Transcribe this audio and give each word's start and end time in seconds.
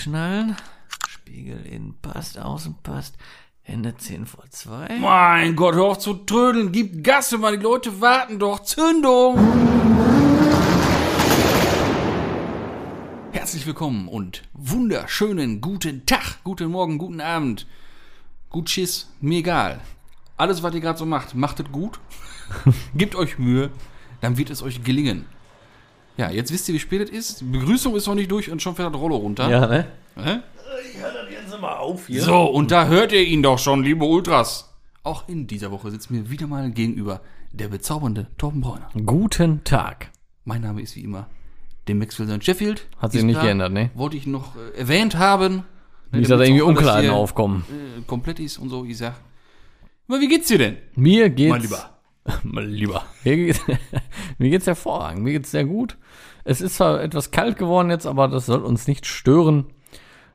Anschnallen. 0.00 0.56
Spiegel 1.10 1.66
innen 1.66 1.94
passt, 2.00 2.38
außen 2.38 2.76
passt. 2.82 3.16
Hände 3.60 3.94
10 3.94 4.24
vor 4.24 4.44
2. 4.48 4.98
Mein 4.98 5.54
Gott, 5.56 5.74
hör 5.74 5.84
auf 5.84 5.98
zu 5.98 6.14
trödeln. 6.14 6.72
Gib 6.72 7.04
Gas, 7.04 7.36
mal 7.36 7.58
die 7.58 7.62
Leute 7.62 8.00
warten 8.00 8.38
doch. 8.38 8.60
Zündung! 8.60 9.36
Herzlich 13.32 13.66
willkommen 13.66 14.08
und 14.08 14.42
wunderschönen 14.54 15.60
guten 15.60 16.06
Tag, 16.06 16.42
guten 16.44 16.70
Morgen, 16.70 16.96
guten 16.96 17.20
Abend. 17.20 17.66
Gut 18.48 18.70
Schiss, 18.70 19.10
mir 19.20 19.40
egal. 19.40 19.82
Alles, 20.38 20.62
was 20.62 20.72
ihr 20.72 20.80
gerade 20.80 20.98
so 20.98 21.04
macht, 21.04 21.34
macht 21.34 21.60
es 21.60 21.70
gut. 21.70 22.00
Gebt 22.94 23.16
euch 23.16 23.38
Mühe, 23.38 23.70
dann 24.22 24.38
wird 24.38 24.48
es 24.48 24.62
euch 24.62 24.82
gelingen. 24.82 25.26
Ja, 26.20 26.30
jetzt 26.30 26.52
wisst 26.52 26.68
ihr, 26.68 26.74
wie 26.74 26.78
spät 26.78 27.00
es 27.00 27.08
ist. 27.08 27.40
Die 27.40 27.44
Begrüßung 27.46 27.96
ist 27.96 28.06
noch 28.06 28.14
nicht 28.14 28.30
durch 28.30 28.50
und 28.50 28.60
schon 28.60 28.74
fährt 28.74 28.92
das 28.94 29.00
Rollo 29.00 29.16
runter. 29.16 29.48
Ja, 29.48 29.66
ne? 29.66 29.86
Hä? 30.16 30.40
Ich 30.84 31.00
höre 31.00 31.12
das 31.12 31.30
jetzt 31.30 31.58
mal 31.58 31.78
auf 31.78 32.08
hier. 32.08 32.20
So, 32.20 32.42
und 32.42 32.70
da 32.70 32.88
hört 32.88 33.12
ihr 33.12 33.22
ihn 33.22 33.42
doch 33.42 33.58
schon, 33.58 33.82
liebe 33.82 34.04
Ultras. 34.04 34.70
Auch 35.02 35.26
in 35.30 35.46
dieser 35.46 35.70
Woche 35.70 35.90
sitzt 35.90 36.10
mir 36.10 36.28
wieder 36.28 36.46
mal 36.46 36.70
gegenüber 36.72 37.22
der 37.52 37.68
bezaubernde 37.68 38.26
Torben 38.36 38.60
Bräuner. 38.60 38.90
Guten 39.06 39.64
Tag. 39.64 40.10
Mein 40.44 40.60
Name 40.60 40.82
ist 40.82 40.94
wie 40.94 41.04
immer 41.04 41.26
dem 41.88 41.98
Maxwell 41.98 42.28
St. 42.28 42.44
Sheffield. 42.44 42.86
Hat 42.98 43.12
sich 43.12 43.22
nicht 43.22 43.36
klar, 43.36 43.46
geändert, 43.46 43.72
ne? 43.72 43.90
Wollte 43.94 44.18
ich 44.18 44.26
noch 44.26 44.56
äh, 44.56 44.78
erwähnt 44.78 45.16
haben. 45.16 45.64
Nicht, 46.12 46.30
dass 46.30 46.38
da 46.38 46.44
irgendwie 46.44 46.60
Unklarheiten 46.60 47.12
aufkommen. 47.12 47.64
Äh, 47.70 48.02
komplett 48.06 48.40
ist 48.40 48.58
und 48.58 48.68
so, 48.68 48.84
ich 48.84 48.98
sag. 48.98 49.14
Aber 50.06 50.20
wie 50.20 50.28
geht's 50.28 50.48
dir 50.48 50.58
denn? 50.58 50.76
Mir 50.96 51.30
geht's. 51.30 51.50
Mein 51.50 51.62
Lieber. 51.62 51.98
mein 52.42 52.68
Lieber. 52.70 53.04
Mir 53.24 53.36
geht's, 53.36 53.60
mir 54.38 54.50
geht's 54.50 54.66
hervorragend. 54.66 55.22
Mir 55.24 55.32
geht's 55.32 55.50
sehr 55.50 55.64
gut. 55.64 55.96
Es 56.44 56.60
ist 56.60 56.76
zwar 56.76 57.02
etwas 57.02 57.30
kalt 57.30 57.58
geworden 57.58 57.90
jetzt, 57.90 58.06
aber 58.06 58.28
das 58.28 58.46
soll 58.46 58.62
uns 58.62 58.86
nicht 58.86 59.06
stören. 59.06 59.66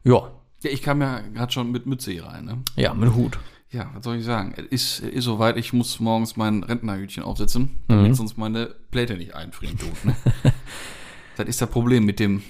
Ja, 0.03 0.31
Ja, 0.63 0.69
ich 0.71 0.81
kam 0.81 1.01
ja 1.01 1.19
gerade 1.19 1.51
schon 1.51 1.71
mit 1.71 1.85
Mütze 1.85 2.11
hier 2.11 2.25
rein, 2.25 2.45
ne? 2.45 2.57
ja, 2.75 2.93
mit 2.93 3.13
Hut. 3.13 3.37
Ja, 3.71 3.89
was 3.93 4.03
soll 4.05 4.17
ich 4.17 4.23
sagen? 4.25 4.53
Es 4.55 4.65
ist, 4.65 4.99
ist 4.99 5.23
soweit, 5.25 5.57
ich 5.57 5.73
muss 5.73 5.99
morgens 5.99 6.37
mein 6.37 6.63
Rentnerhütchen 6.63 7.23
aufsetzen, 7.23 7.81
damit 7.87 8.09
Mhm. 8.11 8.13
sonst 8.13 8.37
meine 8.37 8.67
Pläte 8.91 9.15
nicht 9.17 9.35
einfrieren 9.35 9.77
tut. 9.77 10.05
Ne? 10.05 10.15
das 11.37 11.47
ist 11.47 11.61
das 11.61 11.69
Problem 11.69 12.05
mit 12.05 12.19
dem, 12.19 12.41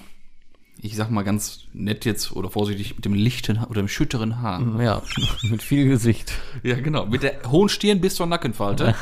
ich 0.80 0.96
sag 0.96 1.10
mal 1.10 1.24
ganz 1.24 1.62
nett 1.74 2.06
jetzt 2.06 2.32
oder 2.34 2.50
vorsichtig, 2.52 2.96
mit 2.96 3.06
dem 3.06 3.14
lichten 3.14 3.58
oder 3.64 3.82
dem 3.82 3.88
schütteren 3.88 4.42
Haar. 4.42 4.62
Ja, 4.82 5.02
mit 5.50 5.64
viel 5.64 5.88
Gesicht. 5.88 6.34
Ja, 6.62 6.76
genau. 6.80 7.06
Mit 7.08 7.24
der 7.24 7.40
hohen 7.50 7.70
Stirn 7.70 8.02
bis 8.02 8.16
zur 8.16 8.28
Nackenfalte 8.28 8.94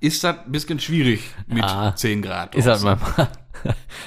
ist 0.00 0.24
das 0.24 0.36
ein 0.44 0.52
bisschen 0.52 0.78
schwierig 0.80 1.30
mit 1.46 1.58
Ja. 1.64 1.94
10 1.94 2.22
Grad. 2.22 2.54
Ist 2.54 2.66
draußen. 2.66 2.84
mal. 2.86 2.98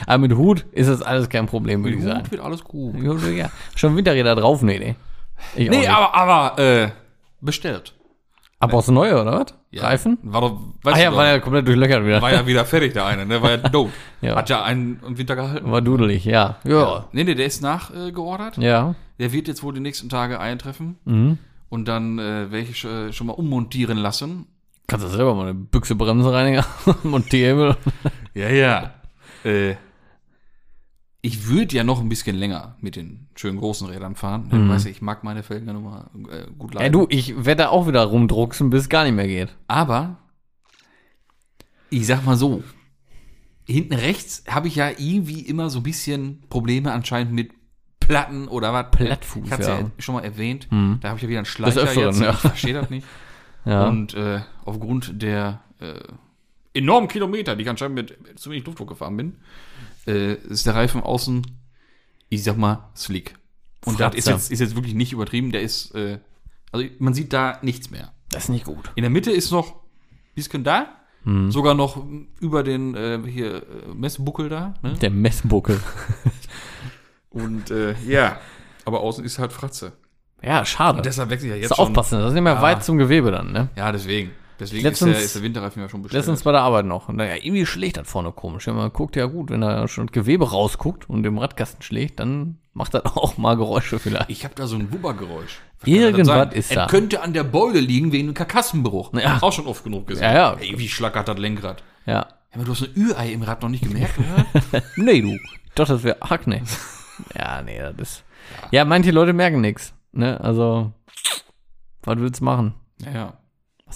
Aber 0.08 0.18
mit 0.20 0.34
Hut 0.36 0.66
ist 0.72 0.88
das 0.90 1.02
alles 1.02 1.28
kein 1.30 1.46
Problem, 1.46 1.84
würde 1.84 1.96
Mit 1.98 2.06
ich 2.06 2.10
Hut 2.10 2.18
sagen. 2.18 2.32
wird 2.32 2.42
alles 2.42 2.64
gut. 2.64 2.96
Ja, 3.02 3.30
ja. 3.30 3.52
Schon 3.76 3.96
Winterräder 3.98 4.36
drauf? 4.36 4.62
Nee, 4.62 4.80
nee. 4.80 4.96
Ich 5.56 5.70
Nee, 5.70 5.88
aber, 5.88 6.14
aber 6.16 6.60
äh, 6.64 6.90
bestellt. 7.42 7.94
Aber 8.60 8.76
aus 8.78 8.88
neue, 8.90 9.20
oder 9.20 9.40
was? 9.40 9.56
Ja. 9.72 9.84
Reifen? 9.84 10.20
War 10.22 10.42
doch, 10.42 10.60
weißt 10.84 10.98
Ah 10.98 11.02
ja, 11.02 11.10
doch, 11.10 11.18
war 11.18 11.26
ja 11.28 11.40
komplett 11.40 11.68
durchlöchert 11.68 12.06
wieder. 12.06 12.22
war 12.22 12.32
ja 12.32 12.46
wieder 12.46 12.64
fertig, 12.64 12.94
der 12.94 13.06
eine, 13.08 13.26
ne? 13.26 13.42
War 13.42 13.52
ja 13.52 13.58
tot. 13.70 13.90
Ja. 14.22 14.36
Hat 14.36 14.50
ja 14.50 14.64
einen 14.64 15.00
im 15.06 15.18
Winter 15.18 15.36
gehalten. 15.36 15.72
War 15.72 15.82
dudelig, 15.82 16.26
ja. 16.26 16.58
Ja. 16.64 17.06
Nee, 17.12 17.24
nee, 17.24 17.34
der 17.34 17.48
ist 17.48 17.62
nachgeordert. 17.64 18.58
Ja. 18.58 18.94
Der 19.20 19.32
wird 19.32 19.48
jetzt 19.48 19.64
wohl 19.64 19.74
die 19.74 19.80
nächsten 19.80 20.10
Tage 20.10 20.40
eintreffen. 20.40 20.98
Mhm. 21.06 21.38
Und 21.70 21.88
dann 21.88 22.20
äh, 22.20 22.52
werde 22.52 22.60
ich 22.70 22.84
äh, 22.86 23.12
schon 23.12 23.28
mal 23.28 23.34
ummontieren 23.34 23.98
lassen. 23.98 24.46
Kannst 24.92 25.06
du 25.06 25.10
selber 25.10 25.34
mal 25.36 25.44
eine 25.46 25.54
Büchse 25.54 25.96
Bremsenreiniger 25.96 26.66
montieren. 27.04 27.76
Ja, 28.34 28.50
ja. 28.50 28.94
Äh, 29.44 29.76
ich 31.22 31.48
würde 31.48 31.76
ja 31.76 31.84
noch 31.84 32.00
ein 32.00 32.08
bisschen 32.08 32.36
länger 32.38 32.76
mit 32.80 32.96
den 32.96 33.28
schönen 33.36 33.58
großen 33.58 33.88
Rädern 33.88 34.16
fahren. 34.16 34.48
Du 34.50 34.70
weißt 34.70 34.86
ja, 34.86 34.92
ich 34.92 35.02
mag 35.02 35.24
meine 35.26 35.44
Felgen 35.44 35.68
ja 35.68 35.74
nun 35.74 35.84
mal 35.84 36.10
äh, 36.30 36.46
gut 36.58 36.74
Ja, 36.74 36.80
leiden. 36.82 36.94
du, 36.94 37.08
ich 37.10 37.46
werde 37.46 37.64
da 37.64 37.70
auch 37.70 37.88
wieder 37.88 38.04
rumdrucksen, 38.06 38.70
bis 38.70 38.84
es 38.84 38.90
gar 38.90 39.04
nicht 39.04 39.14
mehr 39.16 39.28
geht. 39.28 39.50
Aber 39.68 40.18
ich 41.90 42.08
sag 42.08 42.26
mal 42.26 42.38
so, 42.38 42.64
hinten 43.68 43.94
rechts 43.94 44.44
habe 44.48 44.68
ich 44.70 44.76
ja 44.78 44.90
irgendwie 44.98 45.42
immer 45.42 45.70
so 45.70 45.80
ein 45.80 45.84
bisschen 45.84 46.44
Probleme 46.50 46.92
anscheinend 46.92 47.34
mit 47.34 47.52
Platten 48.00 48.48
oder 48.48 48.74
was. 48.74 48.92
Plattfuß, 48.92 49.44
Ich 49.46 49.52
hatte 49.52 49.64
ja. 49.64 49.80
ja 49.82 49.92
schon 50.00 50.16
mal 50.16 50.24
erwähnt. 50.24 50.68
Mhm. 50.72 51.00
Da 51.02 51.10
habe 51.10 51.18
ich 51.18 51.24
ja 51.24 51.30
wieder 51.30 51.40
einen 51.40 51.46
Schleicher 51.46 51.82
Öfteren, 51.82 52.08
jetzt. 52.10 52.22
ja. 52.22 52.32
Ich 52.32 52.38
verstehe 52.40 52.74
das 52.74 52.90
nicht. 52.90 53.06
Ja. 53.66 53.88
Und 53.88 54.14
äh, 54.14 54.42
aufgrund 54.66 55.22
der 55.22 55.62
äh, 55.80 56.00
enormen 56.74 57.08
Kilometer, 57.08 57.56
die 57.56 57.64
ich 57.64 57.70
anscheinend 57.70 57.96
mit 57.96 58.40
zu 58.40 58.50
wenig 58.50 58.66
Luftdruck 58.66 58.90
gefahren 58.90 59.18
bin, 59.18 59.38
äh, 60.08 60.34
ist 60.34 60.66
der 60.66 60.76
Reifen 60.76 61.02
außen, 61.02 61.46
ich 62.30 62.44
sag 62.44 62.58
mal, 62.58 62.90
slick. 62.96 63.36
Und 63.86 64.00
das 64.00 64.16
ist 64.16 64.28
jetzt, 64.28 64.52
ist 64.52 64.60
jetzt 64.60 64.76
wirklich 64.76 64.94
nicht 64.94 65.12
übertrieben. 65.12 65.52
Der 65.52 65.62
ist, 65.62 65.94
äh, 65.96 66.20
also 66.72 66.86
man 67.00 67.14
sieht 67.14 67.34
da 67.34 67.60
nichts 67.62 67.90
mehr. 67.90 68.14
das 68.30 68.44
ist 68.44 68.50
nicht 68.50 68.66
gut. 68.66 68.92
In 68.96 69.02
der 69.02 69.10
Mitte 69.10 69.32
ist 69.32 69.52
noch 69.52 69.76
ein 69.76 70.36
bisschen 70.36 70.64
da. 70.64 70.88
Mhm. 71.24 71.52
Sogar 71.52 71.76
noch 71.76 72.04
über 72.40 72.64
den 72.64 72.96
äh, 72.96 73.20
hier 73.28 73.58
äh, 73.58 73.94
Messbuckel 73.94 74.50
da. 74.50 74.74
Ne? 74.82 74.94
Der 75.02 75.12
Messbuckel. 75.12 75.80
Und 77.30 77.72
äh, 77.72 77.96
ja, 78.08 78.40
aber 78.86 79.02
außen 79.02 79.24
ist 79.24 79.40
halt 79.40 79.54
Fratze. 79.54 79.94
Ja, 80.44 80.66
schade. 80.66 80.98
Und 80.98 81.06
deshalb 81.06 81.30
wechsle 81.30 81.48
ich 81.48 81.52
ja 81.52 81.56
jetzt 81.58 81.70
Jetzt 81.70 81.78
schon. 81.78 81.88
aufpassen, 81.88 82.20
das 82.20 82.30
ist 82.30 82.34
nicht 82.34 82.44
mehr 82.44 82.54
Ja. 82.56 82.62
weit 82.62 82.84
zum 82.84 82.98
Gewebe 82.98 83.32
dann, 83.32 83.52
ne? 83.52 83.70
Ja, 83.76 83.92
deswegen. 83.92 84.32
Deswegen 84.60 84.84
Letztens- 84.84 85.12
ist, 85.12 85.18
der, 85.18 85.26
ist 85.26 85.36
der 85.36 85.42
Winterreifen 85.42 85.82
ja 85.82 85.90
schon 85.90 86.04
bestellt. 86.04 86.20
Letztens 86.20 86.44
bei 86.44 86.52
der 86.52 86.62
Arbeit 86.62 86.86
noch. 86.86 87.10
Und 87.10 87.16
naja, 87.16 87.34
irgendwie 87.42 87.66
schlägt 87.66 87.98
das 87.98 88.08
vorne 88.08 88.32
komisch. 88.32 88.68
Wenn 88.68 88.76
man 88.76 88.94
guckt, 88.94 89.16
ja 89.16 89.26
gut, 89.26 89.50
wenn 89.50 89.62
da 89.62 89.88
schon 89.88 90.06
Gewebe 90.08 90.50
rausguckt 90.52 91.10
und 91.10 91.26
im 91.26 91.40
Radkasten 91.40 91.82
schlägt, 91.82 92.20
dann 92.20 92.58
macht 92.74 92.94
das 92.94 93.04
auch 93.16 93.38
mal 93.38 93.58
Geräusche 93.58 93.98
vielleicht. 93.98 94.30
Ich 94.30 94.44
habe 94.44 94.54
da 94.54 94.68
so 94.68 94.76
ein 94.76 94.92
Wubbergeräusch. 94.94 95.60
Irgendwas 95.84 96.54
ist 96.54 96.70
es 96.70 96.76
da. 96.76 96.86
könnte 96.86 97.24
an 97.24 97.34
der 97.34 97.44
Beule 97.44 97.80
liegen 97.80 98.12
wegen 98.12 98.28
dem 98.28 98.34
Karkassenbruch. 98.36 99.14
Ja. 99.14 99.40
Auch 99.42 99.52
schon 99.52 99.66
oft 99.66 99.84
genug 99.84 100.06
gesehen. 100.06 100.26
Ja, 100.26 100.34
ja. 100.34 100.54
Ey, 100.60 100.78
wie 100.78 100.88
schlackert 100.88 101.28
das 101.28 101.38
Lenkrad? 101.40 101.82
Ja. 102.06 102.14
Ja, 102.14 102.28
aber 102.54 102.66
du 102.66 102.72
hast 102.74 102.84
ein 102.84 102.90
Ü-Ei 102.96 103.32
im 103.32 103.42
Rad 103.42 103.64
noch 103.64 103.70
nicht 103.70 103.84
gemerkt, 103.84 104.14
oder? 104.20 104.82
Nee, 104.96 105.22
du. 105.22 105.30
Ich 105.30 105.74
dachte, 105.74 105.94
das 105.94 106.04
wäre 106.04 106.22
Akne. 106.22 106.62
ja, 107.36 107.62
nee, 107.64 107.80
das 107.80 107.94
ist. 107.98 108.24
Ja, 108.70 108.86
manche 108.86 109.10
Leute 109.12 109.34
merken 109.34 109.62
nichts. 109.62 109.94
Ne? 110.14 110.40
Also, 110.42 110.92
was 112.04 112.18
willst 112.20 112.42
du 112.42 112.46
machen? 112.46 112.74
ja, 113.04 113.12
ja. 113.12 113.38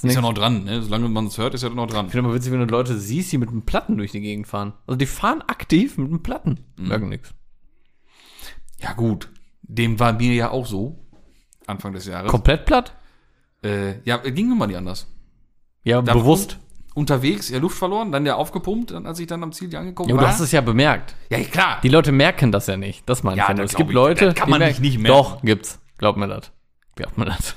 Ist 0.03 0.14
ja 0.14 0.20
noch 0.20 0.34
dran, 0.34 0.66
ne? 0.66 0.81
Solange 0.81 1.08
man 1.08 1.28
es 1.28 1.38
hört, 1.38 1.53
ist 1.53 1.62
ja 1.64 1.70
noch 1.70 1.88
dran. 1.88 2.08
Ich 2.08 2.12
finde 2.12 2.28
immer 2.28 2.36
witzig, 2.36 2.52
wenn 2.52 2.59
du 2.59 2.66
Leute 2.66 2.98
siehst, 2.98 3.31
die 3.31 3.38
mit 3.38 3.48
einem 3.48 3.62
Platten 3.62 3.98
durch 3.98 4.12
die 4.12 4.20
Gegend 4.20 4.46
fahren. 4.46 4.74
Also 4.88 4.98
die 4.98 5.06
fahren 5.06 5.42
aktiv 5.48 5.98
mit 5.98 6.09
einem 6.09 6.22
Platten. 6.22 6.66
Mhm. 6.76 6.88
Merken 6.90 7.08
nichts. 7.08 7.34
Ja, 8.81 8.92
gut. 8.92 9.30
Dem 9.62 9.98
war 10.00 10.12
mir 10.12 10.34
ja 10.34 10.52
auch 10.52 10.66
so. 10.66 11.00
Anfang 11.66 11.94
des 11.94 12.06
Jahres. 12.08 12.30
Komplett 12.30 12.66
platt? 12.66 12.94
Äh, 13.64 14.02
ja, 14.03 14.18
ging 14.18 14.50
nun 14.50 14.58
mal 14.58 14.68
nicht 14.68 14.76
anders. 14.76 15.08
Ja, 15.84 16.02
Da 16.02 16.14
bewusst. 16.14 16.59
Unterwegs, 16.94 17.50
ja, 17.50 17.59
Luft 17.59 17.78
verloren, 17.78 18.12
dann 18.12 18.26
der 18.26 18.36
aufgepumpt, 18.38 18.92
dann, 18.92 19.06
als 19.06 19.20
ich 19.20 19.28
dann 19.28 19.44
am 19.44 19.52
Ziel 19.53 19.74
angekommen 19.78 20.09
Ja, 20.09 20.16
war. 20.16 20.24
du 20.24 20.28
hast 20.28 20.40
es 20.42 20.52
ja 20.52 20.59
bemerkt. 20.62 21.16
ja, 21.30 21.40
klar. 21.44 21.80
Die 21.84 21.90
Leute 21.90 22.12
merken 22.12 22.52
das 22.52 22.68
ja 22.68 22.76
nicht. 22.78 23.08
Das 23.09 23.24
meine 23.24 23.38
Ja, 23.38 23.44
ich. 23.46 23.50
ja 23.50 23.53
das 23.56 23.72
Es 23.72 23.78
gibt 23.78 23.90
ich. 23.92 23.96
Leute, 23.96 24.34
kann 24.34 24.47
die 24.47 24.52
man 24.52 24.59
merken- 24.59 24.82
nicht 24.82 24.94
nicht 24.96 25.02
merken. 25.03 25.18
Doch, 25.18 25.42
gibt's. 25.42 25.80
Glaub 25.97 26.17
mir 26.17 26.28
das. 26.28 26.51
Glaubt 26.95 27.17
mir 27.17 27.25
das. 27.25 27.56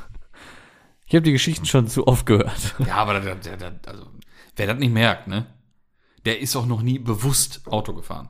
Ich 1.06 1.14
habe 1.14 1.22
die 1.22 1.32
Geschichten 1.32 1.64
schon 1.64 1.88
zu 1.88 2.06
oft 2.06 2.26
gehört. 2.26 2.74
Ja, 2.86 2.96
aber 2.96 3.20
der, 3.20 3.34
der, 3.36 3.56
der, 3.56 3.72
also, 3.86 4.06
wer 4.56 4.66
das 4.66 4.78
nicht 4.78 4.92
merkt, 4.92 5.26
ne? 5.26 5.46
Der 6.26 6.40
ist 6.40 6.54
auch 6.56 6.66
noch 6.66 6.82
nie 6.82 6.98
bewusst 6.98 7.62
Auto 7.66 7.94
gefahren. 7.94 8.28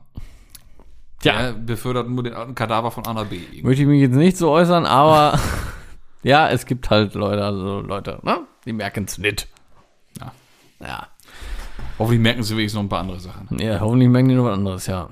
Der 1.23 1.51
befördert 1.51 2.07
nur 2.07 2.23
den 2.23 2.55
Kadaver 2.55 2.91
von 2.91 3.05
A 3.05 3.13
nach 3.13 3.25
B. 3.25 3.35
irgendwie. 3.37 3.63
Möchte 3.63 3.81
ich 3.81 3.87
mich 3.87 3.99
jetzt 4.01 4.15
nicht 4.15 4.37
so 4.37 4.49
äußern, 4.51 4.85
aber 4.85 5.37
ja, 6.23 6.49
es 6.49 6.65
gibt 6.65 6.89
halt 6.89 7.13
Leute, 7.15 7.43
also 7.43 7.81
Leute, 7.81 8.19
ne? 8.23 8.47
Die 8.65 8.71
merken 8.71 9.03
es 9.05 9.17
nicht. 9.17 9.47
Ja. 10.19 10.31
Ja. 10.79 11.07
Hoffentlich 11.97 12.21
merken 12.21 12.43
sie 12.43 12.55
wenigstens 12.55 12.75
noch 12.77 12.83
ein 12.83 12.89
paar 12.89 13.01
andere 13.01 13.19
Sachen. 13.19 13.59
Ja, 13.59 13.81
hoffentlich 13.81 14.09
merken 14.09 14.29
die 14.29 14.35
noch 14.35 14.45
was 14.45 14.57
anderes, 14.57 14.87
ja. 14.87 15.09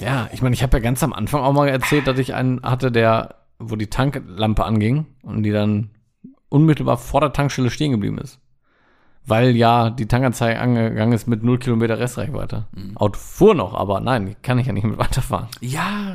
Ja, 0.00 0.28
ich 0.32 0.42
meine, 0.42 0.54
ich 0.54 0.62
habe 0.62 0.76
ja 0.76 0.82
ganz 0.82 1.02
am 1.02 1.12
Anfang 1.12 1.42
auch 1.42 1.52
mal 1.52 1.68
erzählt, 1.68 2.06
dass 2.06 2.18
ich 2.18 2.34
einen 2.34 2.62
hatte, 2.62 2.90
der, 2.92 3.36
wo 3.58 3.76
die 3.76 3.88
Tanklampe 3.88 4.64
anging 4.64 5.06
und 5.22 5.42
die 5.42 5.52
dann 5.52 5.90
unmittelbar 6.48 6.96
vor 6.96 7.20
der 7.20 7.32
Tankstelle 7.32 7.70
stehen 7.70 7.92
geblieben 7.92 8.18
ist. 8.18 8.38
Weil 9.28 9.56
ja 9.56 9.90
die 9.90 10.06
Tankanzeige 10.06 10.60
angegangen 10.60 11.12
ist 11.12 11.26
mit 11.26 11.42
0 11.42 11.58
Kilometer 11.58 11.98
Restreichweite. 11.98 12.66
Auto 12.94 13.18
fuhr 13.18 13.54
noch, 13.54 13.74
aber 13.74 14.00
nein, 14.00 14.36
kann 14.42 14.58
ich 14.58 14.66
ja 14.68 14.72
nicht 14.72 14.84
mit 14.84 14.98
weiterfahren. 14.98 15.48
Ja, 15.60 16.14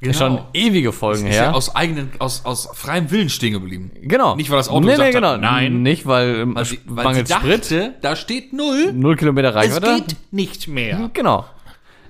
genau. 0.00 0.10
Ist 0.10 0.18
schon 0.18 0.38
ewige 0.54 0.92
Folgen 0.92 1.26
ist 1.26 1.36
ja 1.36 1.42
her. 1.42 1.54
aus 1.54 1.76
eigenen, 1.76 2.10
aus, 2.20 2.46
aus 2.46 2.70
freiem 2.72 3.10
Willen 3.10 3.28
stehen 3.28 3.52
geblieben. 3.52 3.90
genau. 4.00 4.34
Nicht, 4.36 4.48
weil 4.48 4.56
das 4.56 4.70
Auto 4.70 4.80
nee, 4.86 4.92
gesagt 4.92 5.08
nee, 5.08 5.12
genau. 5.20 5.32
hat, 5.32 5.40
nein. 5.42 5.82
Nicht, 5.82 6.06
weil, 6.06 6.36
ähm, 6.36 6.54
Weil 6.54 6.64
sie, 6.64 6.78
weil 6.86 7.04
mangels 7.04 7.28
sie 7.28 7.34
Sprit. 7.34 7.64
dachte, 7.70 7.94
da 8.00 8.16
steht 8.16 8.54
null. 8.54 8.94
0 8.94 9.16
Kilometer 9.16 9.48
Es 9.50 9.54
Reichweite. 9.54 9.96
geht 10.06 10.16
nicht 10.30 10.68
mehr. 10.68 11.10
Genau. 11.12 11.44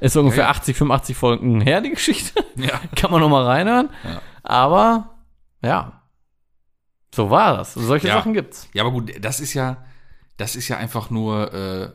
Ist 0.01 0.17
ungefähr 0.17 0.45
Ja, 0.45 0.51
ja. 0.51 0.57
80, 0.57 0.77
85 0.77 1.17
Folgen 1.17 1.61
her, 1.61 1.81
die 1.81 1.91
Geschichte. 1.91 2.45
Ja. 2.57 2.81
Kann 2.97 3.11
man 3.13 3.21
noch 3.21 3.29
mal 3.29 3.45
reinhören. 3.45 3.89
Ja. 4.05 4.21
Aber, 4.43 5.11
ja. 5.63 6.03
So 7.15 7.31
war 7.31 7.57
das. 7.57 7.75
Solche 7.75 8.09
Ja. 8.09 8.15
Sachen 8.15 8.35
gibt's. 8.35 8.69
Ja, 8.75 8.83
aber 8.83 8.91
gut, 8.93 9.13
das 9.25 9.39
ist 9.41 9.55
ja, 9.55 9.77
das 10.37 10.57
ist 10.57 10.69
ja 10.69 10.77
einfach 10.77 11.11
nur, 11.11 11.53
äh, 11.55 11.91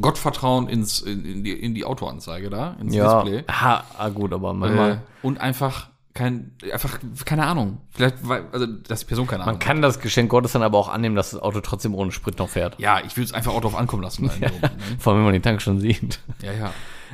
Gottvertrauen 0.00 0.68
ins, 0.68 1.00
in, 1.02 1.24
in, 1.24 1.44
die, 1.44 1.52
in 1.52 1.74
die 1.74 1.84
Autoanzeige 1.84 2.50
da, 2.50 2.76
ins 2.80 2.94
Ja, 2.94 3.22
Display. 3.22 3.44
ha, 3.48 3.84
ah, 3.96 4.08
gut, 4.08 4.32
aber 4.32 4.50
Äh, 4.50 4.54
manchmal. 4.54 5.02
und 5.22 5.40
einfach 5.40 5.88
kein, 6.14 6.52
einfach, 6.72 6.98
keine 7.24 7.44
Ahnung. 7.46 7.78
Vielleicht, 7.90 8.16
weil, 8.28 8.44
also, 8.52 8.66
dass 8.66 9.00
die 9.00 9.06
Person 9.06 9.26
keine 9.26 9.42
Ahnung 9.44 9.54
Man 9.54 9.58
kann 9.60 9.82
das 9.82 9.98
Geschenk 10.00 10.30
Gottes 10.30 10.52
dann 10.52 10.62
aber 10.62 10.78
auch 10.78 10.88
annehmen, 10.88 11.14
dass 11.16 11.30
das 11.30 11.40
Auto 11.42 11.60
trotzdem 11.60 11.94
ohne 11.94 12.10
Sprit 12.12 12.38
noch 12.38 12.48
fährt. 12.48 12.78
Ja, 12.78 13.00
ich 13.04 13.16
will 13.16 13.24
es 13.24 13.32
einfach 13.32 13.52
auch 13.52 13.60
drauf 13.60 13.76
ankommen 13.76 14.02
lassen. 14.02 14.24
In 14.40 14.44
Rom, 14.48 14.60
ne? 14.60 14.70
Vor 14.98 15.12
allem, 15.12 15.20
wenn 15.20 15.24
man 15.26 15.32
den 15.32 15.42
Tank 15.42 15.60
schon 15.62 15.78
sieht. 15.80 16.20
Ja, 16.42 16.52
ja. 16.52 16.72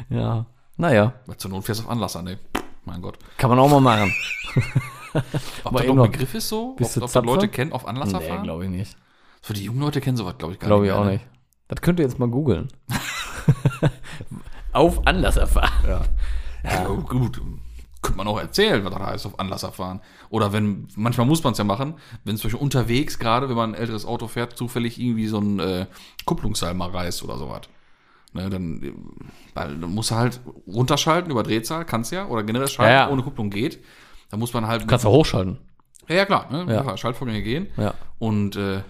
Ja. 0.08 0.47
Naja, 0.76 1.12
Weil 1.26 1.37
zur 1.37 1.50
Not 1.50 1.64
fährst 1.64 1.81
du 1.81 1.85
auf 1.85 1.91
Anlass 1.91 2.17
an, 2.17 2.26
ey. 2.26 2.38
Mein 2.85 3.02
Gott. 3.02 3.19
kann 3.37 3.50
man 3.50 3.58
auch 3.58 3.69
mal 3.69 3.81
machen. 3.81 4.12
Ob 5.12 5.23
Aber 5.64 5.81
das 5.81 5.88
noch 5.94 6.05
ein 6.05 6.11
Begriff 6.12 6.35
ist 6.35 6.49
so? 6.49 6.70
Ob, 6.70 6.76
Bist 6.79 6.97
du 6.97 7.02
ob 7.02 7.12
das? 7.12 7.25
Leute 7.25 7.49
kennen, 7.49 7.73
auf 7.73 7.87
Anlasser 7.87 8.20
nee, 8.20 8.29
fahren? 8.29 8.43
glaube 8.44 8.64
ich 8.64 8.70
nicht. 8.70 8.97
Für 9.43 9.52
die 9.52 9.64
jungen 9.64 9.81
Leute 9.81 10.00
kennen 10.00 10.17
sowas, 10.17 10.37
glaube 10.38 10.55
ich, 10.55 10.61
gar 10.61 10.69
Glaube 10.69 10.87
ich 10.87 10.93
nicht. 10.93 10.99
auch 10.99 11.05
mehr, 11.05 11.14
nicht. 11.14 11.26
Das 11.69 11.81
könnt 11.82 11.99
ihr 11.99 12.05
jetzt 12.06 12.19
mal 12.19 12.29
googeln. 12.29 12.69
Auf 14.73 15.06
Anlass 15.06 15.37
erfahren. 15.37 15.73
Ne? 15.85 16.00
Ja, 16.64 16.85
gut, 16.85 17.08
gut. 17.08 17.41
Könnte 18.02 18.17
man 18.17 18.29
auch 18.29 18.38
erzählen, 18.38 18.82
was 18.85 18.94
das 18.94 19.02
heißt, 19.02 19.26
auf 19.26 19.38
Anlasser 19.38 19.73
fahren. 19.73 20.00
Oder 20.31 20.52
wenn, 20.52 20.88
manchmal 20.97 21.26
muss 21.26 21.43
man 21.44 21.52
es 21.52 21.58
ja 21.58 21.64
machen, 21.64 21.94
wenn 22.25 22.35
es 22.37 22.41
zum 22.41 22.49
Beispiel 22.49 22.62
unterwegs, 22.64 23.19
gerade 23.19 23.49
wenn 23.49 23.56
man 23.56 23.73
ein 23.75 23.81
älteres 23.81 24.06
Auto 24.06 24.26
fährt, 24.26 24.56
zufällig 24.56 24.99
irgendwie 24.99 25.26
so 25.26 25.38
ein 25.38 25.58
äh, 25.61 25.87
Kupplungsseil 26.25 26.73
mal 26.75 26.91
reißt 26.91 27.23
oder 27.25 27.37
sowas. 27.37 27.62
Ne, 28.32 28.48
dann, 28.48 28.94
dann 29.54 29.80
musst 29.80 30.12
du 30.12 30.14
halt 30.14 30.40
runterschalten 30.66 31.30
über 31.32 31.42
Drehzahl, 31.42 31.84
kannst 31.84 32.12
ja, 32.12 32.26
oder 32.26 32.42
generell 32.44 32.68
schalten, 32.68 32.92
Ja, 32.92 33.06
ja. 33.06 33.10
ohne 33.10 33.22
Kupplung 33.22 33.50
geht. 33.50 33.80
Da 34.30 34.36
muss 34.36 34.54
man 34.54 34.66
halt. 34.68 34.86
Kannst 34.86 35.04
du 35.04 35.08
hochschalten. 35.08 35.58
ja, 36.08 36.14
ja, 36.16 36.24
klar, 36.26 36.46
ne? 36.50 36.72
Ja. 36.72 36.84
Ja. 36.84 36.96
Schaltvorgänge 36.96 37.42
gehen. 37.42 37.66
Ja. 37.76 37.94
Und 38.20 38.54
äh, 38.54 38.82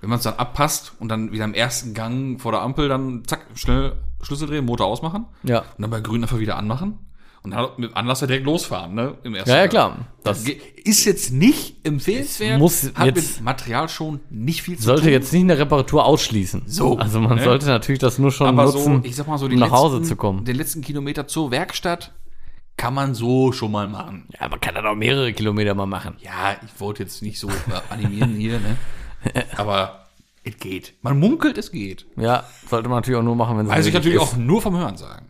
wenn 0.00 0.10
man 0.10 0.18
es 0.18 0.22
dann 0.24 0.34
abpasst 0.34 0.92
und 1.00 1.08
dann 1.08 1.32
wieder 1.32 1.44
im 1.44 1.54
ersten 1.54 1.92
Gang 1.92 2.40
vor 2.40 2.52
der 2.52 2.62
Ampel 2.62 2.88
dann 2.88 3.24
zack, 3.26 3.46
schnell 3.56 3.96
Schlüssel 4.22 4.46
drehen, 4.46 4.64
Motor 4.64 4.86
ausmachen 4.86 5.26
Ja. 5.42 5.60
und 5.60 5.82
dann 5.82 5.90
bei 5.90 6.00
grün 6.00 6.22
einfach 6.22 6.38
wieder 6.38 6.56
anmachen 6.56 6.98
und 7.42 7.52
dann 7.52 7.68
mit 7.76 7.96
Anlasser 7.96 8.26
direkt 8.26 8.44
losfahren, 8.46 8.94
ne? 8.94 9.16
Im 9.22 9.34
ersten 9.34 9.50
Ja, 9.50 9.56
ja, 9.58 9.68
klar. 9.68 9.96
Das 10.24 10.44
ist 10.84 11.04
jetzt 11.04 11.32
nicht 11.32 11.76
empfehlenswert, 11.86 12.58
muss 12.58 12.90
hat 12.94 13.06
jetzt- 13.06 13.36
mit 13.36 13.44
Material 13.44 13.88
schon 13.88 14.20
nicht 14.30 14.62
viel 14.62 14.76
zu 14.76 14.82
sollte 14.84 15.02
tun. 15.02 15.12
jetzt 15.12 15.32
nicht 15.32 15.42
eine 15.42 15.58
Reparatur 15.58 16.04
ausschließen. 16.04 16.62
So, 16.66 16.98
Also 16.98 17.20
man 17.20 17.36
ne? 17.38 17.44
sollte 17.44 17.66
natürlich 17.66 18.00
das 18.00 18.18
nur 18.18 18.32
schon 18.32 18.48
aber 18.48 18.64
nutzen, 18.64 19.02
so, 19.02 19.08
ich 19.08 19.16
sag 19.16 19.26
mal 19.28 19.38
so, 19.38 19.46
um 19.46 19.54
nach 19.54 19.70
Hause 19.70 19.96
letzten- 19.96 20.08
zu 20.10 20.16
kommen. 20.16 20.44
Den 20.44 20.56
letzten 20.56 20.80
Kilometer 20.82 21.26
zur 21.26 21.50
Werkstatt 21.50 22.12
kann 22.76 22.94
man 22.94 23.14
so 23.14 23.50
schon 23.52 23.72
mal 23.72 23.88
machen. 23.88 24.28
Ja, 24.40 24.48
man 24.48 24.60
kann 24.60 24.74
dann 24.74 24.86
auch 24.86 24.94
mehrere 24.94 25.32
Kilometer 25.32 25.74
mal 25.74 25.86
machen. 25.86 26.16
Ja, 26.20 26.56
ich 26.64 26.80
wollte 26.80 27.02
jetzt 27.02 27.22
nicht 27.22 27.38
so 27.40 27.48
animieren 27.90 28.34
hier, 28.34 28.60
ne? 28.60 28.76
Aber 29.56 30.06
es 30.44 30.56
geht. 30.58 30.94
Man 31.02 31.18
munkelt, 31.18 31.58
es 31.58 31.72
geht. 31.72 32.06
Ja, 32.16 32.44
sollte 32.68 32.88
man 32.88 32.98
natürlich 32.98 33.18
auch 33.18 33.24
nur 33.24 33.34
machen, 33.36 33.58
wenn 33.58 33.66
es 33.66 33.72
Weiß 33.72 33.86
ich 33.86 33.94
natürlich 33.94 34.16
ist. 34.16 34.22
auch 34.22 34.36
nur 34.36 34.62
vom 34.62 34.76
Hören 34.76 34.96
sagen. 34.96 35.26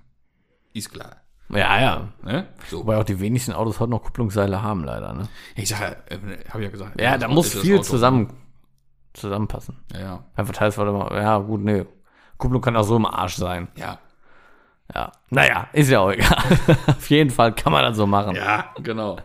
Ist 0.75 0.93
klar. 0.93 1.17
Ja, 1.51 1.81
ja. 1.81 2.09
Ne? 2.23 2.47
So. 2.69 2.81
Wobei 2.81 2.99
auch 2.99 3.05
die 3.05 3.19
wenigsten 3.21 3.53
Autos 3.53 3.81
heute 3.81 3.91
noch 3.91 4.03
Kupplungsseile 4.03 4.63
haben, 4.63 4.85
leider. 4.85 5.15
Ne? 5.15 5.29
Ich 5.57 5.69
sag 5.69 5.81
ja, 5.81 5.89
äh, 6.15 6.19
habe 6.51 6.61
ich 6.61 6.65
ja 6.65 6.71
gesagt. 6.71 7.01
Ja, 7.01 7.17
da 7.17 7.29
muss 7.29 7.55
viel 7.55 7.81
zusammen, 7.81 8.33
zusammenpassen. 9.15 9.79
Ja, 9.93 10.01
ja. 10.01 10.25
Einfach 10.37 10.55
teils, 10.55 10.77
warte 10.77 10.93
mal, 10.93 11.15
ja, 11.17 11.39
gut, 11.39 11.63
nee. 11.63 11.87
Kupplung 12.37 12.61
kann 12.61 12.77
auch 12.77 12.85
so 12.85 12.97
im 12.97 13.07
Arsch 13.07 13.37
sein. 13.37 13.69
Ja. 13.77 13.99
Ja. 14.95 15.13
Naja, 15.31 15.69
ist 15.73 15.91
ja 15.91 16.01
auch 16.01 16.11
egal. 16.11 16.39
Auf 16.87 17.11
jeden 17.11 17.31
Fall 17.31 17.55
kann 17.55 17.73
man 17.73 17.83
das 17.83 17.97
so 17.97 18.07
machen. 18.07 18.37
Ja, 18.37 18.73
genau. 18.83 19.19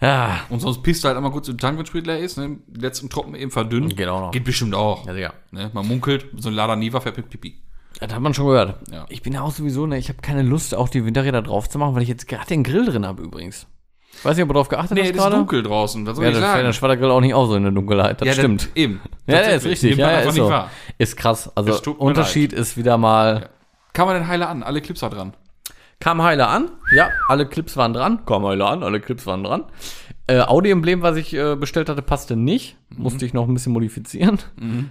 Ja. 0.00 0.40
Und 0.48 0.60
sonst 0.60 0.82
pisst 0.82 1.02
du 1.02 1.08
halt 1.08 1.16
einmal 1.16 1.32
kurz 1.32 1.48
im 1.48 1.58
Tank, 1.58 1.78
wenn 1.78 1.84
Sprit 1.84 2.06
leer 2.06 2.20
ist, 2.20 2.38
ne? 2.38 2.58
Die 2.66 2.80
letzten 2.80 3.10
Tropfen 3.10 3.34
eben 3.34 3.50
verdünnt. 3.50 3.96
Geht 3.96 4.08
auch 4.08 4.20
noch. 4.20 4.30
Geht 4.30 4.44
bestimmt 4.44 4.74
auch. 4.74 5.06
Ja, 5.06 5.12
Digga. 5.12 5.34
Ne? 5.50 5.70
Man 5.74 5.86
munkelt, 5.86 6.26
so 6.36 6.48
ein 6.48 6.54
Lada 6.54 6.76
Niva 6.76 7.00
fährt 7.00 7.16
mit 7.16 7.28
Pipi. 7.28 7.60
Das 8.00 8.12
hat 8.14 8.20
man 8.20 8.32
schon 8.34 8.46
gehört. 8.46 8.76
Ja. 8.92 9.06
Ich 9.08 9.22
bin 9.22 9.32
ja 9.32 9.40
auch 9.42 9.50
sowieso, 9.50 9.86
ne, 9.86 9.98
ich 9.98 10.08
habe 10.08 10.20
keine 10.22 10.42
Lust, 10.42 10.74
auch 10.74 10.88
die 10.88 11.04
Winterräder 11.04 11.42
drauf 11.42 11.68
zu 11.68 11.78
machen, 11.78 11.94
weil 11.94 12.02
ich 12.02 12.08
jetzt 12.08 12.28
gerade 12.28 12.46
den 12.46 12.62
Grill 12.62 12.84
drin 12.86 13.04
habe 13.06 13.22
übrigens. 13.22 13.66
Ich 14.12 14.24
weiß 14.24 14.36
nicht, 14.36 14.42
ob 14.44 14.48
du 14.48 14.54
darauf 14.54 14.68
geachtet 14.68 14.92
Nee, 14.92 15.00
hast 15.02 15.08
das 15.10 15.16
ist 15.16 15.22
gerade. 15.22 15.36
dunkel 15.36 15.62
draußen. 15.62 16.06
Was 16.06 16.16
soll 16.16 16.24
Ja, 16.24 16.30
ich 16.30 16.36
das 16.36 16.42
fällt 16.44 16.52
sagen? 16.54 16.64
der 16.66 16.72
Schwaddergrill 16.72 17.10
auch 17.10 17.20
nicht 17.20 17.34
auf 17.34 17.48
so 17.48 17.54
in 17.56 17.62
der 17.64 17.72
Dunkelheit. 17.72 18.20
Das 18.20 18.26
ja, 18.28 18.34
stimmt. 18.34 18.62
Das, 18.62 18.70
eben. 18.76 19.00
ja, 19.26 19.38
der 19.38 19.54
ist 19.56 19.64
richtig. 19.66 19.96
Ja, 19.96 20.10
ja, 20.10 20.18
ist 20.20 20.34
so. 20.34 20.52
Ist 20.96 21.16
krass. 21.16 21.50
Also 21.54 21.70
Es 21.72 21.80
Unterschied 21.86 22.52
ist 22.52 22.76
wieder 22.76 22.98
mal. 22.98 23.48
Kam 23.92 24.06
man 24.08 24.16
denn 24.16 24.26
heile 24.28 24.48
an? 24.48 24.62
Alle 24.62 24.80
Clips 24.80 25.00
da 25.00 25.08
dran. 25.08 25.34
Kam 26.00 26.22
heile 26.22 26.46
an. 26.48 26.70
Ja, 26.92 27.10
alle 27.28 27.46
Clips 27.46 27.76
waren 27.76 27.92
dran. 27.92 28.24
Kam 28.26 28.46
heile 28.46 28.66
an, 28.66 28.82
alle 28.84 29.00
Clips 29.00 29.26
waren 29.26 29.42
dran. 29.44 29.64
Äh, 30.28 30.40
Audi-Emblem, 30.40 31.02
was 31.02 31.16
ich 31.16 31.34
äh, 31.34 31.56
bestellt 31.56 31.88
hatte, 31.88 32.02
passte 32.02 32.36
nicht. 32.36 32.76
Musste 32.96 33.24
ich 33.24 33.34
noch 33.34 33.46
ein 33.48 33.54
bisschen 33.54 33.72
modifizieren. 33.72 34.38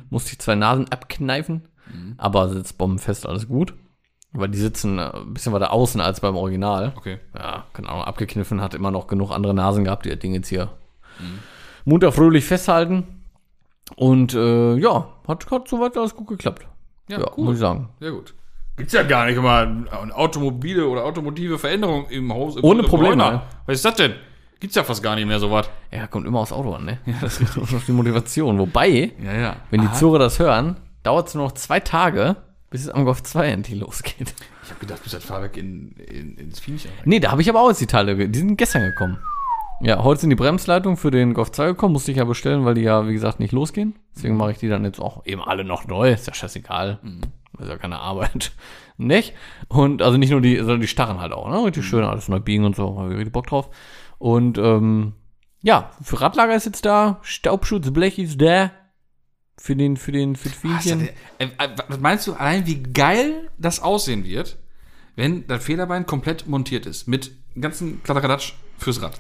Musste 0.10 0.32
ich 0.34 0.40
zwei 0.40 0.56
Nasen 0.56 0.90
abkneifen. 0.92 1.64
Aber 2.18 2.50
sitzt 2.50 2.78
bombenfest, 2.78 3.28
alles 3.28 3.48
gut. 3.48 3.74
Weil 4.34 4.50
die 4.50 4.58
sitzen 4.58 5.00
äh, 5.00 5.12
ein 5.16 5.34
bisschen 5.34 5.54
weiter 5.54 5.72
außen 5.72 6.02
als 6.02 6.20
beim 6.20 6.36
Original. 6.36 6.94
Okay. 6.98 7.20
Ja, 7.36 7.66
keine 7.74 7.90
Ahnung, 7.90 8.04
abgekniffen, 8.04 8.62
hat 8.62 8.74
immer 8.76 8.92
noch 8.92 9.08
genug 9.08 9.32
andere 9.32 9.54
Nasen 9.54 9.84
gehabt, 9.86 10.06
die 10.06 10.10
das 10.10 10.20
Ding 10.20 10.34
jetzt 10.34 10.50
hier 10.50 10.70
munter 11.86 12.12
fröhlich 12.12 12.46
festhalten. 12.46 13.06
Und 13.96 14.34
äh, 14.34 14.76
ja, 14.76 15.08
hat, 15.28 15.50
hat 15.50 15.68
soweit 15.68 15.98
alles 15.98 16.16
gut 16.16 16.28
geklappt. 16.28 16.68
Ja, 17.10 17.20
Ja, 17.20 17.32
cool. 17.38 17.46
muss 17.46 17.54
ich 17.56 17.60
sagen. 17.62 17.90
Sehr 18.00 18.12
gut. 18.12 18.34
Gibt's 18.76 18.94
ja 18.94 19.02
gar 19.04 19.26
nicht 19.26 19.38
immer 19.38 19.60
eine 19.60 20.14
automobile 20.16 20.88
oder 20.88 21.04
automotive 21.06 21.58
Veränderung 21.58 22.08
im 22.10 22.32
Haus. 22.32 22.58
Im 22.58 22.64
Ohne 22.64 22.84
Probleme, 22.84 23.16
ne? 23.16 23.42
Was 23.66 23.78
ist 23.78 23.86
das 23.86 23.96
denn? 23.96 24.14
Gibt's 24.60 24.76
ja 24.76 24.84
fast 24.84 25.02
gar 25.02 25.16
nicht 25.16 25.26
mehr 25.26 25.40
sowas. 25.40 25.70
Ja, 25.92 26.06
kommt 26.08 26.28
immer 26.28 26.40
aufs 26.40 26.52
Auto 26.52 26.74
an, 26.74 26.86
ne? 26.86 27.00
Ja, 27.06 27.14
das 27.22 27.40
ist 27.40 27.58
auf 27.58 27.86
die 27.88 27.92
Motivation. 27.92 28.60
Wobei, 28.60 29.14
Ja, 29.24 29.34
ja. 29.34 29.56
wenn 29.72 29.82
die 29.82 29.92
Zure 29.94 30.20
das 30.20 30.38
hören, 30.38 30.76
dauert 31.08 31.30
es 31.30 31.36
nur 31.36 31.46
noch 31.46 31.54
zwei 31.54 31.80
Tage, 31.80 32.36
bis 32.70 32.82
es 32.82 32.90
am 32.90 33.06
Golf 33.06 33.24
2 33.24 33.48
endlich 33.48 33.80
losgeht. 33.80 34.34
Ich 34.64 34.70
habe 34.70 34.82
gedacht, 34.82 35.02
bis 35.04 35.14
das 35.14 35.24
Fahrwerk 35.24 35.56
in, 35.56 35.92
in, 35.94 36.36
ins 36.36 36.60
Viech 36.60 36.86
rein. 36.86 36.92
Nee, 37.06 37.22
da 37.22 37.32
habe 37.32 37.42
ich 37.42 37.50
aber 37.50 37.62
auch 37.62 37.70
jetzt 37.70 37.80
die 37.80 37.88
Teile, 37.88 38.28
die 38.28 38.40
sind 38.40 38.58
gestern 38.58 38.82
gekommen. 38.82 39.18
Ja, 39.80 40.04
heute 40.04 40.22
sind 40.22 40.32
die 40.32 40.36
Bremsleitungen 40.36 40.98
für 40.98 41.12
den 41.12 41.34
Golf 41.34 41.52
2 41.52 41.68
gekommen, 41.68 41.94
musste 41.94 42.12
ich 42.12 42.18
ja 42.18 42.26
bestellen, 42.26 42.66
weil 42.66 42.74
die 42.74 42.82
ja, 42.82 43.08
wie 43.08 43.14
gesagt, 43.14 43.40
nicht 43.40 43.54
losgehen. 43.54 43.96
Deswegen 44.16 44.36
mache 44.36 44.52
ich 44.52 44.58
die 44.58 44.68
dann 44.68 44.84
jetzt 44.84 45.00
auch 45.00 45.26
eben 45.26 45.42
alle 45.42 45.64
noch 45.64 45.88
neu, 45.88 46.12
ist 46.12 46.28
ja 46.28 46.34
scheißegal. 46.34 47.00
Ist 47.60 47.70
ja 47.70 47.78
keine 47.78 48.00
Arbeit. 48.00 48.52
nicht? 48.98 49.34
Und 49.70 50.02
also 50.02 50.18
nicht 50.18 50.32
nur 50.32 50.42
die, 50.42 50.58
sondern 50.58 50.82
die 50.82 50.88
Starren 50.88 51.22
halt 51.22 51.32
auch, 51.32 51.50
ne? 51.50 51.64
Richtig 51.64 51.86
schön 51.86 52.04
alles 52.04 52.28
neu 52.28 52.40
biegen 52.40 52.66
und 52.66 52.76
so, 52.76 53.00
habe 53.00 53.12
ich 53.12 53.18
richtig 53.18 53.34
Bock 53.34 53.48
drauf. 53.48 53.70
Und 54.18 54.58
ähm, 54.58 55.14
ja, 55.62 55.92
für 56.02 56.20
Radlager 56.20 56.56
ist 56.56 56.66
jetzt 56.66 56.86
da, 56.86 57.20
Staubschutzblech 57.22 58.20
ist 58.20 58.42
da. 58.42 58.72
Für 59.60 59.76
den, 59.76 59.98
für 59.98 60.12
den, 60.12 60.36
für 60.36 60.50
Was, 60.50 60.84
Viehchen. 60.84 61.10
das, 61.40 61.48
äh, 61.50 61.66
äh, 61.66 61.70
was 61.88 62.00
meinst 62.00 62.28
du 62.28 62.34
allein, 62.34 62.66
wie 62.68 62.84
geil 62.84 63.50
das 63.58 63.80
aussehen 63.82 64.24
wird, 64.24 64.58
wenn 65.16 65.48
das 65.48 65.64
Federbein 65.64 66.06
komplett 66.06 66.48
montiert 66.48 66.86
ist? 66.86 67.08
Mit 67.08 67.32
ganzen 67.60 68.04
Kladderadatsch 68.04 68.54
fürs 68.78 69.02
Rad. 69.02 69.18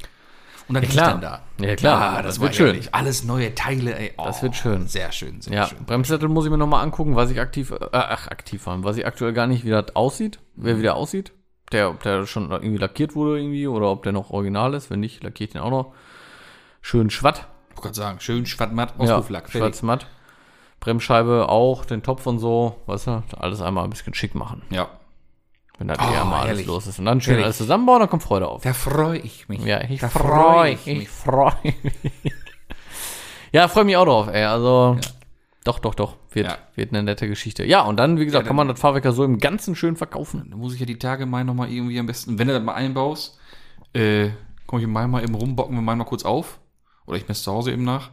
Und 0.67 0.73
dann 0.75 0.83
liegt 0.83 0.93
klar. 0.93 1.12
dann 1.12 1.21
da. 1.21 1.41
Ja, 1.65 1.75
klar. 1.75 2.01
Ah, 2.17 2.21
Das 2.21 2.35
das, 2.35 2.41
wird 2.41 2.55
schön. 2.55 2.75
schön. 2.83 2.93
Alles 2.93 3.23
neue 3.23 3.55
Teile, 3.55 3.97
ey. 3.97 4.12
Oh, 4.17 4.25
Das 4.25 4.43
wird 4.43 4.55
schön. 4.55 4.88
Sehr 4.88 5.12
schön, 5.13 5.41
sehr 5.41 5.53
Ja, 5.53 5.67
schön. 5.67 5.85
Bremssättel 5.85 6.27
muss 6.27 6.43
ich 6.45 6.51
mir 6.51 6.57
nochmal 6.57 6.83
angucken, 6.83 7.15
was 7.15 7.31
ich 7.31 7.39
aktiv, 7.39 7.71
äh, 7.71 7.77
ach, 7.93 8.27
aktiv 8.27 8.65
haben, 8.67 8.83
was 8.83 8.97
ich 8.97 9.05
aktuell 9.07 9.31
gar 9.33 9.47
nicht, 9.47 9.63
wie 9.65 9.69
das 9.69 9.95
aussieht, 9.95 10.39
wer 10.55 10.77
wieder 10.77 10.95
aussieht. 10.95 11.31
Der, 11.71 11.89
ob 11.89 12.03
der 12.03 12.25
schon 12.27 12.51
irgendwie 12.51 12.77
lackiert 12.77 13.15
wurde 13.15 13.39
irgendwie 13.39 13.67
oder 13.67 13.89
ob 13.89 14.03
der 14.03 14.12
noch 14.13 14.29
original 14.29 14.73
ist. 14.73 14.89
Wenn 14.89 15.00
nicht, 15.00 15.23
lackiere 15.23 15.47
ich 15.47 15.53
den 15.53 15.62
auch 15.62 15.69
noch. 15.71 15.93
Schön 16.81 17.09
schwatt. 17.09 17.47
Ich 17.69 17.75
wollte 17.77 17.81
gerade 17.88 17.95
sagen, 17.95 18.19
schön 18.19 18.45
schwattmatt, 18.45 18.93
Ja, 19.00 19.17
Auspufflack. 19.17 19.50
Bremsscheibe 20.79 21.50
auch, 21.50 21.86
den 21.86 22.03
Topf 22.03 22.25
und 22.27 22.39
so, 22.39 22.75
weißt 22.86 23.07
du, 23.07 23.24
alles 23.38 23.62
einmal 23.62 23.84
ein 23.84 23.89
bisschen 23.89 24.13
schick 24.13 24.36
machen. 24.36 24.62
Ja, 24.69 24.88
Wenn 25.79 25.88
da 25.88 25.96
Oh, 26.00 26.10
hier 26.10 26.24
mal 26.25 26.41
alles 26.48 26.65
los 26.65 26.88
ist. 26.88 27.00
Und 27.00 27.05
dann 27.05 27.19
schön 27.22 27.31
Herrlich. 27.34 27.46
alles 27.46 27.57
zusammenbauen, 27.57 28.00
dann 28.00 28.10
kommt 28.10 28.24
Freude 28.24 28.48
auf. 28.48 28.62
da 28.63 28.74
freue 28.74 29.17
ich 29.19 29.50
mich. 29.50 29.63
Ja, 29.65 29.81
ich 29.81 30.01
freue 30.01 30.74
ich. 30.74 30.88
Ich 30.88 31.10
freue 31.25 31.53
mich. 31.63 32.34
ja, 33.51 33.67
freue 33.67 33.84
mich 33.86 33.98
auch 33.98 34.05
drauf, 34.05 34.27
ey. 34.27 34.43
Also, 34.43 34.98
doch, 35.63 35.79
doch, 35.79 35.96
doch. 35.96 36.15
Wird, 36.31 36.48
Ja. 36.48 36.57
wird 36.75 36.91
eine 36.91 37.03
nette 37.03 37.27
Geschichte. 37.27 37.65
Ja, 37.65 37.81
und 37.81 37.98
dann, 37.98 38.19
wie 38.19 38.25
gesagt, 38.25 38.43
Ja, 38.46 38.48
kann 38.48 38.55
man 38.55 38.67
das 38.67 38.79
Fahrwerk 38.79 39.05
ja 39.05 39.12
so 39.12 39.24
im 39.24 39.39
Ganzen 39.39 39.75
schön 39.75 39.96
verkaufen. 39.96 40.48
Da 40.51 40.57
muss 40.57 40.74
ich 40.74 40.79
ja 40.79 40.86
die 40.86 41.00
Tage 41.00 41.25
mal 41.25 41.43
nochmal 41.43 41.72
irgendwie 41.72 42.00
am 42.00 42.05
besten, 42.05 42.38
wenn 42.39 42.48
du 42.48 42.53
das 42.53 42.63
mal 42.63 42.74
einbaust, 42.75 43.39
äh, 43.93 44.29
komme 44.67 44.81
ich 44.81 44.86
im 44.86 44.91
Mai 44.93 45.07
mal 45.07 45.24
eben 45.24 45.34
rum, 45.36 45.55
bocken 45.55 45.75
wir 45.75 45.81
mal 45.81 46.03
kurz 46.05 46.24
auf. 46.24 46.60
Oder 47.07 47.17
ich 47.17 47.27
messe 47.27 47.43
zu 47.43 47.51
Hause 47.51 47.72
eben 47.72 47.84
nach. 47.84 48.12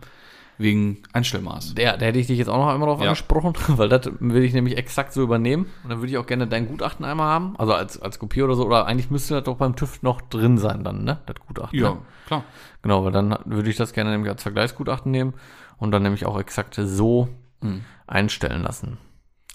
Wegen 0.57 1.03
Einstellmaß. 1.13 1.75
Der, 1.75 1.97
da 1.97 2.07
hätte 2.07 2.19
ich 2.19 2.29
dich 2.29 2.39
jetzt 2.39 2.49
auch 2.49 2.59
noch 2.59 2.69
einmal 2.69 2.89
drauf 2.89 3.01
Ja. 3.01 3.07
angesprochen, 3.09 3.55
weil 3.77 3.89
das 3.89 4.09
will 4.21 4.45
ich 4.45 4.53
nämlich 4.55 4.77
exakt 4.77 5.13
so 5.13 5.23
übernehmen. 5.23 5.67
Und 5.83 5.91
dann 5.91 5.99
würde 5.99 6.11
ich 6.13 6.19
auch 6.19 6.27
gerne 6.27 6.47
dein 6.47 6.69
Gutachten 6.69 7.05
einmal 7.05 7.27
haben. 7.29 7.55
Also 7.59 7.75
als, 7.75 8.01
als 8.01 8.19
Kopie 8.19 8.43
oder 8.43 8.55
so. 8.55 8.65
Oder 8.65 8.87
eigentlich 8.87 9.11
müsste 9.11 9.35
das 9.35 9.45
doch 9.45 9.57
beim 9.57 9.75
TÜV 9.77 10.03
noch 10.03 10.21
drin 10.21 10.57
sein 10.59 10.85
dann, 10.85 11.03
ne? 11.05 11.19
Das 11.27 11.37
Gutachten. 11.47 11.79
Ja, 11.79 11.91
Ne? 11.91 11.99
klar. 12.27 12.45
Genau, 12.83 13.05
weil 13.05 13.13
dann 13.13 13.37
würde 13.47 13.69
ich 13.71 13.77
das 13.77 13.93
gerne 13.93 14.11
nämlich 14.11 14.31
als 14.31 14.43
Vergleichsgutachten 14.43 15.11
nehmen 15.11 15.35
und 15.79 15.91
dann 15.91 16.03
nämlich 16.03 16.25
auch 16.27 16.39
exakt 16.39 16.75
so 16.81 17.29
Mhm. 17.61 17.81
einstellen 18.07 18.63
lassen. 18.63 18.99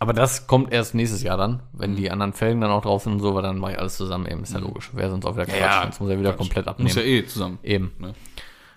Aber 0.02 0.14
das 0.14 0.48
kommt 0.48 0.72
erst 0.74 0.96
nächstes 0.96 1.24
Jahr 1.24 1.36
dann, 1.38 1.62
wenn 1.74 1.96
die 1.96 2.10
anderen 2.10 2.32
Felgen 2.34 2.62
dann 2.62 2.72
auch 2.72 2.82
drauf 2.82 3.04
sind 3.04 3.14
und 3.14 3.20
so, 3.20 3.36
weil 3.36 3.44
dann 3.44 3.58
mache 3.58 3.74
ich 3.74 3.80
alles 3.80 3.98
zusammen 3.98 4.26
eben, 4.28 4.44
ist 4.44 4.54
ja 4.54 4.60
logisch. 4.60 4.92
Wäre 4.96 5.10
sonst 5.12 5.26
auch 5.26 5.36
wieder 5.36 5.46
Quatsch. 5.46 5.60
Ja, 5.60 5.82
sonst 5.84 6.00
muss 6.00 6.10
er 6.10 6.20
wieder 6.20 6.34
komplett 6.34 6.68
abnehmen. 6.68 6.88
Muss 6.88 6.96
ja 6.96 7.02
eh 7.04 7.26
zusammen. 7.26 7.60
eben. 7.64 7.92
Ne? 8.00 8.14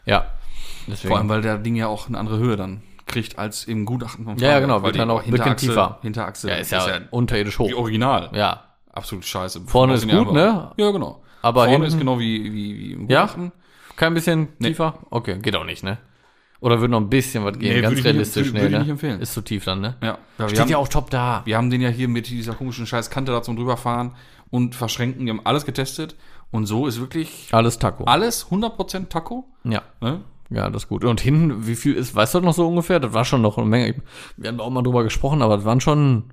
Ja. 0.05 0.27
Deswegen. 0.87 1.09
Vor 1.09 1.19
allem, 1.19 1.29
weil 1.29 1.43
der 1.43 1.59
Ding 1.59 1.77
ja 1.77 1.87
auch 1.87 2.09
eine 2.09 2.19
andere 2.19 2.39
Höhe 2.39 2.57
dann 2.57 2.83
kriegt 3.07 3.39
als 3.39 3.65
im 3.65 3.85
Gutachten 3.85 4.25
vom 4.25 4.37
Ja, 4.39 4.51
ja, 4.53 4.61
genau, 4.61 4.83
wird 4.83 4.97
dann 4.99 5.11
auch 5.11 5.23
Hinterachse, 5.23 5.67
tiefer. 5.67 5.99
Hinterachse 6.03 6.49
Ja, 6.49 6.55
ist 6.57 6.73
ja, 6.73 6.87
unterirdisch 7.11 7.59
hoch. 7.59 7.69
wie 7.69 7.75
original. 7.75 8.31
Ja. 8.33 8.65
Absolut 8.93 9.25
scheiße. 9.25 9.63
Vorne 9.67 9.95
ist 9.95 10.05
ja 10.05 10.23
gut, 10.23 10.33
ne? 10.35 10.71
Ja, 10.77 10.91
genau. 10.91 11.23
Aber 11.43 11.63
Vorne 11.63 11.73
hinten- 11.73 11.87
ist 11.89 11.99
genau 11.99 12.19
wie, 12.19 12.45
wie, 12.53 12.79
wie 12.79 12.93
im 12.93 13.09
Ja? 13.09 13.23
Gutachten. 13.23 13.53
Kein 13.97 14.15
bisschen 14.15 14.49
tiefer? 14.59 14.99
Okay, 15.11 15.39
geht 15.41 15.57
auch 15.57 15.65
nicht, 15.65 15.83
ne? 15.83 15.99
Oder 16.61 16.79
würde 16.81 16.93
noch 16.93 17.01
ein 17.01 17.11
bisschen 17.11 17.45
was 17.45 17.59
gehen, 17.59 17.75
Nee, 17.75 17.81
ganz 17.81 17.91
würde 17.93 17.99
ich 18.01 18.05
nicht- 18.05 18.13
realistisch, 18.15 18.47
würde- 18.49 18.59
nee, 18.61 18.65
ich 18.67 18.71
ne? 18.73 18.79
nicht 18.81 18.89
empfehlen. 18.91 19.21
Ist 19.21 19.33
zu 19.35 19.41
tief 19.43 19.65
dann, 19.65 19.81
ne? 19.81 19.97
Ja. 20.03 20.19
ja 20.39 20.49
Steht 20.49 20.61
haben, 20.61 20.69
ja 20.71 20.77
auch 20.79 20.89
top 20.89 21.11
da. 21.11 21.43
wir 21.45 21.57
haben 21.57 21.71
den 21.71 21.81
ja 21.81 21.89
hier 21.89 22.09
mit 22.09 22.29
dieser 22.29 22.55
komischen 22.55 22.87
scheiß 22.87 23.11
Kante 23.11 23.33
da 23.33 23.43
zum 23.43 23.57
drüberfahren 23.57 24.13
und 24.51 24.75
verschränken. 24.75 25.25
Wir 25.27 25.33
haben 25.33 25.45
alles 25.45 25.65
getestet. 25.67 26.15
Und 26.51 26.67
so 26.67 26.87
ist 26.87 27.01
wirklich 27.01 27.49
Alles 27.53 27.79
Taco. 27.79 28.05
alles 28.05 28.51
100% 28.51 29.09
Taco. 29.11 29.47
Ja. 29.65 29.83
Ne? 30.03 30.21
Ja, 30.51 30.69
das 30.71 30.85
ist 30.85 30.89
gut. 30.89 31.05
Und 31.05 31.21
hinten, 31.21 31.67
wie 31.67 31.77
viel 31.77 31.95
ist, 31.95 32.15
weißt 32.15 32.35
du 32.35 32.41
noch 32.41 32.55
so 32.55 32.69
ungefähr? 32.69 33.01
Das 33.01 33.13
war 33.13 33.25
schon 33.25 33.43
noch 33.43 33.59
eine 33.59 33.67
Menge. 33.67 34.03
Wir 34.37 34.49
haben 34.49 34.59
da 34.59 34.65
auch 34.65 34.71
mal 34.71 34.83
drüber 34.83 35.03
gesprochen, 35.03 35.43
aber 35.43 35.57
das 35.57 35.65
waren 35.65 35.81
schon, 35.81 36.33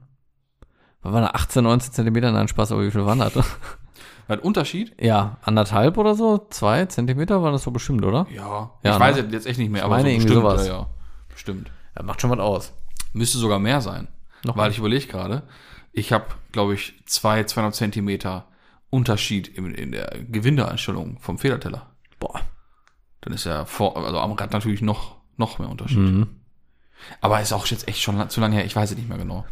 was 1.01 1.13
waren 1.13 1.23
da, 1.23 1.29
18, 1.29 1.63
19 1.63 1.93
Zentimeter? 1.93 2.31
Nein, 2.31 2.47
Spaß, 2.47 2.71
aber 2.71 2.83
wie 2.85 2.91
viel 2.91 3.05
waren 3.05 3.19
das? 3.19 3.33
Weil 4.27 4.39
Unterschied? 4.39 4.95
Ja, 5.01 5.37
anderthalb 5.41 5.97
oder 5.97 6.13
so? 6.13 6.45
Zwei 6.49 6.85
Zentimeter 6.85 7.41
waren 7.41 7.53
das 7.53 7.63
so 7.63 7.71
bestimmt, 7.71 8.05
oder? 8.05 8.27
Ja. 8.29 8.71
Ja, 8.83 8.91
ich 8.91 8.91
ne? 8.91 8.99
weiß 8.99 9.17
jetzt 9.31 9.47
echt 9.47 9.57
nicht 9.57 9.71
mehr, 9.71 9.85
aber 9.85 9.95
meine 9.95 10.09
so 10.11 10.15
bestimmt, 10.17 10.35
sowas. 10.35 10.67
Ja, 10.67 10.73
ja. 10.73 10.87
Bestimmt. 11.29 11.71
Das 11.95 12.05
macht 12.05 12.21
schon 12.21 12.29
was 12.29 12.39
aus. 12.39 12.73
Müsste 13.13 13.39
sogar 13.39 13.57
mehr 13.57 13.81
sein. 13.81 14.07
Noch 14.43 14.55
weil 14.55 14.65
mehr. 14.65 14.71
ich 14.71 14.77
überlege 14.77 15.07
gerade, 15.07 15.43
ich 15.93 16.13
habe, 16.13 16.25
glaube 16.51 16.75
ich, 16.75 17.01
zwei, 17.05 17.43
200 17.43 17.73
Zentimeter 17.73 18.45
Unterschied 18.89 19.47
in, 19.47 19.73
in 19.73 19.91
der 19.91 20.15
Gewindeeinstellung 20.27 21.17
vom 21.19 21.37
Federteller. 21.37 21.87
Boah. 22.19 22.41
Dann 23.21 23.33
ist 23.33 23.45
ja 23.45 23.65
vor, 23.65 23.97
also 23.97 24.19
am 24.19 24.31
Rad 24.33 24.53
natürlich 24.53 24.81
noch, 24.81 25.17
noch 25.37 25.59
mehr 25.59 25.69
Unterschied. 25.69 25.97
Mhm. 25.99 26.27
Aber 27.21 27.41
ist 27.41 27.53
auch 27.53 27.65
jetzt 27.67 27.87
echt 27.87 28.01
schon 28.01 28.29
zu 28.29 28.41
lange 28.41 28.55
her, 28.55 28.65
ich 28.65 28.75
weiß 28.75 28.91
es 28.91 28.97
nicht 28.97 29.09
mehr 29.09 29.17
genau. 29.17 29.45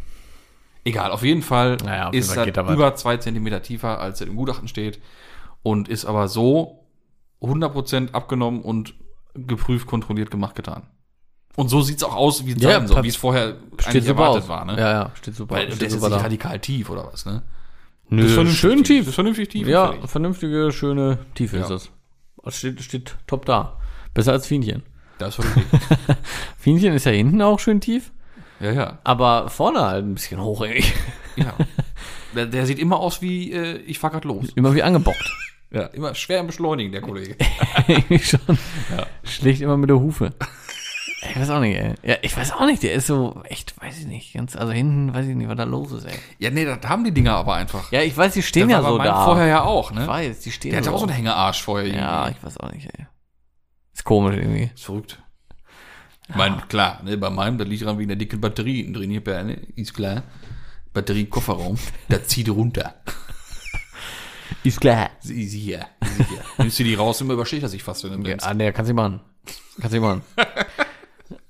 Egal, 0.83 1.11
auf 1.11 1.23
jeden 1.23 1.41
Fall 1.41 1.77
Naja, 1.83 2.07
auf 2.07 2.13
jeden 2.13 2.23
ist 2.23 2.33
Fall 2.33 2.51
das 2.51 2.71
über 2.73 2.95
zwei 2.95 3.17
Zentimeter 3.17 3.61
tiefer, 3.61 3.99
als 3.99 4.21
es 4.21 4.27
im 4.27 4.35
Gutachten 4.35 4.67
steht. 4.67 4.99
Und 5.63 5.89
ist 5.89 6.05
aber 6.05 6.27
so 6.29 6.85
100% 7.41 8.11
abgenommen 8.13 8.61
und 8.61 8.93
geprüft, 9.33 9.85
kontrolliert, 9.87 10.31
gemacht, 10.31 10.55
getan. 10.55 10.83
Und 11.55 11.69
so 11.69 11.81
sieht's 11.81 12.03
auch 12.03 12.15
aus, 12.15 12.45
wie 12.45 12.51
es 12.51 12.61
Ja, 12.61 12.71
sein 12.73 12.87
soll, 12.87 13.03
wie 13.03 13.07
es 13.07 13.15
vorher 13.15 13.55
Steht 13.79 13.87
eigentlich 13.95 14.07
erwartet 14.07 14.43
aus. 14.43 14.49
war. 14.49 14.63
Ne? 14.65 14.77
Ja, 14.77 14.91
ja, 14.91 15.11
steht 15.15 15.35
super. 15.35 15.55
Weil 15.55 15.63
steht 15.63 15.73
ist 15.73 15.81
jetzt 15.81 15.91
super 15.93 16.09
nicht 16.09 16.19
da. 16.19 16.23
radikal 16.23 16.59
tief 16.59 16.89
oder 16.89 17.09
was, 17.11 17.25
ne? 17.25 17.41
Nö, 18.09 18.21
Das 18.21 18.27
ist 18.29 18.33
vernünftig 18.35 18.59
schön 18.59 18.77
Das 18.79 18.87
tief. 18.87 19.07
ist 19.07 19.15
vernünftig 19.15 19.49
tief. 19.49 19.67
Ja, 19.67 19.93
vernünftige, 20.05 20.71
schöne 20.71 21.17
Tiefe 21.35 21.57
Ja. 21.57 21.63
ist 21.63 21.69
es. 21.71 21.91
Steht, 22.51 22.81
steht 22.81 23.15
top 23.27 23.45
da. 23.45 23.77
Besser 24.13 24.33
als 24.33 24.47
Fienchen. 24.47 24.83
Das 25.17 25.37
ist 25.37 25.45
vernünftig. 25.45 25.79
Fienchen 26.57 26.93
ist 26.93 27.05
ja 27.05 27.11
hinten 27.11 27.41
auch 27.41 27.59
schön 27.59 27.81
tief, 27.81 28.11
ja, 28.59 28.71
ja. 28.71 28.99
aber 29.03 29.49
vorne 29.49 29.81
halt 29.81 30.05
ein 30.05 30.15
bisschen 30.15 30.41
hoch 30.41 30.61
irgendwie. 30.61 30.91
ja. 31.35 31.53
Der, 32.35 32.45
der 32.45 32.65
sieht 32.65 32.77
immer 32.77 32.99
aus 32.99 33.21
wie, 33.21 33.51
äh, 33.51 33.77
ich 33.77 33.97
fahr 33.97 34.11
grad 34.11 34.25
los. 34.25 34.49
Immer 34.53 34.75
wie 34.75 34.83
angebockt. 34.83 35.33
Ja, 35.71 35.83
immer 35.87 36.13
schwer 36.13 36.41
im 36.41 36.47
Beschleunigen, 36.47 36.91
der 36.91 37.01
Kollege. 37.01 37.35
schon. 38.21 38.59
Schlägt 39.23 39.61
immer 39.61 39.77
mit 39.77 39.89
der 39.89 39.99
Hufe. 39.99 40.33
Ich 41.29 41.39
weiß 41.39 41.49
auch 41.49 41.59
nicht, 41.59 41.75
ey. 41.77 41.93
Ja, 42.03 42.15
ich 42.21 42.35
weiß 42.35 42.51
auch 42.53 42.65
nicht, 42.65 42.83
der 42.83 42.93
ist 42.93 43.07
so, 43.07 43.41
echt, 43.45 43.79
weiß 43.81 43.99
ich 43.99 44.05
nicht, 44.07 44.33
ganz, 44.33 44.55
also 44.55 44.71
hinten 44.71 45.13
weiß 45.13 45.27
ich 45.27 45.35
nicht, 45.35 45.47
was 45.49 45.57
da 45.57 45.63
los 45.63 45.91
ist, 45.91 46.05
ey. 46.05 46.17
Ja, 46.39 46.49
nee, 46.49 46.65
das 46.65 46.79
haben 46.87 47.03
die 47.03 47.11
Dinger 47.11 47.35
aber 47.35 47.55
einfach. 47.55 47.91
Ja, 47.91 48.01
ich 48.01 48.15
weiß, 48.15 48.33
die 48.33 48.41
stehen 48.43 48.67
Der 48.69 48.77
ja 48.77 48.83
so 48.83 48.97
da. 48.97 49.25
vorher 49.25 49.47
ja 49.47 49.63
auch, 49.63 49.91
Ich 49.91 49.97
ne? 49.97 50.07
weiß, 50.07 50.39
die 50.41 50.51
stehen 50.51 50.71
Der 50.71 50.79
hatte 50.79 50.89
so. 50.89 50.95
auch 50.95 50.99
so 50.99 51.05
einen 51.07 51.15
Hängearsch 51.15 51.61
vorher. 51.63 51.87
ja, 51.93 52.29
ich 52.29 52.41
weiß 52.43 52.57
auch 52.57 52.71
nicht, 52.71 52.87
ey. 52.97 53.05
Ist 53.93 54.03
komisch 54.03 54.35
irgendwie. 54.37 54.71
Ist 54.73 54.85
verrückt. 54.85 55.21
Ich 56.29 56.35
meine, 56.35 56.57
klar, 56.67 57.01
ne, 57.03 57.17
bei 57.17 57.29
meinem, 57.29 57.57
das 57.57 57.67
liegt 57.67 57.83
dran 57.85 57.97
wegen 57.97 58.09
der 58.09 58.17
dicken 58.17 58.41
Batterie 58.41 58.91
drin 58.91 59.09
hier, 59.09 59.21
ne, 59.43 59.53
ist 59.75 59.93
klar. 59.93 60.23
Batterie 60.93 61.25
Kofferraum, 61.25 61.77
das 62.09 62.27
zieht 62.27 62.49
runter. 62.49 62.95
Ist 64.63 64.79
klar. 64.81 65.09
Sie, 65.19 65.45
sie 65.47 65.59
hier, 65.59 65.85
sie 66.03 66.23
hier. 66.23 66.41
Nimmst 66.57 66.79
du 66.79 66.83
die 66.83 66.95
raus, 66.95 67.21
immer 67.21 67.33
übersteht 67.33 67.63
er 67.63 67.69
sich 67.69 67.83
fast, 67.83 68.03
wenn 68.05 68.11
du 68.11 68.17
Ja, 68.29 68.35
bremst. 68.35 68.47
ah, 68.47 68.53
nee, 68.53 68.71
kannst 68.71 68.89
du 68.89 68.93
machen. 68.95 69.19
Kannst 69.79 69.95
du 69.95 70.01
machen. 70.01 70.21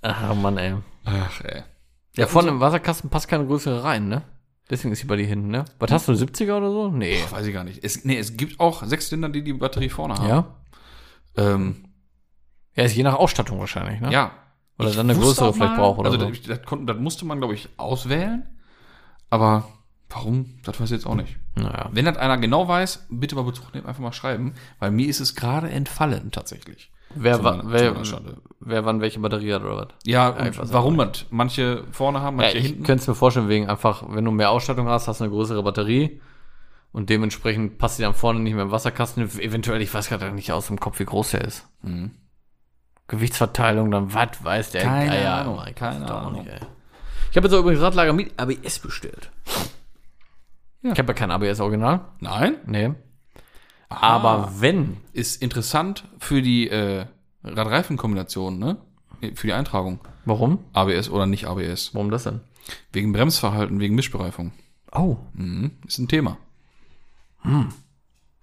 Ach, 0.10 0.36
Mann, 0.36 0.58
ey. 0.58 0.76
Ach, 1.06 1.42
ey. 1.44 1.64
Ja, 2.16 2.28
vorne 2.28 2.50
im 2.50 2.60
Wasserkasten 2.60 3.10
passt 3.10 3.28
keine 3.28 3.46
größere 3.46 3.84
rein, 3.84 4.08
ne? 4.08 4.24
Deswegen 4.70 4.92
ist 4.92 5.00
sie 5.00 5.08
bei 5.08 5.16
dir 5.16 5.26
hinten, 5.26 5.50
ne? 5.50 5.66
Was 5.80 5.92
hast 5.92 6.08
du, 6.08 6.14
70er 6.14 6.58
oder 6.58 6.72
so? 6.72 6.90
Nee. 6.90 7.18
Weiß 7.30 7.46
ich 7.46 7.54
gar 7.54 7.64
nicht. 7.64 7.84
Es, 7.84 8.04
nee, 8.06 8.18
es 8.18 8.36
gibt 8.38 8.60
auch 8.60 8.84
Sechszylinder, 8.84 9.30
die 9.30 9.44
die 9.44 9.54
Batterie 9.54 9.90
vorne 9.90 10.16
haben. 10.16 10.28
Ja? 10.28 10.46
Ähm, 11.38 11.86
Ja, 12.76 12.84
ist 12.84 12.96
je 12.96 13.04
nach 13.04 13.16
Ausstattung 13.16 13.60
wahrscheinlich, 13.60 14.02
ne? 14.02 14.12
ja. 14.12 14.32
Oder 14.80 14.90
Ich 14.90 14.96
dann 14.96 15.10
eine 15.10 15.18
größere 15.20 15.48
auch 15.50 15.56
vielleicht 15.56 15.72
mal- 15.72 15.78
braucht 15.80 16.00
oder 16.00 16.12
also 16.12 16.20
so. 16.26 16.30
das, 16.30 16.42
das, 16.44 16.62
konnten, 16.64 16.86
das 16.86 16.98
musste 16.98 17.26
man, 17.26 17.40
glaube 17.40 17.56
ich, 17.56 17.68
auswählen. 17.78 18.48
Aber 19.32 19.68
warum, 20.10 20.60
das 20.64 20.80
weiß 20.80 20.86
ich 20.92 20.98
jetzt 20.98 21.08
auch 21.08 21.16
nicht. 21.16 21.38
Naja. 21.56 21.90
Wenn 21.92 22.06
das 22.06 22.18
einer 22.18 22.38
genau 22.38 22.68
weiß, 22.68 23.08
bitte 23.10 23.36
mal 23.36 23.42
Bezug 23.44 23.74
nehmen, 23.74 23.88
einfach 23.88 24.02
mal 24.04 24.14
schreiben, 24.14 24.54
weil 24.78 24.92
mir 24.92 25.08
ist 25.08 25.20
es 25.20 25.34
gerade 25.36 25.70
entfallen 25.72 26.32
tatsächlich. 26.32 26.92
Wer, 27.16 27.38
Zu 27.38 27.44
wa- 27.44 27.52
meiner- 27.58 27.64
zu 27.64 27.72
wer, 27.72 28.06
Schande. 28.06 28.38
Wer 28.68 28.86
wann 28.86 29.02
welche 29.02 29.20
Batterie 29.20 29.54
hat 29.54 29.64
oder 29.64 29.78
was? 29.78 29.88
Ja, 30.06 30.36
ich 30.48 30.60
und 30.60 30.74
warum 30.74 30.98
das? 30.98 31.26
Manche 31.30 31.84
vorne 31.92 32.22
haben, 32.22 32.38
Ja, 32.38 32.44
manche 32.44 32.58
ich 32.58 32.68
hinten. 32.68 32.84
könnte 32.84 33.02
es 33.02 33.08
mir 33.08 33.16
vorstellen, 33.16 33.50
wegen 33.50 33.68
einfach, 33.70 34.04
wenn 34.10 34.26
du 34.26 34.32
mehr 34.32 34.52
Ausstattung 34.52 34.88
hast, 34.88 35.08
hast 35.08 35.20
du 35.20 35.26
eine 35.26 35.34
größere 35.34 35.64
Batterie 35.64 36.22
und 36.92 37.10
dementsprechend 37.10 37.78
passt 37.78 37.98
die 38.00 38.04
dann 38.04 38.14
vorne 38.14 38.40
nicht 38.40 38.54
mehr 38.54 38.64
im 38.64 38.72
Wasserkasten. 38.72 39.24
Eventuell, 39.40 39.82
ich 39.82 39.94
weiß 39.94 40.10
gerade 40.10 40.32
nicht 40.32 40.52
aus 40.52 40.68
dem 40.68 40.80
Kopf, 40.80 41.00
wie 41.00 41.06
groß 41.06 41.32
der 41.32 41.42
ist. 41.46 41.68
Mhm. 41.82 42.12
Gewichtsverteilung, 43.08 43.90
dann 43.92 44.14
was 44.14 44.44
weiß 44.44 44.72
der 44.72 44.84
Keine 44.84 45.10
Geier. 45.12 45.34
Ahnung, 45.38 45.56
Mann, 45.58 45.68
ich 45.70 45.76
keine 45.76 46.14
Ahnung. 46.14 46.46
ey. 46.46 46.60
Ich 47.32 47.38
habe 47.38 47.48
jetzt 47.48 47.54
auch 47.56 47.60
übrigens 47.60 47.82
Radlager 47.82 48.14
mit 48.14 48.32
ABS 48.40 48.80
bestellt. 48.80 49.30
Ja. 50.82 50.92
Ich 50.92 51.00
habe 51.00 51.08
ja 51.10 51.14
kein 51.14 51.32
ABS-Original. 51.32 52.02
Nein? 52.20 52.56
Nee. 52.66 52.94
Aber 53.90 54.52
wenn, 54.60 54.98
Ist 55.14 55.42
interessant 55.42 56.04
für 56.20 56.42
die 56.42 56.70
äh, 56.70 57.06
Radreifenkombination, 57.56 58.58
ne? 58.60 58.78
Für 59.34 59.48
die 59.48 59.54
Eintragung. 59.54 60.00
warum? 60.26 60.60
ABS 60.74 61.10
oder 61.10 61.26
nicht 61.26 61.46
ABS. 61.48 61.94
Warum 61.96 62.12
das 62.12 62.24
denn? 62.24 62.42
Wegen 62.92 63.14
Bremsverhalten, 63.14 63.80
wegen 63.80 63.96
Mischbereifung. 63.96 64.52
Oh, 64.92 65.18
Mhm. 65.34 65.72
Ist 65.88 65.98
ein 65.98 66.08
Thema. 66.08 66.38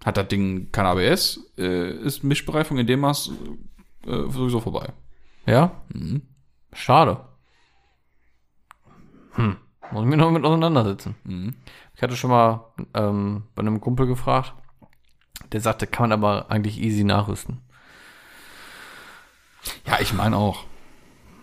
Hat 0.05 0.17
das 0.17 0.29
Ding 0.29 0.71
kein 0.73 0.87
ABS, 0.87 1.41
äh, 1.59 1.91
ist 1.99 2.25
Mischbereifung 2.25 2.79
in 2.79 2.87
dem 2.87 3.01
Maß 3.01 3.31
äh, 4.07 4.11
sowieso 4.31 4.61
vorbei. 4.61 4.93
ja? 5.47 5.83
Mhm. 5.93 6.23
Schade. 6.73 7.21
Hm. 9.33 9.57
Muss 9.93 10.03
ich 10.03 10.09
mich 10.09 10.19
noch 10.19 10.31
mit 10.31 10.45
auseinandersetzen. 10.45 11.15
Mhm. 11.25 11.55
Ich 11.95 12.03
hatte 12.03 12.17
schon 12.17 12.31
mal 12.31 12.73
ähm, 12.95 13.45
bei 13.55 13.61
einem 13.61 13.81
Kumpel 13.81 14.07
gefragt, 14.07 14.55
der 15.53 15.61
sagte, 15.61 15.87
kann 15.87 16.09
man 16.09 16.13
aber 16.13 16.51
eigentlich 16.51 16.81
easy 16.81 17.05
nachrüsten. 17.05 17.61
Ja, 19.87 19.99
ich 20.01 20.13
meine 20.13 20.37
auch. 20.37 20.65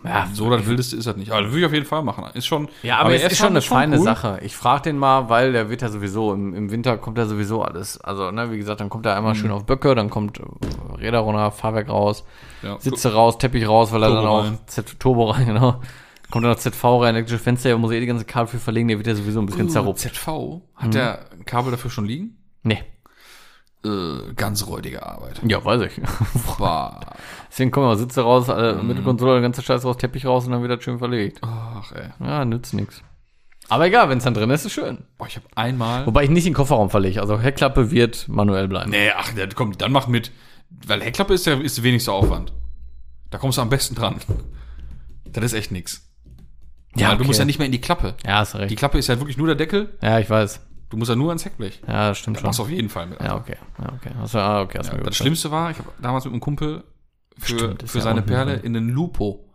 Ja, 0.04 0.28
So 0.34 0.50
das 0.50 0.66
Wildeste 0.66 0.96
ist 0.96 1.06
das 1.06 1.16
nicht. 1.16 1.32
Aber 1.32 1.44
das 1.44 1.52
würde 1.52 1.60
ich 1.60 1.66
auf 1.68 1.74
jeden 1.74 1.86
Fall 1.86 2.02
machen. 2.02 2.24
Ist 2.34 2.48
schon. 2.48 2.70
Ja, 2.82 2.98
aber, 2.98 3.14
es 3.14 3.22
ABS 3.24 3.34
ist 3.34 3.38
schon 3.38 3.50
eine 3.50 3.62
feine 3.62 4.00
cool. 4.00 4.04
Sache. 4.04 4.40
Ich 4.42 4.56
frage 4.56 4.82
den 4.82 4.98
mal, 4.98 5.30
weil 5.30 5.52
der 5.52 5.70
wird 5.70 5.84
ja 5.84 5.90
sowieso, 5.90 6.34
im, 6.34 6.56
im 6.56 6.72
Winter 6.72 6.98
kommt 6.98 7.20
ja 7.20 7.28
sowieso 7.28 7.62
alles. 7.62 8.02
Also, 8.02 8.32
ne, 8.32 8.52
wie 8.52 8.58
gesagt, 8.58 8.80
dann 8.82 8.90
kommt 8.90 9.06
er 9.06 9.12
Mhm. 9.12 9.18
einmal 9.20 9.36
schön 9.36 9.52
auf 9.52 9.66
Böcke, 9.68 9.94
dann 9.94 10.10
kommt 10.10 10.42
Räder 10.98 11.20
runter, 11.20 11.52
Fahrwerk 11.52 11.90
raus, 11.90 12.24
Ja. 12.64 12.80
Sitze 12.80 13.14
raus, 13.14 13.38
Teppich 13.38 13.68
raus, 13.68 13.92
weil 13.92 14.02
er 14.02 14.08
Turbo 14.10 14.22
dann 14.22 14.28
auch 14.32 14.44
rein. 14.46 14.58
Z 14.66 15.00
Turbo 15.00 15.30
rein, 15.30 15.46
genau. 15.54 15.82
Kommt 16.32 16.46
dann 16.46 16.52
noch 16.54 16.58
ZV 16.60 16.84
rein, 17.02 17.14
elektrische 17.16 17.38
Fenster, 17.44 17.70
der 17.70 17.78
muss 17.78 17.92
eh 17.92 18.00
die 18.00 18.06
ganze 18.08 18.26
Kabel 18.26 18.48
für 18.48 18.58
verlegen, 18.60 18.88
der 18.88 18.98
wird 18.98 19.06
ja 19.06 19.14
sowieso 19.14 19.40
ein 19.40 19.46
bisschen 19.46 19.68
Uh, 19.68 19.72
zerruppt. 19.72 20.00
ZV. 20.00 20.62
Hat 20.78 20.94
der 20.96 21.26
ein 21.32 21.46
Kabel 21.46 21.70
dafür 21.70 21.92
schon 21.92 22.06
liegen? 22.06 22.38
Nee. 22.64 22.82
Äh, 23.84 24.34
ganz 24.36 24.68
räudige 24.68 25.04
Arbeit. 25.04 25.42
Ja, 25.44 25.64
weiß 25.66 25.82
ich. 25.82 26.00
Bah. 26.60 27.00
Deswegen 27.50 27.72
kommen 27.72 27.88
wir 27.88 27.98
Sitze 27.98 28.22
raus, 28.22 28.48
äh, 28.48 28.74
Mhm. 28.74 28.88
Mittelkonsole, 28.88 29.34
der 29.34 29.42
ganze 29.42 29.62
Scheiß 29.64 29.84
raus, 29.86 29.98
Teppich 29.98 30.26
raus 30.26 30.46
und 30.46 30.52
dann 30.52 30.62
wird 30.62 30.72
das 30.72 30.84
schön 30.84 31.00
verlegt. 31.00 31.40
Ach, 31.42 31.92
ey. 31.94 32.10
Ja, 32.20 32.46
nützt 32.46 32.74
nix. 32.76 33.02
Aber 33.70 33.88
egal, 33.88 34.10
wenn 34.10 34.18
es 34.20 34.24
dann 34.24 34.34
drin 34.34 34.50
ist, 34.52 34.66
ist 34.66 34.74
schön. 34.74 35.00
Boah, 35.18 35.28
ich 35.28 35.36
habe 35.38 35.46
einmal. 35.56 36.06
Wobei 36.06 36.26
ich 36.26 36.30
nicht 36.30 36.46
in 36.46 36.52
den 36.52 36.58
Kofferraum 36.58 36.90
verlege. 36.90 37.22
Also 37.22 37.40
Heckklappe 37.40 37.90
wird 37.90 38.28
manuell 38.28 38.68
bleiben. 38.68 38.92
Nee, 38.92 39.12
ach, 39.16 39.34
der, 39.34 39.48
komm, 39.50 39.78
dann 39.78 39.92
mach 39.92 40.08
mit. 40.08 40.32
Weil 40.86 41.02
Heckklappe 41.02 41.34
ist 41.34 41.46
ja 41.46 41.56
ist 41.56 41.82
wenigster 41.82 42.14
Aufwand. 42.14 42.54
Da 43.30 43.38
kommst 43.38 43.58
du 43.58 43.62
am 43.62 43.70
besten 43.70 43.96
dran. 43.96 44.18
Das 45.26 45.44
ist 45.46 45.54
echt 45.54 45.72
nix. 45.72 46.08
Ja, 46.96 47.08
Weil 47.08 47.16
du 47.16 47.22
okay. 47.22 47.28
musst 47.28 47.40
ja 47.40 47.46
nicht 47.46 47.60
mehr 47.60 47.66
in 47.66 47.72
die 47.72 47.80
Klappe. 47.82 48.16
Ja, 48.26 48.44
Die 48.44 48.58
recht. 48.58 48.78
Klappe 48.78 48.98
ist 48.98 49.08
ja 49.08 49.18
wirklich 49.20 49.38
nur 49.38 49.48
der 49.48 49.56
Deckel. 49.56 49.98
Ja, 50.02 50.20
ich 50.20 50.30
weiß. 50.30 50.60
Du 50.92 50.98
musst 50.98 51.10
ja 51.10 51.16
nur 51.16 51.30
ans 51.30 51.44
Heckblech. 51.46 51.82
Ja, 51.88 52.10
das 52.10 52.18
stimmt 52.20 52.38
schon. 52.38 52.46
machst 52.48 52.60
du 52.60 52.64
auf 52.64 52.70
jeden 52.70 52.90
Fall 52.90 53.08
mit. 53.08 53.20
Ja, 53.22 53.36
okay. 53.36 53.56
Ja, 53.80 53.86
okay. 53.96 54.10
Du, 54.32 54.38
ah, 54.38 54.62
okay. 54.62 54.80
Ja, 54.84 54.98
das. 54.98 55.16
Schlimmste 55.16 55.50
war, 55.50 55.72
ich 55.72 55.78
habe 55.80 55.90
damals 56.02 56.26
mit 56.26 56.34
einem 56.34 56.42
Kumpel 56.42 56.84
für, 57.40 57.58
Stimmt, 57.58 57.84
für 57.90 58.02
seine 58.02 58.22
Perle 58.22 58.56
in 58.56 58.74
den 58.74 58.90
Lupo 58.90 59.46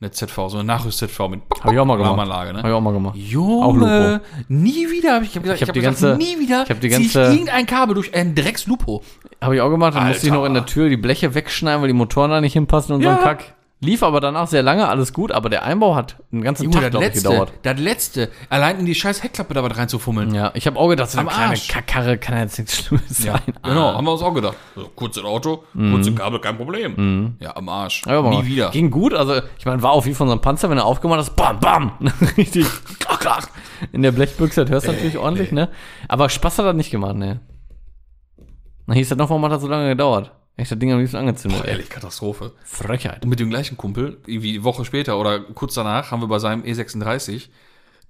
eine 0.00 0.10
ZV, 0.10 0.48
so 0.48 0.58
eine 0.58 0.64
Nachrüst-ZV 0.64 1.28
mit 1.28 1.42
Hab 1.62 1.72
ich 1.72 1.78
auch 1.78 1.84
mal 1.84 1.96
gemacht. 1.96 2.26
Ne? 2.52 2.58
Hab 2.58 2.66
ich 2.66 2.72
auch 2.72 2.80
mal 2.80 2.92
gemacht. 2.92 3.16
Junge, 3.16 4.20
nie 4.48 4.90
wieder 4.90 5.14
habe 5.14 5.24
ich, 5.24 5.34
hab 5.34 5.42
gesagt, 5.42 5.62
Ich 5.62 5.68
hab 5.68 5.74
die 5.74 5.80
gesagt, 5.80 6.00
ganze- 6.00 6.16
nie 6.18 6.38
wieder 6.38 6.62
ich 6.64 6.70
hab 6.70 6.80
die 6.80 6.88
ganze- 6.88 7.22
irgendein 7.32 7.66
Kabel 7.66 7.94
durch 7.94 8.14
ein 8.14 8.34
Drecks 8.34 8.66
Lupo. 8.66 9.02
Habe 9.40 9.56
ich 9.56 9.60
auch 9.60 9.70
gemacht. 9.70 9.94
Dann 9.96 10.06
musste 10.08 10.26
ich 10.26 10.32
Alter. 10.32 10.42
noch 10.42 10.46
in 10.46 10.54
der 10.54 10.66
Tür 10.66 10.88
die 10.88 10.96
Bleche 10.96 11.34
wegschneiden, 11.34 11.80
weil 11.80 11.88
die 11.88 11.94
Motoren 11.94 12.30
da 12.30 12.40
nicht 12.40 12.52
hinpassen 12.52 12.94
und 12.94 13.02
so 13.02 13.08
Ja. 13.08 13.16
ein 13.16 13.22
Kack. 13.22 13.53
Lief 13.80 14.02
aber 14.02 14.20
danach 14.20 14.46
sehr 14.46 14.62
lange, 14.62 14.88
alles 14.88 15.12
gut, 15.12 15.30
aber 15.30 15.50
der 15.50 15.64
Einbau 15.64 15.94
hat 15.94 16.16
einen 16.32 16.40
ganzen 16.42 16.64
Junge, 16.64 16.76
Tag, 16.80 16.90
glaube 16.92 17.04
ich, 17.04 17.12
letzte, 17.14 17.28
gedauert. 17.28 17.52
das 17.64 17.78
letzte, 17.78 18.30
allein 18.48 18.78
in 18.78 18.86
die 18.86 18.94
scheiß 18.94 19.22
Heckklappe 19.22 19.52
da 19.52 19.62
was 19.62 19.76
reinzufummeln. 19.76 20.32
Ja, 20.34 20.52
ich 20.54 20.66
habe 20.66 20.78
auch 20.78 20.88
gedacht, 20.88 21.10
so 21.10 21.18
eine 21.18 21.28
Am 21.28 21.34
kleine 21.34 21.50
Arsch. 21.50 21.68
Kann 21.68 22.06
ja 22.34 22.40
jetzt 22.40 22.58
nichts 22.58 22.78
Schlimmes 22.78 23.24
Ja, 23.24 23.32
sein. 23.32 23.42
genau, 23.62 23.92
haben 23.94 24.04
wir 24.06 24.12
uns 24.12 24.22
auch 24.22 24.32
gedacht. 24.32 24.56
So, 24.74 24.88
kurzes 24.94 25.22
Auto, 25.24 25.64
kurze 25.74 26.14
Kabel, 26.14 26.40
kein 26.40 26.56
Problem. 26.56 27.36
Ja, 27.40 27.56
am 27.56 27.68
Arsch. 27.68 28.02
Ja, 28.06 28.18
aber 28.20 28.30
Nie 28.30 28.46
wieder. 28.46 28.70
Ging 28.70 28.90
gut, 28.90 29.12
also 29.12 29.40
ich 29.58 29.66
meine, 29.66 29.82
war 29.82 29.90
auch 29.90 30.06
wie 30.06 30.14
von 30.14 30.28
so 30.28 30.32
einem 30.32 30.40
Panzer, 30.40 30.70
wenn 30.70 30.78
er 30.78 30.86
aufgemacht 30.86 31.20
ist, 31.20 31.36
bam, 31.36 31.60
bam, 31.60 31.92
richtig 32.38 32.66
in 33.92 34.02
der 34.02 34.12
Blechbüchse, 34.12 34.62
das 34.62 34.70
hörst 34.70 34.86
du 34.86 34.92
natürlich 34.92 35.18
ordentlich, 35.18 35.52
ne? 35.52 35.68
Aber 36.08 36.28
Spaß 36.28 36.58
hat 36.58 36.66
er 36.66 36.72
nicht 36.72 36.90
gemacht, 36.90 37.16
ne? 37.16 37.40
Na, 38.86 38.94
hieß 38.94 39.08
das 39.10 39.18
noch, 39.18 39.30
warum 39.30 39.44
hat 39.50 39.60
so 39.60 39.66
lange 39.68 39.88
gedauert? 39.88 40.32
Echt, 40.56 40.70
das 40.70 40.78
Ding 40.78 40.92
am 40.92 41.00
liebsten 41.00 41.16
angezündet, 41.16 41.62
Boah, 41.62 41.68
ehrlich, 41.68 41.88
Katastrophe. 41.88 42.52
Frechheit. 42.64 43.24
Und 43.24 43.30
mit 43.30 43.40
dem 43.40 43.50
gleichen 43.50 43.76
Kumpel, 43.76 44.18
irgendwie 44.26 44.62
Woche 44.62 44.84
später 44.84 45.18
oder 45.18 45.40
kurz 45.40 45.74
danach, 45.74 46.10
haben 46.12 46.22
wir 46.22 46.28
bei 46.28 46.38
seinem 46.38 46.62
E36 46.62 47.48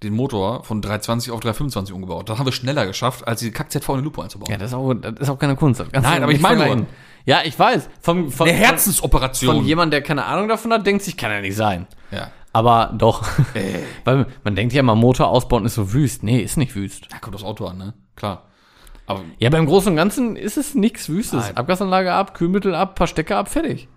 den 0.03 0.13
Motor 0.13 0.63
von 0.63 0.81
320 0.81 1.31
auf 1.31 1.39
325 1.39 1.95
umgebaut. 1.95 2.29
Das 2.29 2.37
haben 2.37 2.45
wir 2.45 2.51
schneller 2.51 2.85
geschafft, 2.85 3.27
als 3.27 3.39
die 3.39 3.51
Kack-ZV 3.51 3.89
in 3.89 3.97
die 3.97 4.03
Lupo 4.03 4.21
einzubauen. 4.21 4.51
Ja, 4.51 4.57
das 4.57 4.69
ist 4.71 4.75
auch, 4.75 4.93
das 4.93 5.13
ist 5.19 5.29
auch 5.29 5.39
keine 5.39 5.55
Kunst. 5.55 5.83
Nein, 5.91 6.21
aber 6.23 6.31
ich 6.31 6.41
meine. 6.41 6.85
Ja, 7.25 7.39
ich 7.43 7.57
weiß. 7.57 7.89
Vom, 8.01 8.31
von, 8.31 8.47
Eine 8.47 8.55
von, 8.55 8.65
Herzensoperation. 8.67 9.55
von 9.55 9.65
jemand, 9.65 9.91
der 9.91 10.03
keine 10.03 10.25
Ahnung 10.25 10.47
davon 10.47 10.71
hat, 10.71 10.85
denkt 10.85 11.01
sich, 11.01 11.17
kann 11.17 11.31
ja 11.31 11.41
nicht 11.41 11.55
sein. 11.55 11.87
ja. 12.11 12.31
Aber 12.53 12.93
doch. 12.97 13.27
Weil 14.05 14.27
man 14.45 14.55
denkt 14.55 14.71
ja 14.73 14.79
immer, 14.79 14.95
Motor 14.95 15.27
ausbauen 15.27 15.65
ist 15.65 15.73
so 15.75 15.91
wüst. 15.91 16.23
Nee, 16.23 16.39
ist 16.39 16.55
nicht 16.55 16.73
wüst. 16.73 17.07
Da 17.11 17.17
kommt 17.17 17.35
das 17.35 17.43
Auto 17.43 17.65
an, 17.65 17.77
ne? 17.77 17.93
Klar. 18.15 18.43
Aber 19.07 19.21
Ja, 19.39 19.49
beim 19.49 19.65
Großen 19.65 19.91
und 19.91 19.95
Ganzen 19.97 20.35
ist 20.35 20.57
es 20.57 20.73
nichts 20.75 21.09
Wüstes. 21.09 21.45
Nein. 21.47 21.57
Abgasanlage 21.57 22.11
ab, 22.13 22.33
Kühlmittel 22.33 22.73
ab, 22.73 22.95
paar 22.95 23.07
Stecker 23.07 23.37
ab, 23.37 23.49
fertig. 23.49 23.87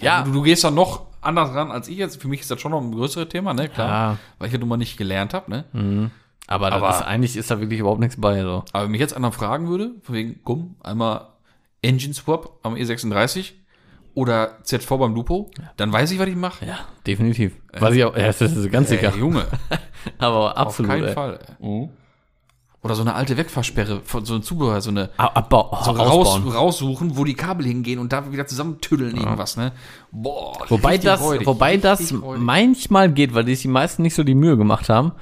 Ja. 0.00 0.22
du, 0.22 0.32
du 0.32 0.42
gehst 0.42 0.62
da 0.64 0.70
noch 0.70 1.06
anders 1.22 1.54
ran 1.54 1.70
als 1.70 1.88
ich 1.88 1.96
jetzt. 1.96 2.20
Für 2.20 2.28
mich 2.28 2.40
ist 2.42 2.50
das 2.50 2.60
schon 2.60 2.72
noch 2.72 2.80
ein 2.82 2.92
größeres 2.92 3.28
Thema, 3.28 3.54
ne? 3.54 3.68
Klar. 3.68 3.88
Ja. 3.88 4.18
Weil 4.38 4.48
ich 4.48 4.52
ja 4.52 4.58
nun 4.58 4.68
mal 4.68 4.76
nicht 4.76 4.96
gelernt 4.98 5.32
habe, 5.34 5.50
ne? 5.50 6.10
Aber, 6.46 6.70
das 6.70 6.76
Aber- 6.82 6.90
ist, 6.90 7.02
eigentlich 7.02 7.36
ist 7.36 7.50
da 7.50 7.58
wirklich 7.60 7.80
überhaupt 7.80 8.00
nichts 8.00 8.20
bei. 8.20 8.42
So. 8.42 8.64
Aber 8.72 8.84
wenn 8.84 8.90
mich 8.90 9.00
jetzt 9.00 9.16
einer 9.16 9.32
fragen 9.32 9.68
würde, 9.68 9.92
von 10.02 10.14
wegen, 10.14 10.40
komm, 10.44 10.76
einmal 10.82 11.28
Engine 11.82 12.14
Swap 12.14 12.58
am 12.62 12.74
E36 12.74 13.52
oder 14.14 14.58
ZV 14.62 14.98
beim 14.98 15.14
Lupo, 15.14 15.50
dann 15.76 15.92
weiß 15.92 16.10
ich, 16.12 16.18
was 16.18 16.28
ich 16.28 16.36
mache. 16.36 16.64
Ja, 16.66 16.78
definitiv. 17.06 17.52
Weiß 17.72 17.94
ich 17.94 18.04
auch, 18.04 18.16
ja, 18.16 18.26
das 18.26 18.40
ist 18.40 18.70
ganz 18.70 18.88
sicher. 18.90 19.12
Ey, 19.14 19.18
Junge, 19.20 19.46
Aber 20.18 20.52
auf 20.52 20.56
absolut. 20.56 20.90
keinen 20.92 21.04
ey. 21.04 21.14
Fall. 21.14 21.38
ey. 21.60 21.88
Oder 22.86 22.94
so 22.94 23.02
eine 23.02 23.14
alte 23.14 23.36
Wegfahrsperre 23.36 24.00
von 24.04 24.24
so 24.24 24.34
einem 24.34 24.42
Zubehör, 24.42 24.80
so 24.80 24.90
eine 24.90 25.10
Ab- 25.18 25.36
Abbau, 25.36 25.78
so 25.84 25.90
raus, 25.90 26.40
raussuchen, 26.54 27.16
wo 27.16 27.24
die 27.24 27.34
Kabel 27.34 27.66
hingehen 27.66 27.98
und 27.98 28.12
da 28.12 28.32
wieder 28.32 28.46
zusammentüddeln 28.46 29.16
irgendwas, 29.16 29.56
ne? 29.56 29.72
Boah. 30.10 30.56
Wobei 30.68 30.96
das, 30.98 31.20
räudig, 31.20 31.46
wobei 31.46 31.76
das 31.76 32.12
räudig. 32.12 32.42
manchmal 32.42 33.10
geht, 33.10 33.34
weil 33.34 33.44
die 33.44 33.54
sich 33.54 33.62
die 33.62 33.68
meisten 33.68 34.02
nicht 34.02 34.14
so 34.14 34.24
die 34.24 34.34
Mühe 34.34 34.56
gemacht 34.56 34.88
haben. 34.88 35.12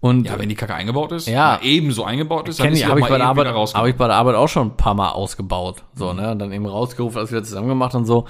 Und 0.00 0.26
Ja, 0.26 0.36
wenn 0.38 0.48
die 0.48 0.56
Kacke 0.56 0.74
eingebaut 0.74 1.12
ist, 1.12 1.28
Ja. 1.28 1.60
ebenso 1.62 2.02
eingebaut 2.04 2.48
ist, 2.48 2.58
dann 2.58 2.64
Kenn 2.66 2.72
ist 2.74 2.80
ich, 2.80 2.84
die 2.86 2.90
habe 2.90 3.00
ich, 3.00 3.06
bei 3.06 3.18
der 3.18 3.26
Arbeit, 3.28 3.46
habe 3.46 3.88
ich 3.90 3.96
bei 3.96 4.08
der 4.08 4.16
Arbeit 4.16 4.34
auch 4.34 4.48
schon 4.48 4.68
ein 4.68 4.76
paar 4.76 4.94
Mal 4.94 5.10
ausgebaut. 5.10 5.84
So, 5.94 6.12
ne? 6.12 6.32
Und 6.32 6.40
dann 6.40 6.50
eben 6.52 6.66
rausgerufen, 6.66 7.18
alles 7.18 7.30
wieder 7.30 7.44
zusammen 7.44 7.68
gemacht 7.68 7.94
und 7.94 8.04
so. 8.04 8.26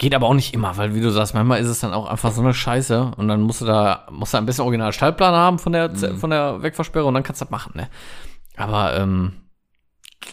Geht 0.00 0.14
aber 0.14 0.26
auch 0.28 0.34
nicht 0.34 0.54
immer, 0.54 0.78
weil 0.78 0.94
wie 0.94 1.00
du 1.02 1.10
sagst, 1.10 1.34
manchmal 1.34 1.60
ist 1.60 1.68
es 1.68 1.80
dann 1.80 1.92
auch 1.92 2.06
einfach 2.08 2.32
so 2.32 2.40
eine 2.40 2.54
Scheiße 2.54 3.12
und 3.18 3.28
dann 3.28 3.42
musst 3.42 3.60
du 3.60 3.66
da, 3.66 4.06
musst 4.10 4.32
du 4.32 4.38
am 4.38 4.46
besten 4.46 4.62
original 4.62 4.94
Stallplan 4.94 5.34
haben 5.34 5.58
von 5.58 5.72
der, 5.74 5.90
Mhm. 5.90 6.16
von 6.16 6.30
der 6.30 6.62
Wegversperre 6.62 7.04
und 7.04 7.12
dann 7.12 7.22
kannst 7.22 7.42
du 7.42 7.44
das 7.44 7.50
machen, 7.50 7.72
ne? 7.76 7.88
Aber, 8.56 8.96
ähm, 8.96 9.32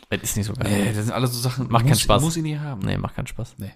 es 0.09 0.24
ist 0.24 0.38
nicht 0.38 0.45
so 0.45 0.53
geil. 0.53 0.71
Nee, 0.71 0.93
das 0.93 1.03
sind 1.05 1.12
alles 1.13 1.33
so 1.33 1.39
Sachen, 1.50 1.69
Macht 1.69 1.81
keinen 1.83 1.89
muss, 1.89 2.01
Spaß. 2.01 2.21
muss 2.21 2.38
ich 2.38 2.43
nie 2.43 2.57
haben. 2.57 2.79
Nee, 2.86 2.97
macht 2.97 3.15
keinen 3.17 3.27
Spaß. 3.27 3.55
Nee. 3.57 3.74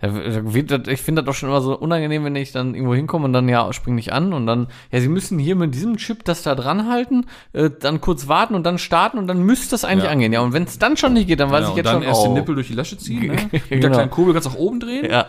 Das- 0.00 0.86
Ich 0.88 1.00
finde 1.00 1.22
das 1.22 1.26
doch 1.26 1.34
schon 1.38 1.48
immer 1.48 1.60
so 1.60 1.76
unangenehm, 1.76 2.24
wenn 2.24 2.36
ich 2.36 2.52
dann 2.52 2.74
irgendwo 2.74 2.94
hinkomme 2.94 3.24
und 3.24 3.32
dann, 3.32 3.48
ja, 3.48 3.72
spring 3.72 3.96
nicht 3.96 4.12
an 4.12 4.32
und 4.32 4.46
dann, 4.46 4.68
ja, 4.92 5.00
sie 5.00 5.08
müssen 5.08 5.38
hier 5.40 5.56
mit 5.56 5.74
diesem 5.74 5.96
Chip 5.96 6.24
das 6.24 6.42
da 6.42 6.54
dran 6.54 6.88
halten, 6.88 7.26
äh, 7.52 7.68
dann 7.68 8.00
kurz 8.00 8.28
warten 8.28 8.54
und 8.54 8.64
dann 8.64 8.78
starten 8.78 9.18
und 9.18 9.26
dann 9.26 9.42
müsste 9.42 9.74
es 9.74 9.84
eigentlich 9.84 10.04
Ja. 10.04 10.10
angehen. 10.10 10.32
Ja, 10.32 10.40
und 10.42 10.52
wenn 10.52 10.62
es 10.62 10.78
dann 10.78 10.96
schon 10.96 11.14
nicht 11.14 11.26
geht, 11.26 11.40
dann 11.40 11.50
weiß 11.50 11.62
Ja, 11.62 11.66
ich 11.66 11.70
und 11.72 11.76
jetzt 11.78 11.86
dann 11.86 11.94
schon, 11.94 12.02
erst 12.04 12.20
oh, 12.20 12.24
den 12.26 12.34
Nippel 12.34 12.54
durch 12.54 12.68
die 12.68 12.74
Lasche 12.74 12.96
ziehen, 12.96 13.26
ne? 13.26 13.36
Mit 13.52 13.70
der 13.70 13.78
Genau. 13.80 13.94
kleinen 13.94 14.10
Kurbel 14.10 14.34
ganz 14.34 14.44
nach 14.46 14.54
oben 14.54 14.78
drehen. 14.78 15.04
Ja. 15.10 15.26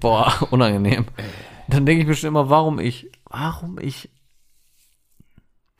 Boah, 0.00 0.32
unangenehm. 0.50 1.04
Dann 1.68 1.84
denke 1.84 2.00
ich 2.02 2.08
mir 2.08 2.14
schon 2.14 2.28
immer, 2.28 2.48
warum 2.48 2.78
ich, 2.78 3.10
warum 3.28 3.78
ich, 3.78 4.08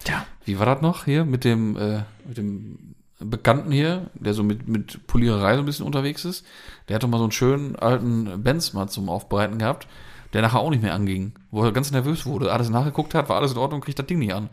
Tja, 0.01 0.25
wie 0.45 0.59
war 0.59 0.67
das 0.67 0.81
noch 0.81 1.07
hier 1.07 1.25
mit 1.25 1.45
dem, 1.45 1.77
äh, 1.77 2.03
mit 2.27 2.37
dem 2.39 2.88
Bekannten 3.21 3.73
hier, 3.73 4.11
der 4.15 4.33
so 4.35 4.43
mit, 4.43 4.69
mit 4.69 5.07
Poliererei 5.07 5.55
so 5.55 5.61
ein 5.61 5.65
bisschen 5.67 5.87
unterwegs 5.87 6.25
ist? 6.25 6.47
Der 6.89 6.95
hat 6.97 7.03
doch 7.03 7.09
mal 7.09 7.19
so 7.19 7.25
einen 7.25 7.33
schönen 7.33 7.77
alten 7.77 8.43
Benz 8.43 8.73
mal 8.73 8.89
zum 8.89 9.09
Aufbereiten 9.09 9.59
gehabt, 9.59 9.89
der 10.33 10.43
nachher 10.43 10.61
auch 10.61 10.71
nicht 10.71 10.83
mehr 10.83 10.95
anging, 10.95 11.33
wo 11.51 11.65
er 11.65 11.73
ganz 11.73 11.91
nervös 11.91 12.27
wurde. 12.27 12.53
Alles 12.53 12.71
nachgeguckt 12.71 13.15
hat, 13.15 13.29
war 13.29 13.37
alles 13.39 13.53
in 13.53 13.59
Ordnung, 13.59 13.81
kriegt 13.81 13.99
das 13.99 14.07
Ding 14.07 14.19
nicht 14.21 14.35
an. 14.35 14.49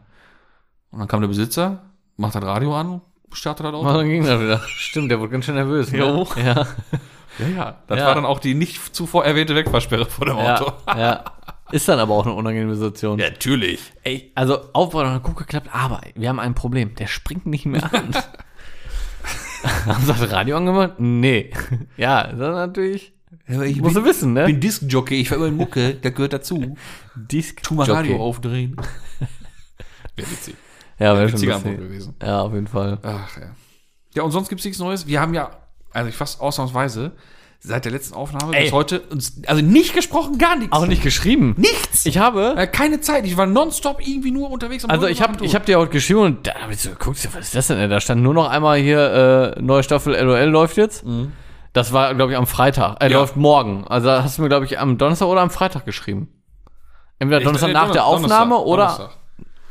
Und 0.91 0.99
dann 0.99 1.07
kam 1.07 1.21
der 1.21 1.27
Besitzer, 1.27 1.83
macht 2.17 2.35
das 2.35 2.43
Radio 2.43 2.75
an, 2.75 3.01
startet 3.31 3.65
das 3.65 3.73
Auto. 3.73 3.93
dann 3.93 4.07
ging 4.09 4.25
das 4.25 4.39
wieder. 4.39 4.59
Stimmt, 4.67 5.11
der 5.11 5.19
wurde 5.19 5.31
ganz 5.31 5.45
schön 5.45 5.55
nervös. 5.55 5.91
Ne? 5.91 5.99
Jo. 5.99 6.27
Ja. 6.37 6.65
Ja, 7.37 7.47
ja. 7.55 7.75
Das 7.87 7.99
Ja. 7.99 8.07
war 8.07 8.15
dann 8.15 8.25
auch 8.25 8.39
die 8.39 8.53
nicht 8.55 8.95
zuvor 8.95 9.25
erwähnte 9.25 9.53
Wegfahrsperre 9.55 10.05
vor 10.05 10.25
dem 10.25 10.37
Auto. 10.37 10.71
Ja, 10.87 10.97
ja. 10.97 11.23
Ist 11.71 11.87
dann 11.89 11.99
aber 11.99 12.13
auch 12.13 12.25
eine 12.25 12.33
unangenehme 12.35 12.75
Situation. 12.75 13.17
natürlich. 13.17 13.91
Ey, 14.03 14.31
also 14.35 14.59
Aufbau 14.71 15.03
hat 15.05 15.23
gut 15.23 15.35
geklappt, 15.35 15.67
aber 15.73 15.99
wir 16.15 16.29
haben 16.29 16.39
ein 16.39 16.55
Problem. 16.55 16.95
Der 16.95 17.07
springt 17.07 17.45
nicht 17.45 17.65
mehr 17.65 17.93
an. 17.93 18.15
haben 19.85 20.05
sie 20.05 20.13
das 20.13 20.31
Radio 20.31 20.57
angemacht? 20.57 20.99
Nee. 20.99 21.51
Ja, 21.97 22.23
das 22.23 22.33
ist 22.33 22.39
natürlich. 22.39 23.13
ich 23.47 23.81
Musst 23.81 23.95
du 23.95 24.03
wissen, 24.05 24.33
ne? 24.33 24.45
bin 24.45 24.59
Diskjockey, 24.59 25.15
ich 25.15 25.31
war 25.31 25.37
immer 25.37 25.47
in 25.47 25.55
Mucke, 25.55 25.95
das 25.95 26.13
gehört 26.13 26.33
dazu. 26.33 26.75
Disc 27.15 27.61
Tu 27.63 27.73
mal. 27.73 27.89
Radio 27.89 28.21
aufdrehen. 28.21 28.75
Wäre 30.15 30.31
witzig. 30.31 30.55
Ja, 30.99 31.15
wäre 31.15 31.29
schon 31.29 31.37
Witziger 31.39 31.53
lustig. 31.53 31.71
Antwort 31.71 31.87
gewesen. 31.89 32.15
Ja, 32.21 32.41
auf 32.41 32.53
jeden 32.53 32.67
Fall. 32.67 32.99
Ach 33.03 33.37
ja. 33.37 33.55
Ja, 34.13 34.23
und 34.23 34.31
sonst 34.31 34.49
gibt's 34.49 34.63
nichts 34.63 34.79
Neues. 34.79 35.07
Wir 35.07 35.19
haben 35.19 35.33
ja, 35.33 35.51
also 35.91 36.11
fast 36.11 36.39
ausnahmsweise, 36.39 37.11
seit 37.59 37.85
der 37.85 37.91
letzten 37.91 38.13
Aufnahme 38.13 38.55
Ey. 38.55 38.63
bis 38.65 38.71
heute 38.73 38.99
uns, 39.01 39.41
also 39.47 39.61
nicht 39.63 39.93
gesprochen, 39.93 40.37
gar 40.37 40.55
nichts. 40.55 40.71
Auch 40.71 40.85
nicht 40.85 41.01
geschrieben. 41.01 41.55
nichts. 41.57 42.05
Ich 42.05 42.17
habe. 42.17 42.55
äh, 42.57 42.67
keine 42.67 43.01
Zeit. 43.01 43.25
Ich 43.25 43.37
war 43.37 43.45
nonstop 43.47 44.05
irgendwie 44.05 44.31
nur 44.31 44.51
unterwegs. 44.51 44.83
am 44.85 44.91
Also 44.91 45.07
ich 45.07 45.21
habe 45.21 45.43
ich 45.43 45.55
hab 45.55 45.65
dir 45.65 45.79
heute 45.79 45.91
geschrieben 45.91 46.19
und 46.19 46.47
da 46.47 46.53
habe 46.55 46.73
ich 46.73 46.79
so 46.81 46.89
geguckt, 46.91 47.17
was 47.33 47.45
ist 47.47 47.55
das 47.55 47.67
denn? 47.67 47.89
Da 47.89 47.99
stand 47.99 48.21
nur 48.21 48.33
noch 48.33 48.49
einmal 48.49 48.77
hier, 48.79 49.55
äh, 49.57 49.61
neue 49.61 49.83
Staffel 49.83 50.13
LOL 50.15 50.39
läuft 50.45 50.77
jetzt. 50.77 51.03
Das 51.73 51.91
war, 51.91 52.13
glaube 52.15 52.31
ich, 52.31 52.37
am 52.37 52.47
Freitag. 52.47 52.97
Er 53.01 53.09
Ja. 53.09 53.17
läuft 53.19 53.35
morgen. 53.35 53.85
Also 53.87 54.09
hast 54.11 54.37
du 54.37 54.43
mir, 54.43 54.49
glaube 54.49 54.65
ich, 54.65 54.79
am 54.79 54.97
Donnerstag 54.97 55.27
oder 55.27 55.41
am 55.41 55.49
Freitag 55.49 55.85
geschrieben. 55.85 56.29
Entweder 57.19 57.41
Donnerstag 57.41 57.69
äh, 57.69 57.73
nach 57.73 57.91
der 57.91 58.05
Aufnahme 58.05 58.55
Donnerstag, 58.55 58.67
oder. 58.67 58.83
Donnerstag. 58.87 59.17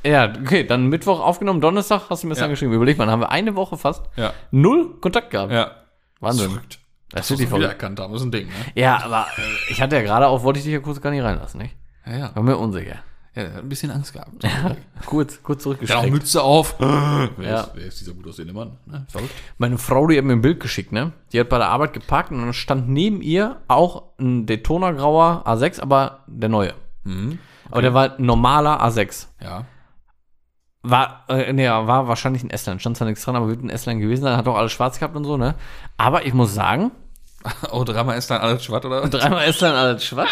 Ja, 0.06 0.32
okay, 0.44 0.64
dann 0.64 0.88
Mittwoch 0.88 1.18
aufgenommen, 1.20 1.62
Donnerstag 1.62 2.10
hast 2.10 2.22
du 2.22 2.26
mir 2.26 2.32
das 2.32 2.38
Ja. 2.40 2.44
dann 2.44 2.50
geschrieben. 2.50 2.72
Überleg 2.74 2.98
mal, 2.98 3.04
dann 3.06 3.12
haben 3.12 3.20
wir 3.20 3.30
eine 3.30 3.54
Woche 3.54 3.78
fast 3.78 4.02
Ja. 4.16 4.32
null 4.50 5.00
Kontakt 5.00 5.30
gehabt. 5.30 5.50
Ja. 5.52 5.70
Wahnsinn. 6.20 6.50
Verrückt. 6.50 6.78
Das 7.14 7.28
Das 7.28 7.30
ist 7.30 7.30
wirklich 7.38 7.50
wir 7.50 7.56
wieder 7.58 7.66
verrückt. 7.68 7.82
erkannt 7.82 8.00
haben. 8.00 8.14
Ist 8.14 8.22
ein 8.22 8.32
Ding, 8.32 8.46
ne? 8.48 8.52
Ja, 8.74 9.02
aber 9.04 9.26
äh, 9.36 9.72
ich 9.72 9.80
hatte 9.80 9.96
ja 9.96 10.02
gerade 10.02 10.26
auch, 10.26 10.42
wollte 10.42 10.58
ich 10.58 10.64
dich 10.64 10.74
ja 10.74 10.80
kurz 10.80 11.00
gar 11.00 11.10
nicht 11.10 11.22
reinlassen, 11.22 11.60
nicht? 11.60 11.76
Ja, 12.06 12.16
ja. 12.16 12.30
War 12.34 12.42
mir 12.42 12.56
unsicher. 12.56 12.96
Ja, 13.36 13.42
hat 13.44 13.56
ein 13.58 13.68
bisschen 13.68 13.90
Angst 13.90 14.12
gehabt. 14.12 14.30
Kurz, 15.06 15.42
kurz 15.42 15.64
Dann 15.64 15.72
auch 15.72 15.76
zurückgeschreckt. 15.76 16.12
Mütze 16.12 16.42
auf. 16.42 16.76
wer, 16.78 17.28
Ja. 17.40 17.60
ist, 17.62 17.70
wer 17.74 17.84
ist 17.86 18.00
dieser 18.00 18.12
gut 18.12 18.28
aussehende 18.28 18.52
Mann? 18.52 18.78
Ne? 18.86 19.06
Verrückt. 19.08 19.32
Meine 19.58 19.76
Frau, 19.78 20.06
die 20.06 20.16
hat 20.18 20.24
mir 20.24 20.34
ein 20.34 20.40
Bild 20.40 20.60
geschickt, 20.60 20.92
ne? 20.92 21.12
Die 21.32 21.40
hat 21.40 21.48
bei 21.48 21.58
der 21.58 21.68
Arbeit 21.68 21.92
geparkt 21.94 22.30
und 22.30 22.38
dann 22.40 22.52
stand 22.52 22.88
neben 22.88 23.22
ihr 23.22 23.56
auch 23.66 24.04
ein 24.20 24.46
Daytona 24.46 24.92
grauer 24.92 25.42
A6, 25.46 25.80
aber 25.80 26.24
der 26.28 26.48
neue. 26.48 26.74
Mhm. 27.04 27.38
Aber 27.70 27.82
der 27.82 27.92
war 27.94 28.16
ein 28.18 28.24
normaler 28.24 28.84
A6. 28.84 29.26
Ja. 29.42 29.64
War, 30.82 31.24
äh, 31.28 31.52
nee, 31.52 31.66
war 31.68 32.08
wahrscheinlich 32.08 32.42
ein 32.44 32.50
S-Line. 32.50 32.78
Stand 32.78 32.98
zwar 32.98 33.08
nichts 33.08 33.24
dran, 33.24 33.36
aber 33.36 33.48
wird 33.48 33.62
ein 33.64 33.70
S-Line 33.70 34.00
gewesen 34.00 34.22
sein. 34.22 34.36
Hat 34.36 34.46
auch 34.46 34.56
alles 34.56 34.70
schwarz 34.72 34.98
gehabt 34.98 35.16
und 35.16 35.24
so, 35.24 35.36
ne? 35.38 35.54
Aber 35.96 36.26
ich 36.26 36.34
muss 36.34 36.54
sagen, 36.54 36.90
Oh, 37.70 37.84
dreimal 37.84 38.16
ist 38.18 38.30
dann 38.30 38.40
alles 38.40 38.64
schwatt, 38.64 38.84
oder? 38.84 39.06
dreimal 39.08 39.44
S-Line 39.44 39.74
alles 39.74 40.04
schwarz. 40.04 40.30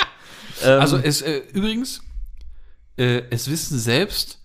Ähm, 0.65 0.81
Also 0.81 0.97
es 0.99 1.21
äh, 1.23 1.43
übrigens, 1.53 2.03
äh, 2.97 3.23
es 3.31 3.51
wissen 3.51 3.79
selbst 3.79 4.41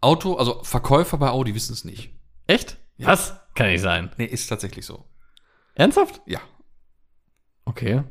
Auto, 0.00 0.34
also 0.36 0.60
Verkäufer 0.64 1.18
bei 1.18 1.28
Audi 1.30 1.54
wissen 1.54 1.72
es 1.72 1.84
nicht. 1.84 2.10
echt? 2.46 2.78
Was? 2.98 3.34
Kann 3.54 3.68
nicht 3.68 3.80
sein. 3.80 4.10
Nee, 4.18 4.24
ist 4.26 4.46
tatsächlich 4.48 4.84
so. 4.86 5.04
Ernsthaft? 5.74 6.20
Ja. 6.26 6.40
Okay. 7.64 8.02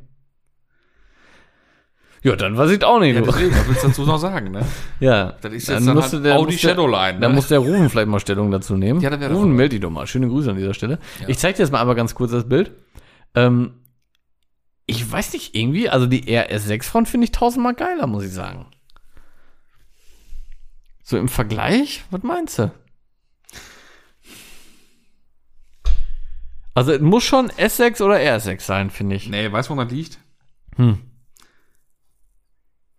Ja, 2.22 2.36
dann 2.36 2.58
weiß 2.58 2.72
ich 2.72 2.84
auch 2.84 3.00
nicht. 3.00 3.16
Ja, 3.16 3.22
deswegen, 3.22 3.52
was 3.56 3.68
willst 3.68 3.84
du 3.84 3.88
dazu 3.88 4.06
noch 4.06 4.18
sagen, 4.18 4.52
ne? 4.52 4.66
Ja, 5.00 5.34
Das 5.42 5.54
ist 5.54 5.68
jetzt 5.70 5.88
dann 5.88 5.96
musste 5.96 6.18
halt 6.18 6.26
der- 6.26 6.36
Audi 6.36 6.58
Shadowline, 6.58 7.20
ne? 7.20 7.30
muss 7.30 7.48
der 7.48 7.60
Rufen 7.60 7.90
vielleicht 7.90 8.10
mal 8.10 8.20
Stellung 8.20 8.52
dazu 8.52 8.76
nehmen. 8.76 9.00
Ja, 9.00 9.10
das 9.10 9.20
wäre 9.22 9.34
Rufen, 9.34 9.54
melde 9.54 9.76
dich 9.76 9.82
doch 9.82 9.90
mal. 9.90 10.06
Schöne 10.06 10.28
Grüße 10.28 10.50
an 10.52 10.58
dieser 10.58 10.74
Stelle. 10.74 11.00
Ich 11.28 11.38
zeig 11.38 11.56
dir 11.56 11.64
jetzt 11.64 11.72
mal 11.72 11.80
einmal 11.80 11.96
ganz 11.96 12.14
kurz 12.16 12.32
das 12.32 12.48
Bild. 12.48 12.72
Ähm, 13.36 13.74
ich 14.90 15.10
weiß 15.10 15.34
nicht, 15.34 15.56
irgendwie, 15.56 15.90
also 15.90 16.08
die 16.08 16.24
RS6-Front 16.24 17.08
finde 17.08 17.26
ich 17.26 17.32
tausendmal 17.32 17.76
geiler, 17.76 18.08
muss 18.08 18.24
ich 18.24 18.32
sagen. 18.32 18.66
So 21.04 21.18
im 21.18 21.28
Vergleich, 21.28 22.04
was 22.12 22.24
meinst 22.24 22.60
du? 22.60 22.72
Also 26.74 26.94
es 26.94 27.02
muss 27.02 27.24
schon 27.24 27.50
S6 27.52 28.02
oder 28.02 28.16
RS6 28.16 28.62
sein, 28.62 28.90
finde 28.90 29.16
ich. 29.16 29.28
Nee, 29.28 29.52
weißt 29.52 29.70
du, 29.70 29.74
woran 29.74 29.88
das 29.88 29.96
liegt? 29.96 30.20
Hm. 30.76 31.00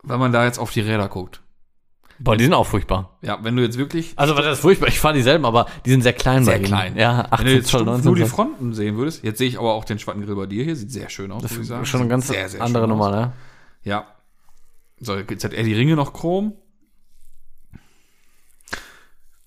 wenn 0.02 0.20
man 0.20 0.32
da 0.32 0.44
jetzt 0.44 0.58
auf 0.58 0.70
die 0.70 0.80
Räder 0.80 1.08
guckt. 1.08 1.42
Boah, 2.22 2.36
die 2.36 2.44
sind 2.44 2.52
auch 2.52 2.66
furchtbar. 2.66 3.18
Ja, 3.22 3.38
wenn 3.42 3.56
du 3.56 3.62
jetzt 3.62 3.78
wirklich 3.78 4.12
Also, 4.16 4.36
was 4.36 4.44
ist 4.46 4.58
furchtbar? 4.60 4.88
Ich 4.88 5.00
fahre 5.00 5.14
dieselben, 5.14 5.44
aber 5.46 5.66
die 5.86 5.90
sind 5.90 6.02
sehr 6.02 6.12
klein 6.12 6.44
sehr 6.44 6.54
bei 6.54 6.58
ihnen. 6.58 6.66
klein. 6.66 6.96
Ja, 6.96 7.16
wenn 7.18 7.32
18 7.32 7.46
du 7.46 7.52
jetzt 7.54 7.66
Zoll, 7.68 7.80
stumpf 7.80 7.90
19 7.92 8.04
nur 8.04 8.16
die. 8.16 8.24
Fronten 8.26 8.72
sehen 8.74 8.96
würdest, 8.96 9.24
jetzt 9.24 9.38
sehe 9.38 9.48
ich 9.48 9.58
aber 9.58 9.72
auch 9.72 9.84
den 9.84 9.98
Spattengrill 9.98 10.36
bei 10.36 10.46
dir 10.46 10.62
hier, 10.64 10.76
sieht 10.76 10.92
sehr 10.92 11.08
schön 11.08 11.32
aus, 11.32 11.42
Das 11.42 11.52
muss 11.52 11.60
ich 11.62 11.66
sagen. 11.68 11.82
ist 11.82 11.88
schon 11.88 12.00
eine 12.00 12.10
ganz 12.10 12.28
sehr, 12.28 12.48
sehr 12.48 12.60
andere 12.62 12.86
Nummer, 12.86 13.06
aus. 13.06 13.12
ne? 13.14 13.32
Ja. 13.84 14.06
So, 14.98 15.16
jetzt 15.16 15.44
hat 15.44 15.54
er 15.54 15.62
die 15.62 15.72
Ringe 15.74 15.96
noch 15.96 16.12
chrom. 16.12 16.52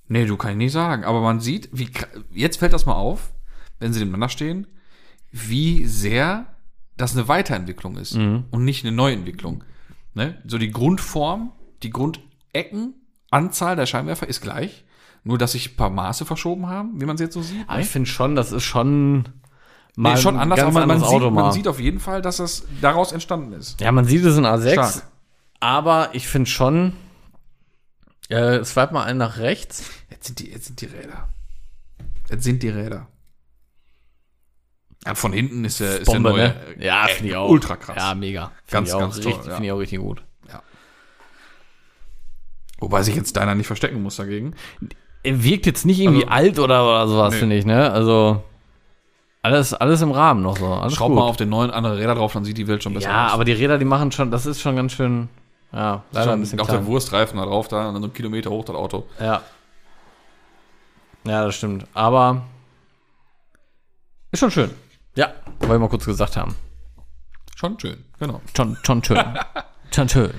Nee, 0.08 0.26
du 0.26 0.36
kann 0.38 0.52
ich 0.52 0.58
nicht 0.58 0.72
sagen. 0.72 1.04
Aber 1.04 1.22
man 1.22 1.40
sieht, 1.40 1.70
wie 1.72 1.90
jetzt 2.34 2.58
fällt 2.58 2.74
das 2.74 2.86
mal 2.86 2.96
auf, 2.96 3.32
wenn 3.80 3.94
sie 3.94 4.00
nebeneinander 4.00 4.30
stehen, 4.30 4.68
wie 5.32 5.86
sehr 5.86 6.48
das 6.98 7.16
eine 7.16 7.28
Weiterentwicklung 7.28 7.98
ist 7.98 8.16
Mhm. 8.16 8.46
und 8.52 8.66
nicht 8.66 8.86
eine 8.86 8.96
Neuentwicklung. 8.96 9.64
Ne? 10.14 10.42
So 10.46 10.58
die 10.58 10.72
Grundform, 10.72 11.52
die 11.82 11.90
Grundecken, 12.54 12.94
Anzahl 13.32 13.76
der 13.76 13.86
Scheinwerfer 13.86 14.28
ist 14.28 14.42
gleich. 14.42 14.86
Nur, 15.26 15.38
dass 15.38 15.54
sich 15.54 15.72
ein 15.72 15.76
paar 15.78 15.90
Maße 15.90 16.26
verschoben 16.26 16.68
haben, 16.68 17.00
wie 17.00 17.06
man 17.06 17.16
es 17.16 17.22
jetzt 17.22 17.34
so 17.34 17.42
sieht. 17.42 17.64
Aber 17.68 17.78
ne? 17.78 17.84
ich 17.84 17.90
finde 17.90 18.10
schon, 18.10 18.36
das 18.36 18.52
ist 18.52 18.64
schon 18.64 19.24
mal 19.96 20.16
Nee, 20.16 20.18
schon 20.22 20.38
anders, 20.38 20.60
ganz 20.60 20.76
aber 20.76 20.86
man, 20.86 21.00
sieht, 21.00 21.08
Auto 21.08 21.30
mal. 21.32 21.44
man 21.44 21.52
sieht 21.54 21.68
auf 21.68 21.80
jeden 21.80 22.00
Fall, 22.02 22.22
dass 22.22 22.38
das 22.38 22.66
daraus 22.82 23.14
entstanden 23.14 23.54
ist. 23.54 23.80
ja, 23.80 23.92
man 23.94 24.06
sieht 24.06 24.26
es 24.26 24.38
in 24.38 24.46
A6, 24.46 24.74
Stark. 24.74 25.04
aber 25.62 26.10
ich 26.12 26.28
finde 26.28 26.50
schon, 26.50 26.94
äh, 28.28 28.64
swipe 28.66 28.94
mal 28.94 29.06
einen 29.06 29.20
nach 29.20 29.38
rechts. 29.38 29.90
Jetzt 30.10 30.28
sind 30.28 30.40
die, 30.40 30.52
jetzt 30.52 30.66
sind 30.66 30.82
die 30.82 30.88
Räder. 30.88 31.30
Jetzt 32.30 32.44
sind 32.44 32.62
die 32.62 32.70
Räder. 32.70 33.08
Ja, 35.06 35.16
von 35.16 35.32
hinten 35.32 35.64
ist 35.64 35.80
der, 35.80 36.00
ist 36.00 36.08
der 36.08 36.14
Bombe, 36.14 36.30
neue. 36.32 36.48
ne? 36.50 36.56
Ja, 36.80 37.08
finde 37.08 37.30
ich 37.32 37.36
auch. 37.38 37.50
Ultra 37.50 37.78
krass. 37.78 37.96
Ja, 37.98 38.14
mega. 38.14 38.52
Find 38.66 38.72
Ganz, 38.72 38.92
ganz 38.92 39.16
toll, 39.20 39.28
richtig, 39.32 39.46
ja. 39.48 39.54
Finde 39.56 39.66
ich 39.68 39.72
auch 39.72 39.80
richtig 39.80 40.00
gut. 40.00 40.24
Wobei 42.84 43.02
sich 43.02 43.16
jetzt 43.16 43.38
deiner 43.38 43.56
nicht 43.56 43.68
verstecken 43.68 44.04
muss 44.04 44.18
dagegen. 44.18 44.56
Er 45.24 45.42
wirkt 45.44 45.66
jetzt 45.66 45.86
nicht 45.86 46.00
irgendwie 46.02 46.26
Also- 46.28 46.36
alt 46.36 46.60
oder, 46.60 46.84
oder 46.84 47.08
sowas, 47.08 47.34
Nee. 47.34 47.40
finde 47.40 47.56
ich, 47.56 47.66
ne? 47.66 47.90
Also, 47.92 48.44
alles, 49.42 49.74
alles 49.74 50.02
im 50.02 50.12
Rahmen 50.12 50.42
noch 50.42 50.58
so. 50.58 50.68
Alles 50.68 50.94
Schraub 50.94 51.08
gut. 51.10 51.16
mal 51.18 51.24
auf 51.24 51.38
den 51.38 51.48
neuen 51.50 51.72
andere 51.72 51.98
Räder 51.98 52.16
drauf, 52.16 52.34
dann 52.34 52.44
sieht 52.44 52.58
die 52.58 52.68
Welt 52.68 52.84
schon 52.84 52.94
besser 52.94 53.10
ja, 53.10 53.28
aus. 53.28 53.34
aber 53.34 53.46
die 53.46 53.54
Räder, 53.54 53.78
die 53.78 53.86
machen 53.86 54.12
schon, 54.12 54.32
das 54.32 54.46
ist 54.46 54.60
schon 54.60 54.76
ganz 54.76 54.92
schön, 54.92 55.30
ja, 55.72 56.04
leider 56.12 56.34
ein 56.34 56.42
bisschen 56.42 56.60
auch 56.60 56.66
der 56.66 56.76
klein. 56.76 56.88
Wurstreifen 56.88 57.38
da 57.38 57.46
drauf, 57.46 57.70
da 57.70 57.88
und 57.88 57.94
dann 57.94 58.02
so 58.04 58.08
einen 58.08 58.14
Kilometer 58.14 58.50
hoch 58.50 58.66
das 58.66 58.76
Auto. 58.76 59.06
Ja. 59.20 59.42
Ja, 61.26 61.46
das 61.46 61.56
stimmt. 61.56 61.86
Aber 61.94 62.42
ist 64.32 64.40
schon 64.40 64.52
schön. 64.52 64.72
Ja, 65.16 65.32
wollen 65.60 65.72
wir 65.72 65.80
mal 65.80 65.90
kurz 65.90 66.06
gesagt 66.06 66.36
haben. 66.36 66.56
Schon 67.56 67.80
schön, 67.80 68.04
genau. 68.20 68.42
Schon, 68.56 68.78
schon 68.84 69.04
schön. 69.04 69.24
schon 69.96 70.10
schön. 70.10 70.32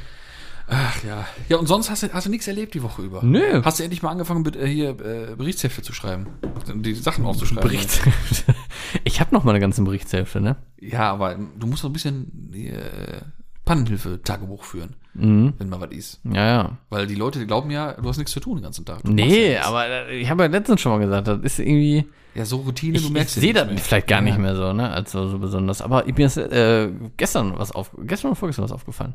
Ach 0.66 1.04
ja. 1.04 1.26
Ja, 1.48 1.56
und 1.58 1.66
sonst 1.66 1.90
hast 1.90 2.02
du, 2.02 2.12
hast 2.12 2.26
du 2.26 2.30
nichts 2.30 2.46
erlebt 2.48 2.74
die 2.74 2.82
Woche 2.82 3.02
über? 3.02 3.22
Nö. 3.22 3.62
Hast 3.64 3.78
du 3.78 3.82
endlich 3.82 4.02
mal 4.02 4.10
angefangen, 4.10 4.44
äh, 4.54 4.66
hier 4.66 4.90
äh, 4.90 5.34
Berichtshefte 5.36 5.82
zu 5.82 5.92
schreiben? 5.92 6.26
Die 6.74 6.94
Sachen 6.94 7.24
aufzuschreiben? 7.26 7.62
Berichtshälfte. 7.68 8.54
Ich 9.02 9.20
habe 9.20 9.34
noch 9.34 9.42
mal 9.42 9.50
eine 9.50 9.60
ganze 9.60 9.82
Berichtshälfte, 9.82 10.40
ne? 10.40 10.56
Ja, 10.80 11.10
aber 11.10 11.34
du 11.34 11.66
musst 11.66 11.82
doch 11.82 11.88
ein 11.90 11.92
bisschen 11.92 12.52
äh, 12.54 13.22
Pannenhilfe-Tagebuch 13.64 14.64
führen, 14.64 14.96
Mhm. 15.14 15.54
wenn 15.58 15.68
mal 15.68 15.80
was 15.80 15.90
ist. 15.92 16.20
Ja, 16.24 16.46
ja. 16.46 16.78
Weil 16.90 17.06
die 17.06 17.14
Leute 17.14 17.38
die 17.38 17.46
glauben 17.46 17.70
ja, 17.70 17.92
du 17.92 18.08
hast 18.08 18.18
nichts 18.18 18.32
zu 18.32 18.40
tun 18.40 18.56
den 18.58 18.64
ganzen 18.64 18.84
Tag. 18.84 19.02
Du 19.04 19.12
Nee, 19.12 19.52
ja 19.54 19.64
aber 19.64 19.86
äh, 19.88 20.16
ich 20.18 20.28
habe 20.28 20.42
ja 20.44 20.48
letztens 20.48 20.80
schon 20.80 20.92
mal 20.92 20.98
gesagt, 21.04 21.28
das 21.28 21.38
ist 21.40 21.58
irgendwie. 21.60 22.06
Ja, 22.34 22.44
so 22.44 22.56
Routine, 22.58 22.96
Ich, 22.96 23.02
du 23.02 23.08
ich 23.08 23.14
merkst 23.14 23.36
ja 23.36 23.40
sehe 23.42 23.52
das 23.52 23.68
mehr. 23.68 23.78
vielleicht 23.78 24.08
gar 24.08 24.20
nicht 24.20 24.38
mehr 24.38 24.56
so, 24.56 24.72
ne? 24.72 24.90
Als 24.90 25.12
so, 25.12 25.28
so 25.28 25.38
besonders. 25.38 25.80
Aber 25.82 26.04
mir 26.04 26.26
ist 26.26 26.36
äh, 26.36 26.90
gestern 27.16 27.56
was 27.56 27.70
auf, 27.70 27.92
gestern 28.02 28.32
oder 28.32 28.36
vorgestern 28.36 28.64
was 28.64 28.72
aufgefallen. 28.72 29.14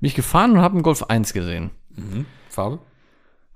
Bin 0.00 0.06
ich 0.08 0.14
gefahren 0.14 0.52
und 0.52 0.58
habe 0.60 0.74
einen 0.74 0.82
Golf 0.82 1.02
1 1.04 1.32
gesehen. 1.32 1.70
Mhm. 1.96 2.26
Farbe? 2.50 2.78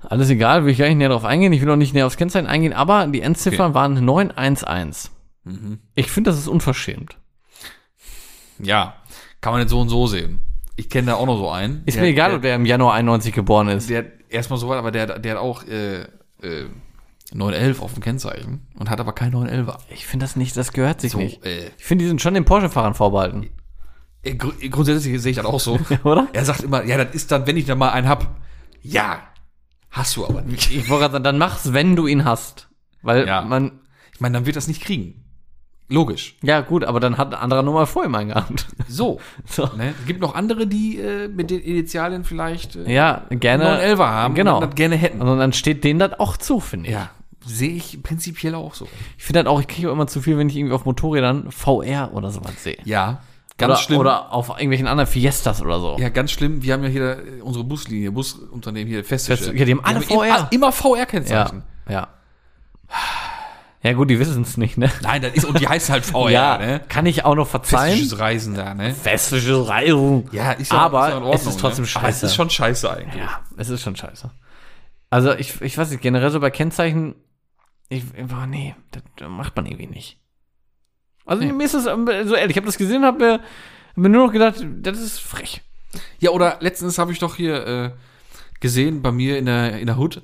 Alles 0.00 0.30
egal, 0.30 0.64
will 0.64 0.72
ich 0.72 0.78
gar 0.78 0.88
nicht 0.88 0.96
näher 0.96 1.10
drauf 1.10 1.24
eingehen. 1.26 1.52
Ich 1.52 1.60
will 1.60 1.70
auch 1.70 1.76
nicht 1.76 1.92
näher 1.94 2.06
aufs 2.06 2.16
Kennzeichen 2.16 2.46
eingehen, 2.48 2.72
aber 2.72 3.06
die 3.06 3.20
Endziffern 3.20 3.74
waren 3.74 4.02
911. 4.04 5.10
Mhm. 5.44 5.78
Ich 5.94 6.10
finde, 6.10 6.30
das 6.30 6.40
ist 6.40 6.48
unverschämt. 6.48 7.18
Ja, 8.58 8.94
kann 9.42 9.52
man 9.52 9.60
jetzt 9.60 9.70
so 9.70 9.80
und 9.80 9.90
so 9.90 10.06
sehen. 10.06 10.40
Ich 10.76 10.88
kenne 10.88 11.08
da 11.08 11.14
auch 11.16 11.26
noch 11.26 11.36
so 11.36 11.50
einen. 11.50 11.82
Ist 11.84 11.96
der, 11.96 12.02
mir 12.02 12.08
egal, 12.08 12.28
der, 12.30 12.36
ob 12.36 12.42
der 12.42 12.54
im 12.56 12.64
Januar 12.64 12.94
91 12.94 13.34
geboren 13.34 13.68
ist. 13.68 13.90
Der, 13.90 14.06
erstmal 14.30 14.58
so 14.58 14.68
weit, 14.70 14.78
aber 14.78 14.90
der, 14.90 15.18
der 15.18 15.32
hat 15.34 15.38
auch 15.42 15.64
äh, 15.64 16.02
äh, 16.42 16.66
911 17.34 17.82
auf 17.82 17.92
dem 17.94 18.02
Kennzeichen 18.02 18.66
und 18.78 18.88
hat 18.88 19.00
aber 19.00 19.12
kein 19.12 19.32
911er. 19.34 19.76
Ich 19.90 20.06
finde 20.06 20.24
das 20.24 20.36
nicht, 20.36 20.56
das 20.56 20.72
gehört 20.72 21.00
sich 21.02 21.12
So, 21.12 21.18
nicht. 21.18 21.44
äh, 21.44 21.70
Ich 21.78 21.84
finde, 21.84 22.04
die 22.04 22.08
sind 22.08 22.22
schon 22.22 22.34
den 22.34 22.44
Porsche-Fahrern 22.46 22.94
vorbehalten. 22.94 23.48
äh, 24.22 24.34
gru 24.34 24.52
grundsätzlich 24.70 25.20
sehe 25.20 25.30
ich 25.32 25.36
das 25.36 25.44
auch 25.46 25.60
so. 25.60 25.78
Oder? 26.04 26.28
Er 26.32 26.44
sagt 26.44 26.62
immer, 26.62 26.84
ja, 26.84 27.02
das 27.04 27.14
ist 27.14 27.30
dann, 27.30 27.46
wenn 27.46 27.56
ich 27.58 27.66
dann 27.66 27.78
mal 27.78 27.90
einen 27.90 28.08
hab. 28.08 28.36
Ja, 28.82 29.20
hast 29.90 30.16
du 30.16 30.24
aber 30.26 30.42
nicht. 30.42 30.70
Ich 30.70 30.88
wollte 30.88 31.02
gerade 31.02 31.12
sagen, 31.12 31.24
dann 31.24 31.38
mach's, 31.38 31.72
wenn 31.72 31.96
du 31.96 32.06
ihn 32.06 32.24
hast. 32.24 32.68
Weil 33.02 33.26
Ja. 33.26 33.42
man, 33.42 33.80
Ich 34.14 34.20
meine, 34.20 34.34
dann 34.34 34.46
wird 34.46 34.56
das 34.56 34.68
nicht 34.68 34.82
kriegen. 34.82 35.21
Logisch. 35.92 36.36
ja 36.42 36.60
gut, 36.60 36.84
aber 36.84 36.98
dann 37.00 37.18
hat 37.18 37.28
ein 37.34 37.40
anderer 37.40 37.62
Nummer 37.62 37.86
vor 37.86 38.04
ihm 38.04 38.14
eingehabt. 38.14 38.66
So. 38.88 39.20
So. 39.46 39.66
Ne? 39.76 39.94
Es 40.00 40.06
gibt 40.06 40.20
noch 40.20 40.34
andere, 40.34 40.66
die 40.66 40.98
äh, 40.98 41.28
mit 41.28 41.50
den 41.50 41.60
Initialien 41.60 42.24
vielleicht 42.24 42.76
äh, 42.76 42.92
Ja, 42.92 43.22
gerne. 43.30 43.64
911er 43.80 43.98
haben 44.06 44.34
Genau. 44.34 44.56
und 44.58 44.66
das 44.66 44.74
gerne 44.74 44.96
hätten. 44.96 45.20
Und 45.22 45.38
dann 45.38 45.52
steht 45.52 45.84
denen 45.84 45.98
das 46.00 46.18
auch 46.20 46.36
zu, 46.36 46.60
finde 46.60 46.88
ich. 46.88 46.92
Ja, 46.94 47.10
sehe 47.44 47.70
ich 47.72 48.02
prinzipiell 48.02 48.54
auch 48.54 48.74
so. 48.74 48.86
Ich 49.18 49.24
finde 49.24 49.42
das 49.44 49.50
auch, 49.52 49.60
ich 49.60 49.66
kriege 49.68 49.88
auch 49.88 49.92
immer 49.92 50.06
zu 50.06 50.20
viel, 50.20 50.36
wenn 50.38 50.48
ich 50.48 50.56
irgendwie 50.56 50.74
auf 50.74 50.84
Motorrädern 50.84 51.50
VR 51.50 52.10
oder 52.14 52.30
sowas 52.30 52.62
sehe. 52.62 52.78
Ja, 52.84 53.20
ganz 53.58 53.72
oder, 53.72 53.76
schlimm. 53.82 53.98
Oder 54.00 54.32
auf 54.32 54.48
irgendwelchen 54.50 54.86
anderen 54.86 55.08
Fiestas 55.10 55.60
oder 55.62 55.80
so. 55.80 55.96
ja, 55.98 56.08
ganz 56.08 56.30
schlimm. 56.30 56.62
Wir 56.62 56.74
haben 56.74 56.82
ja 56.84 56.88
hier 56.88 57.10
äh, 57.18 57.40
unsere 57.42 57.64
Buslinie, 57.64 58.12
Busunternehmen 58.12 58.88
hier 58.92 59.04
fest. 59.04 59.28
Ja, 59.28 59.36
die 59.36 59.70
haben 59.72 59.84
alle 59.84 60.00
VR. 60.02 60.24
Immer, 60.26 60.48
immer. 60.52 60.72
VR-Kennzeichen. 60.72 61.62
Ja. 61.88 61.92
Ja, 61.94 62.08
gut, 63.94 64.10
die 64.10 64.18
wissen 64.20 64.42
es 64.42 64.56
nicht, 64.56 64.78
ne? 64.78 64.90
Nein, 65.02 65.22
das 65.22 65.34
ist, 65.34 65.44
und 65.44 65.58
die 65.58 65.66
heißt 65.66 65.90
halt 65.90 66.04
VR, 66.04 66.58
ne? 66.58 66.80
kann 66.88 67.04
ich 67.04 67.24
auch 67.24 67.34
noch 67.34 67.48
verzeihen. 67.48 67.94
Festisches 67.94 68.18
Reisen 68.20 68.54
da, 68.54 68.74
ne? 68.74 68.94
Festische 68.94 69.66
Reihung. 69.68 70.28
Ja, 70.30 70.52
ist 70.52 70.70
ja, 70.72 70.78
aber 70.78 71.06
ist 71.06 71.10
ja 71.10 71.16
Ordnung, 71.16 71.34
es 71.34 71.46
ist 71.46 71.58
trotzdem 71.60 71.82
ne? 71.82 71.88
scheiße. 71.88 72.06
Aber 72.06 72.08
es 72.10 72.22
ist 72.22 72.34
schon 72.36 72.48
scheiße 72.48 72.90
eigentlich. 72.90 73.20
Ja, 73.22 73.40
es 73.56 73.68
ist 73.70 73.82
schon 73.82 73.96
scheiße. 73.96 74.30
Also 75.10 75.34
ich, 75.34 75.60
ich 75.60 75.76
weiß 75.76 75.90
nicht, 75.90 76.00
generell 76.00 76.30
so 76.30 76.38
bei 76.38 76.50
Kennzeichen, 76.50 77.16
ich, 77.88 78.04
boah, 78.12 78.46
nee, 78.46 78.74
das 78.92 79.28
macht 79.28 79.56
man 79.56 79.66
irgendwie 79.66 79.88
nicht. 79.88 80.18
Also 81.26 81.42
Nee. 81.44 81.52
mir 81.52 81.64
ist 81.64 81.74
es 81.74 81.86
ähm, 81.86 82.06
so 82.06 82.34
ehrlich, 82.34 82.52
ich 82.52 82.56
habe 82.56 82.66
das 82.66 82.78
gesehen 82.78 83.04
habe 83.04 83.18
mir, 83.18 83.32
hab 83.34 83.96
mir 83.96 84.08
nur 84.08 84.26
noch 84.26 84.32
gedacht, 84.32 84.64
das 84.80 84.98
ist 84.98 85.18
frech. 85.18 85.62
Ja, 86.20 86.30
oder 86.30 86.56
letztens 86.60 86.98
habe 86.98 87.12
ich 87.12 87.18
doch 87.18 87.34
hier 87.36 87.66
äh, 87.66 87.90
gesehen 88.60 89.02
bei 89.02 89.12
mir 89.12 89.38
in 89.38 89.46
der, 89.46 89.78
in 89.80 89.86
der 89.86 89.98
Hood. 89.98 90.22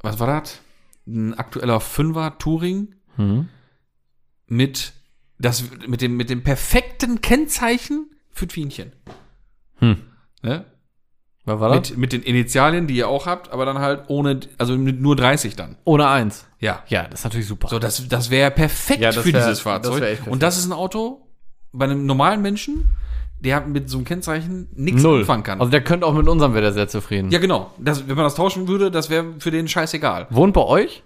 Was 0.00 0.18
war 0.20 0.26
das? 0.26 0.60
Ein 1.06 1.34
aktueller 1.34 1.80
Fünfer 1.80 2.38
Touring 2.38 2.94
Hm. 3.16 3.48
mit, 4.46 4.92
das, 5.38 5.64
mit, 5.86 6.00
dem, 6.00 6.16
mit 6.16 6.30
dem 6.30 6.42
perfekten 6.42 7.20
Kennzeichen 7.20 8.10
für 8.30 8.46
Twienchen. 8.46 8.92
Hm. 9.78 9.98
Ne? 10.42 10.64
Was 11.44 11.58
war 11.60 11.68
das? 11.70 11.90
Mit, 11.90 11.98
mit 11.98 12.12
den 12.12 12.22
Initialien, 12.22 12.86
die 12.86 12.94
ihr 12.96 13.08
auch 13.08 13.26
habt, 13.26 13.50
aber 13.50 13.64
dann 13.66 13.78
halt 13.80 14.04
ohne, 14.08 14.40
also 14.58 14.76
mit 14.78 15.00
nur 15.00 15.16
30 15.16 15.56
dann. 15.56 15.76
Ohne 15.84 16.08
eins. 16.08 16.46
Ja. 16.60 16.84
Ja, 16.86 17.02
das 17.08 17.20
ist 17.20 17.24
natürlich 17.24 17.48
super. 17.48 17.68
So, 17.68 17.78
das, 17.80 18.06
das 18.08 18.30
wäre 18.30 18.50
perfekt 18.52 19.00
Ja, 19.00 19.10
das 19.10 19.24
für 19.24 19.32
wär- 19.32 19.40
dieses 19.40 19.58
das 19.58 19.60
Fahrzeug. 19.60 19.98
perfekt. 20.00 20.28
Und 20.28 20.42
das 20.42 20.56
ist 20.56 20.66
ein 20.66 20.72
Auto, 20.72 21.26
bei 21.72 21.84
einem 21.86 22.06
normalen 22.06 22.42
Menschen, 22.42 22.96
der 23.44 23.60
mit 23.62 23.90
so 23.90 23.98
einem 23.98 24.04
Kennzeichen 24.04 24.68
nichts 24.74 25.02
Null. 25.02 25.20
anfangen 25.20 25.42
kann. 25.42 25.60
Also 25.60 25.70
der 25.70 25.82
könnte 25.82 26.06
auch 26.06 26.14
mit 26.14 26.28
unserem 26.28 26.52
wäre 26.54 26.62
der 26.62 26.72
sehr 26.72 26.88
zufrieden. 26.88 27.30
ja, 27.30 27.38
genau. 27.38 27.72
Das, 27.78 28.06
wenn 28.08 28.14
man 28.16 28.24
das 28.24 28.34
tauschen 28.36 28.68
würde, 28.68 28.90
das 28.90 29.10
wäre 29.10 29.26
für 29.38 29.50
den 29.50 29.68
scheißegal. 29.68 30.26
Wohnt 30.30 30.54
bei 30.54 30.62
euch? 30.64 31.02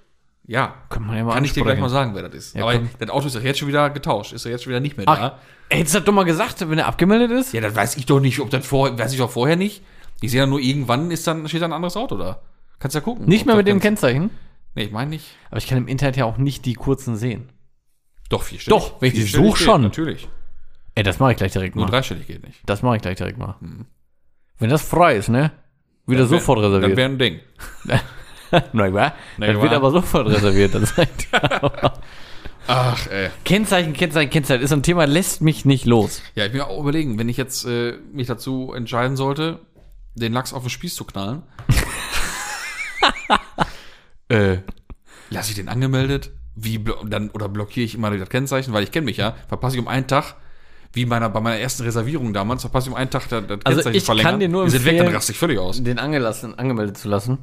Ja. 0.46 0.74
Kann 0.90 1.06
man 1.06 1.16
ja 1.16 1.24
mal 1.24 1.34
Kann 1.34 1.44
ich 1.44 1.52
dir 1.54 1.62
gleich 1.64 1.80
mal 1.80 1.88
sagen, 1.88 2.14
wer 2.14 2.22
das 2.22 2.34
ist. 2.34 2.54
Ja, 2.54 2.62
Aber 2.62 2.74
komm. 2.74 2.90
das 2.98 3.10
Auto 3.10 3.26
ist 3.26 3.36
doch 3.36 3.42
jetzt 3.42 3.58
schon 3.58 3.68
wieder 3.68 3.90
getauscht. 3.90 4.32
Ist 4.32 4.44
doch 4.44 4.50
jetzt 4.50 4.64
schon 4.64 4.70
wieder 4.70 4.80
nicht 4.80 4.96
mehr 4.96 5.06
Ach, 5.08 5.18
da. 5.18 5.38
hättest 5.70 5.94
du 5.94 5.98
das 5.98 6.04
doch 6.04 6.12
mal 6.12 6.24
gesagt, 6.24 6.68
wenn 6.68 6.78
er 6.78 6.86
abgemeldet 6.86 7.30
ist? 7.32 7.52
Ja, 7.52 7.60
das 7.60 7.74
weiß 7.74 7.96
ich 7.96 8.06
doch 8.06 8.20
nicht, 8.20 8.38
ob 8.40 8.50
das 8.50 8.64
vorher, 8.66 8.96
weiß 8.98 9.12
ich 9.12 9.18
doch 9.18 9.30
vorher 9.30 9.56
nicht. 9.56 9.82
Ich 10.20 10.30
sehe 10.30 10.40
ja 10.40 10.46
nur, 10.46 10.60
irgendwann 10.60 11.10
ist 11.10 11.26
dann, 11.26 11.48
steht 11.48 11.62
da 11.62 11.66
ein 11.66 11.72
anderes 11.72 11.96
Auto 11.96 12.16
da. 12.16 12.40
Kannst 12.78 12.94
ja 12.94 13.00
gucken. 13.00 13.26
Nicht 13.26 13.46
mehr 13.46 13.56
mit 13.56 13.66
dem 13.66 13.80
Kennzeichen? 13.80 14.30
Nee, 14.74 14.84
ich 14.84 14.92
meine 14.92 15.10
nicht. 15.10 15.24
Aber 15.50 15.58
ich 15.58 15.66
kann 15.66 15.78
im 15.78 15.88
Internet 15.88 16.16
ja 16.16 16.26
auch 16.26 16.36
nicht 16.36 16.64
die 16.66 16.74
kurzen 16.74 17.16
sehen. 17.16 17.48
Doch, 18.28 18.42
vierstellig. 18.42 18.78
Doch, 18.82 19.00
wenn 19.00 19.08
ich 19.08 19.14
die 19.14 19.22
suche 19.22 19.62
schon. 19.62 19.82
Natürlich. 19.82 20.28
Ey, 20.96 21.02
das 21.04 21.20
mache 21.20 21.32
ich 21.32 21.36
gleich 21.36 21.52
direkt 21.52 21.76
Nur 21.76 21.84
mal. 21.84 21.90
dreistellig 21.90 22.26
geht 22.26 22.42
nicht. 22.44 22.58
Das 22.66 22.82
mache 22.82 22.96
ich 22.96 23.02
gleich 23.02 23.16
direkt 23.16 23.38
mal. 23.38 23.54
Wenn 24.58 24.70
das 24.70 24.82
frei 24.82 25.16
ist, 25.16 25.28
ne? 25.28 25.52
Wieder 26.06 26.22
Das 26.22 26.30
wär- 26.30 26.38
sofort 26.40 26.58
Das 26.58 26.66
reserviert. 26.72 26.96
wäre 26.96 27.10
ein 27.10 27.18
Ding. 27.18 27.40
Nein, 28.72 28.94
wa? 28.94 29.12
Nein, 29.36 29.54
das 29.54 29.62
wird 29.62 29.72
aber 29.72 29.90
sofort 29.90 30.28
reserviert. 30.28 30.74
Das 30.74 30.94
sagt 30.94 31.28
Ach, 32.68 33.06
ey. 33.08 33.30
Kennzeichen, 33.44 33.92
Kennzeichen, 33.92 34.30
Kennzeichen 34.30 34.62
ist 34.62 34.70
so 34.70 34.76
ein 34.76 34.82
Thema, 34.82 35.04
lässt 35.06 35.40
mich 35.40 35.64
nicht 35.64 35.84
los. 35.84 36.22
Ja, 36.34 36.46
ich 36.46 36.52
will 36.52 36.60
mir 36.60 36.66
auch 36.66 36.80
überlegen, 36.80 37.18
wenn 37.18 37.28
ich 37.28 37.36
jetzt 37.36 37.64
äh, 37.66 37.92
mich 38.12 38.26
dazu 38.26 38.72
entscheiden 38.74 39.16
sollte, 39.16 39.60
den 40.14 40.32
Lachs 40.32 40.52
auf 40.52 40.62
den 40.64 40.70
Spieß 40.70 40.94
zu 40.96 41.04
knallen, 41.04 41.42
äh, 44.28 44.58
lasse 45.30 45.50
ich 45.50 45.56
den 45.56 45.68
angemeldet? 45.68 46.30
Wie 46.54 46.78
blo 46.78 47.04
dann 47.04 47.30
oder 47.30 47.48
blockiere 47.48 47.84
ich 47.84 47.94
immer 47.94 48.10
das 48.16 48.28
Kennzeichen, 48.30 48.72
weil 48.72 48.82
ich 48.82 48.90
kenne 48.90 49.04
mich 49.04 49.18
ja, 49.18 49.34
verpasse 49.48 49.76
ich 49.76 49.82
um 49.82 49.88
einen 49.88 50.06
Tag, 50.06 50.34
Wie 50.96 51.06
meiner, 51.06 51.28
bei 51.28 51.40
meiner 51.40 51.58
ersten 51.58 51.82
Reservierung 51.84 52.32
damals, 52.32 52.62
da 52.62 52.68
passt 52.68 52.88
um 52.88 52.94
einen 52.94 53.10
Tag 53.10 53.28
das, 53.28 53.44
das 53.46 53.58
Also 53.64 53.76
Kennzeichen 53.82 53.96
ich 53.96 54.04
verlängern. 54.04 54.30
kann 54.32 54.40
dir 54.40 54.48
nur 54.48 54.68
sind 54.70 54.80
weg, 54.84 54.92
empfehlen- 54.92 55.06
dann 55.06 55.14
raste 55.14 55.32
ich 55.32 55.38
völlig 55.38 55.58
aus. 55.58 55.82
den 55.82 55.98
angelassen, 55.98 56.58
angemeldet 56.58 56.96
zu 56.98 57.08
lassen. 57.08 57.38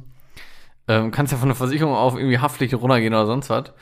Ähm, 0.88 1.10
kannst 1.12 1.32
ja 1.32 1.38
von 1.38 1.48
der 1.48 1.56
Versicherung 1.56 1.94
auf 1.94 2.16
irgendwie 2.16 2.38
Haftpflicht 2.38 2.74
runtergehen 2.74 3.14
oder 3.14 3.26
sonst 3.26 3.48
was. 3.50 3.72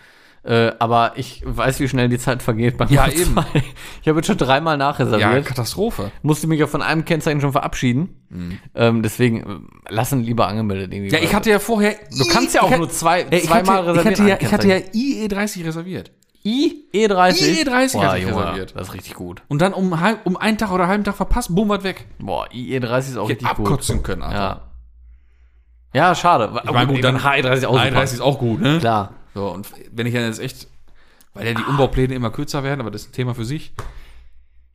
Äh, 0.45 0.73
aber 0.81 1.13
ich 1.17 1.43
weiß, 1.47 1.79
wie 1.79 1.87
schnell 1.89 2.09
die 2.09 2.19
Zeit 2.19 2.43
vergeht 2.43 2.77
beim 2.77 2.89
Ja, 2.89 3.07
eben. 3.09 3.33
zwei. 3.35 3.45
Ich 4.03 4.09
habe 4.09 4.19
jetzt 4.19 4.27
schon 4.27 4.37
dreimal 4.39 4.75
Ja, 4.75 4.77
nachreserviert. 4.79 5.47
Katastrophe. 5.47 6.11
musste 6.23 6.49
mich 6.49 6.59
ja 6.59 6.67
von 6.67 6.83
einem 6.83 7.05
Kennzeichen 7.05 7.41
schon 7.41 7.53
verabschieden. 7.53 8.59
Ähm, 8.75 9.03
deswegen 9.03 9.41
äh, 9.89 9.93
lassen 9.95 10.23
lieber 10.25 10.49
angemeldet 10.49 10.93
irgendwie. 10.93 11.11
Mhm. 11.11 11.15
Ja, 11.17 11.23
ich 11.23 11.33
hatte 11.35 11.49
ja 11.51 11.61
vorher. 11.61 11.95
Du 12.19 12.25
kannst 12.27 12.55
ja 12.57 12.63
auch 12.63 12.77
nur 12.77 12.91
zwei, 12.91 13.25
ich 13.31 13.45
zweimal 13.45 13.87
hatte, 13.87 13.93
ich 13.93 13.99
hatte, 13.99 14.09
reservieren. 14.11 14.29
ja, 14.29 14.37
ich 14.41 14.53
hatte 14.53 14.69
ja 14.69 14.81
Kennzeichen. 14.81 15.29
IE30 15.31 15.65
reserviert. 15.67 16.11
IE30. 16.45 17.65
IE30 17.65 17.93
Boah, 17.93 18.07
hatte 18.07 18.19
ich 18.19 18.25
Junge, 18.25 18.37
reserviert. 18.43 18.75
Das 18.77 18.89
ist 18.89 18.95
richtig 18.95 19.15
gut. 19.15 19.43
Und 19.49 19.63
dann 19.63 19.73
um, 19.75 20.01
halb- 20.01 20.25
um 20.27 20.37
einen 20.37 20.59
Tag 20.59 20.73
oder 20.73 20.89
halben 20.89 21.05
Tag 21.05 21.15
verpasst, 21.17 21.55
bumm, 21.55 21.69
was 21.69 21.85
weg. 21.85 22.07
Boah, 22.19 22.49
IE30 22.49 22.99
ist 22.99 23.17
auch 23.17 23.25
Ich 23.25 23.37
richtig 23.37 23.49
gut. 23.55 23.67
abkotzen 23.67 24.03
können, 24.03 24.23
Alter. 24.23 24.37
Ja. 25.95 26.09
Ja, 26.09 26.15
schade. 26.15 26.49
Aber 26.49 26.73
meine, 26.73 26.93
gut, 26.93 27.05
dann- 27.05 27.17
dann 27.17 27.23
HE30 27.25 27.67
auch 27.67 27.75
super. 27.75 27.85
IE30 28.01 28.03
ist 28.05 28.21
auch 28.21 28.39
gut, 28.39 28.61
ne? 28.61 28.79
Klar. 28.79 29.13
So, 29.35 29.49
und 29.49 29.67
wenn 29.93 30.07
ich 30.07 30.15
ja 30.15 30.21
jetzt 30.23 30.41
echt, 30.41 30.67
weil 31.35 31.47
ja 31.47 31.55
die 31.55 31.63
Umbaupläne 31.65 32.15
immer 32.15 32.31
kürzer 32.31 32.63
werden, 32.65 32.81
aber 32.81 32.91
das 32.91 33.03
ist 33.03 33.11
ein 33.11 33.13
Thema 33.13 33.35
für 33.35 33.45
sich. 33.45 33.73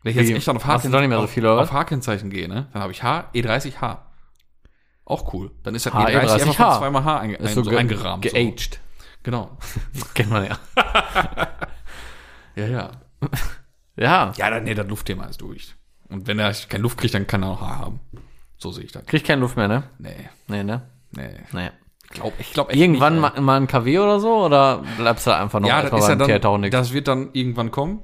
Wenn 0.04 0.12
ich 0.12 0.18
jetzt 0.18 0.30
Wie? 0.30 0.34
echt 0.36 0.48
dann 0.48 0.58
auf 0.58 0.64
doch 0.64 0.84
nicht 0.84 0.94
mehr 1.10 1.18
so 1.18 1.24
auf- 1.26 1.30
viel, 1.30 1.46
oder 1.46 1.60
auf 1.62 1.72
H-Kennzeichen 1.72 2.30
gehe, 2.30 2.48
ne? 2.48 2.68
Dann 2.72 2.82
habe 2.82 2.92
ich 2.92 3.04
H, 3.04 3.26
E30H. 3.34 3.98
Auch 5.06 5.34
cool. 5.34 5.52
Dann 5.64 5.74
ist 5.76 5.86
das 5.86 5.94
H, 5.94 6.06
E30 6.06 6.18
einfach 6.20 6.38
E30H. 6.40 6.54
von 6.72 6.78
zweimal 6.80 7.04
H 7.04 7.20
einge 7.20 7.36
Ist 7.38 7.54
so, 7.56 7.64
so 7.64 7.70
ge 7.72 7.80
eingerahmt. 7.80 8.24
Geaged. 8.24 8.80
Genau. 9.24 9.58
Kennt 10.14 10.30
man 10.32 10.46
ja. 10.46 10.58
Ja, 12.56 12.66
ja. 12.66 12.92
Ja. 13.96 14.32
Ja, 14.36 14.50
dann, 14.50 14.64
nee, 14.64 14.74
das 14.74 14.88
Luftthema 14.88 15.26
ist 15.26 15.42
durch. 15.42 15.76
Und 16.10 16.26
wenn 16.28 16.40
er 16.40 16.52
keine 16.54 16.82
Luft 16.82 16.98
kriegt, 16.98 17.14
dann 17.14 17.28
kann 17.28 17.44
er 17.44 17.50
auch 17.50 17.62
Haar 17.62 17.80
haben. 17.80 18.00
So 18.58 18.72
sehe 18.72 18.86
ich 18.86 18.92
das. 18.92 19.06
Kriegt 19.06 19.28
keine 19.28 19.42
Luft 19.42 19.58
mehr, 19.58 19.68
ne? 19.68 19.84
Nee, 20.00 20.30
Nee, 20.48 20.64
ne? 20.64 20.82
nee. 21.12 21.30
Nee. 21.52 21.70
Ich 22.06 22.10
glaube 22.12 22.34
ich 22.40 22.54
glaub 22.54 22.70
echt 22.70 22.80
Irgendwann 22.80 23.22
nicht, 23.22 23.34
mal, 23.36 23.42
mal 23.42 23.58
ein 23.58 23.68
KW 23.68 24.00
oder 24.00 24.20
so? 24.20 24.46
Oder 24.46 24.84
bleibst 24.98 25.28
du 25.28 25.36
einfach 25.36 25.60
noch 25.60 25.68
Ja, 25.68 25.82
das 25.84 25.92
ist 26.02 26.08
ja 26.10 26.16
dann, 26.40 26.72
das 26.72 26.94
wird 26.94 27.08
dann 27.08 27.30
irgendwann 27.34 27.70
kommen. 27.70 28.00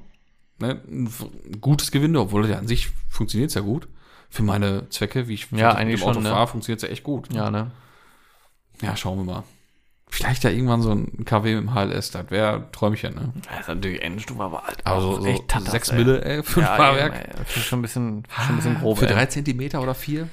Ne? 0.58 0.80
Ein 0.86 1.60
gutes 1.60 1.90
Gewinde, 1.90 2.20
obwohl 2.20 2.48
ja 2.48 2.58
an 2.58 2.68
sich 2.68 2.90
funktioniert 3.08 3.48
es 3.48 3.54
ja 3.54 3.62
gut. 3.62 3.88
Für 4.30 4.42
meine 4.42 4.88
Zwecke, 4.90 5.26
wie 5.26 5.34
ich 5.34 5.50
Ja, 5.52 5.68
mit 5.70 5.76
eigentlich 5.78 6.00
dem 6.00 6.04
Auto 6.08 6.14
schon, 6.14 6.22
ne? 6.24 6.30
fahre, 6.30 6.46
funktioniert 6.46 6.82
es 6.82 6.88
ja 6.88 6.92
echt 6.92 7.02
gut. 7.02 7.32
Ja, 7.32 7.50
ne? 7.50 7.70
Ja, 8.82 8.96
schauen 8.96 9.18
wir 9.18 9.24
mal. 9.24 9.42
Vielleicht 10.08 10.44
ja 10.44 10.50
irgendwann 10.50 10.80
so 10.80 10.92
ein 10.92 11.24
KW 11.24 11.54
im 11.54 11.74
HLS, 11.74 12.12
das 12.12 12.30
wäre 12.30 12.68
Träumchen, 12.70 13.14
ne? 13.14 13.32
Das 13.50 13.60
ist 13.62 13.68
natürlich 13.68 14.00
Endstufe, 14.02 14.42
aber 14.42 14.62
halt 14.62 14.86
Also 14.86 15.20
so 15.20 15.26
echt 15.26 15.48
tatas, 15.48 15.72
6 15.72 15.88
ey. 15.88 15.98
Mille, 15.98 16.24
ey, 16.24 16.42
für 16.44 16.60
ein 16.60 16.66
Ja, 16.66 16.76
Fahrwerk. 16.76 17.14
eben, 17.14 17.22
ey. 17.24 17.30
Das 17.44 17.56
ist 17.56 17.64
schon 17.64 17.78
ein 17.80 17.82
bisschen, 17.82 18.22
schon 18.28 18.46
ein 18.54 18.56
bisschen 18.56 18.78
grob, 18.78 18.98
für 18.98 19.08
ey. 19.08 19.12
drei 19.12 19.26
Zentimeter 19.26 19.82
oder 19.82 19.94
vier. 19.94 20.28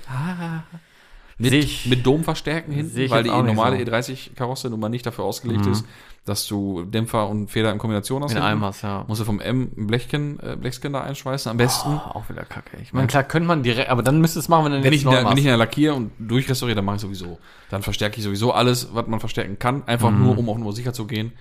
Seh 1.40 1.50
Mit, 1.60 1.86
mit 1.88 2.06
Domverstärken 2.06 2.72
hinten, 2.72 3.10
weil 3.10 3.24
die 3.24 3.30
normale 3.32 3.78
so. 3.84 3.92
E30-Karosse 3.92 4.70
nun 4.70 4.80
mal 4.80 4.90
nicht 4.90 5.06
dafür 5.08 5.24
ausgelegt 5.24 5.66
ist, 5.66 5.86
dass 6.26 6.46
du 6.48 6.86
Dämpfer 6.86 7.28
und 7.28 7.50
Feder 7.50 7.72
in 7.72 7.80
Kombination 7.80 8.24
hast. 8.24 8.32
In 8.34 8.38
einem 8.38 8.64
hast, 8.64 8.84
ja. 8.84 9.04
Musst 9.08 9.22
du 9.22 9.26
vom 9.26 9.40
M 9.40 9.72
ein 9.76 9.88
Blechchen, 9.88 10.40
äh, 10.40 10.56
Blechskin 10.56 10.94
da 10.94 11.02
einschweißen, 11.02 11.50
am 11.50 11.58
besten. 11.58 11.90
Oh, 11.90 12.18
auch 12.20 12.30
wieder 12.30 12.44
kacke. 12.46 12.78
Ich 12.82 12.94
meine, 12.94 13.08
klar 13.08 13.24
könnte 13.24 13.48
man 13.48 13.64
direkt, 13.64 13.90
aber 13.90 14.04
dann 14.04 14.22
müsste 14.22 14.38
es 14.40 14.48
machen, 14.48 14.66
wenn 14.66 14.72
du 14.74 14.84
Wenn 14.84 14.94
ich, 14.94 15.04
der, 15.04 15.26
wenn 15.26 15.32
ich 15.38 15.44
in 15.44 15.50
der 15.50 15.58
lackiere 15.58 15.96
und 15.96 16.12
durchrestauriere, 16.20 16.76
dann 16.76 16.86
mache 16.86 16.98
ich 16.98 17.02
sowieso. 17.02 17.40
Dann 17.72 17.82
verstärke 17.82 18.18
ich 18.20 18.24
sowieso 18.24 18.54
alles, 18.54 18.94
was 18.94 19.08
man 19.08 19.20
verstärken 19.20 19.58
kann, 19.58 19.84
einfach 19.88 20.12
Mhm. 20.12 20.20
nur, 20.24 20.38
um 20.38 20.50
auf 20.50 20.58
Nummer 20.58 20.74
sicher 20.74 20.94
zu 20.94 21.08
gehen, 21.08 21.32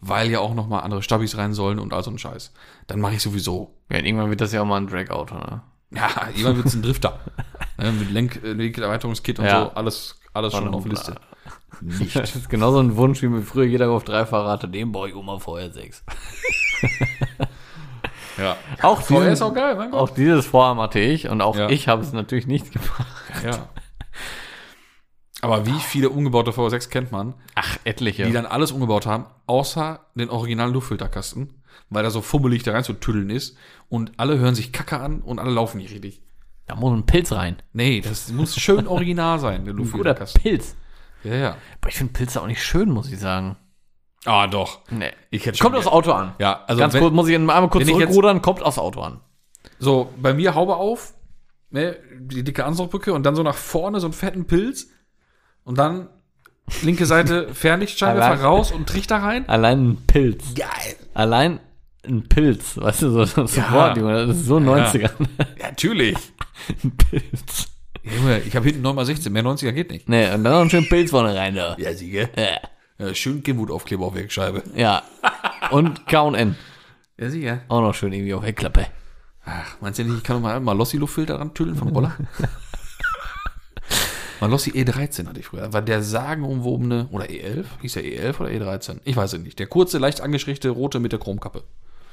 weil 0.00 0.30
ja 0.30 0.40
auch 0.40 0.54
nochmal 0.54 0.82
andere 0.84 1.02
Stabis 1.02 1.36
rein 1.36 1.52
sollen 1.52 1.78
und 1.78 1.92
all 1.92 2.02
so 2.02 2.10
ein 2.10 2.16
Scheiß. 2.18 2.52
Dann 2.86 3.00
mache 3.00 3.14
ich 3.14 3.22
sowieso. 3.22 3.74
Ja, 3.90 3.98
irgendwann 3.98 4.30
wird 4.30 4.40
das 4.40 4.52
ja 4.52 4.62
auch 4.62 4.66
mal 4.66 4.78
ein 4.78 4.86
Drag-Auto, 4.86 5.34
ne? 5.34 5.60
Ja, 5.92 6.08
irgendwann 6.30 6.56
wird 6.56 6.66
es 6.66 6.74
ein 6.74 6.82
Drifter. 6.82 7.18
ne, 7.76 7.92
mit 7.92 8.10
Lenk, 8.10 8.40
äh, 8.42 8.52
Lenkerweiterungskit 8.52 9.38
und 9.38 9.44
Ja. 9.44 9.64
so, 9.66 9.70
alles, 9.74 10.18
alles 10.32 10.54
schon 10.54 10.72
auf 10.72 10.86
Liste. 10.86 11.16
Das 12.14 12.34
ist 12.36 12.48
genauso 12.50 12.78
ein 12.80 12.96
Wunsch, 12.96 13.22
wie 13.22 13.28
mir 13.28 13.42
früher 13.42 13.64
jeder 13.64 13.90
auf 13.90 14.04
drei 14.04 14.26
Fahrrad 14.26 14.50
hatte. 14.62 14.68
Den 14.68 14.92
baue 14.92 15.08
ich 15.08 15.14
immer 15.16 15.38
vorher 15.40 15.70
sechs. 15.70 16.04
Ja. 18.38 18.56
Auch, 18.82 19.00
Vorher 19.02 19.30
diesen- 19.30 19.32
ist 19.32 19.42
auch 19.42 19.54
geil, 19.54 19.76
mein 19.76 19.90
Gott. 19.90 20.00
auch 20.00 20.10
dieses 20.10 20.46
Vorhaben 20.46 20.80
hatte 20.80 20.98
ich 21.00 21.28
und 21.28 21.42
auch 21.42 21.56
Ja. 21.56 21.68
ich 21.68 21.88
habe 21.88 22.02
es 22.02 22.12
natürlich 22.12 22.46
nicht 22.46 22.72
gemacht. 22.72 23.06
Ja. 23.44 23.68
Aber 25.42 25.66
wie 25.66 25.78
viele 25.80 26.10
umgebaute 26.10 26.50
V6 26.52 26.88
kennt 26.90 27.12
man, 27.12 27.34
Ach, 27.54 27.78
etliche. 27.84 28.24
die 28.26 28.32
dann 28.32 28.46
alles 28.46 28.72
umgebaut 28.72 29.06
haben, 29.06 29.24
außer 29.46 30.00
den 30.14 30.28
originalen 30.30 30.72
Luftfilterkasten, 30.72 31.54
weil 31.88 32.02
da 32.02 32.10
so 32.10 32.20
fummelig 32.20 32.62
da 32.62 32.72
rein 32.72 32.84
zu 32.84 32.92
tüddeln 32.94 33.30
ist 33.30 33.56
und 33.88 34.12
alle 34.18 34.38
hören 34.38 34.54
sich 34.54 34.72
kacke 34.72 34.98
an 35.00 35.20
und 35.22 35.38
alle 35.38 35.50
laufen 35.50 35.78
nicht 35.78 35.92
richtig. 35.92 36.22
da 36.66 36.76
muss 36.76 36.92
ein 36.92 37.04
Pilz 37.04 37.32
rein. 37.32 37.56
Nee, 37.72 38.00
das 38.00 38.30
muss 38.30 38.54
schön 38.56 38.86
original 38.86 39.38
sein, 39.40 39.64
der 39.64 39.74
Luftfilterkasten. 39.74 40.40
Pilz. 40.40 40.76
Ja, 41.24 41.34
ja. 41.34 41.56
Aber 41.80 41.88
ich 41.90 41.96
finde 41.96 42.12
Pilze 42.12 42.40
auch 42.40 42.46
nicht 42.46 42.62
schön, 42.64 42.90
muss 42.90 43.10
ich 43.10 43.18
sagen. 43.18 43.56
Ah, 44.24 44.46
doch. 44.46 44.80
Nee. 44.90 45.12
Ich 45.30 45.46
hätte 45.46 45.58
Kommt 45.62 45.76
aufs 45.76 45.86
Auto 45.86 46.12
an. 46.12 46.34
Ja, 46.38 46.64
also 46.66 46.80
Ganz 46.80 46.92
wenn, 46.94 47.00
kurz, 47.00 47.14
muss 47.14 47.28
ich 47.28 47.36
einmal 47.36 47.68
kurz 47.70 47.82
ich 47.84 47.88
jetzt- 47.88 47.98
zurückrudern, 48.00 48.42
kommt 48.42 48.62
aufs 48.62 48.78
Auto 48.78 49.00
an. 49.00 49.20
so 49.78 50.12
bei 50.20 50.34
mir 50.34 50.54
Haube 50.54 50.76
auf, 50.76 51.14
ne, 51.70 51.96
die 52.18 52.42
dicke 52.44 52.64
Ansaugbrücke 52.64 53.12
und 53.14 53.24
dann 53.24 53.34
so 53.34 53.42
nach 53.42 53.54
vorne 53.56 53.98
so 54.00 54.06
einen 54.06 54.12
fetten 54.12 54.46
Pilz 54.46 54.88
und 55.64 55.78
dann 55.78 56.08
linke 56.82 57.06
Seite 57.06 57.48
Fernlichtscheinwerfer 57.54 58.30
Allein- 58.32 58.44
raus 58.44 58.72
und 58.72 58.88
Trichter 58.88 59.16
rein. 59.16 59.48
Allein 59.48 59.90
ein 59.90 60.06
Pilz. 60.06 60.54
Geil. 60.54 60.96
Allein 61.14 61.60
ein 62.06 62.28
Pilz, 62.28 62.76
weißt 62.78 63.02
du, 63.02 63.10
so, 63.10 63.24
so 63.46 63.60
ja. 63.60 63.72
Wort, 63.72 63.96
Junge, 63.96 64.26
das 64.26 64.36
ist 64.36 64.46
so 64.46 64.56
90er. 64.58 65.00
Ja, 65.02 65.10
natürlich. 65.62 66.16
ein 66.84 66.96
Pilz. 66.96 67.69
Junge, 68.02 68.40
ich 68.40 68.56
habe 68.56 68.66
hinten 68.66 68.86
9x16, 68.86 69.30
mehr 69.30 69.44
90er 69.44 69.72
geht 69.72 69.90
nicht. 69.90 70.08
Nee, 70.08 70.24
und 70.32 70.44
dann 70.44 70.52
noch 70.52 70.60
einen 70.60 70.70
schönen 70.70 70.88
Pilz 70.88 71.10
vorne 71.10 71.34
rein, 71.34 71.54
da. 71.54 71.76
Ja, 71.78 71.92
siege. 71.94 72.28
Ja. 72.36 72.58
Ja, 73.06 73.14
schön 73.14 73.42
Kimwood-Aufkleber 73.42 74.06
auf 74.06 74.14
Wegscheibe. 74.14 74.62
ja. 74.74 75.02
Und 75.70 76.06
K&N. 76.06 76.56
Ja, 77.18 77.30
sicher. 77.30 77.60
Auch 77.68 77.80
noch 77.82 77.94
schön 77.94 78.12
irgendwie 78.12 78.34
auf 78.34 78.44
Heckklappe. 78.44 78.86
Ach, 79.44 79.76
meinst 79.80 79.98
du 79.98 80.04
nicht, 80.04 80.16
ich 80.18 80.22
kann 80.22 80.36
noch 80.36 80.42
mal 80.42 80.60
Malossi-Luftfilter 80.60 81.38
ran 81.38 81.54
tüdeln 81.54 81.76
vom 81.76 81.88
Roller? 81.88 82.16
Malossi 84.40 84.70
E13 84.70 85.28
hatte 85.28 85.40
ich 85.40 85.46
früher. 85.46 85.72
War 85.72 85.82
der 85.82 86.02
sagenumwobene, 86.02 87.08
oder 87.10 87.26
E11? 87.26 87.64
Hieß 87.82 87.92
der 87.94 88.04
E11 88.04 88.40
oder 88.40 88.48
E13? 88.48 89.00
Ich 89.04 89.16
weiß 89.16 89.34
es 89.34 89.40
nicht. 89.40 89.58
Der 89.58 89.66
kurze, 89.66 89.98
leicht 89.98 90.20
angestrichte 90.22 90.70
rote 90.70 90.98
mit 90.98 91.12
der 91.12 91.18
Chromkappe. 91.18 91.62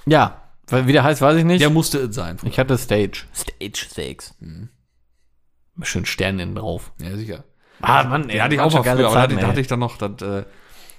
Ja, 0.05 0.41
weil 0.67 0.87
wie 0.87 0.93
der 0.93 1.03
heißt, 1.03 1.21
weiß 1.21 1.37
ich 1.37 1.45
nicht. 1.45 1.61
Der 1.61 1.69
musste 1.69 1.99
es 1.99 2.15
sein. 2.15 2.37
früher. 2.37 2.49
ich 2.49 2.59
hatte 2.59 2.77
Stage. 2.77 3.23
Stage 3.33 3.85
6. 3.89 4.35
Mhm. 4.39 4.69
Schön 5.83 6.05
Sterne 6.05 6.43
innen 6.43 6.55
drauf. 6.55 6.91
Ja, 7.01 7.15
sicher. 7.15 7.43
Ah, 7.81 8.03
Mann, 8.05 8.27
Den 8.27 8.41
hatte 8.41 8.55
ich 8.55 8.61
auch 8.61 8.73
mal 8.73 8.83
früher, 8.83 9.07
aber 9.07 9.27
da 9.27 9.47
hatte, 9.47 9.61
ich 9.61 9.67
dann 9.67 9.79
noch, 9.79 9.97
das, 9.97 10.21
äh, 10.21 10.45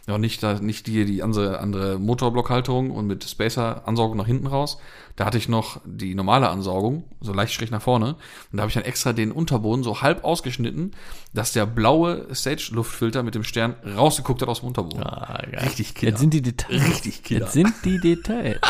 noch 0.07 0.19
nicht, 0.19 0.43
da, 0.43 0.55
nicht 0.55 0.87
die, 0.87 1.05
die 1.05 1.23
andere, 1.23 1.59
andere 1.59 1.99
Motorblockhalterung 1.99 2.91
und 2.93 3.07
mit 3.07 3.25
Spacer-Ansaugung 3.25 4.17
nach 4.17 4.27
hinten 4.27 4.47
raus. 4.47 4.79
Da 5.17 5.25
hatte 5.27 5.39
ich 5.39 5.49
noch 5.49 5.81
die 5.85 6.15
normale 6.15 6.49
Ansaugung, 6.49 7.05
so 7.21 7.33
leicht 7.33 7.53
schräg 7.53 7.73
nach 7.73 7.83
vorne. 7.83 8.15
Und 8.53 8.57
da 8.57 8.61
habe 8.61 8.69
ich 8.69 8.75
dann 8.75 8.85
extra 8.85 9.13
den 9.13 9.33
Unterboden 9.33 9.83
so 9.83 10.01
halb 10.01 10.23
ausgeschnitten, 10.23 10.93
dass 11.35 11.53
der 11.53 11.67
blaue 11.67 12.33
Stage-Luftfilter 12.33 13.25
mit 13.25 13.35
dem 13.35 13.43
Stern 13.43 13.75
rausgeguckt 13.97 14.41
hat 14.43 14.49
aus 14.49 14.61
dem 14.61 14.69
Unterboden. 14.69 15.03
Ah, 15.03 15.43
geil. 15.51 15.61
Richtig 15.65 15.97
Killer. 15.97 16.13
Jetzt 16.13 16.21
sind 16.21 16.33
die 16.33 16.43
Details. 16.43 16.89
Richtig 16.89 17.23
Killer. 17.25 17.41
Jetzt 17.41 17.53
sind 17.55 17.75
die 17.85 17.99
Details. 17.99 18.61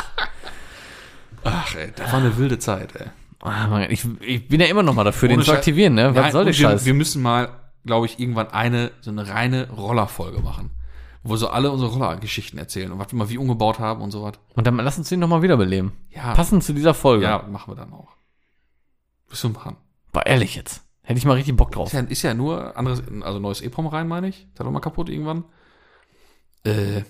Ach, 1.45 1.75
ey, 1.75 1.93
das 1.95 2.11
war 2.11 2.19
eine 2.21 2.37
wilde 2.39 2.59
Zeit, 2.59 2.97
ey. 2.97 3.09
Ah, 3.41 3.87
ich, 3.89 4.05
ich 4.21 4.49
bin 4.49 4.61
ja 4.61 4.67
immer 4.67 4.83
noch 4.83 4.95
mal 4.95 5.05
dafür, 5.05 5.29
den 5.29 5.37
Ohne 5.39 5.45
zu 5.45 5.53
Scheiß- 5.53 5.57
aktivieren, 5.57 5.95
ne? 5.95 6.15
Was 6.15 6.23
Nein, 6.23 6.33
soll 6.33 6.41
und 6.41 6.47
der 6.47 6.55
wir, 6.59 6.69
Scheiß? 6.71 6.85
Wir 6.85 6.95
müssen 6.95 7.23
mal, 7.23 7.51
glaube 7.85 8.07
ich, 8.07 8.19
irgendwann 8.19 8.49
eine, 8.49 8.91
so 9.01 9.11
eine 9.11 9.29
reine 9.29 9.71
Rollerfolge 9.71 10.41
machen. 10.41 10.71
Wo 11.23 11.37
so 11.37 11.49
alle 11.49 11.71
unsere 11.71 11.91
Rollergeschichten 11.93 12.59
erzählen 12.59 12.91
und 12.93 12.99
was 12.99 13.13
wir 13.13 13.19
mal 13.19 13.29
wie 13.29 13.39
umgebaut 13.39 13.79
haben 13.79 14.03
und 14.03 14.11
so 14.13 14.23
was. 14.23 14.35
Und 14.55 14.67
dann 14.67 14.77
lass 14.77 14.99
uns 14.99 15.09
den 15.09 15.21
noch 15.21 15.29
mal 15.29 15.43
wiederbeleben. 15.43 15.93
Ja. 16.11 16.33
Passend 16.35 16.65
zu 16.65 16.73
dieser 16.73 16.95
Folge. 16.95 17.25
Ja, 17.25 17.43
machen 17.51 17.73
wir 17.73 17.77
dann 17.77 17.93
auch. 17.93 18.09
Wirst 19.29 19.45
du 19.45 19.51
machen. 19.51 19.77
War 20.13 20.27
ehrlich 20.27 20.55
jetzt. 20.57 20.83
Hätte 21.03 21.19
ich 21.19 21.25
mal 21.25 21.35
richtig 21.35 21.57
Bock 21.57 21.71
drauf. 21.73 21.89
Ist 21.89 21.93
ja, 21.95 22.01
ist 22.01 22.23
ja 22.23 22.35
nur 22.35 22.77
anderes, 22.77 23.03
also 23.23 23.39
neues 23.41 23.61
EPROM 23.61 23.87
rein, 23.89 24.09
meine 24.09 24.29
ich. 24.29 24.47
Ist 24.53 24.59
ja 24.59 24.65
doch 24.65 24.71
mal 24.71 24.81
kaputt 24.81 25.09
irgendwann. 25.09 25.45
Äh, 26.65 27.03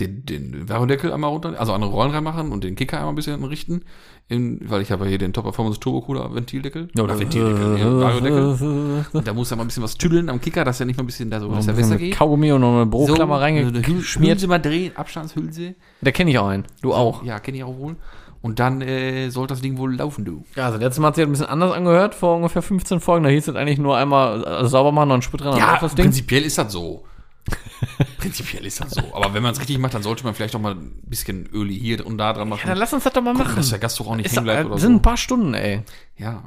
den, 0.00 0.26
den 0.26 0.68
Varodeckel 0.68 1.12
einmal 1.12 1.30
runter, 1.30 1.54
also 1.58 1.72
andere 1.72 1.90
Rollen 1.92 2.10
reinmachen 2.10 2.50
und 2.50 2.64
den 2.64 2.74
Kicker 2.74 2.96
einmal 2.98 3.12
ein 3.12 3.14
bisschen 3.16 3.42
richten. 3.44 3.82
In, 4.26 4.58
weil 4.70 4.80
ich 4.82 4.90
habe 4.90 5.04
ja 5.04 5.10
hier 5.10 5.18
den 5.18 5.32
Top 5.32 5.44
Performance 5.44 5.78
Turbo 5.78 6.00
Cooler 6.00 6.34
Ventildeckel. 6.34 6.88
Oder 6.98 7.18
Ventildeckel, 7.18 7.74
nee, 7.74 7.84
Varodeckel. 7.84 9.04
Und 9.12 9.28
da 9.28 9.32
muss 9.34 9.50
ja 9.50 9.56
mal 9.56 9.62
ein 9.64 9.66
bisschen 9.68 9.82
was 9.82 9.96
tüdeln 9.96 10.28
am 10.30 10.40
Kicker, 10.40 10.64
dass 10.64 10.80
er 10.80 10.86
nicht 10.86 10.96
mal 10.96 11.04
ein 11.04 11.06
bisschen 11.06 11.30
da 11.30 11.38
so, 11.40 11.48
dass 11.48 11.66
er 11.68 11.74
besser 11.74 11.96
geht. 11.96 12.14
Kaugummi 12.16 12.50
und 12.52 12.62
noch 12.62 12.74
eine 12.74 12.86
Büroklammer 12.86 13.38
eine 13.40 13.60
Hül- 13.60 13.74
reingeschmiert. 13.74 14.34
Hülse 14.36 14.48
mal 14.48 14.58
drehen, 14.58 14.96
Abstandshülse. 14.96 15.74
Da 16.00 16.10
kenne 16.10 16.30
ich 16.30 16.38
auch 16.38 16.48
einen. 16.48 16.64
Du 16.82 16.92
auch. 16.94 17.22
Ja, 17.22 17.38
kenne 17.38 17.58
ich 17.58 17.64
auch 17.64 17.76
wohl. 17.78 17.96
Und 18.42 18.58
dann 18.58 18.80
äh, 18.82 19.30
soll 19.30 19.46
das 19.46 19.60
Ding 19.60 19.78
wohl 19.78 19.94
laufen, 19.94 20.24
du. 20.24 20.44
Ja, 20.56 20.66
also 20.66 20.78
letztes 20.78 21.00
Mal 21.00 21.08
hat 21.08 21.14
sich 21.14 21.24
ein 21.24 21.30
bisschen 21.30 21.46
anders 21.46 21.72
angehört, 21.72 22.14
vor 22.14 22.36
ungefähr 22.36 22.62
15 22.62 23.00
Folgen. 23.00 23.24
Da 23.24 23.30
hieß 23.30 23.48
es 23.48 23.54
eigentlich 23.56 23.78
nur 23.78 23.96
einmal 23.96 24.44
äh, 24.44 24.66
sauber 24.66 24.90
machen, 24.92 25.12
einen 25.12 25.22
Sprit 25.22 25.42
und 25.42 25.56
Ja, 25.56 25.74
auf 25.74 25.80
das 25.80 25.94
Ding. 25.94 26.06
prinzipiell 26.06 26.42
ist 26.42 26.58
das 26.58 26.72
so. 26.72 27.04
Prinzipiell 28.18 28.64
ist 28.64 28.80
das 28.80 28.92
so. 28.92 29.02
Aber 29.14 29.34
wenn 29.34 29.42
man 29.42 29.52
es 29.52 29.60
richtig 29.60 29.78
macht, 29.78 29.94
dann 29.94 30.02
sollte 30.02 30.24
man 30.24 30.34
vielleicht 30.34 30.54
auch 30.56 30.60
mal 30.60 30.74
ein 30.74 31.02
bisschen 31.04 31.46
Öli 31.52 31.78
hier 31.78 32.06
und 32.06 32.18
da 32.18 32.32
dran 32.32 32.48
machen. 32.48 32.60
Ja, 32.62 32.68
dann 32.68 32.78
lass 32.78 32.92
uns 32.92 33.04
das 33.04 33.12
doch 33.12 33.22
mal 33.22 33.34
machen. 33.34 33.56
dass 33.56 33.70
der 33.70 33.78
Gast 33.78 34.00
doch 34.00 34.06
auch 34.06 34.16
nicht 34.16 34.26
Ist, 34.26 34.32
hängen 34.32 34.44
bleibt 34.44 34.64
äh, 34.64 34.66
oder 34.66 34.78
sind 34.78 34.92
so. 34.92 34.98
ein 34.98 35.02
paar 35.02 35.16
Stunden, 35.16 35.54
ey. 35.54 35.82
Ja, 36.16 36.44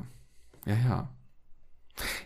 ja, 0.65 0.75
ja. 0.75 1.10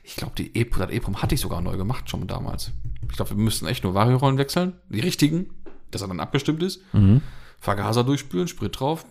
Ich 0.03 0.15
glaube, 0.15 0.33
die 0.37 0.55
e 0.57 0.65
das 0.65 0.89
EEPROM 0.89 1.21
hatte 1.21 1.35
ich 1.35 1.41
sogar 1.41 1.61
neu 1.61 1.77
gemacht 1.77 2.09
schon 2.09 2.27
damals. 2.27 2.71
Ich 3.09 3.15
glaube, 3.15 3.31
wir 3.31 3.37
müssten 3.37 3.67
echt 3.67 3.83
nur 3.83 3.93
Variorollen 3.93 4.37
wechseln, 4.37 4.73
die 4.89 4.99
richtigen, 4.99 5.49
dass 5.91 6.01
er 6.01 6.07
dann 6.07 6.19
abgestimmt 6.19 6.61
ist. 6.63 6.81
Mhm. 6.93 7.21
Vergaser 7.59 8.03
durchspülen, 8.03 8.47
Sprit 8.47 8.79
drauf 8.79 9.05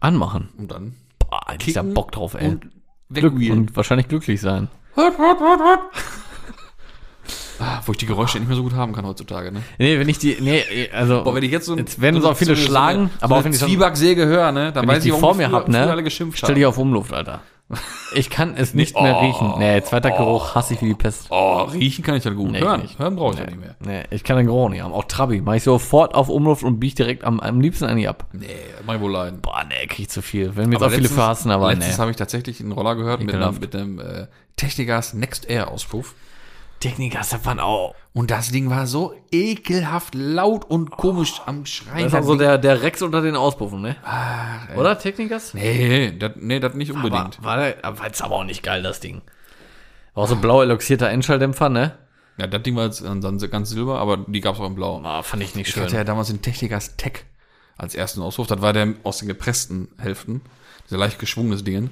Anmachen. 0.00 0.50
und 0.56 0.70
dann 0.70 0.94
Boah, 1.18 1.40
ich 1.48 1.52
hab 1.52 1.58
kicken 1.58 1.94
Bock 1.94 2.12
drauf, 2.12 2.34
ey. 2.34 2.48
und 2.48 2.68
Glück 3.10 3.34
und 3.34 3.74
wahrscheinlich 3.76 4.08
glücklich 4.08 4.40
sein. 4.40 4.68
Ah, 7.60 7.80
wo 7.86 7.92
ich 7.92 7.98
die 7.98 8.06
Geräusche 8.06 8.38
nicht 8.38 8.46
mehr 8.48 8.56
so 8.56 8.62
gut 8.62 8.74
haben 8.74 8.92
kann 8.92 9.04
heutzutage, 9.06 9.50
ne? 9.50 9.62
Nee, 9.78 9.98
wenn 9.98 10.08
ich 10.08 10.18
die, 10.18 10.36
nee, 10.40 10.62
also, 10.92 11.24
Boah, 11.24 11.34
wenn 11.34 11.42
ich 11.42 11.50
jetzt 11.50 11.66
so 11.66 11.76
jetzt 11.76 12.00
werden 12.00 12.16
uns 12.16 12.24
auch 12.24 12.36
viele 12.36 12.54
so 12.54 12.60
eine- 12.60 12.66
schlagen, 12.68 13.10
so 13.18 13.24
aber 13.24 13.34
auch 13.34 13.38
eine 13.38 13.44
wenn 13.46 13.52
ich 13.52 13.58
so- 13.58 13.66
Zwiebacksäge 13.66 14.26
höre, 14.26 14.52
ne, 14.52 14.72
dann 14.72 14.82
wenn 14.82 14.88
weiß 14.90 14.98
ich 14.98 15.04
die 15.04 15.10
warum 15.10 15.20
vor 15.22 15.34
mir 15.34 15.48
früher- 15.48 15.56
hab, 15.58 15.68
ne, 15.68 15.90
alle 15.90 16.02
geschimpft 16.02 16.38
stell 16.38 16.54
dich 16.54 16.66
auf 16.66 16.78
Umluft, 16.78 17.12
Alter. 17.12 17.40
Ich 18.14 18.30
kann 18.30 18.54
es 18.56 18.72
nicht 18.72 18.98
mehr 18.98 19.16
Oh. 19.18 19.20
riechen. 19.26 19.58
Nee, 19.58 19.82
zweiter 19.82 20.10
Geruch 20.10 20.54
hasse 20.54 20.72
ich 20.72 20.80
wie 20.80 20.86
die 20.86 20.94
Pest. 20.94 21.26
Oh, 21.28 21.64
riechen 21.64 22.02
kann 22.02 22.14
ich 22.14 22.22
dann 22.22 22.34
gut. 22.36 22.50
Nee, 22.52 22.60
hören, 22.60 22.80
nicht. 22.80 22.98
hören 22.98 23.16
brauche 23.16 23.34
ich 23.34 23.40
ja 23.40 23.44
nicht 23.44 23.60
mehr. 23.60 23.76
Nee, 23.80 24.04
ich 24.10 24.24
kann 24.24 24.38
den 24.38 24.46
Geruch 24.46 24.70
nicht 24.70 24.80
haben. 24.82 24.94
Auch 24.94 25.04
Trabi. 25.04 25.42
Mach 25.42 25.52
ich 25.52 25.62
sofort 25.64 26.14
auf 26.14 26.30
Umluft 26.30 26.62
und 26.62 26.80
bieg 26.80 26.96
direkt 26.96 27.22
am, 27.24 27.38
am 27.40 27.60
liebsten 27.60 27.84
an 27.84 27.98
die 27.98 28.08
ab. 28.08 28.24
Nee, 28.32 28.46
mach 28.86 28.94
ich 28.94 29.00
wohl 29.02 29.12
leiden. 29.12 29.42
Boah, 29.42 29.62
nee, 29.68 29.86
krieg 29.88 29.98
ich 30.06 30.08
zu 30.08 30.22
viel. 30.22 30.56
Wenn 30.56 30.70
mir 30.70 30.76
jetzt 30.76 30.82
Aber 30.82 30.86
auch 30.86 30.90
viele 30.90 31.02
letztens- 31.02 31.18
verhassen, 31.20 31.50
aber 31.50 31.68
Letztens 31.68 31.96
nee. 31.96 32.00
habe 32.00 32.10
ich 32.10 32.16
tatsächlich 32.16 32.60
einen 32.60 32.72
Roller 32.72 32.94
gehört 32.94 33.22
mit 33.22 33.34
einem, 33.34 33.58
mit 33.60 33.76
einem 33.76 33.98
äh, 34.00 34.26
Technikers 34.56 35.12
Next 35.12 35.50
Air 35.50 35.70
Auspuff. 35.70 36.14
Techniker, 36.80 37.20
waren 37.44 37.60
auch. 37.60 37.94
Und 38.12 38.30
das 38.30 38.50
Ding 38.50 38.70
war 38.70 38.86
so 38.86 39.14
ekelhaft 39.30 40.14
laut 40.14 40.64
und 40.64 40.90
komisch 40.90 41.40
am 41.46 41.66
Schreien. 41.66 42.04
Das 42.04 42.12
ist 42.12 42.18
auch 42.18 42.24
so 42.24 42.36
der, 42.36 42.58
der 42.58 42.82
Rex 42.82 43.02
unter 43.02 43.20
den 43.20 43.36
Auspuffen, 43.36 43.80
ne? 43.80 43.96
Ach. 44.04 44.74
Oder, 44.76 44.98
Technikers? 44.98 45.54
Nee, 45.54 46.16
das, 46.18 46.32
nee, 46.36 46.60
das 46.60 46.74
nicht 46.74 46.92
unbedingt. 46.92 47.38
Aber, 47.38 47.74
war, 47.82 47.98
war 47.98 48.06
jetzt 48.06 48.22
aber 48.22 48.36
auch 48.36 48.44
nicht 48.44 48.62
geil, 48.62 48.82
das 48.82 49.00
Ding. 49.00 49.22
War 50.14 50.24
auch 50.24 50.28
so 50.28 50.36
blau 50.36 50.62
eloxierter 50.62 51.10
Endschalldämpfer, 51.10 51.68
ne? 51.68 51.98
ja, 52.38 52.46
das 52.46 52.62
Ding 52.62 52.76
war 52.76 52.84
jetzt 52.84 53.02
dann 53.04 53.38
ganz 53.50 53.70
silber, 53.70 53.98
aber 53.98 54.16
die 54.16 54.40
gab 54.40 54.54
es 54.54 54.60
auch 54.60 54.66
in 54.66 54.76
blau. 54.76 55.00
Ah, 55.02 55.22
fand 55.22 55.42
ich 55.42 55.54
nicht 55.54 55.68
Ich 55.68 55.74
schön. 55.74 55.82
hatte 55.82 55.96
ja 55.96 56.04
damals 56.04 56.28
den 56.28 56.40
Technikers 56.40 56.96
Tech 56.96 57.24
als 57.76 57.94
ersten 57.94 58.22
Auspuff. 58.22 58.46
Das 58.46 58.62
war 58.62 58.72
der 58.72 58.94
aus 59.02 59.18
den 59.18 59.28
gepressten 59.28 59.88
Hälften. 59.98 60.40
Dieser 60.86 60.98
leicht 60.98 61.18
geschwungenes 61.18 61.64
Ding. 61.64 61.90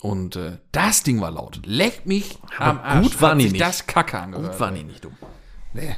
Und 0.00 0.36
äh, 0.36 0.58
das 0.72 1.02
Ding 1.02 1.20
war 1.20 1.30
laut. 1.30 1.60
Leck 1.64 2.06
mich 2.06 2.38
am 2.58 2.78
Arsch. 2.80 3.02
gut 3.02 3.20
waren 3.22 3.38
die 3.38 3.48
nicht. 3.50 3.60
das 3.60 3.86
Kacke 3.86 4.18
angehört. 4.18 4.52
Gut 4.52 4.60
waren 4.60 4.74
die 4.74 4.84
nicht 4.84 5.04
dumm. 5.04 5.16
Nee. 5.72 5.96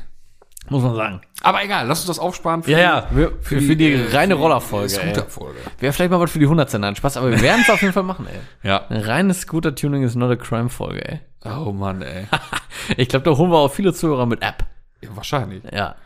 Muss 0.68 0.82
man 0.82 0.94
sagen. 0.94 1.20
Aber 1.42 1.64
egal, 1.64 1.86
lass 1.86 2.00
uns 2.00 2.06
das 2.06 2.18
aufsparen 2.18 2.62
für 2.62 2.70
Ja, 2.70 2.78
ja, 2.78 3.02
für, 3.12 3.32
für, 3.42 3.60
für 3.60 3.76
die 3.76 3.92
äh, 3.92 4.10
reine 4.12 4.34
die 4.36 4.40
Rollerfolge. 4.40 4.88
Scooter-Folge. 4.90 5.58
Wäre 5.78 5.92
vielleicht 5.92 6.10
mal 6.10 6.20
was 6.20 6.30
für 6.30 6.38
die 6.38 6.44
100 6.44 6.72
Nein, 6.78 6.94
Spaß, 6.96 7.16
aber 7.16 7.30
wir 7.30 7.40
werden 7.40 7.62
es 7.62 7.70
auf 7.70 7.80
jeden 7.82 7.92
Fall 7.92 8.02
machen, 8.04 8.26
ey. 8.26 8.68
Ja. 8.68 8.86
Ein 8.88 8.98
reines 9.00 9.40
Scooter-Tuning 9.42 10.02
ist 10.02 10.14
not 10.14 10.30
a 10.30 10.36
Crime-Folge, 10.36 11.06
ey. 11.08 11.20
Oh 11.44 11.72
Mann, 11.72 12.02
ey. 12.02 12.26
Ich 12.96 13.08
glaube, 13.08 13.24
da 13.30 13.36
holen 13.36 13.50
wir 13.50 13.58
auch 13.58 13.72
viele 13.72 13.92
Zuhörer 13.92 14.26
mit 14.26 14.42
App. 14.42 14.64
Ja, 15.02 15.10
wahrscheinlich. 15.14 15.62
Ja, 15.72 15.96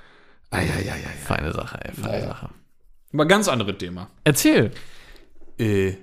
Eieieiei. 0.51 0.95
feine 1.25 1.53
Sache, 1.53 1.79
ey, 1.85 1.93
feine 1.93 2.21
Ja. 2.21 2.27
Sache. 2.29 2.49
Aber 3.13 3.27
ganz 3.27 3.49
anderes 3.49 3.77
Thema. 3.79 4.09
Erzähl. 4.25 4.73
Äh, 5.59 5.95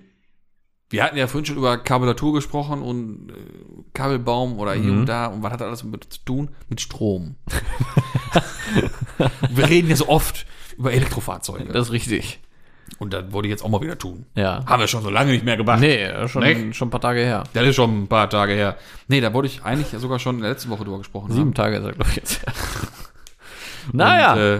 wir 0.91 1.03
hatten 1.03 1.17
ja 1.17 1.27
vorhin 1.27 1.45
schon 1.45 1.57
über 1.57 1.77
Kabelatur 1.77 2.33
gesprochen 2.33 2.81
und 2.81 3.29
äh, 3.29 3.33
Kabelbaum 3.93 4.59
oder 4.59 4.73
hier 4.73 4.91
und 4.91 5.05
da. 5.05 5.27
Und 5.27 5.41
was 5.41 5.53
hat 5.53 5.61
alles 5.61 5.83
mit 5.83 6.03
zu 6.13 6.19
tun? 6.25 6.49
Mit 6.69 6.81
Strom. 6.81 7.35
wir 9.49 9.69
reden 9.69 9.89
ja 9.89 9.95
so 9.95 10.09
oft 10.09 10.45
über 10.77 10.91
Elektrofahrzeuge. 10.93 11.71
Das 11.71 11.87
ist 11.87 11.93
richtig. 11.93 12.39
und 12.99 13.13
das 13.13 13.31
wollte 13.31 13.47
ich 13.47 13.51
jetzt 13.51 13.63
auch 13.63 13.69
mal 13.69 13.81
wieder 13.81 13.97
tun. 13.97 14.25
Ja. 14.35 14.63
Haben 14.65 14.81
wir 14.81 14.87
schon 14.87 15.01
so 15.01 15.09
lange 15.09 15.31
nicht 15.31 15.45
mehr 15.45 15.57
gemacht. 15.57 15.79
Nee, 15.79 16.27
schon, 16.27 16.43
Nee. 16.43 16.73
schon 16.73 16.89
ein 16.89 16.91
paar 16.91 17.01
Tage 17.01 17.21
her. 17.21 17.43
Das 17.53 17.65
ist 17.65 17.75
schon 17.75 18.03
ein 18.03 18.07
paar 18.07 18.29
Tage 18.29 18.53
her. 18.53 18.77
Nee, 19.07 19.21
da 19.21 19.33
wollte 19.33 19.47
ich 19.47 19.63
eigentlich 19.63 19.99
sogar 19.99 20.19
schon 20.19 20.35
in 20.35 20.41
der 20.41 20.51
letzten 20.51 20.69
Woche 20.69 20.83
drüber 20.83 20.97
gesprochen 20.99 21.31
Sieben 21.31 21.47
haben. 21.47 21.53
Tage 21.53 21.77
ist 21.77 21.83
er, 21.85 21.93
glaube 21.93 22.09
ich, 22.09 22.17
jetzt 22.17 22.45
her. 22.45 22.53
naja. 23.93 24.33
Und, 24.33 24.39
äh, 24.39 24.59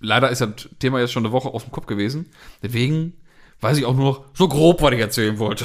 leider 0.00 0.30
ist 0.30 0.40
das 0.40 0.68
Thema 0.78 1.00
jetzt 1.00 1.12
schon 1.12 1.24
eine 1.24 1.32
Woche 1.32 1.48
auf 1.48 1.64
dem 1.64 1.72
Kopf 1.72 1.86
gewesen. 1.86 2.30
Deswegen 2.62 3.14
weiß 3.60 3.78
ich 3.78 3.84
auch 3.84 3.94
nur 3.94 4.04
noch 4.04 4.24
so 4.34 4.48
grob, 4.48 4.82
was 4.82 4.92
ich 4.92 4.98
erzählen 5.00 5.38
wollte. 5.38 5.64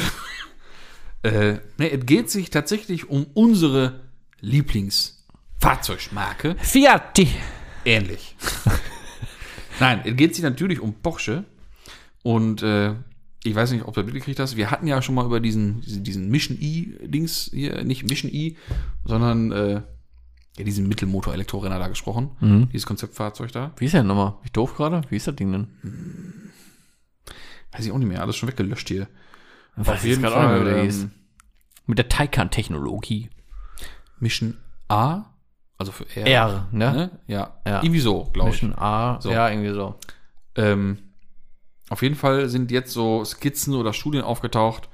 äh, 1.24 1.56
nee, 1.78 1.90
es 1.90 2.06
geht 2.06 2.30
sich 2.30 2.50
tatsächlich 2.50 3.10
um 3.10 3.26
unsere 3.34 4.02
Lieblingsfahrzeugmarke. 4.40 6.56
Fiat. 6.60 7.20
Ähnlich. 7.86 8.36
Nein, 9.80 10.02
es 10.06 10.16
geht 10.16 10.36
sich 10.36 10.44
natürlich 10.44 10.80
um 10.80 10.94
Porsche. 10.94 11.44
Und 12.24 12.64
äh, 12.64 12.96
ich 13.44 13.56
weiß 13.56 13.72
nicht, 13.72 13.86
ob 13.86 13.96
du 13.96 14.04
mitgekriegt 14.04 14.40
hast. 14.40 14.56
Wir 14.56 14.72
hatten 14.72 14.88
ja 14.88 15.02
schon 15.02 15.16
mal 15.16 15.26
über 15.26 15.40
diesen, 15.40 15.82
diesen, 15.82 16.04
diesen 16.04 16.30
Mission 16.30 16.58
E-Dings 16.60 17.50
hier, 17.54 17.84
nicht 17.84 18.10
Mission 18.10 18.32
E, 18.34 18.56
sondern 19.06 19.52
äh, 19.52 19.82
ja, 20.58 20.64
diesen 20.64 20.88
Mittelmotor-Elektrorenner 20.88 21.80
da 21.80 21.88
gesprochen. 21.88 22.32
Mhm. 22.40 22.70
Dieses 22.72 22.86
Konzeptfahrzeug 22.86 23.52
da. 23.52 23.72
Wie 23.78 23.86
ist 23.86 23.94
der 23.94 24.04
nochmal? 24.04 24.32
Bin 24.32 24.46
ich 24.46 24.52
doof 24.52 24.76
gerade? 24.76 25.02
Wie 25.10 25.18
ist 25.18 25.28
das 25.28 25.36
Ding 25.36 25.52
denn? 25.52 25.68
Weiß 27.74 27.86
ich 27.86 27.92
auch 27.92 27.98
nicht 27.98 28.08
mehr. 28.08 28.22
Alles 28.22 28.36
schon 28.36 28.50
weggelöscht 28.50 28.88
hier. 28.88 29.08
Nicht 29.76 29.88
mehr, 30.22 30.62
wie 30.62 30.66
der 30.66 30.78
ähm. 30.84 31.12
Mit 31.86 31.98
der 31.98 32.08
Taycan-Technologie. 32.10 33.30
Mission 34.20 34.58
A, 34.88 35.26
also 35.78 35.92
für 35.92 36.06
R. 36.16 36.28
R, 36.28 36.68
ne? 36.72 36.94
Ne? 36.94 37.20
Ja. 37.28 37.58
Ja. 37.68 37.84
Irgendwie 37.84 38.00
so, 38.00 38.26
glaube 38.32 38.50
ich. 38.50 38.62
Mission 38.62 38.78
A, 38.78 39.20
So. 39.20 39.32
ja, 39.32 39.50
irgendwie 39.50 39.74
so. 39.74 39.96
Ähm, 40.56 41.00
auf 41.90 42.02
jeden 42.02 42.16
Fall 42.16 42.48
sind 42.48 42.72
jetzt 42.72 42.94
so 42.94 43.26
Skizzen 43.26 43.74
oder 43.76 43.92
Studien 43.92 44.24
aufgetaucht 44.24 44.88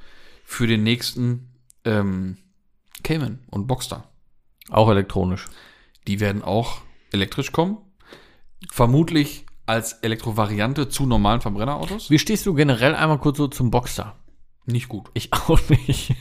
für 0.44 0.66
den 0.66 0.84
nächsten 0.84 1.54
ähm, 1.86 2.38
Cayman 3.04 3.40
und 3.52 3.68
Boxster. 3.68 4.06
Auch 4.70 4.90
elektronisch. 4.90 5.46
Die 6.08 6.20
werden 6.20 6.42
auch 6.42 6.82
elektrisch 7.12 7.52
kommen. 7.52 7.78
Vermutlich 8.72 9.46
als 9.70 9.94
Elektrovariante 9.94 10.90
zu 10.90 11.06
normalen 11.06 11.40
Verbrennerautos. 11.42 12.10
Wie 12.10 12.20
stehst 12.20 12.46
du 12.46 12.54
generell 12.54 12.96
einmal 12.96 13.20
kurz 13.20 13.38
so 13.38 13.48
zum 13.48 13.72
Boxster? 13.72 14.16
Nicht 14.66 14.90
gut. 14.90 15.10
Ich 15.14 15.32
auch 15.48 15.60
nicht. 15.70 16.14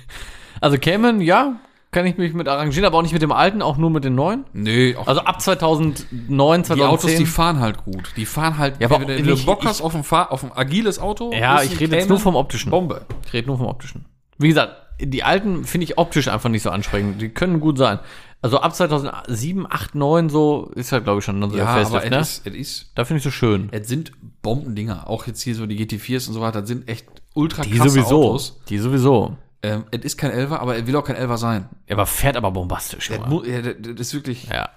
Also 0.61 0.79
Cayman, 0.79 1.21
ja, 1.21 1.57
kann 1.91 2.05
ich 2.07 2.19
mich 2.19 2.35
mit 2.35 2.47
arrangieren, 2.49 2.85
aber 2.85 2.99
auch 2.99 3.03
nicht 3.03 3.13
mit 3.15 3.23
dem 3.23 3.33
alten, 3.33 3.63
auch 3.63 3.79
nur 3.79 3.91
mit 3.91 4.05
den 4.05 4.15
neuen. 4.15 4.45
Nee, 4.53 4.95
auch 4.97 5.07
Also 5.09 5.23
ab 5.23 5.41
2009, 5.41 6.65
2010. 6.65 6.77
die 6.77 6.83
Autos, 6.83 7.15
die 7.17 7.27
fahren 7.27 7.61
halt 7.61 7.85
gut. 7.85 8.13
Die 8.17 8.27
fahren 8.27 8.59
halt, 8.59 8.79
Ja, 8.81 8.91
aber 8.91 9.07
wenn, 9.09 9.25
du- 9.25 9.45
Bock 9.47 9.65
hast 9.65 9.81
auf 9.81 9.95
ein, 9.95 10.05
Fahr 10.05 10.31
auf 10.31 10.45
ein 10.45 10.53
agiles 10.53 10.99
Auto. 10.99 11.33
ja, 11.33 11.63
ich 11.63 11.81
rede 11.81 11.97
jetzt 11.97 12.09
nur 12.09 12.19
vom 12.21 12.37
optischen. 12.37 12.71
Bombe. 12.71 13.07
Ich 13.27 13.33
rede 13.33 13.47
nur 13.49 13.57
vom 13.59 13.67
optischen. 13.67 14.05
Wie 14.39 14.49
gesagt, 14.49 14.75
die 15.01 15.23
alten 15.25 15.65
finde 15.65 15.85
ich 15.85 15.97
optisch 15.97 16.29
einfach 16.29 16.49
nicht 16.51 16.63
so 16.63 16.71
ansprechend. 16.71 17.23
Die 17.23 17.29
können 17.31 17.61
gut 17.61 17.79
sein. 17.79 18.01
Also 18.41 18.61
ab 18.61 18.75
2007, 18.75 19.67
8, 19.69 19.95
9 19.97 20.29
so 20.29 20.71
ist 20.75 20.93
halt, 20.93 21.05
glaube 21.05 21.19
ich, 21.19 21.25
schon 21.25 21.41
so 21.43 21.57
Ja, 21.57 21.65
der 21.65 21.69
aber 21.69 21.85
Facelift, 22.01 22.11
ne? 22.11 22.19
es 22.19 22.29
ist, 22.39 22.47
es 22.47 22.55
ist 22.55 22.93
Da 22.95 23.05
finde 23.05 23.19
ich 23.19 23.25
so 23.25 23.31
schön. 23.33 23.69
Es 23.73 23.89
sind 23.89 24.13
Bombendinger. 24.43 25.09
Auch 25.09 25.27
jetzt 25.27 25.43
hier 25.43 25.55
so 25.57 25.67
die 25.67 25.77
GT4s 25.85 26.29
und 26.29 26.35
so 26.35 26.41
weiter, 26.41 26.61
das 26.61 26.69
sind 26.69 26.89
echt 26.89 27.07
ultra 27.35 27.63
Die 27.63 27.71
krasse 27.73 27.91
sowieso. 27.91 28.25
Autos. 28.31 28.61
Die 28.69 28.79
sowieso. 28.79 29.37
Ähm, 29.65 29.85
es 29.91 30.03
ist 30.05 30.19
kein 30.19 30.31
Elfer, 30.31 30.61
aber 30.61 30.77
er 30.77 30.87
will 30.87 30.95
auch 30.95 31.05
kein 31.05 31.17
Elfer 31.17 31.37
sein. 31.37 31.69
Er 31.87 31.97
aber 31.97 32.07
fährt 32.07 32.37
aber 32.37 32.53
bombastisch. 32.53 33.09
Das, 33.09 33.19
ja, 33.47 33.61
das 33.63 33.75
das 33.81 34.01
ist 34.07 34.15
wirklich, 34.15 34.45
Ja. 34.49 34.69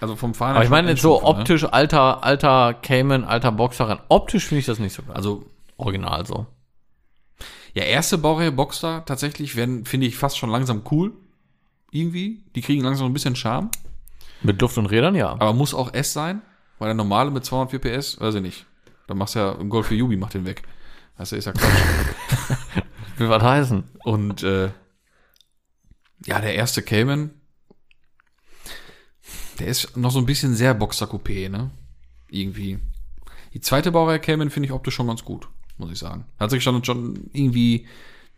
also 0.00 0.16
vom 0.16 0.34
Fahren 0.34 0.56
Aber 0.56 0.64
ich 0.64 0.70
meine 0.70 0.90
jetzt 0.90 1.02
so 1.02 1.14
ne? 1.20 1.22
optisch, 1.22 1.62
alter, 1.64 2.24
alter 2.24 2.74
Cayman, 2.74 3.22
alter 3.22 3.52
Boxer, 3.52 4.00
optisch 4.08 4.46
finde 4.46 4.58
ich 4.60 4.66
das 4.66 4.80
nicht 4.80 4.94
so 4.94 5.02
geil. 5.04 5.14
Also, 5.14 5.44
original 5.76 6.26
so. 6.26 6.46
ja, 7.72 7.84
erste 7.84 8.18
Baureihe 8.18 8.50
Boxster 8.50 9.04
tatsächlich 9.04 9.54
werden, 9.54 9.84
finde 9.84 10.08
ich, 10.08 10.16
fast 10.16 10.36
schon 10.38 10.50
langsam 10.50 10.82
cool. 10.90 11.12
Irgendwie. 11.90 12.44
Die 12.54 12.60
kriegen 12.60 12.82
langsam 12.82 13.06
ein 13.06 13.12
bisschen 13.12 13.36
Charme. 13.36 13.70
Mit 14.42 14.60
Duft 14.60 14.78
und 14.78 14.86
Rädern, 14.86 15.14
ja. 15.14 15.32
Aber 15.32 15.52
muss 15.52 15.74
auch 15.74 15.94
S 15.94 16.12
sein, 16.12 16.42
weil 16.78 16.88
der 16.88 16.94
normale 16.94 17.30
mit 17.30 17.44
204 17.44 17.78
PS, 17.78 18.20
weiß 18.20 18.34
ich 18.36 18.42
nicht. 18.42 18.66
Dann 19.06 19.18
machst 19.18 19.34
du 19.34 19.38
ja 19.38 19.52
im 19.52 19.70
Golf 19.70 19.86
für 19.86 19.94
Jubi, 19.94 20.16
macht 20.16 20.34
den 20.34 20.44
weg. 20.44 20.62
Das 21.16 21.32
ist 21.32 21.46
ja 21.46 21.52
Quatsch. 21.52 22.84
Will 23.16 23.28
was 23.28 23.42
heißen. 23.42 23.84
Und 24.04 24.42
äh, 24.42 24.70
ja, 26.26 26.40
der 26.40 26.54
erste 26.54 26.82
Cayman, 26.82 27.30
der 29.58 29.68
ist 29.68 29.96
noch 29.96 30.10
so 30.10 30.18
ein 30.18 30.26
bisschen 30.26 30.54
sehr 30.54 30.74
Boxer-Coupé, 30.74 31.48
ne? 31.48 31.70
Irgendwie. 32.28 32.78
Die 33.54 33.60
zweite 33.60 33.92
Baureihe 33.92 34.20
Cayman 34.20 34.50
finde 34.50 34.66
ich 34.66 34.72
optisch 34.72 34.94
schon 34.94 35.06
ganz 35.06 35.24
gut, 35.24 35.48
muss 35.78 35.90
ich 35.90 35.98
sagen. 35.98 36.26
Hat 36.38 36.50
sich 36.50 36.62
schon, 36.62 36.84
schon 36.84 37.30
irgendwie, 37.32 37.86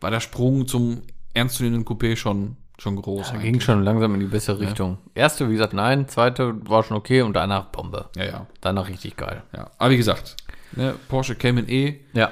war 0.01 0.11
der 0.11 0.20
Sprung 0.20 0.68
zum 0.68 1.03
ernstzunehmenden 1.35 1.85
Coupé 1.85 2.14
schon, 2.14 2.57
schon 2.79 2.97
groß. 3.01 3.33
Da 3.33 3.39
ging 3.39 3.61
schon 3.61 3.83
langsam 3.83 4.14
in 4.14 4.20
die 4.20 4.26
bessere 4.26 4.61
Richtung. 4.61 4.99
Erste, 5.14 5.49
wie 5.49 5.53
gesagt, 5.53 5.72
nein. 5.72 6.09
Zweite 6.09 6.55
war 6.68 6.83
schon 6.85 6.97
okay 6.97 7.22
und 7.22 7.35
danach 7.35 7.66
Bombe. 7.66 8.09
Ja, 8.16 8.24
ja, 8.24 8.47
Danach 8.61 8.89
richtig 8.89 9.16
geil. 9.16 9.43
ja. 9.57 9.70
Aber 9.79 9.91
wie 9.91 9.97
gesagt, 9.97 10.37
ne, 10.72 10.95
Porsche 11.09 11.35
Cayman 11.35 11.68
E 11.68 12.01
Ja. 12.12 12.31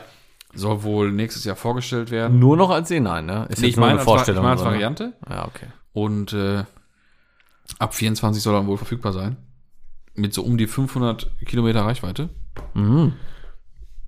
soll 0.54 0.82
wohl 0.84 1.10
nächstes 1.12 1.44
Jahr 1.44 1.56
vorgestellt 1.56 2.10
werden. 2.10 2.38
Nur 2.38 2.56
noch 2.56 2.70
als 2.70 2.90
E9, 2.90 3.22
ne? 3.22 3.46
Ist 3.48 3.60
Nee, 3.60 3.68
ich 3.68 3.76
meine 3.76 3.98
als, 3.98 4.06
Var- 4.06 4.22
ich 4.28 4.34
meine 4.36 4.48
als 4.50 4.60
ne? 4.60 4.66
Variante. 4.66 5.12
Ja, 5.28 5.46
okay. 5.46 5.66
Und 5.92 6.32
äh, 6.32 6.64
ab 7.78 7.94
24 7.94 8.42
soll 8.42 8.54
er 8.54 8.66
wohl 8.66 8.76
verfügbar 8.76 9.12
sein. 9.12 9.36
mit 10.14 10.32
so 10.32 10.42
um 10.44 10.56
die 10.56 10.66
500 10.66 11.30
Kilometer 11.44 11.82
Reichweite. 11.84 12.30
Mhm. 12.74 13.12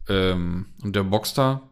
Ähm, 0.09 0.67
und 0.83 0.97
der 0.97 1.03
Boxster 1.03 1.68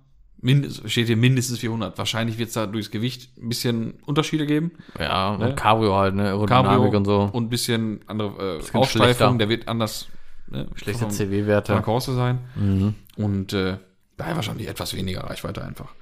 mindest, 0.46 0.88
steht 0.90 1.06
hier 1.08 1.16
mindestens 1.16 1.58
400. 1.58 1.98
Wahrscheinlich 1.98 2.38
wird 2.38 2.48
es 2.48 2.54
da 2.54 2.66
durchs 2.66 2.90
Gewicht 2.90 3.36
ein 3.36 3.48
bisschen 3.50 3.94
Unterschiede 4.06 4.46
geben. 4.46 4.70
Ja, 4.98 5.30
und 5.34 5.40
Ne? 5.40 5.54
Cabrio 5.54 5.94
halt, 5.94 6.14
ne? 6.14 6.22
Aerodynamik 6.24 6.70
Cabrio 6.70 6.96
und 6.96 7.04
so. 7.04 7.30
und 7.32 7.44
ein 7.44 7.48
bisschen 7.50 8.00
andere 8.06 8.28
äh, 8.28 8.58
Bisschen 8.58 8.80
Aussteifung. 8.80 9.04
schlechter. 9.06 9.34
Der 9.38 9.48
wird 9.48 9.68
anders 9.68 10.08
ne, 10.48 10.66
Schlechte 10.74 11.00
vom- 11.02 11.10
von 11.10 11.18
der 11.18 11.26
CW-Werte. 11.28 11.80
Korse 11.82 12.14
sein. 12.14 12.38
Mhm. 12.54 12.94
Und 13.16 13.52
äh, 13.52 13.76
daher 14.16 14.36
wahrscheinlich 14.36 14.68
etwas 14.68 14.94
weniger 14.94 15.24
Reichweite 15.24 15.62
einfach. 15.64 15.94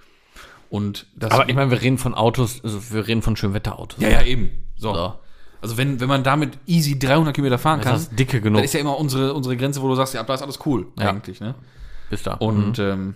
Und 0.70 1.06
das 1.16 1.30
Aber 1.32 1.48
ich 1.48 1.54
meine, 1.54 1.70
wir 1.70 1.80
reden 1.82 1.98
von 1.98 2.14
Autos, 2.14 2.62
also 2.64 2.92
wir 2.92 3.06
reden 3.06 3.22
von 3.22 3.36
Schönwetterautos. 3.36 4.00
ja, 4.00 4.08
ja, 4.08 4.22
eben. 4.22 4.50
So. 4.76 4.92
So. 4.94 5.14
Also 5.60 5.76
wenn, 5.78 5.98
wenn 6.00 6.08
man 6.08 6.22
damit 6.24 6.58
easy 6.66 6.98
300 6.98 7.34
Kilometer 7.34 7.58
fahren 7.58 7.80
Ist 7.80 7.84
kann, 7.86 7.94
das 7.94 8.10
dicke 8.10 8.38
dann 8.38 8.42
genug? 8.52 8.64
ist 8.64 8.74
ja 8.74 8.80
immer 8.80 8.98
unsere, 8.98 9.32
unsere 9.34 9.56
Grenze, 9.56 9.80
wo 9.80 9.88
du 9.88 9.94
sagst, 9.94 10.12
ja, 10.14 10.22
da 10.22 10.34
ist 10.34 10.42
alles 10.42 10.58
cool 10.66 10.88
Ja. 10.98 11.08
eigentlich. 11.10 11.40
Ne? 11.40 11.54
Bis 12.10 12.22
da. 12.22 12.34
Und 12.34 12.78
ähm, 12.78 13.14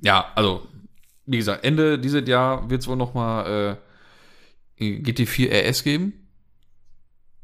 ja, 0.00 0.26
also 0.34 0.66
wie 1.26 1.36
gesagt, 1.36 1.64
Ende 1.64 1.98
dieses 1.98 2.26
Jahr 2.28 2.68
wird 2.70 2.82
es 2.82 2.88
wohl 2.88 2.96
noch 2.96 3.14
mal 3.14 3.78
äh, 4.78 4.84
GT4 5.00 5.50
RS 5.68 5.84
geben. 5.84 6.28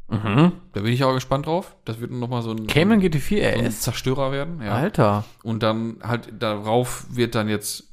Mhm. 0.08 0.52
Da 0.72 0.80
bin 0.80 0.92
ich 0.92 1.02
aber 1.02 1.14
gespannt 1.14 1.46
drauf. 1.46 1.76
Das 1.84 2.00
wird 2.00 2.10
noch 2.10 2.28
mal 2.28 2.42
so 2.42 2.52
ein, 2.52 2.66
Cayman 2.66 3.00
so 3.00 3.06
GT4 3.06 3.54
ein 3.54 3.66
RS? 3.66 3.80
Zerstörer 3.80 4.32
werden. 4.32 4.60
Ja. 4.62 4.74
Alter. 4.74 5.24
Und 5.42 5.62
dann 5.62 5.98
halt 6.02 6.30
darauf 6.38 7.06
wird 7.10 7.34
dann 7.34 7.48
jetzt 7.48 7.84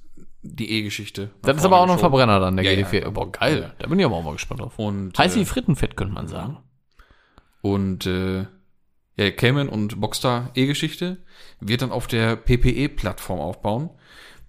die 0.44 0.72
E-Geschichte. 0.72 1.30
Das 1.42 1.58
ist 1.58 1.66
aber 1.66 1.80
auch 1.80 1.86
noch 1.88 1.94
ein. 1.94 2.00
Verbrenner 2.00 2.40
dann, 2.40 2.56
der 2.58 2.66
Ja, 2.66 2.72
ja, 2.72 2.86
GT4. 2.86 3.02
ja. 3.02 3.10
Boah, 3.10 3.32
geil. 3.32 3.74
Da 3.80 3.88
bin 3.88 4.00
ich 4.00 4.06
aber 4.06 4.16
auch 4.16 4.24
mal 4.24 4.34
gespannt 4.34 4.62
drauf. 4.62 4.78
Und, 4.78 5.18
Heiß 5.18 5.36
wie 5.36 5.42
äh, 5.42 5.46
Frittenfett, 5.46 5.96
könnte 5.96 6.14
man 6.14 6.28
sagen. 6.28 6.58
Und 7.62 8.06
äh, 8.08 8.46
ja, 9.18 9.32
Cayman 9.32 9.70
und 9.70 10.00
Boxster 10.02 10.50
E-Geschichte 10.56 11.18
wird 11.60 11.82
dann 11.82 11.92
auf 11.92 12.08
der 12.08 12.36
PPE-Plattform 12.36 13.40
aufbauen, 13.40 13.90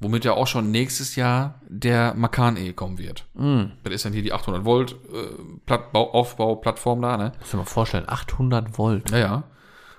womit 0.03 0.25
ja 0.25 0.33
auch 0.33 0.47
schon 0.47 0.71
nächstes 0.71 1.17
Jahr 1.17 1.61
der 1.69 2.15
Macan 2.15 2.57
E 2.57 2.73
kommen 2.73 2.99
wird. 2.99 3.27
Mhm. 3.35 3.73
Das 3.85 3.95
ist 3.95 4.05
dann 4.05 4.13
hier 4.13 4.23
die 4.23 4.33
800 4.33 4.65
Volt 4.65 4.93
äh, 4.93 4.97
Platt, 5.67 5.93
Bau, 5.93 6.13
Aufbauplattform 6.13 7.03
da, 7.03 7.17
ne? 7.17 7.33
Muss 7.41 7.51
dir 7.51 7.57
mal 7.59 7.65
vorstellen, 7.65 8.05
800 8.09 8.79
Volt. 8.79 9.11
Ja, 9.11 9.19
ja. 9.19 9.45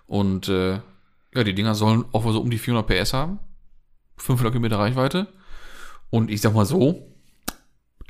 Und 0.07 0.49
äh, 0.49 0.79
ja, 1.35 1.43
die 1.43 1.55
Dinger 1.55 1.75
sollen 1.75 2.05
auch 2.11 2.29
so 2.31 2.41
um 2.41 2.49
die 2.49 2.57
400 2.57 2.87
PS 2.87 3.13
haben, 3.13 3.39
500 4.17 4.53
Kilometer 4.53 4.79
Reichweite. 4.79 5.27
Und 6.09 6.29
ich 6.29 6.41
sag 6.41 6.53
mal 6.53 6.65
so, 6.65 7.07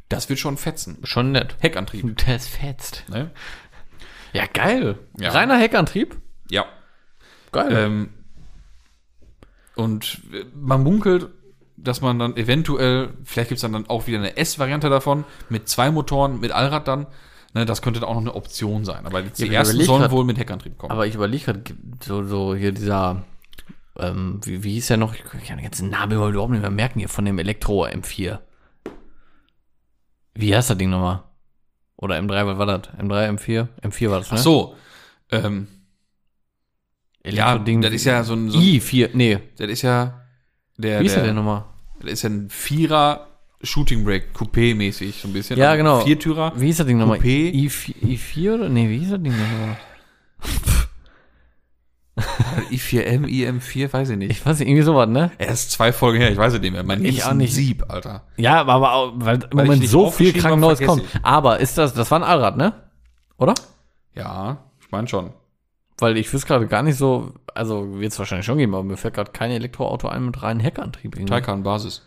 das 0.10 0.30
wird 0.30 0.40
schon 0.40 0.58
fetzen. 0.58 1.00
Schon 1.04 1.32
nett. 1.32 1.56
Heckantrieb. 1.60 2.18
Das 2.26 2.48
fetzt. 2.48 3.06
Ne? 3.10 3.32
Ja, 4.34 4.46
geil. 4.52 5.00
Ja. 5.18 5.32
Reiner 5.32 5.58
Heckantrieb. 5.58 6.18
Ja. 6.50 6.66
Geil. 7.52 7.72
Ähm, 7.72 8.10
und 9.76 10.22
man 10.54 10.84
munkelt, 10.84 11.30
dass 11.84 12.02
man 12.02 12.18
dann 12.20 12.38
eventuell, 12.38 13.10
vielleicht 13.24 13.50
gibt's 13.50 13.62
dann, 13.62 13.74
dann 13.74 13.88
auch 13.90 14.08
wieder 14.08 14.18
eine 14.18 14.38
S-Variante 14.38 14.90
davon, 14.90 15.26
mit 15.50 15.68
zwei 15.68 15.92
Motoren, 15.92 16.40
mit 16.40 16.52
Allrad 16.52 16.88
dann. 16.88 17.08
Ne, 17.54 17.66
das 17.66 17.82
könnte 17.84 18.00
dann 18.00 18.10
auch 18.10 18.16
noch 18.16 18.22
eine 18.22 18.34
Option 18.36 18.84
sein. 18.84 19.06
Aber 19.06 19.22
jetzt 19.22 19.40
Ja, 19.40 19.46
die 19.46 19.52
aber 19.52 19.68
ersten 19.68 19.84
sollen 19.84 20.02
grad- 20.02 20.12
wohl 20.12 20.24
mit 20.26 20.38
Heckantrieb 20.40 20.78
kommen. 20.78 20.92
Aber 20.92 21.06
ich 21.06 21.14
überlege 21.14 21.46
gerade, 21.46 21.64
so, 22.04 22.24
so 22.24 22.56
hier 22.56 22.72
dieser, 22.72 23.24
ähm, 24.00 24.40
wie, 24.44 24.64
wie 24.64 24.74
hieß 24.74 24.88
der 24.88 24.98
noch? 24.98 25.14
Ich 25.14 25.24
kann 25.24 25.58
den 25.58 25.64
ganzen 25.64 25.90
Namen 25.92 26.14
überhaupt 26.14 26.52
nicht 26.52 26.62
mehr 26.62 26.72
merken 26.72 26.98
hier 27.00 27.10
von 27.10 27.26
dem 27.26 27.38
Elektro 27.38 27.86
M4. 27.86 28.40
Wie 30.34 30.56
heißt 30.56 30.70
das 30.72 30.78
Ding 30.78 30.90
nochmal? 30.90 31.24
Oder 31.98 32.16
M3, 32.18 32.48
was 32.48 32.58
war 32.58 32.66
das? 32.66 32.90
M3, 32.98 33.30
M4? 33.38 33.68
M4 33.84 34.10
war 34.10 34.18
das, 34.20 34.32
ne? 34.32 34.38
Ach 34.40 34.44
so. 34.44 34.76
Ähm, 35.32 35.68
ja, 37.24 37.54
Elektroding- 37.54 37.82
das 37.82 37.94
ist 37.94 38.06
ja 38.06 38.24
so 38.24 38.34
ein, 38.34 38.50
so 38.50 38.58
ein 38.58 38.64
i4, 38.64 39.12
nee. 39.14 39.40
das 39.58 39.68
ist 39.70 39.84
ja 39.84 40.22
der, 40.78 41.02
Wie 41.02 41.06
ist 41.06 41.14
der 41.16 41.22
der, 41.24 41.28
denn 41.30 41.36
nochmal? 41.36 41.66
Ist 42.06 42.24
ja 42.24 42.30
ein 42.30 42.50
Vierer 42.50 43.28
Shooting 43.62 44.04
Brake 44.04 44.28
Coupé 44.36 44.76
mäßig 44.76 45.22
so 45.22 45.28
ein 45.28 45.34
bisschen. 45.34 45.58
Ja, 45.58 45.72
Also 45.72 45.78
genau. 45.78 46.00
Viertürer. 46.02 46.52
Wie 46.56 46.66
hieß 46.68 46.78
das 46.78 46.88
Ding 46.88 46.98
nochmal? 46.98 47.20
Coupé. 47.20 47.52
I4, 47.54 47.96
I4 48.04 48.54
oder? 48.56 48.70
Nee, 48.70 48.90
wie 48.90 49.00
hieß 49.00 49.12
das 49.12 49.22
Ding 49.24 49.34
nochmal? 49.34 49.78
i4M, 52.70 53.26
IM4, 53.26 53.92
weiß 53.92 54.10
ich 54.10 54.18
nicht. 54.18 54.32
Ich 54.32 54.46
weiß 54.46 54.60
nicht, 54.60 54.68
irgendwie 54.68 54.84
sowas, 54.84 55.10
ne? 55.10 55.32
Er 55.38 55.50
ist 55.50 55.72
zwei 55.72 55.92
Folgen 55.92 56.20
her, 56.20 56.32
ich 56.32 56.38
weiß 56.38 56.54
es 56.54 56.62
nicht 56.62 56.72
mehr. 56.72 56.84
Mein 56.84 57.04
Ich 57.04 57.18
ist 57.20 57.26
auch 57.26 57.32
ein 57.32 57.38
nicht. 57.38 57.54
Sieb, 57.54 57.86
Alter. 57.90 58.24
Ja, 58.38 58.62
aber, 58.62 58.74
aber 58.90 59.14
weil 59.26 59.36
im 59.50 59.58
Weil 59.58 59.66
Moment 59.66 59.88
so 59.88 60.12
viel 60.12 60.32
krank 60.34 60.60
Neues 60.60 60.80
kommt. 60.82 61.04
Aber 61.24 61.60
ist 61.60 61.78
das, 61.78 61.94
das 61.94 62.12
war 62.12 62.20
ein 62.20 62.24
Allrad, 62.24 62.58
ne? 62.58 62.74
Oder? 63.38 63.56
Ja, 64.14 64.64
ich 64.80 64.92
meine 64.92 65.08
schon. 65.08 65.32
Weil 66.00 66.18
ich 66.18 66.32
wüsste 66.34 66.48
gerade 66.48 66.68
gar 66.68 66.82
nicht 66.84 66.98
so, 66.98 67.34
also 67.54 68.00
wird 68.00 68.12
es 68.12 68.20
wahrscheinlich 68.20 68.46
schon 68.46 68.58
geben, 68.58 68.74
aber 68.74 68.84
mir 68.84 68.98
fällt 68.98 69.14
gerade 69.14 69.32
kein 69.32 69.52
Elektroauto 69.52 70.08
ein 70.08 70.26
mit 70.26 70.42
reinen 70.42 70.60
Heckantrieb. 70.60 71.16
irgendwie. 71.16 71.32
Taycan 71.32 71.64
Basis. 71.64 72.02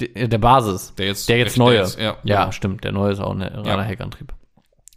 Der, 0.00 0.28
der 0.28 0.38
Basis. 0.38 0.94
Der 0.96 1.06
jetzt, 1.06 1.28
Der 1.28 1.38
jetzt 1.38 1.56
neue. 1.58 1.78
jetzt- 1.78 1.98
ja, 1.98 2.16
Ja, 2.22 2.52
stimmt, 2.52 2.84
der 2.84 2.92
neue 2.92 3.12
ist 3.12 3.20
auch 3.20 3.32
ein 3.32 3.42
reiner 3.42 3.64
Ja. 3.66 3.82
Heckantrieb. 3.82 4.32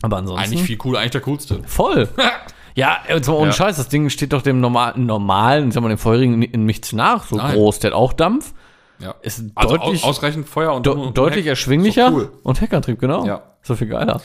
Aber 0.02 0.18
ansonsten. 0.18 0.46
Eigentlich 0.46 0.62
viel 0.64 0.78
cooler, 0.78 1.00
eigentlich 1.00 1.12
der 1.12 1.22
coolste. 1.22 1.62
voll. 1.66 2.08
ja, 2.76 3.00
und 3.14 3.26
so 3.26 3.36
ohne 3.38 3.48
Ja. 3.48 3.54
Scheiß, 3.54 3.78
das 3.78 3.90
Ding 3.90 4.10
steht 4.10 4.32
doch 4.34 4.42
dem 4.42 4.60
normalen, 4.62 5.06
normalen, 5.06 5.72
sagen 5.72 5.86
wir, 5.86 5.90
dem 5.90 5.98
vorherigen 5.98 6.42
in 6.44 6.66
nichts 6.66 6.94
nach, 6.94 7.26
so 7.26 7.36
Nein. 7.38 7.54
groß, 7.56 7.80
der 7.80 7.92
hat 7.92 7.96
auch 7.98 8.14
Dampf, 8.14 8.54
Ja. 9.00 9.16
ist 9.22 9.44
Also 9.56 9.78
deutlich, 9.78 10.04
au- 10.04 10.10
ausreichend 10.10 10.48
Feuer 10.48 10.74
und, 10.74 10.86
de 10.86 10.94
und 10.94 11.18
deutlich 11.18 11.46
Heck. 11.46 11.52
erschwinglicher 11.52 12.10
So 12.12 12.16
cool. 12.18 12.32
und 12.44 12.62
Heckantrieb, 12.62 13.00
genau. 13.00 13.26
Ja. 13.26 13.42
So 13.62 13.76
viel 13.76 13.88
geiler. 13.88 14.22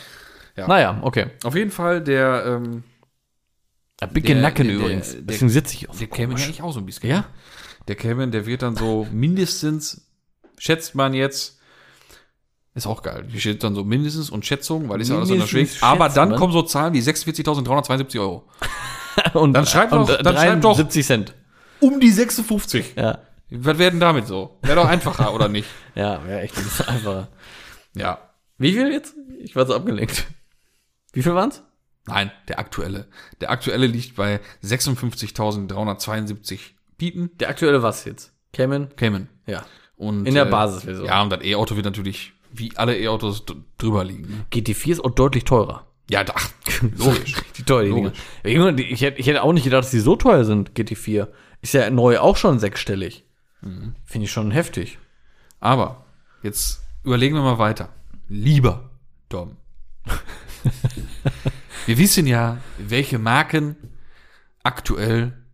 Ja. 0.57 0.69
Naja, 0.69 0.99
okay. 1.03 1.27
Auf 1.45 1.57
jeden 1.57 1.71
Fall 1.73 2.01
der, 2.01 2.45
ähm, 2.47 2.85
Der- 4.01 4.37
Nacken 4.37 4.67
der- 4.67 4.77
übrigens. 4.77 5.13
der- 5.13 5.23
Deswegen 5.23 5.49
sitze 5.51 5.75
ich 5.75 5.89
auf. 5.89 5.99
der 5.99 6.09
Cayman 6.09 6.37
eigentlich 6.37 6.63
auch 6.63 6.73
so 6.73 6.81
ein 6.81 6.87
bisschen. 6.87 7.09
Ja? 7.09 7.25
Der 7.89 7.95
Cayman, 7.97 8.33
der 8.33 8.47
wird 8.47 8.63
dann 8.63 8.77
so 8.77 9.07
mindestens, 9.13 10.09
schätzt 10.59 10.95
man 10.95 11.15
jetzt, 11.15 11.59
ist 12.75 12.87
auch 12.87 13.03
geil. 13.03 13.25
Hier 13.29 13.41
steht 13.41 13.63
dann 13.63 13.75
so 13.75 13.85
mindestens 13.85 14.31
und 14.31 14.45
Schätzung, 14.45 14.89
weil 14.89 15.01
ist 15.01 15.09
ja 15.11 15.17
alles 15.17 15.31
unterschwingt. 15.31 15.71
Aber 15.81 16.09
dann 16.09 16.31
schätzen, 16.31 16.39
kommen 16.41 16.53
so 16.53 16.63
Zahlen 16.63 16.93
wie 16.93 17.01
46.372 17.01 18.19
Euro. 18.21 18.49
Und, 19.35 19.53
Dann 19.53 19.65
schreibt 19.65 19.93
und 19.93 20.09
doch- 20.09 20.21
dann 20.23 20.35
schreibt 20.35 20.65
doch- 20.65 20.75
73 20.75 21.07
Cent. 21.07 21.35
Um 21.79 22.01
die 22.01 22.11
56. 22.11 22.95
Ja. 22.97 23.21
Was 23.49 23.79
werden 23.79 24.01
damit 24.01 24.27
so? 24.27 24.59
Wäre 24.63 24.75
doch 24.75 24.87
einfacher, 24.89 25.33
oder 25.33 25.49
nicht? 25.49 25.69
Ja, 25.95 26.25
wäre 26.27 26.41
echt 26.41 26.59
einfacher. 26.59 27.29
Ja. 27.95 28.19
Wie 28.59 28.73
viel 28.73 28.91
jetzt? 28.91 29.15
Ich 29.39 29.55
war 29.55 29.67
so 29.67 29.75
abgelenkt. 29.77 30.27
Wie 31.13 31.23
viel 31.23 31.33
waren's? 31.33 31.63
Nein, 32.07 32.31
der 32.49 32.59
aktuelle. 32.59 33.07
Der 33.41 33.51
aktuelle 33.51 33.87
liegt 33.87 34.17
bei 34.17 34.41
56.372 34.63 36.59
Piepen. 36.99 37.31
Der 37.39 37.49
aktuelle 37.49 37.83
was 37.83 38.05
jetzt? 38.05 38.33
Cayman? 38.53 38.91
Cayman. 38.97 39.29
Ja. 39.47 39.65
Und, 39.97 40.27
In 40.27 40.35
der 40.35 40.45
Basisversion. 40.45 41.07
Ja, 41.07 41.23
und 41.23 41.31
das 41.31 41.43
E-Auto 41.45 41.77
wird 41.77 41.85
natürlich, 41.85 42.33
wie 42.53 42.77
alle 42.77 42.97
E-Autos, 42.99 43.45
drüber 43.79 44.05
liegen. 44.05 44.23
ne? 44.29 44.45
GT4 44.53 44.93
ist 44.93 45.05
auch 45.05 45.11
deutlich 45.11 45.45
teurer. 45.45 45.87
Ja, 46.11 46.23
ach, 46.35 46.51
logisch. 46.99 47.35
Die 47.57 47.63
teuer, 47.63 47.85
die. 47.85 47.91
Logisch. 47.91 48.13
Die- 48.45 48.83
ich 48.93 49.01
hätte, 49.01 49.19
ich 49.21 49.27
hätte 49.27 49.43
auch 49.43 49.53
nicht 49.55 49.65
gedacht, 49.65 49.85
dass 49.85 49.91
die 49.91 50.01
so 50.01 50.17
teuer 50.17 50.45
sind, 50.45 50.73
GT4. 50.73 51.29
Ist 51.63 51.73
ja 51.73 51.89
neu 51.89 52.19
auch 52.19 52.37
schon 52.37 52.59
sechsstellig. 52.59 53.25
Mhm. 53.63 53.95
Finde 54.05 54.27
ich 54.27 54.33
schon 54.33 54.51
heftig. 54.51 54.99
Aber 55.61 56.05
jetzt 56.43 56.83
überlegen 57.05 57.35
wir 57.37 57.43
mal 57.43 57.59
weiter. 57.59 57.89
Lieber 58.29 58.91
Dom. 59.31 59.57
Wir 61.87 61.99
wissen 61.99 62.27
ja, 62.27 62.59
welche 62.79 63.19
Marken 63.19 63.77
aktuell 64.63 65.45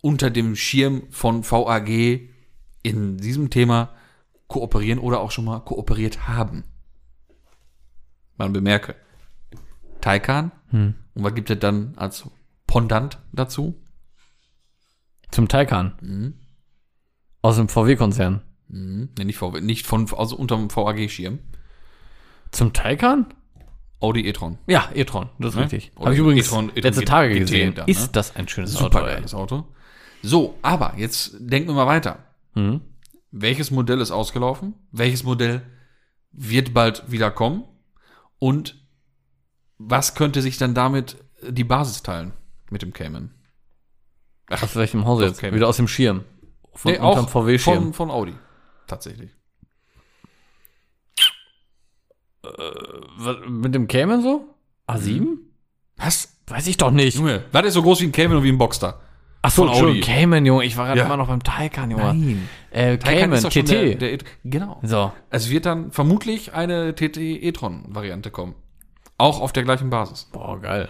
unter 0.00 0.30
dem 0.30 0.56
Schirm 0.56 1.10
von 1.10 1.44
VAG 1.44 2.30
in 2.82 3.18
diesem 3.18 3.50
Thema 3.50 3.94
kooperieren 4.46 4.98
oder 4.98 5.20
auch 5.20 5.30
schon 5.30 5.44
mal 5.44 5.60
kooperiert 5.60 6.26
haben. 6.26 6.64
Man 8.36 8.52
bemerke, 8.52 8.94
Taycan. 10.00 10.52
Und 11.14 11.24
was 11.24 11.34
gibt 11.34 11.50
es 11.50 11.58
dann 11.58 11.94
als 11.96 12.24
Pendant 12.66 13.18
dazu? 13.32 13.74
Zum 15.30 15.48
Taycan. 15.48 15.96
Mhm. 16.00 16.34
Aus 17.42 17.56
dem 17.56 17.68
VW-Konzern. 17.68 18.42
Mhm. 18.68 19.10
Nee, 19.18 19.24
nicht, 19.24 19.38
VW, 19.38 19.60
nicht 19.60 19.86
von, 19.86 20.08
also 20.14 20.36
unterm 20.36 20.70
VAG-Schirm. 20.70 21.40
Zum 22.50 22.72
Taycan? 22.72 23.34
Audi 24.00 24.26
e-tron. 24.26 24.58
Ja, 24.66 24.90
e-tron, 24.94 25.28
das 25.38 25.50
ist 25.50 25.56
Ne? 25.56 25.62
richtig. 25.62 25.92
Habe 25.98 26.12
ich 26.14 26.20
übrigens 26.20 26.46
e-tron- 26.46 26.66
e-tron 26.70 26.82
letzte 26.82 27.00
GT 27.02 27.08
Tage 27.08 27.38
gesehen. 27.38 27.74
dann, 27.74 27.86
ne? 27.86 27.90
Ist 27.90 28.14
das 28.14 28.36
ein 28.36 28.46
schönes 28.48 28.72
Super 28.74 28.84
Auto, 28.98 29.06
geiles 29.06 29.34
Auto. 29.34 29.64
So, 30.22 30.56
aber 30.62 30.94
jetzt 30.96 31.34
denken 31.38 31.68
wir 31.70 31.74
mal 31.74 31.86
weiter. 31.86 32.24
Mhm. 32.54 32.80
Welches 33.30 33.70
Modell 33.70 34.00
ist 34.00 34.10
ausgelaufen? 34.10 34.74
Welches 34.92 35.24
Modell 35.24 35.62
wird 36.32 36.72
bald 36.74 37.10
wieder 37.10 37.30
kommen? 37.30 37.64
Und 38.38 38.84
was 39.78 40.14
könnte 40.14 40.42
sich 40.42 40.58
dann 40.58 40.74
damit 40.74 41.16
die 41.48 41.64
Basis 41.64 42.02
teilen 42.02 42.32
mit 42.70 42.82
dem 42.82 42.92
Cayman? 42.92 43.32
Aus 44.48 44.76
welchem 44.76 45.04
Hause 45.06 45.26
jetzt? 45.26 45.40
Cayman. 45.40 45.56
Wieder 45.56 45.68
aus 45.68 45.76
dem 45.76 45.88
Schirm. 45.88 46.24
Von 46.72 46.92
Nee, 46.92 46.98
auch 47.00 47.28
VW-Schirm. 47.28 47.82
von, 47.84 47.92
von 47.94 48.10
Audi. 48.10 48.34
Tatsächlich. 48.86 49.32
Was, 53.18 53.36
mit 53.48 53.74
dem 53.74 53.88
Cayman 53.88 54.22
so? 54.22 54.44
A7? 54.88 55.26
Was? 55.96 56.34
Weiß 56.46 56.66
ich 56.66 56.76
doch 56.76 56.90
nicht. 56.90 57.16
Junge, 57.18 57.44
das 57.52 57.66
ist 57.66 57.74
so 57.74 57.82
groß 57.82 58.00
wie 58.00 58.06
ein 58.06 58.12
Cayman 58.12 58.38
und 58.38 58.42
wie 58.44 58.48
ein 58.48 58.58
Boxster. 58.58 59.00
Ach 59.42 59.50
so, 59.50 59.68
Audi. 59.68 60.00
Cayman, 60.00 60.44
Junge. 60.46 60.64
Ich 60.64 60.76
war 60.76 60.86
gerade 60.86 60.98
Ja. 61.00 61.06
immer 61.06 61.16
noch 61.16 61.28
beim 61.28 61.42
Taycan, 61.42 61.90
Junge. 61.90 62.02
Nein. 62.04 62.48
Äh, 62.70 62.96
Cayman, 62.96 63.40
TT. 63.42 63.68
Der, 63.70 63.94
der, 63.96 64.18
genau. 64.44 64.80
so. 64.82 65.12
Es 65.30 65.50
wird 65.50 65.66
dann 65.66 65.92
vermutlich 65.92 66.54
eine 66.54 66.94
TT 66.94 67.18
e-tron-Variante 67.18 68.30
kommen. 68.30 68.54
Auch 69.16 69.40
auf 69.40 69.52
der 69.52 69.62
gleichen 69.64 69.90
Basis. 69.90 70.28
Boah, 70.32 70.60
geil. 70.60 70.88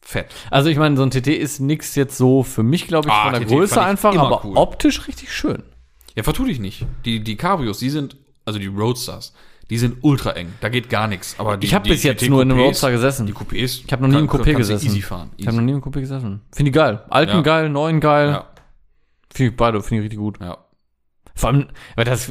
Fett. 0.00 0.26
Also 0.50 0.68
ich 0.68 0.78
meine, 0.78 0.96
so 0.96 1.02
ein 1.02 1.10
TT 1.10 1.28
ist 1.28 1.60
nix 1.60 1.94
jetzt 1.94 2.16
so 2.16 2.42
für 2.42 2.62
mich, 2.62 2.86
glaube 2.88 3.08
ich, 3.08 3.14
Ah, 3.14 3.24
von 3.24 3.32
der 3.34 3.42
TT 3.42 3.48
Größe 3.48 3.82
einfach, 3.82 4.16
aber 4.16 4.44
cool. 4.44 4.56
optisch 4.56 5.06
richtig 5.06 5.32
schön. 5.32 5.62
Ja, 6.16 6.22
vertu 6.22 6.44
dich 6.44 6.58
nicht. 6.60 6.86
Die, 7.04 7.20
die 7.20 7.36
Cabrios, 7.36 7.78
die 7.78 7.90
sind, 7.90 8.16
also 8.44 8.58
die 8.58 8.66
Roadsters, 8.66 9.32
die 9.72 9.78
sind 9.78 9.96
ultra 10.02 10.32
eng. 10.32 10.52
Da 10.60 10.68
geht 10.68 10.90
gar 10.90 11.08
nichts. 11.08 11.34
Aber 11.38 11.56
die, 11.56 11.66
Ich 11.66 11.72
habe 11.72 11.88
bis 11.88 12.02
jetzt 12.02 12.28
nur 12.28 12.42
in 12.42 12.50
einem 12.50 12.60
Roadster 12.60 12.90
gesessen. 12.90 13.24
Die 13.26 13.32
Coupés. 13.32 13.82
Ich 13.86 13.90
habe 13.90 14.02
noch 14.02 14.10
nie 14.10 14.18
im 14.18 14.28
Coupé 14.28 14.52
gesessen. 14.54 14.84
Easy 14.84 15.00
fahren. 15.00 15.30
Ich 15.38 15.46
habe 15.46 15.56
noch 15.56 15.62
nie 15.64 15.72
im 15.72 15.80
Coupé 15.80 16.00
gesessen. 16.00 16.42
Finde 16.52 16.68
ich 16.68 16.74
geil. 16.74 17.00
Alten 17.08 17.36
Ja. 17.36 17.40
geil, 17.40 17.70
neuen 17.70 17.98
geil. 17.98 18.28
ja, 18.32 18.46
Finde 19.32 19.50
ich 19.52 19.56
beide, 19.56 19.80
finde 19.82 20.02
ich 20.02 20.04
richtig 20.04 20.18
gut. 20.18 20.38
ja. 20.42 20.58
Vor 21.34 21.48
allem, 21.48 21.68
weil 21.96 22.04
das, 22.04 22.30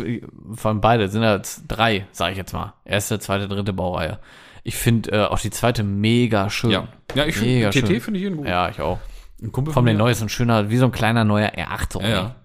vor 0.53 0.69
allem 0.69 0.81
beide 0.81 1.09
sind 1.09 1.23
ja 1.23 1.35
jetzt 1.35 1.63
drei, 1.67 2.05
sage 2.11 2.33
ich 2.33 2.37
jetzt 2.37 2.53
mal. 2.53 2.75
Erste, 2.85 3.17
zweite, 3.17 3.47
dritte 3.47 3.73
Baureihe. 3.73 4.19
Ich 4.63 4.75
finde 4.75 5.11
äh, 5.11 5.25
auch 5.25 5.39
die 5.39 5.49
zweite 5.49 5.83
mega 5.83 6.51
schön. 6.51 6.69
Ja, 6.69 6.87
ja 7.15 7.25
ich 7.25 7.35
finde. 7.35 7.71
TT 7.71 7.99
finde 8.03 8.19
ich 8.19 8.23
jeden 8.25 8.37
gut. 8.37 8.47
Ja, 8.47 8.69
ich 8.69 8.79
auch. 8.79 8.99
Ein 9.41 9.51
Kumpel 9.51 9.73
allem 9.73 9.85
mir- 9.85 9.95
neue 9.95 10.11
ist 10.11 10.21
ein 10.21 10.29
schöner, 10.29 10.69
wie 10.69 10.77
so 10.77 10.85
ein 10.85 10.91
kleiner 10.91 11.23
neuer 11.23 11.49
R8. 11.49 11.93
So, 11.93 12.01
Ja, 12.01 12.07
ja. 12.07 12.35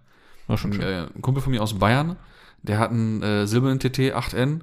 War 0.47 0.57
schon 0.57 0.71
Ein, 0.71 0.75
schön. 0.81 0.83
äh, 0.83 1.07
ein 1.15 1.21
Kumpel 1.21 1.43
von 1.43 1.53
mir 1.53 1.63
aus 1.63 1.75
Bayern, 1.79 2.17
der 2.63 2.79
hat 2.79 2.91
einen 2.91 3.23
äh, 3.23 3.47
silbernen 3.47 3.79
TT 3.79 4.15
8N. 4.15 4.61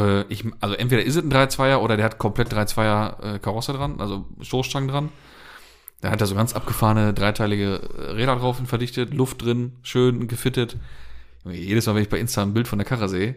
Äh, 0.00 0.24
ich, 0.28 0.44
also 0.60 0.74
entweder 0.74 1.02
ist 1.02 1.16
es 1.16 1.22
ein 1.22 1.30
3.2er 1.32 1.76
oder 1.78 1.96
der 1.96 2.04
hat 2.06 2.18
komplett 2.18 2.52
3.2er 2.52 3.34
äh, 3.34 3.38
Karosse 3.38 3.72
dran, 3.72 3.96
also 4.00 4.24
Stoßstangen 4.40 4.88
dran. 4.88 5.08
Da 6.00 6.10
hat 6.10 6.20
er 6.20 6.26
so 6.26 6.34
ganz 6.34 6.54
abgefahrene 6.54 7.14
dreiteilige 7.14 7.80
äh, 7.98 8.10
Räder 8.12 8.36
drauf 8.36 8.58
und 8.58 8.66
verdichtet, 8.66 9.14
Luft 9.14 9.42
drin, 9.42 9.72
schön 9.82 10.28
gefittet. 10.28 10.76
Jedes 11.44 11.86
Mal, 11.86 11.94
wenn 11.94 12.02
ich 12.02 12.08
bei 12.08 12.18
Insta 12.18 12.42
ein 12.42 12.54
Bild 12.54 12.66
von 12.68 12.78
der 12.78 12.86
Karre 12.86 13.08
sehe, 13.08 13.36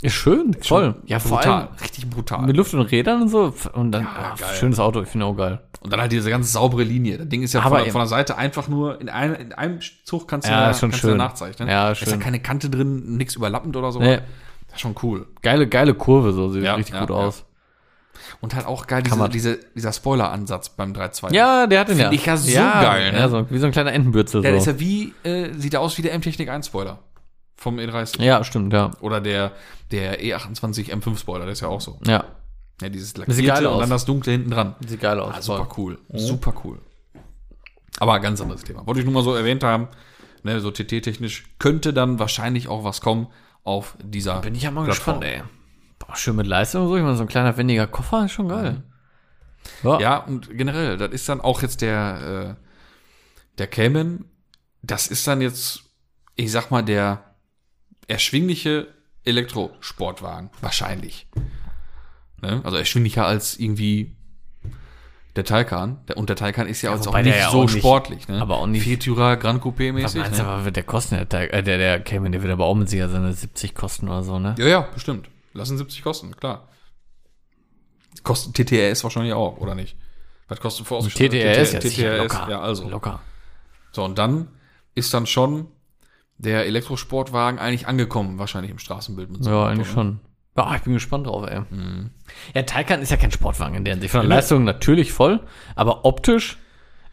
Ist 0.00 0.14
schön, 0.14 0.54
voll. 0.62 0.94
schon 0.94 0.94
Ja, 1.04 1.18
vor 1.20 1.36
brutal, 1.38 1.52
allem 1.64 1.68
richtig 1.82 2.08
brutal. 2.08 2.46
mit 2.46 2.56
Luft 2.56 2.72
und 2.72 2.80
Rädern 2.80 3.22
und 3.22 3.28
so. 3.28 3.52
Und 3.74 3.92
dann, 3.92 4.04
Ja, 4.04 4.34
geil. 4.38 4.48
schönes 4.58 4.80
Auto, 4.80 5.02
ich 5.02 5.08
finde 5.08 5.26
auch 5.26 5.34
geil. 5.36 5.60
Und 5.82 5.92
dann 5.92 6.00
halt 6.00 6.12
diese 6.12 6.30
ganz 6.30 6.50
saubere 6.52 6.82
Linie. 6.82 7.18
Das 7.18 7.28
Ding 7.28 7.42
ist 7.42 7.52
ja 7.52 7.60
Aber 7.62 7.80
von, 7.80 7.90
von 7.90 8.00
der 8.00 8.08
Seite 8.08 8.38
einfach 8.38 8.68
nur 8.68 9.00
in, 9.02 9.10
ein, 9.10 9.34
in 9.34 9.52
einem 9.52 9.80
Zug 10.04 10.28
kannst 10.28 10.48
du 10.48 10.52
Ja, 10.52 10.60
da, 10.64 10.70
ist 10.70 10.80
schon 10.80 10.90
kannst 10.90 11.02
schön. 11.02 11.16
nachzeichnen. 11.18 11.68
Ja, 11.68 11.84
Da 11.86 11.92
ist 11.92 12.00
ja 12.00 12.06
schön. 12.08 12.20
keine 12.20 12.40
Kante 12.40 12.70
drin, 12.70 13.16
nichts 13.18 13.36
überlappend 13.36 13.76
oder 13.76 13.92
so. 13.92 13.98
Nee, 14.00 14.18
Das 14.70 14.76
ist 14.76 14.80
schon 14.80 14.94
cool. 15.02 15.26
geile, 15.42 15.68
geile 15.68 15.94
Kurve, 15.94 16.32
so 16.32 16.50
sieht 16.50 16.62
Ja, 16.62 16.74
richtig 16.74 16.94
ja, 16.94 17.00
gut 17.00 17.10
ja. 17.10 17.16
aus. 17.16 17.44
Und 18.40 18.54
halt 18.54 18.66
auch 18.66 18.86
geil, 18.86 19.02
diese, 19.02 19.28
diese, 19.28 19.60
dieser 19.74 19.92
Spoiler-Ansatz 19.92 20.70
beim 20.70 20.92
3.2. 20.92 21.32
Ja, 21.34 21.66
der 21.66 21.80
hat 21.80 21.88
den 21.88 21.96
Find 21.96 22.12
ja. 22.12 22.12
ich 22.12 22.26
ja 22.26 22.36
so 22.36 22.52
geil, 22.56 23.12
ne? 23.12 23.18
Ja, 23.18 23.28
so, 23.28 23.50
wie 23.50 23.58
so 23.58 23.66
ein 23.66 23.72
kleiner 23.72 23.92
Entenbürzel. 23.92 24.42
Der 24.42 24.54
ist 24.54 24.64
so. 24.64 24.70
ja 24.72 24.80
wie, 24.80 25.14
äh, 25.24 25.52
sieht 25.54 25.74
ja 25.74 25.80
aus 25.80 25.98
wie 25.98 26.02
der 26.02 26.12
M-Technik 26.14 26.48
1 26.48 26.66
Spoiler. 26.66 26.98
Vom 27.56 27.78
E30. 27.78 28.22
Ja, 28.22 28.42
stimmt, 28.44 28.72
ja. 28.72 28.90
Oder 29.00 29.20
der, 29.20 29.52
der 29.90 30.22
E 30.22 30.34
E28 30.34 30.90
M5 30.90 31.18
Spoiler, 31.18 31.44
der 31.44 31.52
ist 31.52 31.60
ja 31.60 31.68
auch 31.68 31.80
so. 31.80 31.98
Ja, 32.06 32.24
Ja, 32.80 32.88
dieses 32.88 33.12
geil 33.12 33.24
lackierte 33.26 33.68
und 33.68 33.74
aus. 33.74 33.80
dann 33.80 33.90
das 33.90 34.04
dunkle 34.06 34.32
hinten 34.32 34.50
dran. 34.50 34.76
sieht 34.86 35.00
geil 35.00 35.18
aus. 35.20 35.34
Ah, 35.36 35.42
super 35.42 35.68
cool. 35.76 35.98
Super 36.14 36.54
cool. 36.64 36.78
Aber 37.98 38.14
ein 38.14 38.22
ganz 38.22 38.40
anderes 38.40 38.62
Thema. 38.64 38.86
Wollte 38.86 39.00
ich 39.00 39.04
nur 39.04 39.12
mal 39.14 39.22
so 39.22 39.34
erwähnt 39.34 39.62
haben. 39.62 39.88
Ne, 40.42 40.58
so 40.60 40.70
TT-technisch 40.70 41.44
könnte 41.58 41.92
dann 41.92 42.18
wahrscheinlich 42.18 42.68
auch 42.68 42.82
was 42.82 43.02
kommen 43.02 43.26
auf 43.64 43.96
dieser. 44.02 44.40
Bin 44.40 44.54
ich 44.54 44.62
ja 44.62 44.70
mal 44.70 44.84
Plattform. 44.84 45.20
gespannt, 45.20 45.42
ey. 45.42 45.42
Boah, 45.98 46.16
schön 46.16 46.36
mit 46.36 46.46
Leistung 46.46 46.82
und 46.82 46.88
so. 46.88 46.96
Ich 46.96 47.02
meine, 47.02 47.16
so 47.16 47.22
ein 47.22 47.28
kleiner 47.28 47.56
wendiger 47.56 47.86
Koffer 47.86 48.24
ist 48.24 48.32
schon 48.32 48.48
geil. 48.48 48.82
Ja. 49.82 50.00
Ja, 50.00 50.16
und 50.18 50.56
generell, 50.56 50.96
das 50.96 51.10
ist 51.10 51.28
dann 51.28 51.40
auch 51.40 51.62
jetzt 51.62 51.82
der, 51.82 52.56
äh, 52.58 52.64
der 53.58 53.66
Cayman, 53.66 54.24
das 54.82 55.06
ist 55.06 55.26
dann 55.26 55.40
jetzt, 55.40 55.82
ich 56.36 56.50
sag 56.50 56.70
mal, 56.70 56.82
der 56.82 57.34
erschwingliche 58.08 58.88
Elektrosportwagen. 59.24 60.50
Wahrscheinlich. 60.62 61.28
Ne? 62.40 62.60
Also 62.64 62.78
erschwinglicher 62.78 63.26
als 63.26 63.58
irgendwie 63.58 64.16
der 65.36 65.44
Taycan. 65.44 65.98
Der, 66.08 66.16
und 66.16 66.28
der 66.28 66.36
Taycan 66.36 66.66
ist 66.66 66.82
ja, 66.82 66.94
jetzt 66.94 67.06
auch 67.06 67.16
nicht 67.16 67.26
ja 67.36 67.50
so 67.50 67.60
auch 67.60 67.62
nicht- 67.64 67.78
sportlich. 67.78 68.28
Ne? 68.28 68.40
aber 68.40 68.58
auch 68.58 68.66
nicht- 68.66 68.82
Viertürer 68.82 69.36
Grand 69.36 69.62
Coupé 69.62 69.88
Was 69.94 70.02
mäßig. 70.14 70.20
meinst 70.20 70.38
du, 70.38 70.42
Ne? 70.42 70.48
aber 70.48 70.64
wird 70.64 70.76
der 70.76 70.82
kosten? 70.84 71.26
Der, 71.28 71.54
äh, 71.54 71.62
der, 71.62 71.78
der 71.78 72.00
Cayman, 72.00 72.32
der 72.32 72.42
wird 72.42 72.52
aber 72.52 72.64
auch 72.66 72.74
mit 72.74 72.88
sicher 72.88 73.08
seine 73.08 73.32
70 73.32 73.74
kosten 73.74 74.08
oder 74.08 74.22
so, 74.22 74.38
ne? 74.38 74.54
Ja, 74.58 74.66
ja, 74.66 74.80
bestimmt. 74.92 75.28
Lassen 75.52 75.78
70 75.78 76.02
kosten, 76.02 76.34
klar. 76.36 76.68
Kostet 78.22 78.54
TTRS 78.54 79.02
wahrscheinlich 79.04 79.32
auch, 79.32 79.58
oder 79.58 79.74
nicht? 79.74 79.96
Was 80.48 80.60
kostet 80.60 80.86
vorausgestellt? 80.86 81.32
TTRS 81.32 81.70
TTRS, 81.72 82.18
locker. 82.18 82.46
ja, 82.50 82.60
also. 82.60 82.88
Locker. 82.88 83.20
So, 83.92 84.04
und 84.04 84.18
dann 84.18 84.48
ist 84.94 85.14
dann 85.14 85.26
schon 85.26 85.68
der 86.38 86.66
Elektrosportwagen 86.66 87.58
eigentlich 87.60 87.86
angekommen, 87.86 88.38
wahrscheinlich 88.38 88.70
im 88.70 88.78
Straßenbild. 88.78 89.30
Mit 89.30 89.44
so 89.44 89.50
Ja, 89.50 89.66
eigentlich 89.66 89.88
ne? 89.88 89.94
schon. 89.94 90.20
Ja, 90.68 90.76
ich 90.76 90.82
bin 90.82 90.92
gespannt 90.94 91.26
drauf, 91.26 91.46
ey. 91.48 91.62
Ja, 92.54 92.62
Taycan 92.62 93.00
ist 93.02 93.10
ja 93.10 93.16
kein 93.16 93.30
Sportwagen 93.32 93.74
in 93.76 93.84
der 93.84 93.94
Hinsicht. 93.94 94.12
Von 94.12 94.20
der 94.22 94.28
Nee. 94.28 94.34
Leistung 94.36 94.64
natürlich 94.64 95.12
voll, 95.12 95.40
aber 95.74 96.04
optisch 96.04 96.58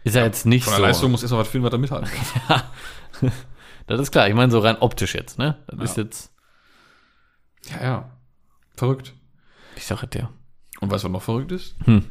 ist 0.03 0.15
er 0.15 0.25
jetzt 0.25 0.45
nicht 0.45 0.63
Von 0.65 0.71
der 0.71 0.77
so. 0.79 0.83
Leistung 0.85 1.11
muss 1.11 1.21
erstmal 1.21 1.41
was 1.41 1.47
finden, 1.49 1.71
was 1.71 1.79
mithalten 1.79 2.09
kann. 2.47 3.31
Das 3.87 3.99
ist 3.99 4.11
klar. 4.11 4.27
Ich 4.27 4.33
meine 4.35 4.51
so 4.51 4.59
rein 4.59 4.77
optisch 4.79 5.15
jetzt, 5.15 5.37
ne? 5.37 5.57
Das 5.67 5.91
ist 5.91 5.97
jetzt, 5.97 6.31
Ja, 7.71 7.83
ja. 7.83 8.09
Verrückt. 8.75 9.13
ich 9.75 9.85
sag 9.85 10.03
es 10.03 10.09
dir. 10.09 10.29
Und 10.81 10.91
weißt 10.91 11.03
du, 11.03 11.07
was 11.07 11.13
noch 11.13 11.21
verrückt 11.23 11.51
ist? 11.51 11.75
Hm. 11.85 12.05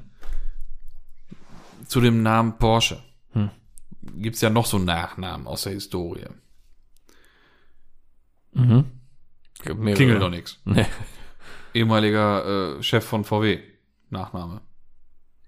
Zu 1.86 2.00
dem 2.00 2.22
Namen 2.22 2.58
Porsche 2.58 3.00
Hm. 3.32 3.50
gibt's 4.16 4.40
ja 4.40 4.50
noch 4.50 4.66
so 4.66 4.78
Nachnamen 4.78 5.46
aus 5.46 5.62
der 5.62 5.72
Historie. 5.72 6.26
Mhm. 8.52 8.84
Gibt. 9.62 9.94
Klingelt 9.96 10.20
doch 10.22 10.30
nichts. 10.30 10.58
Nee. 10.64 10.86
Ehemaliger 11.76 12.78
äh, 12.78 12.82
Chef 12.82 13.04
von 13.04 13.24
VW. 13.24 13.58
Nachname. 14.10 14.60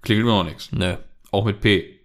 Klingelt 0.03 0.27
immer 0.27 0.43
noch 0.43 0.49
nichts. 0.51 0.71
Nee. 0.73 0.97
Auch 1.31 1.45
mit 1.45 1.61
P. 1.61 2.01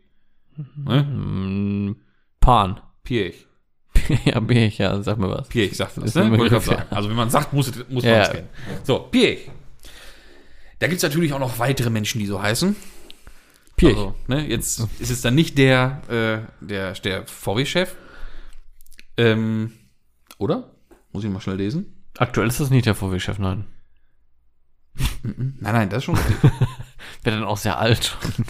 Ne? 0.76 1.04
Mm, 1.04 1.96
Pan. 2.40 2.80
Piech. 3.04 3.48
ja, 4.26 4.40
bin 4.40 4.58
ich, 4.58 4.78
ja, 4.78 5.02
sag 5.02 5.18
mir 5.18 5.30
was. 5.30 5.48
Piech 5.50 5.76
sagt 5.76 5.98
das, 5.98 6.16
ne? 6.16 6.38
Wollte 6.38 6.58
ich 6.58 6.64
sagen. 6.64 6.84
Also 6.90 7.10
wenn 7.10 7.16
man 7.16 7.30
sagt, 7.30 7.54
muss, 7.54 7.68
es- 7.70 7.90
muss 7.90 8.04
man 8.04 8.14
es 8.14 8.30
kennen. 8.32 8.50
So, 8.84 9.00
Piech. 9.00 9.50
Da 10.80 10.88
gibt's 10.88 11.04
natürlich 11.04 11.34
auch 11.34 11.40
noch 11.40 11.60
weitere 11.60 11.90
Menschen, 11.90 12.20
die 12.20 12.26
so 12.26 12.42
heißen. 12.42 12.76
Pirch. 13.76 13.96
Also, 13.96 14.16
ne, 14.28 14.46
jetzt 14.48 14.80
ist 15.00 15.10
es 15.10 15.22
dann 15.22 15.34
nicht 15.36 15.58
der, 15.58 16.02
äh, 16.62 16.66
der, 16.66 16.94
der 16.94 17.26
VW-Chef. 17.26 17.96
Ähm, 19.18 19.74
oder? 20.38 20.72
Muss 21.12 21.24
ich 21.24 21.30
mal 21.30 21.40
schnell 21.40 21.58
lesen? 21.58 22.04
Aktuell 22.18 22.48
ist 22.48 22.60
das 22.60 22.70
nicht 22.70 22.86
der 22.86 22.96
VW-Chef, 22.96 23.40
nein. 23.40 23.66
Nein, 25.24 25.56
nein, 25.62 25.90
das 25.90 26.00
ist 26.00 26.04
schon 26.06 26.16
richtig. 26.16 26.38
Wäre 27.24 27.38
dann 27.38 27.46
auch 27.46 27.58
sehr 27.58 27.80
alt 27.80 28.04
schon. 28.06 28.46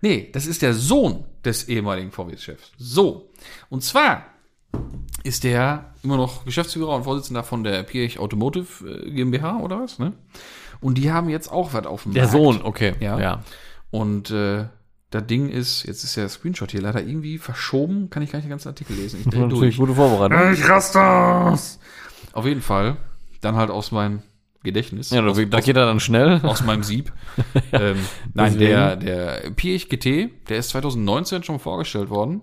nee, 0.00 0.30
das 0.32 0.46
ist 0.46 0.62
der 0.62 0.74
Sohn 0.74 1.24
des 1.44 1.68
ehemaligen 1.68 2.10
VW-Chefs. 2.10 2.72
So. 2.76 3.30
Und 3.68 3.82
zwar 3.82 4.26
ist 5.22 5.44
der 5.44 5.94
immer 6.02 6.16
noch 6.16 6.44
Geschäftsführer 6.44 6.96
und 6.96 7.04
Vorsitzender 7.04 7.44
von 7.44 7.62
der 7.64 7.82
Piech 7.84 8.18
Automotive 8.18 8.88
äh, 8.88 9.10
GmbH 9.10 9.58
oder 9.58 9.80
was, 9.80 9.98
ne? 9.98 10.12
Und 10.80 10.98
die 10.98 11.12
haben 11.12 11.28
jetzt 11.28 11.50
auch 11.50 11.74
was 11.74 11.86
auf 11.86 12.02
dem 12.02 12.12
Der 12.14 12.24
Markt. 12.24 12.36
Sohn, 12.36 12.62
okay. 12.62 12.94
Ja. 12.98 13.18
ja. 13.20 13.42
Und 13.90 14.30
äh, 14.32 14.64
das 15.10 15.26
Ding 15.26 15.48
ist, 15.48 15.84
jetzt 15.84 16.02
ist 16.02 16.16
der 16.16 16.28
Screenshot 16.28 16.72
hier 16.72 16.80
leider 16.80 17.00
irgendwie 17.02 17.38
verschoben, 17.38 18.10
kann 18.10 18.22
ich 18.22 18.32
gar 18.32 18.38
nicht 18.38 18.46
den 18.46 18.50
ganzen 18.50 18.68
Artikel 18.68 18.96
lesen. 18.96 19.20
Ich 19.20 19.26
dreh 19.28 19.38
Natürlich 19.38 19.76
durch. 19.76 19.88
gute 19.88 19.94
Vorbereitung. 19.94 20.52
Ich 20.54 20.68
raste 20.68 21.00
aus. 21.00 21.78
Auf 22.32 22.46
jeden 22.46 22.62
Fall, 22.62 22.96
dann 23.42 23.54
halt 23.54 23.70
aus 23.70 23.92
meinem 23.92 24.22
Gedächtnis. 24.62 25.10
Ja, 25.10 25.24
aus, 25.24 25.36
da, 25.48 25.58
aus, 25.58 25.64
geht 25.64 25.76
er 25.76 25.86
dann 25.86 26.00
schnell. 26.00 26.40
aus 26.42 26.62
meinem 26.62 26.82
Sieb. 26.82 27.12
ähm, 27.72 27.98
nein, 28.34 28.58
der, 28.58 28.96
der 28.96 29.50
Piech 29.50 29.88
GT, 29.88 30.30
der 30.48 30.58
ist 30.58 30.70
2019 30.70 31.42
schon 31.42 31.58
vorgestellt 31.58 32.10
worden. 32.10 32.42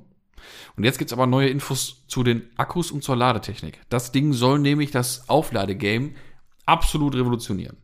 Und 0.75 0.83
jetzt 0.83 0.97
gibt's 0.97 1.13
aber 1.13 1.27
neue 1.27 1.49
Infos 1.49 2.05
zu 2.07 2.23
den 2.23 2.49
Akkus 2.57 2.91
und 2.91 3.03
zur 3.03 3.15
Ladetechnik. 3.15 3.81
Das 3.89 4.11
Ding 4.11 4.33
soll 4.33 4.59
nämlich 4.59 4.91
das 4.91 5.27
Aufladegame 5.27 6.11
absolut 6.65 7.15
revolutionieren. 7.15 7.77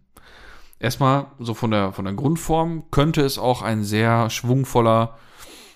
Erstmal 0.80 1.28
so 1.40 1.54
von 1.54 1.72
der, 1.72 1.94
von 1.94 2.06
der 2.06 2.14
Grundform 2.14 2.86
könnte 2.92 3.22
es 3.22 3.38
auch 3.38 3.62
ein 3.62 3.84
sehr 3.84 4.30
schwungvoller 4.30 5.18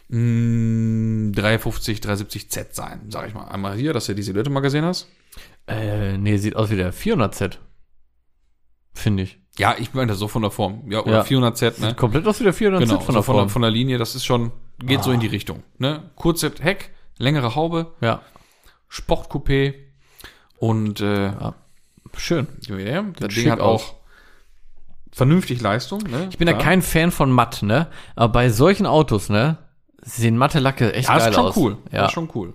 mh, 0.09 1.31
350, 1.33 1.99
370Z 1.99 2.67
sein, 2.71 3.01
sag 3.09 3.27
ich 3.27 3.33
mal. 3.33 3.45
Einmal 3.45 3.75
hier, 3.75 3.93
dass 3.93 4.07
du 4.07 4.15
die 4.15 4.23
Silhouette 4.23 4.49
mal 4.49 4.59
gesehen 4.59 4.85
hast. 4.85 5.07
Äh, 5.67 6.17
nee, 6.17 6.37
sieht 6.37 6.55
aus 6.55 6.69
wie 6.69 6.75
der 6.75 6.93
400Z. 6.93 7.57
Finde 8.99 9.23
ich. 9.23 9.39
Ja, 9.57 9.75
ich 9.77 9.93
meine 9.93 10.07
das 10.07 10.19
so 10.19 10.27
von 10.27 10.41
der 10.41 10.51
Form. 10.51 10.89
Ja, 10.91 11.01
oder 11.01 11.17
Ja. 11.17 11.21
400Z, 11.23 11.79
ne? 11.81 11.87
Sieht 11.87 11.97
komplett 11.97 12.27
aus 12.27 12.39
wie 12.39 12.43
der 12.43 12.53
400Z 12.53 12.79
Genau, 12.79 12.99
von 12.99 13.13
der 13.15 13.23
von, 13.23 13.35
der, 13.37 13.49
von 13.49 13.61
der 13.61 13.71
Linie, 13.71 13.97
das 13.97 14.15
ist 14.15 14.25
schon, 14.25 14.51
geht 14.79 15.03
so 15.03 15.11
in 15.11 15.19
die 15.19 15.27
Richtung. 15.27 15.63
Ne? 15.77 16.11
Kurze 16.15 16.51
Heck, 16.61 16.91
längere 17.17 17.55
Haube, 17.55 17.93
ja, 18.01 18.21
vernünftig 25.11 25.61
Leistung. 25.61 26.01
Ne? 26.03 26.27
Ich 26.29 26.37
bin 26.37 26.47
ja 26.47 26.53
kein 26.53 26.81
Fan 26.81 27.11
von 27.11 27.31
matt, 27.31 27.61
ne? 27.61 27.87
Aber 28.15 28.31
bei 28.31 28.49
solchen 28.49 28.85
Autos, 28.85 29.29
ne, 29.29 29.57
sehen 30.01 30.37
matte 30.37 30.59
Lacke 30.59 30.93
echt 30.93 31.07
ja, 31.09 31.17
geil 31.17 31.29
ist 31.29 31.35
schon 31.35 31.45
aus. 31.45 31.57
cool. 31.57 31.77
Ja. 31.91 32.05
ist 32.05 32.13
schon 32.13 32.29
cool. 32.35 32.53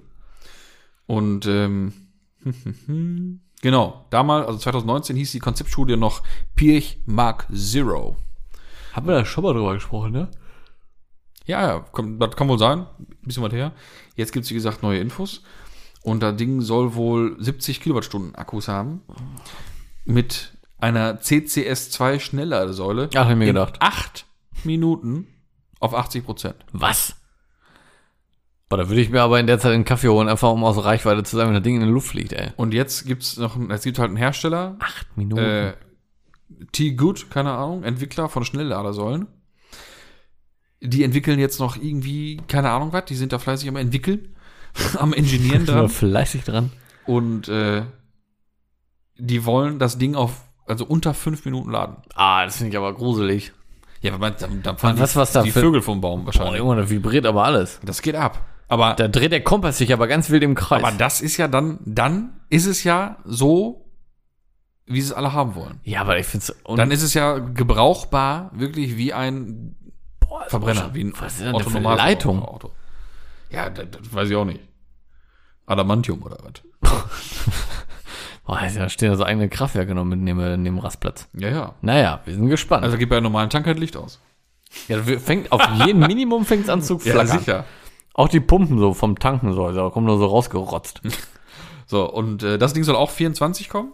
Und 1.07 1.47
ähm, 1.47 1.93
genau, 3.65 4.05
damals, 4.11 4.47
also 4.47 4.59
2019 4.59 5.17
hieß 5.17 5.33
die 5.33 5.39
Konzeptstudie 5.41 5.97
noch 5.97 6.23
Pirch 6.55 7.01
Mark 7.07 7.49
Zero. 7.53 8.17
Haben 8.93 9.09
wir 9.09 9.15
da 9.15 9.25
schon 9.25 9.43
mal 9.43 9.55
drüber 9.55 9.75
gesprochen, 9.75 10.13
ne? 10.13 10.29
Ja, 11.47 11.67
ja, 11.67 11.85
komm, 11.91 12.19
das 12.19 12.37
kann 12.37 12.49
wohl 12.49 12.59
sein. 12.59 12.87
Ein 12.99 13.17
bisschen 13.23 13.43
was 13.43 13.53
her. 13.53 13.73
Jetzt 14.17 14.33
gibt's 14.33 14.51
wie 14.51 14.55
gesagt, 14.55 14.83
neue 14.83 15.01
Infos. 15.01 15.43
Und 16.03 16.23
das 16.23 16.37
Ding 16.37 16.61
soll 16.61 16.95
wohl 16.95 17.37
70 17.43 17.81
Kilowattstunden 17.81 18.35
Akkus 18.35 18.69
haben. 18.69 19.01
Mit 20.05 20.53
einer 20.79 21.21
CCS2 21.21 22.21
Schnellladesäule. 22.21 23.09
Ach, 23.15 23.25
hab 23.25 23.31
ich 23.31 23.37
mir 23.37 23.47
gedacht. 23.47 23.77
acht 23.81 24.27
Minuten 24.63 25.27
auf 25.81 25.95
80 25.95 26.25
Prozent. 26.25 26.57
Was? 26.73 27.17
Boah, 28.75 28.83
da 28.83 28.89
würde 28.89 29.01
ich 29.01 29.11
mir 29.11 29.23
aber 29.23 29.39
in 29.39 29.47
der 29.47 29.61
Zeit 29.61 29.73
einen 29.73 29.85
Kaffee 29.85 30.09
holen, 30.09 30.29
einfach 30.29 30.51
um 30.51 30.65
aus 30.65 30.83
Reichweite 30.85 31.23
zu 31.23 31.37
sein, 31.37 31.47
wenn 31.47 31.55
das 31.55 31.63
Ding 31.63 31.77
in 31.77 31.81
der 31.83 31.91
Luft 31.91 32.09
fliegt, 32.09 32.33
ey. 32.33 32.51
Und 32.57 32.75
jetzt 32.75 33.07
gibt's 33.07 33.37
noch, 33.37 33.57
es 33.71 33.83
gibt 33.85 33.99
halt 34.01 34.09
einen 34.09 34.17
Hersteller, 34.17 34.77
Acht 34.81 35.17
Minuten. 35.17 35.41
äh, 35.43 35.75
T-Good, 36.73 37.31
keine 37.31 37.53
Ahnung, 37.53 37.85
Entwickler 37.85 38.29
von 38.29 38.45
Schnellladersäulen. 38.45 39.29
Die 40.81 41.05
entwickeln 41.05 41.39
jetzt 41.39 41.61
noch 41.61 41.77
irgendwie, 41.77 42.39
keine 42.49 42.71
Ahnung 42.71 42.93
was, 42.93 43.05
die 43.05 43.15
sind 43.15 43.33
da 43.33 43.39
fleißig 43.39 43.69
am 43.69 43.77
entwickeln, 43.77 44.35
am 44.99 45.13
Ingenieren 45.13 45.67
dran. 45.67 45.89
fleißig 45.89 46.43
dran. 46.45 46.73
Und 47.07 47.49
äh, 47.49 47.83
die 49.17 49.45
wollen 49.45 49.79
das 49.79 49.99
Ding 49.99 50.17
auf, 50.17 50.43
also 50.67 50.85
unter 50.85 51.15
fünf 51.15 51.45
Minuten 51.45 51.71
laden. 51.71 51.97
Ah, 52.15 52.45
das 52.45 52.57
finde 52.57 52.71
ich 52.73 52.77
aber 52.77 52.93
gruselig. 52.93 53.53
Ja, 54.01 54.11
aber 54.13 54.19
man, 54.19 54.35
dann, 54.39 54.63
dann 54.63 54.77
fallen 54.79 54.99
Was- 54.99 55.13
die, 55.13 55.19
was 55.19 55.33
da 55.33 55.43
die 55.45 55.53
Vögel 55.53 55.81
vom 55.81 56.01
Baum 56.01 56.21
Boah, 56.23 56.27
wahrscheinlich. 56.27 56.59
Junge, 56.59 56.77
das 56.77 56.91
vibriert 56.91 57.25
aber 57.25 57.45
alles. 57.45 57.79
das 57.85 58.03
geht 58.03 58.17
ab. 58.17 58.45
Aber, 58.69 58.95
Da 58.95 59.09
dreht 59.09 59.33
der 59.33 59.43
Kompass 59.43 59.79
sich 59.79 59.93
aber 59.93 60.07
ganz 60.07 60.31
wild 60.31 60.43
im 60.43 60.55
Kreis. 60.55 60.83
aber 60.83 60.97
das 60.97 61.21
ist 61.21 61.37
ja 61.37 61.49
dann, 61.49 61.79
dann 61.85 62.41
ist 62.49 62.67
es 62.67 62.83
ja 62.85 63.19
so, 63.25 63.85
wie 64.87 65.01
sie 65.01 65.09
es 65.09 65.13
alle 65.13 65.33
haben 65.33 65.55
wollen. 65.55 65.81
ja, 65.85 66.01
aber 66.01 66.19
ich 66.19 66.27
finde 66.27 66.47
es... 66.47 66.77
Dann 66.77 66.91
ist 66.91 67.03
es 67.03 67.15
ja 67.15 67.39
gebrauchbar, 67.39 68.51
wirklich 68.55 68.97
wie 68.97 69.13
ein 69.13 69.77
Verbrenner, 70.49 70.91
wie 70.95 71.05
ein 71.05 71.13
was 71.19 71.35
ist 71.35 71.43
denn 71.43 71.55
autonomes 71.55 71.99
Leitung? 71.99 72.43
Auto. 72.43 72.71
Ja, 73.51 73.71
das, 73.71 73.87
das 73.91 74.13
weiß 74.13 74.31
ich 74.31 74.37
auch 74.37 74.45
nicht. 74.45 74.61
Adamantium 75.67 76.23
oder 76.23 76.39
was? 76.43 76.91
Boah, 78.47 78.61
da 78.75 78.89
stehen 78.91 79.11
also 79.11 79.25
eigene 79.25 79.49
Kraftwerke 79.49 79.95
noch 79.95 80.05
mit 80.05 80.19
neben, 80.19 80.39
neben 80.39 80.65
dem 80.65 80.79
Rastplatz. 80.79 81.29
Ja, 81.33 81.49
ja. 81.49 81.75
Naja, 81.81 82.21
wir 82.27 82.35
sind 82.35 82.49
gespannt. 82.49 82.85
Also 82.85 82.99
geht 82.99 83.09
bei 83.09 83.17
einem 83.17 83.25
normalen 83.25 83.49
Tank 83.49 83.67
halt 83.67 83.79
Licht 83.79 83.97
aus. 83.97 84.21
ja, 84.89 85.03
fängt 85.03 85.51
auf 85.51 85.63
jeden 85.87 86.01
Minimum 86.07 86.45
fängt 86.45 86.69
an 86.69 86.83
zu 86.83 86.99
flackern. 86.99 87.65
Auch 88.15 88.29
die 88.29 88.41
Pumpen 88.41 88.79
so 88.79 88.95
vom 88.95 89.19
Tanken 89.19 89.53
so, 89.53 89.71
da 89.73 89.91
kommen 89.91 90.07
nur 90.07 90.19
so 90.19 90.27
rausgerotzt. 90.27 91.01
So, 91.87 92.11
und 92.11 92.43
äh, 92.43 92.57
das 92.57 92.73
Ding 92.73 92.83
soll 92.83 92.97
auch 92.97 93.11
24 93.11 93.69
kommen. 93.69 93.93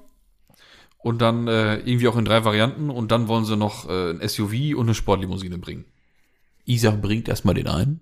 Und 0.99 1.21
dann 1.21 1.49
äh, 1.49 1.75
irgendwie 1.79 2.07
auch 2.07 2.17
in 2.17 2.25
drei 2.25 2.45
Varianten. 2.45 2.89
Und 2.89 3.11
dann 3.11 3.27
wollen 3.27 3.45
sie 3.45 3.57
noch 3.57 3.89
äh, 3.89 4.11
ein 4.13 4.27
SUV 4.27 4.77
und 4.77 4.83
eine 4.87 4.95
Sportlimousine 4.95 5.59
bringen. 5.59 5.85
Isa 6.65 6.93
bringt 6.93 7.29
erstmal 7.29 7.55
den 7.55 7.67
ein 7.67 7.99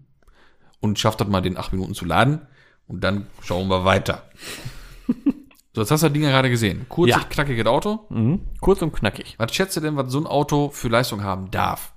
und 0.81 0.99
schafft 0.99 1.23
das 1.23 1.29
mal 1.29 1.41
den 1.41 1.57
acht 1.57 1.73
Minuten 1.73 1.95
zu 1.95 2.05
laden. 2.05 2.43
Und 2.87 3.03
dann 3.03 3.29
schauen 3.43 3.69
wir 3.69 3.87
weiter. 3.87 4.29
so, 5.75 5.81
jetzt 5.81 5.91
hast 5.91 6.03
du 6.03 6.09
das 6.09 6.13
Ding 6.13 6.23
ja 6.23 6.31
gerade 6.31 6.51
gesehen. 6.51 6.85
Kurzes, 6.91 7.17
Ja. 7.17 7.25
knackiges 7.25 7.67
Auto. 7.67 8.01
Mhm. 8.11 8.41
Kurz 8.61 8.83
und 8.83 8.93
knackig. 8.93 9.37
Was 9.39 9.55
schätzt 9.55 9.75
du 9.79 9.81
denn, 9.81 9.97
was 9.97 10.13
so 10.13 10.19
ein 10.21 10.27
Auto 10.27 10.69
für 10.69 10.89
Leistung 10.89 11.23
haben 11.23 11.51
darf? 11.51 11.95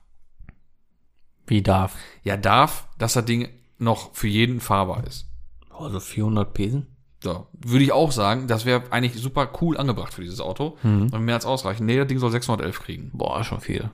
Wie 1.45 1.61
darf? 1.61 1.97
Ja, 2.23 2.37
darf, 2.37 2.87
dass 2.97 3.13
das 3.13 3.25
Ding 3.25 3.49
noch 3.81 4.13
für 4.13 4.27
jeden 4.27 4.59
fahrbar 4.59 5.05
ist. 5.05 5.27
Also 5.69 5.99
400 5.99 6.53
Pesen? 6.53 6.87
So, 7.23 7.47
würde 7.53 7.83
ich 7.83 7.91
auch 7.91 8.11
sagen, 8.11 8.47
das 8.47 8.65
wäre 8.65 8.83
eigentlich 8.91 9.21
super 9.21 9.51
cool 9.61 9.77
angebracht 9.77 10.13
für 10.13 10.21
dieses 10.21 10.39
Auto. 10.39 10.77
Und 11.11 11.25
mehr 11.25 11.35
als 11.35 11.45
ausreichend. 11.45 11.85
Nee, 11.85 11.97
das 11.97 12.07
Ding 12.07 12.17
soll 12.19 12.31
611 12.31 12.79
kriegen. 12.79 13.11
Boah, 13.13 13.43
schon 13.43 13.61
viel. 13.61 13.91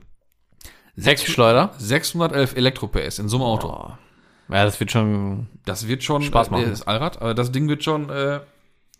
Sechs 0.96 1.24
Schleuder? 1.24 1.74
611 1.78 2.56
Elektro-PS 2.56 3.18
in 3.18 3.28
so 3.28 3.36
einem 3.36 3.44
Auto. 3.44 3.68
Boah. 3.68 3.98
Ja, 4.48 4.64
das 4.64 4.80
wird 4.80 4.90
schon. 4.90 5.48
Das 5.64 5.86
wird 5.86 6.02
schon 6.02 6.22
Spaß 6.22 6.50
machen. 6.50 6.64
Äh, 6.64 6.70
das 6.70 6.86
Allrad, 6.86 7.20
aber 7.20 7.34
das 7.34 7.52
Ding 7.52 7.68
wird 7.68 7.84
schon 7.84 8.08
äh, 8.08 8.40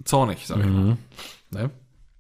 zornig, 0.05 0.47
sag 0.47 0.59
ich 0.59 0.67
mal. 0.67 0.99
Ne? 1.51 1.71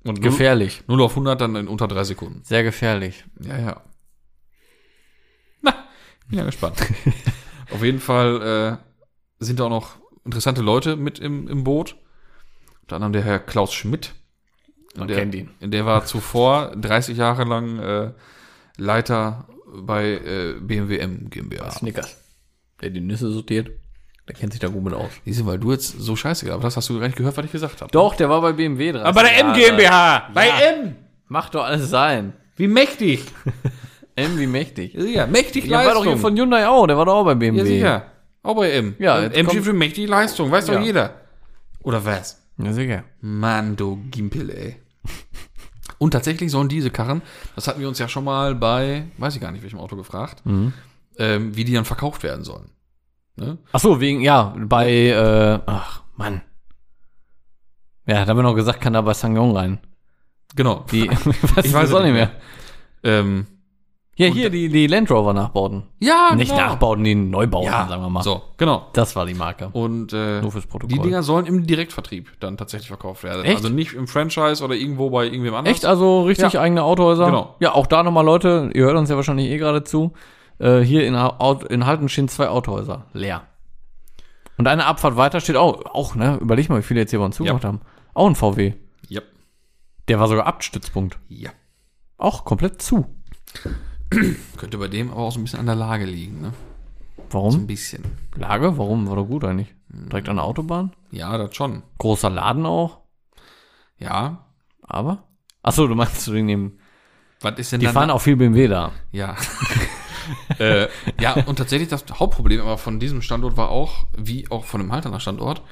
Und 0.04 0.20
0, 0.20 0.30
Gefährlich. 0.30 0.82
0 0.86 1.02
auf 1.02 1.12
100 1.12 1.40
dann 1.40 1.56
in 1.56 1.68
unter 1.68 1.88
drei 1.88 2.04
Sekunden. 2.04 2.42
Sehr 2.42 2.62
gefährlich. 2.62 3.24
Ja, 3.40 3.58
ja. 3.58 3.82
Na, 5.60 5.74
bin 6.28 6.38
ja 6.38 6.46
gespannt. 6.46 6.78
auf 7.70 7.82
jeden 7.82 8.00
Fall 8.00 8.78
äh, 9.40 9.44
sind 9.44 9.60
da 9.60 9.64
auch 9.64 9.70
noch 9.70 9.96
interessante 10.24 10.62
Leute 10.62 10.96
mit 10.96 11.18
im, 11.18 11.48
im 11.48 11.64
Boot. 11.64 11.96
Unter 12.82 12.96
anderem 12.96 13.12
der 13.12 13.22
Herr 13.22 13.38
Klaus 13.38 13.72
Schmidt. 13.72 14.14
Man 14.96 15.08
der, 15.08 15.18
kennt 15.18 15.34
ihn. 15.34 15.50
Der 15.60 15.86
war 15.86 16.04
zuvor 16.04 16.74
30 16.76 17.16
Jahre 17.16 17.44
lang 17.44 17.78
äh, 17.78 18.12
Leiter 18.76 19.46
bei 19.66 20.12
äh, 20.12 20.54
BMW 20.60 20.98
M 20.98 21.30
GmbH. 21.30 21.70
Snickers. 21.70 22.16
Der 22.80 22.90
die 22.90 23.00
Nüsse 23.00 23.30
sortiert. 23.30 23.70
Der 24.26 24.34
kennt 24.34 24.52
sich 24.52 24.60
da 24.60 24.68
gut 24.68 24.84
mit 24.84 24.92
aus. 24.92 25.10
Du, 25.24 25.46
weil 25.46 25.58
du 25.58 25.72
jetzt 25.72 25.98
so 25.98 26.14
scheiße 26.14 26.44
gehabt 26.44 26.62
hast, 26.62 26.76
hast 26.76 26.88
du 26.88 26.98
gar 26.98 27.06
nicht 27.06 27.16
gehört, 27.16 27.36
was 27.36 27.44
ich 27.46 27.52
gesagt 27.52 27.80
habe. 27.80 27.90
Doch, 27.90 28.14
der 28.14 28.28
war 28.28 28.42
bei 28.42 28.52
BMW 28.52 28.92
dran. 28.92 29.02
Aber 29.02 29.22
bei 29.22 29.28
der 29.28 29.38
M 29.38 29.54
GmbH! 29.54 30.30
Bei 30.34 30.48
Ja. 30.48 30.60
M! 30.72 30.96
Macht 31.28 31.54
doch 31.54 31.64
alles 31.64 31.88
sein. 31.88 32.34
Wie 32.56 32.68
mächtig! 32.68 33.24
M 34.18 34.38
wie 34.38 34.46
mächtig. 34.46 34.94
Ja, 34.94 35.00
sicher, 35.02 35.26
mächtig 35.26 35.64
Ja, 35.66 35.84
war 35.84 35.94
doch 35.94 36.04
hier 36.04 36.16
von 36.16 36.36
Hyundai 36.36 36.66
auch. 36.68 36.86
Der 36.86 36.96
war 36.96 37.06
doch 37.06 37.14
auch 37.14 37.24
bei 37.24 37.34
BMW. 37.34 37.58
Ja, 37.60 37.64
sicher. 37.64 38.02
Auch 38.42 38.54
bei 38.56 38.70
M. 38.72 38.94
Ja, 38.98 39.18
M 39.22 39.48
steht 39.48 39.64
für 39.64 39.72
mächtig 39.72 40.08
Leistung, 40.08 40.50
weiß 40.50 40.68
Ja. 40.68 40.74
doch 40.74 40.80
jeder. 40.82 41.14
Oder 41.82 42.04
was? 42.04 42.42
Ja, 42.58 42.72
sicher. 42.72 43.04
Mann, 43.20 43.76
du 43.76 43.96
Gimpel, 44.10 44.50
ey. 44.50 44.76
Und 45.98 46.12
tatsächlich 46.12 46.50
sollen 46.50 46.68
diese 46.68 46.90
Karren, 46.90 47.22
das 47.56 47.66
hatten 47.66 47.80
wir 47.80 47.88
uns 47.88 47.98
ja 47.98 48.08
schon 48.08 48.24
mal 48.24 48.54
bei, 48.54 49.04
weiß 49.18 49.34
ich 49.34 49.40
gar 49.40 49.50
nicht, 49.50 49.62
welchem 49.62 49.78
Auto 49.80 49.96
gefragt, 49.96 50.42
Mhm. 50.44 50.72
ähm, 51.18 51.56
wie 51.56 51.64
die 51.64 51.72
dann 51.74 51.84
verkauft 51.84 52.22
werden 52.22 52.44
sollen. 52.44 52.70
Ne? 53.36 53.58
Ach 53.72 53.80
so, 53.80 54.00
wegen, 54.00 54.20
ja, 54.20 54.54
bei, 54.58 54.90
äh, 55.08 55.58
ach, 55.66 56.02
Mann. 56.16 56.42
Ja, 58.06 58.24
da 58.24 58.30
haben 58.30 58.38
wir 58.38 58.42
noch 58.42 58.54
gesagt, 58.54 58.80
kann 58.80 58.92
da 58.94 59.00
bei 59.02 59.14
Sangyong 59.14 59.56
rein. 59.56 59.78
Genau. 60.56 60.84
Die, 60.90 61.08
Ich 61.62 61.72
weiß 61.72 61.88
es 61.88 61.94
auch 61.94 62.02
nicht 62.02 62.12
mehr. 62.14 62.30
Ähm, 63.02 63.46
Ja, 64.18 64.26
Und- 64.26 64.32
hier, 64.34 64.50
die, 64.50 64.68
die 64.68 64.88
Land 64.88 65.10
Rover 65.12 65.32
Nachbauten. 65.32 65.84
ja, 66.00 66.34
Nicht 66.34 66.50
genau. 66.50 66.60
Nachbauten, 66.66 67.04
die 67.04 67.14
Neubauten, 67.14 67.66
Ja, 67.70 67.86
sagen 67.88 68.02
wir 68.02 68.10
mal. 68.10 68.22
So, 68.24 68.42
genau. 68.56 68.88
Das 68.92 69.14
war 69.14 69.24
die 69.26 69.34
Marke. 69.34 69.68
Und 69.72 70.12
äh, 70.12 70.40
Nur 70.40 70.50
fürs 70.50 70.66
Protokoll. 70.66 70.96
die 70.96 71.02
Dinger 71.02 71.22
sollen 71.22 71.46
im 71.46 71.66
Direktvertrieb 71.68 72.28
dann 72.40 72.56
tatsächlich 72.56 72.88
verkauft 72.88 73.22
werden. 73.22 73.44
Echt? 73.44 73.56
Also 73.58 73.68
nicht 73.68 73.92
im 73.94 74.08
Franchise 74.08 74.62
oder 74.64 74.74
irgendwo 74.74 75.08
bei 75.10 75.24
irgendwem 75.26 75.54
anders. 75.54 75.72
Echt, 75.72 75.84
also 75.86 76.22
richtig 76.24 76.52
Ja. 76.54 76.60
eigene 76.60 76.82
Autohäuser? 76.82 77.26
Genau. 77.26 77.54
Ja, 77.60 77.74
auch 77.74 77.86
da 77.86 78.02
nochmal 78.02 78.24
Leute, 78.24 78.70
ihr 78.74 78.84
hört 78.86 78.96
uns 78.96 79.08
ja 79.08 79.14
wahrscheinlich 79.14 79.48
eh 79.50 79.56
gerade 79.56 79.84
zu. 79.84 80.12
Äh, 80.58 80.80
hier 80.80 81.06
in, 81.06 81.14
in 81.70 81.86
Halten 81.86 82.08
stehen 82.08 82.26
zwei 82.26 82.48
Autohäuser, 82.48 83.06
leer. 83.12 83.42
Und 84.56 84.66
eine 84.66 84.86
Abfahrt 84.86 85.14
weiter 85.16 85.38
steht 85.40 85.54
auch, 85.54 85.84
auch, 85.94 86.16
ne, 86.16 86.38
überleg 86.40 86.68
mal, 86.68 86.78
wie 86.80 86.82
viele 86.82 86.98
jetzt 86.98 87.10
hier 87.10 87.20
bei 87.20 87.24
uns 87.26 87.36
zugemacht 87.36 87.64
haben. 87.64 87.80
Auch 88.14 88.26
ein 88.26 88.34
VW. 88.34 88.72
Ja. 89.08 89.20
Der 90.08 90.18
war 90.18 90.26
sogar 90.26 90.46
Abstützpunkt. 90.48 91.20
Ja. 91.28 91.50
Auch 92.16 92.44
komplett 92.44 92.82
zu. 92.82 93.06
Könnte 94.56 94.78
bei 94.78 94.88
dem 94.88 95.10
aber 95.10 95.20
auch 95.20 95.32
so 95.32 95.38
ein 95.38 95.44
bisschen 95.44 95.60
an 95.60 95.66
der 95.66 95.74
Lage 95.74 96.04
liegen, 96.04 96.40
ne? 96.40 96.52
So 97.16 97.22
ein 97.22 97.32
Warum? 97.32 97.66
bisschen. 97.66 98.04
Lage? 98.36 98.78
Warum? 98.78 99.08
War 99.08 99.16
doch 99.16 99.26
gut 99.26 99.44
eigentlich. 99.44 99.74
Direkt 99.88 100.28
an 100.28 100.36
der 100.36 100.44
Autobahn. 100.44 100.92
Ja, 101.10 101.36
das 101.36 101.54
schon. 101.54 101.82
Großer 101.98 102.30
Laden 102.30 102.64
auch. 102.66 103.00
Ja. 103.98 104.46
Aber? 104.82 105.24
Achso, 105.62 105.86
du 105.86 105.94
meinst 105.94 106.26
du 106.26 106.32
wegen 106.32 106.48
dem. 106.48 106.78
Was 107.40 107.58
ist 107.58 107.72
denn 107.72 107.80
Die 107.80 107.86
dann 107.86 107.94
fahren 107.94 108.10
auch 108.10 108.20
viel 108.20 108.36
BMW 108.36 108.68
da. 108.68 108.92
Ja. 109.12 109.36
äh, 110.58 110.88
ja, 111.20 111.34
und 111.44 111.56
tatsächlich 111.56 111.88
das 111.88 112.04
Hauptproblem 112.12 112.60
aber 112.60 112.78
von 112.78 112.98
diesem 112.98 113.22
Standort 113.22 113.56
war 113.56 113.68
auch, 113.68 114.06
wie 114.16 114.50
auch 114.50 114.64
von 114.64 114.80
dem 114.80 114.90
Halterner 114.90 115.20
Standort, 115.20 115.62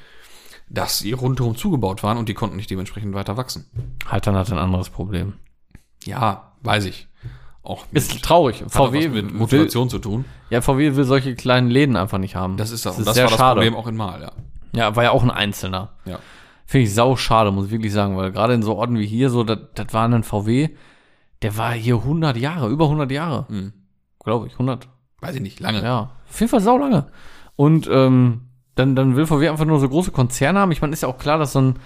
dass 0.69 0.99
sie 0.99 1.13
rundherum 1.13 1.57
zugebaut 1.57 2.03
waren 2.03 2.19
und 2.19 2.29
die 2.29 2.35
konnten 2.35 2.57
nicht 2.57 2.71
dementsprechend 2.71 3.15
weiter 3.15 3.37
wachsen. 3.37 3.67
Haltern 4.07 4.37
hat 4.37 4.51
ein 4.53 4.59
anderes 4.59 4.91
Problem. 4.91 5.35
Ja, 6.05 6.53
weiß 6.63 6.85
ich. 6.85 7.09
Auch 7.67 7.85
Ist 7.93 8.23
traurig. 8.23 8.65
VW 8.69 9.09
mit 9.09 9.31
will, 9.31 9.39
Motivation 9.39 9.91
zu 9.91 9.99
tun. 9.99 10.25
ja, 10.51 10.61
VW 10.61 10.95
will 10.95 11.05
solche 11.05 11.35
kleinen 11.35 11.69
Läden 11.69 11.97
einfach 11.97 12.19
nicht 12.19 12.37
haben. 12.37 12.57
Das 12.57 12.71
ist 12.71 12.87
das. 12.87 12.93
Das 12.93 12.99
und 12.99 13.07
das 13.07 13.15
sehr 13.15 13.25
war 13.25 13.31
das 13.31 13.39
schade. 13.39 13.61
Problem 13.61 13.75
auch 13.75 13.87
in 13.89 13.97
Mal, 13.97 14.23
ja. 14.23 14.33
Ja, 14.73 14.95
war 14.95 15.05
ja 15.05 15.11
auch 15.11 15.23
ein 15.23 15.31
Einzelner. 15.31 15.91
Ja. 16.05 16.19
Finde 16.65 16.85
ich 16.87 16.95
sau 16.95 17.17
schade, 17.17 17.51
muss 17.51 17.67
ich 17.67 17.71
wirklich 17.73 17.93
sagen, 17.93 18.17
weil 18.17 18.33
gerade 18.33 18.55
in 18.55 18.63
so 18.63 18.77
Orten 18.77 18.99
wie 18.99 19.07
hier, 19.07 19.31
so, 19.31 19.45
das 19.45 19.59
war 19.91 20.09
ein 20.09 20.23
VW, 20.23 20.71
der 21.43 21.57
war 21.57 21.73
hier 21.73 21.97
100 21.97 22.37
Jahre, 22.37 22.69
über 22.69 22.85
100 22.85 23.11
Jahre. 23.11 23.47
Hm. 23.49 23.73
Glaube 24.23 24.47
ich, 24.47 24.55
100. 24.55 24.89
Weiß 25.21 25.35
ich 25.35 25.41
nicht, 25.41 25.61
lange. 25.61 25.83
Ja, 25.83 26.11
auf 26.29 26.41
jeden 26.41 26.51
Fall 26.51 26.61
sau 26.61 26.77
lange. 26.77 27.07
Und 27.57 27.89
ähm, 27.91 28.43
dann, 28.75 28.95
dann 28.95 29.17
will 29.17 29.27
VW 29.27 29.49
einfach 29.49 29.65
nur 29.65 29.81
so 29.81 29.89
große 29.89 30.11
Konzerne 30.11 30.61
haben. 30.61 30.73
Ich 30.73 30.83
meine, 30.83 30.93
ist 30.93 31.03
ja 31.03 31.09
auch 31.09 31.19
klar, 31.19 31.39
dass 31.39 31.53
so 31.53 31.61
ein, 31.61 31.79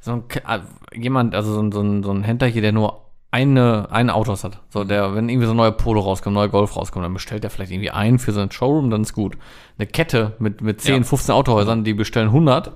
so 0.00 0.12
ein 0.12 0.24
äh, 0.46 0.60
jemand, 0.98 1.34
also 1.34 1.52
so 1.52 1.60
ein, 1.60 1.72
so 1.72 1.80
ein, 1.80 2.02
so 2.02 2.12
ein 2.12 2.22
Händler 2.22 2.46
hier, 2.46 2.62
der 2.62 2.72
nur 2.72 3.07
eine, 3.30 3.88
ein 3.90 4.08
Autos 4.10 4.42
hat. 4.44 4.60
So, 4.70 4.84
der, 4.84 5.14
wenn 5.14 5.28
irgendwie 5.28 5.46
so 5.46 5.52
ein 5.52 5.56
neuer 5.56 5.72
Polo 5.72 6.00
rauskommt, 6.00 6.34
neuer 6.34 6.48
Golf 6.48 6.76
rauskommt, 6.76 7.04
dann 7.04 7.12
bestellt 7.12 7.44
er 7.44 7.50
vielleicht 7.50 7.70
irgendwie 7.72 7.90
einen 7.90 8.18
für 8.18 8.32
seinen 8.32 8.50
Showroom, 8.50 8.90
dann 8.90 9.02
ist 9.02 9.12
gut. 9.12 9.36
Eine 9.76 9.86
Kette 9.86 10.34
mit, 10.38 10.62
mit 10.62 10.80
10, 10.80 10.96
Ja. 10.98 11.02
15 11.02 11.34
Autohäusern, 11.34 11.84
die 11.84 11.92
bestellen 11.94 12.28
100, 12.28 12.72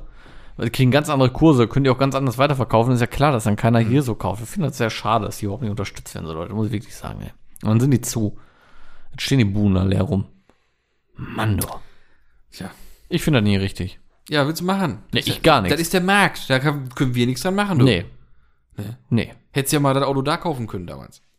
die 0.62 0.68
kriegen 0.70 0.90
ganz 0.90 1.08
andere 1.08 1.30
Kurse, 1.30 1.66
können 1.68 1.84
die 1.84 1.90
auch 1.90 1.96
ganz 1.98 2.14
anders 2.14 2.36
weiterverkaufen. 2.36 2.92
Ist 2.92 3.00
ja 3.00 3.06
klar, 3.06 3.32
dass 3.32 3.44
dann 3.44 3.56
keiner 3.56 3.80
Mhm. 3.80 3.88
hier 3.88 4.02
so 4.02 4.14
kauft. 4.14 4.42
Ich 4.42 4.48
finde 4.50 4.68
das 4.68 4.76
sehr 4.76 4.90
schade, 4.90 5.24
dass 5.24 5.38
die 5.38 5.46
überhaupt 5.46 5.62
nicht 5.62 5.70
unterstützt 5.70 6.14
werden, 6.14 6.26
so 6.26 6.34
Leute, 6.34 6.52
muss 6.52 6.66
ich 6.66 6.72
wirklich 6.72 6.94
sagen, 6.94 7.20
ey. 7.22 7.30
Und 7.62 7.70
dann 7.70 7.80
sind 7.80 7.90
die 7.92 8.00
zu. 8.02 8.36
Jetzt 9.12 9.22
stehen 9.22 9.38
die 9.38 9.44
Buden 9.44 9.74
da 9.74 9.84
leer 9.84 10.02
rum. 10.02 10.26
Mann, 11.16 11.56
du. 11.58 11.66
Tja. 12.50 12.70
Ich 13.08 13.22
finde 13.22 13.40
das 13.40 13.44
nie 13.48 13.56
richtig. 13.56 14.00
Ja, 14.28 14.46
willst 14.46 14.60
du 14.60 14.64
machen? 14.64 15.02
Nee, 15.12 15.20
ich 15.24 15.42
gar 15.42 15.60
nichts. 15.60 15.74
Das 15.74 15.80
ist 15.80 15.92
der 15.94 16.00
Markt. 16.00 16.48
Da 16.48 16.58
können 16.58 17.14
wir 17.14 17.26
nichts 17.26 17.42
dran 17.42 17.54
machen, 17.54 17.78
du. 17.78 17.84
Nee. 17.84 18.04
Nee. 18.76 18.84
Nee. 19.10 19.32
Hättest 19.52 19.72
ja 19.72 19.80
mal 19.80 19.94
das 19.94 20.04
Auto 20.04 20.22
da 20.22 20.36
kaufen 20.36 20.66
können 20.66 20.86
damals. 20.86 21.22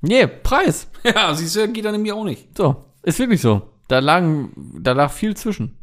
Nee, 0.00 0.28
Preis. 0.28 0.88
Ja, 1.02 1.34
siehst 1.34 1.56
du, 1.56 1.66
geht 1.72 1.84
dann 1.84 1.90
nämlich 1.90 2.12
auch 2.12 2.22
nicht. 2.22 2.56
So, 2.56 2.84
ist 3.02 3.18
wirklich 3.18 3.40
so. 3.40 3.62
Da 3.88 3.98
lagen, 3.98 4.52
da 4.80 4.92
lag 4.92 5.10
viel 5.10 5.36
zwischen. 5.36 5.76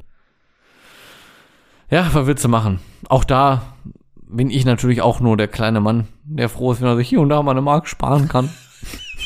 Ja, 1.89 2.09
was 2.13 2.26
willst 2.26 2.45
du 2.45 2.47
machen? 2.47 2.80
Auch 3.09 3.26
da 3.26 3.76
bin 4.15 4.49
ich 4.49 4.63
natürlich 4.63 5.01
auch 5.01 5.19
nur 5.19 5.36
der 5.36 5.49
kleine 5.49 5.82
Mann, 5.82 6.07
der 6.23 6.47
froh 6.47 6.71
ist, 6.71 6.80
wenn 6.80 6.88
er 6.88 6.95
sich 6.95 7.09
hier 7.09 7.19
und 7.19 7.28
da 7.28 7.43
mal 7.43 7.51
eine 7.51 7.61
Mark 7.61 7.89
sparen 7.89 8.30
kann. 8.30 8.49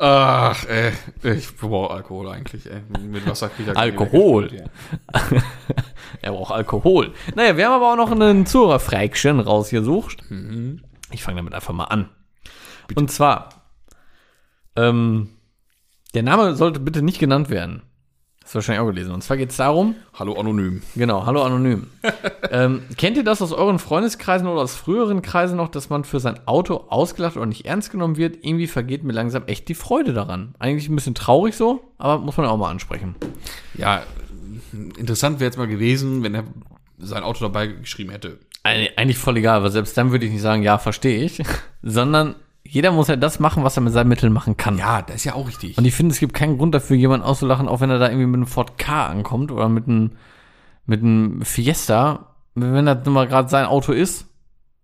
Ach, 0.00 0.64
ey. 0.66 0.92
Ich 1.36 1.56
brauche 1.56 1.92
Alkohol 1.92 2.28
eigentlich, 2.28 2.70
ey. 2.70 2.82
Mit 3.00 3.26
Wasser 3.26 3.48
krieg 3.48 3.66
ich 3.66 3.74
ja 3.74 3.80
Alkohol. 3.80 4.48
Ja. 4.54 4.64
er 6.22 6.32
braucht 6.32 6.52
Alkohol. 6.52 7.12
Naja, 7.34 7.56
wir 7.56 7.66
haben 7.66 7.72
aber 7.72 7.92
auch 7.92 7.96
noch 7.96 8.12
einen 8.12 8.46
Zuhörerfräkchen 8.46 9.40
rausgesucht. 9.40 10.22
Ich 11.10 11.24
fange 11.24 11.38
damit 11.38 11.52
einfach 11.52 11.74
mal 11.74 11.86
an. 11.86 12.10
Und 12.94 13.10
zwar, 13.10 13.48
ähm, 14.76 15.30
der 16.14 16.22
Name 16.22 16.54
sollte 16.54 16.78
bitte 16.78 17.02
nicht 17.02 17.18
genannt 17.18 17.50
werden. 17.50 17.82
Du 18.50 18.54
wahrscheinlich 18.54 18.80
auch 18.80 18.86
gelesen. 18.86 19.12
Und 19.12 19.22
zwar 19.22 19.36
geht 19.36 19.50
es 19.50 19.56
darum, 19.58 19.94
Hallo 20.18 20.32
anonym. 20.40 20.82
Genau, 20.96 21.26
hallo 21.26 21.42
anonym. 21.42 21.88
ähm, 22.50 22.82
kennt 22.96 23.16
ihr 23.18 23.24
das 23.24 23.42
aus 23.42 23.52
euren 23.52 23.78
Freundeskreisen 23.78 24.46
oder 24.48 24.62
aus 24.62 24.74
früheren 24.74 25.20
Kreisen 25.20 25.56
noch, 25.58 25.68
dass 25.68 25.90
man 25.90 26.04
für 26.04 26.18
sein 26.18 26.40
Auto 26.46 26.86
ausgelacht 26.88 27.36
oder 27.36 27.44
nicht 27.46 27.66
ernst 27.66 27.90
genommen 27.90 28.16
wird? 28.16 28.38
Irgendwie 28.42 28.66
vergeht 28.66 29.04
mir 29.04 29.12
langsam 29.12 29.42
echt 29.46 29.68
die 29.68 29.74
Freude 29.74 30.14
daran. 30.14 30.54
Eigentlich 30.58 30.88
ein 30.88 30.94
bisschen 30.94 31.14
traurig 31.14 31.56
so, 31.56 31.82
aber 31.98 32.18
muss 32.22 32.36
man 32.38 32.46
auch 32.46 32.56
mal 32.56 32.70
ansprechen. 32.70 33.16
Ja, 33.74 34.02
interessant 34.98 35.40
wäre 35.40 35.48
jetzt 35.48 35.58
mal 35.58 35.68
gewesen, 35.68 36.22
wenn 36.22 36.34
er 36.34 36.44
sein 36.98 37.22
Auto 37.24 37.40
dabei 37.44 37.66
geschrieben 37.66 38.10
hätte. 38.10 38.38
Eig- 38.64 38.96
Eigentlich 38.96 39.18
voll 39.18 39.36
egal, 39.36 39.58
aber 39.58 39.70
selbst 39.70 39.96
dann 39.96 40.10
würde 40.10 40.24
ich 40.26 40.32
nicht 40.32 40.40
sagen, 40.42 40.62
ja, 40.62 40.78
verstehe 40.78 41.22
ich, 41.22 41.42
sondern 41.82 42.34
jeder 42.70 42.92
muss 42.92 43.08
ja 43.08 43.16
das 43.16 43.40
machen, 43.40 43.64
was 43.64 43.76
er 43.76 43.82
mit 43.82 43.92
seinen 43.92 44.08
Mitteln 44.08 44.32
machen 44.32 44.56
kann. 44.56 44.76
Ja, 44.76 45.00
das 45.02 45.16
ist 45.16 45.24
ja 45.24 45.34
auch 45.34 45.48
richtig. 45.48 45.78
Und 45.78 45.84
ich 45.84 45.94
finde, 45.94 46.12
es 46.12 46.20
gibt 46.20 46.34
keinen 46.34 46.58
Grund 46.58 46.74
dafür, 46.74 46.96
jemanden 46.96 47.26
auszulachen, 47.26 47.66
auch 47.66 47.80
wenn 47.80 47.90
er 47.90 47.98
da 47.98 48.08
irgendwie 48.08 48.26
mit 48.26 48.36
einem 48.36 48.46
Ford 48.46 48.76
K 48.76 49.06
ankommt 49.06 49.50
oder 49.50 49.68
mit 49.68 49.88
einem, 49.88 50.12
mit 50.84 51.02
einem 51.02 51.42
Fiesta. 51.42 52.34
Wenn 52.54 52.86
das 52.86 53.04
nun 53.04 53.14
mal 53.14 53.26
gerade 53.26 53.48
sein 53.48 53.64
Auto 53.64 53.92
ist 53.92 54.26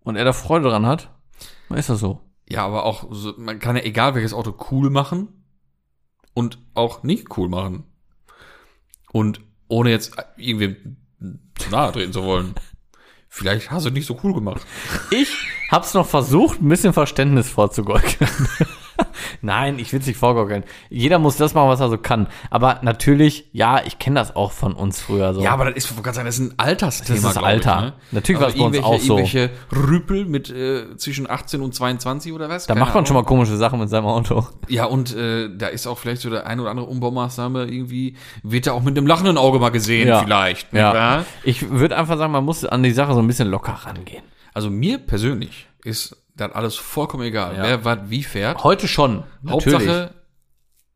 und 0.03 0.17
er 0.17 0.25
da 0.25 0.33
Freude 0.33 0.69
dran 0.69 0.87
hat, 0.87 1.11
dann 1.69 1.79
ist 1.79 1.91
das 1.91 2.01
so. 2.01 2.21
Ja, 2.49 2.65
aber 2.65 2.85
auch, 2.85 3.07
so, 3.11 3.35
man 3.37 3.59
kann 3.59 3.77
ja 3.77 3.83
egal 3.83 4.15
welches 4.15 4.35
Auto 4.35 4.55
cool 4.71 4.91
machen 4.91 5.29
und 6.33 6.59
auch 6.75 7.03
nicht 7.03 7.37
cool 7.37 7.49
machen. 7.49 7.85
Und 9.13 9.41
ohne 9.69 9.91
jetzt 9.91 10.17
irgendwie 10.37 10.77
zu 11.57 11.71
nahe 11.71 11.93
treten 11.93 12.13
zu 12.13 12.25
wollen. 12.25 12.55
Vielleicht 13.37 13.73
hast 13.73 13.85
du 13.85 13.91
nicht 13.91 14.07
so 14.07 14.17
cool 14.23 14.33
gemacht. 14.33 14.63
Ich 15.11 15.29
hab's 15.69 15.93
noch 15.93 16.07
versucht, 16.07 16.63
ein 16.63 16.69
bisschen 16.69 16.93
Verständnis 16.93 17.49
vorzugeukeln. 17.51 18.31
Nein, 19.43 19.79
ich 19.79 19.93
will's 19.93 20.07
nicht 20.07 20.17
vorgaukeln. 20.19 20.65
Jeder 20.91 21.19
muss 21.19 21.37
das 21.37 21.55
machen, 21.55 21.69
was 21.69 21.81
er 21.81 21.89
so 21.89 21.99
kann. 21.99 22.27
Aber 22.51 22.81
natürlich, 22.83 23.49
ja, 23.53 23.81
ich 23.85 23.99
kenne 23.99 24.21
das 24.21 24.35
auch 24.37 24.53
von 24.53 24.73
uns 24.73 25.01
früher 25.01 25.35
so. 25.35 25.43
Ja, 25.43 25.53
aber 25.53 25.67
das 25.71 25.85
ist, 25.85 25.97
gerade 26.03 26.15
sagen, 26.15 26.27
das 26.27 26.39
ist 26.39 26.53
ein 26.53 26.55
Altersthema. 26.59 27.21
Das 27.21 27.31
ist 27.37 27.43
Alter. 27.43 27.77
Ich, 27.77 27.83
ne? 27.85 27.93
Natürlich 28.13 28.41
war 28.41 28.49
es 28.49 28.55
bei 28.55 28.61
uns 28.65 28.77
irgendwelche- 28.77 28.87
auch 28.87 29.01
so. 29.01 29.19
Irgendwelche 29.19 29.51
Rüpel 29.75 30.25
mit 30.27 30.51
äh, 30.51 30.97
zwischen 30.97 31.29
18 31.29 31.61
und 31.61 31.75
22 31.75 32.33
oder 32.33 32.49
was? 32.49 32.67
da 32.67 32.75
macht 32.75 32.95
man 32.95 33.05
schon 33.07 33.15
mal 33.15 33.25
komische 33.25 33.57
Sachen 33.57 33.81
mit 33.81 33.89
seinem 33.91 34.07
Auto. 34.07 34.47
Ja, 34.69 34.85
und 34.87 35.15
äh, 35.15 35.49
da 35.57 35.67
ist 35.69 35.87
auch 35.87 35.99
vielleicht 35.99 36.23
so 36.23 36.31
der 36.31 36.47
eine 36.47 36.63
oder 36.63 36.71
andere 36.71 36.87
Umbaumaßnahme 36.87 37.65
irgendwie, 37.65 38.17
wird 38.43 38.67
da 38.67 38.73
auch 38.73 38.83
mit 38.83 38.97
einem 38.97 39.07
lachenden 39.07 39.39
Auge 39.39 39.59
mal 39.59 39.71
gesehen, 39.71 40.09
Ja. 40.09 40.21
vielleicht. 40.23 40.73
Ja. 40.73 40.95
wahr? 40.95 41.25
Ich 41.43 41.71
würde 41.71 41.97
einfach 41.97 42.17
sagen, 42.19 42.33
man 42.33 42.45
muss 42.45 42.65
an 42.65 42.83
die 42.83 42.93
Sache 42.93 43.13
so 43.15 43.21
ein 43.21 43.27
bisschen 43.27 43.49
locker 43.49 43.73
rangehen. 43.85 44.23
Also 44.53 44.71
mir 44.71 44.99
persönlich 44.99 45.67
ist 45.83 46.17
das 46.37 46.53
alles 46.53 46.77
vollkommen 46.77 47.25
egal, 47.25 47.57
Ja. 47.57 47.63
wer 47.63 47.85
was 47.85 47.99
wie 48.07 48.23
fährt. 48.23 48.63
Heute 48.65 48.89
schon. 48.89 49.23
Natürlich. 49.43 49.75
Hauptsache, 49.89 50.15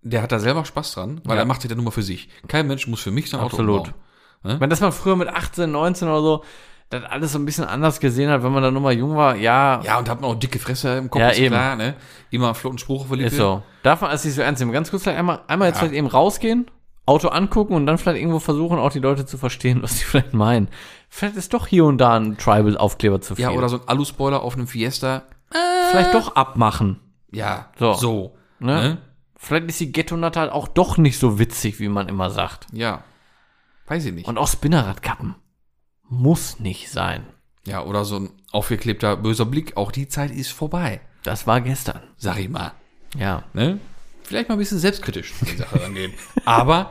der 0.02 0.22
hat 0.22 0.32
da 0.32 0.38
selber 0.38 0.64
Spaß 0.64 0.92
dran, 0.92 1.20
weil 1.24 1.36
Ja. 1.36 1.42
er 1.42 1.46
macht 1.46 1.60
sich 1.62 1.68
dann 1.68 1.76
nur 1.78 1.84
mal 1.86 1.90
für 1.90 2.02
sich. 2.02 2.28
Kein 2.48 2.66
Mensch 2.66 2.86
muss 2.86 3.00
für 3.00 3.10
mich 3.10 3.28
sein 3.30 3.40
Auto 3.40 3.56
Absolut. 3.56 3.78
umbauen. 3.88 3.94
Ich 4.44 4.60
meine, 4.60 4.68
dass 4.68 4.80
man 4.80 4.92
früher 4.92 5.16
mit 5.16 5.28
18, 5.28 5.70
19 5.70 6.08
oder 6.08 6.22
so 6.22 6.44
das 6.90 7.04
alles 7.04 7.32
so 7.32 7.38
ein 7.38 7.44
bisschen 7.44 7.64
anders 7.64 8.00
gesehen 8.00 8.30
hat, 8.30 8.42
wenn 8.42 8.52
man 8.52 8.62
da 8.62 8.70
nur 8.70 8.80
mal 8.80 8.92
jung 8.94 9.14
war, 9.14 9.36
ja, 9.36 9.82
Ja, 9.84 9.98
und 9.98 10.08
hat 10.08 10.20
man 10.22 10.30
auch 10.30 10.34
dicke 10.36 10.58
Fresse 10.58 10.96
im 10.96 11.10
Kopf, 11.10 11.20
Ja, 11.20 11.28
ist 11.30 11.38
eben. 11.38 11.54
klar, 11.54 11.76
ne? 11.76 11.96
Immer 12.30 12.54
flotten 12.54 12.78
Spruch 12.78 13.06
verliebt. 13.08 13.32
ist 13.32 13.36
so. 13.36 13.62
Darf 13.82 14.00
man 14.00 14.10
es 14.12 14.24
nicht 14.24 14.34
so 14.34 14.40
ernst 14.42 14.60
nehmen? 14.60 14.72
Ganz 14.72 14.90
kurz 14.90 15.02
vielleicht 15.02 15.18
einmal, 15.18 15.40
einmal 15.48 15.68
jetzt 15.68 15.78
vielleicht 15.80 15.92
eben 15.94 16.06
rausgehen, 16.06 16.70
Auto 17.04 17.28
angucken 17.28 17.74
und 17.74 17.84
dann 17.84 17.98
vielleicht 17.98 18.18
irgendwo 18.18 18.38
versuchen, 18.38 18.78
auch 18.78 18.90
die 18.90 19.00
Leute 19.00 19.26
zu 19.26 19.36
verstehen, 19.36 19.82
was 19.82 19.98
sie 19.98 20.04
vielleicht 20.04 20.32
meinen. 20.32 20.68
Vielleicht 21.08 21.36
ist 21.36 21.54
doch 21.54 21.66
hier 21.66 21.84
und 21.84 21.98
da 21.98 22.16
ein 22.18 22.36
Tribal-Aufkleber 22.36 23.20
zu 23.20 23.34
viel. 23.34 23.44
Ja, 23.44 23.50
oder 23.50 23.68
so 23.68 23.80
ein 23.80 23.88
Aluspoiler 23.88 24.42
auf 24.42 24.54
einem 24.54 24.66
Fiesta. 24.66 25.22
vielleicht 25.90 26.14
doch 26.14 26.34
abmachen. 26.36 27.00
Ja, 27.30 27.70
So. 27.78 27.94
so. 27.94 28.38
Ne? 28.58 28.74
Ne? 28.82 28.98
Vielleicht 29.36 29.66
ist 29.68 29.80
die 29.80 29.92
Ghetto-Natte 29.92 30.40
halt 30.40 30.52
auch 30.52 30.68
doch 30.68 30.96
nicht 30.98 31.18
so 31.18 31.38
witzig, 31.38 31.78
wie 31.80 31.88
man 31.88 32.08
immer 32.08 32.30
sagt. 32.30 32.66
Ja. 32.72 33.04
Weiß 33.86 34.04
ich 34.04 34.12
nicht. 34.12 34.26
Und 34.28 34.36
auch 34.38 34.48
Spinnerradkappen. 34.48 35.34
Muss 36.08 36.58
nicht 36.58 36.90
sein. 36.90 37.26
ja, 37.64 37.82
oder 37.84 38.04
so 38.04 38.16
ein 38.16 38.30
aufgeklebter 38.50 39.16
böser 39.16 39.44
Blick. 39.44 39.76
Auch 39.76 39.92
die 39.92 40.08
Zeit 40.08 40.30
ist 40.30 40.50
vorbei. 40.50 41.00
Das 41.22 41.46
war 41.46 41.60
gestern. 41.60 42.00
Sag 42.16 42.38
ich 42.38 42.48
mal. 42.48 42.72
Ja. 43.16 43.44
Ne? 43.52 43.78
Vielleicht 44.22 44.48
mal 44.48 44.54
ein 44.56 44.58
bisschen 44.58 44.78
selbstkritisch 44.78 45.32
an 45.40 45.48
die 45.50 45.56
Sache 45.56 45.82
rangehen. 45.82 46.12
Aber 46.44 46.90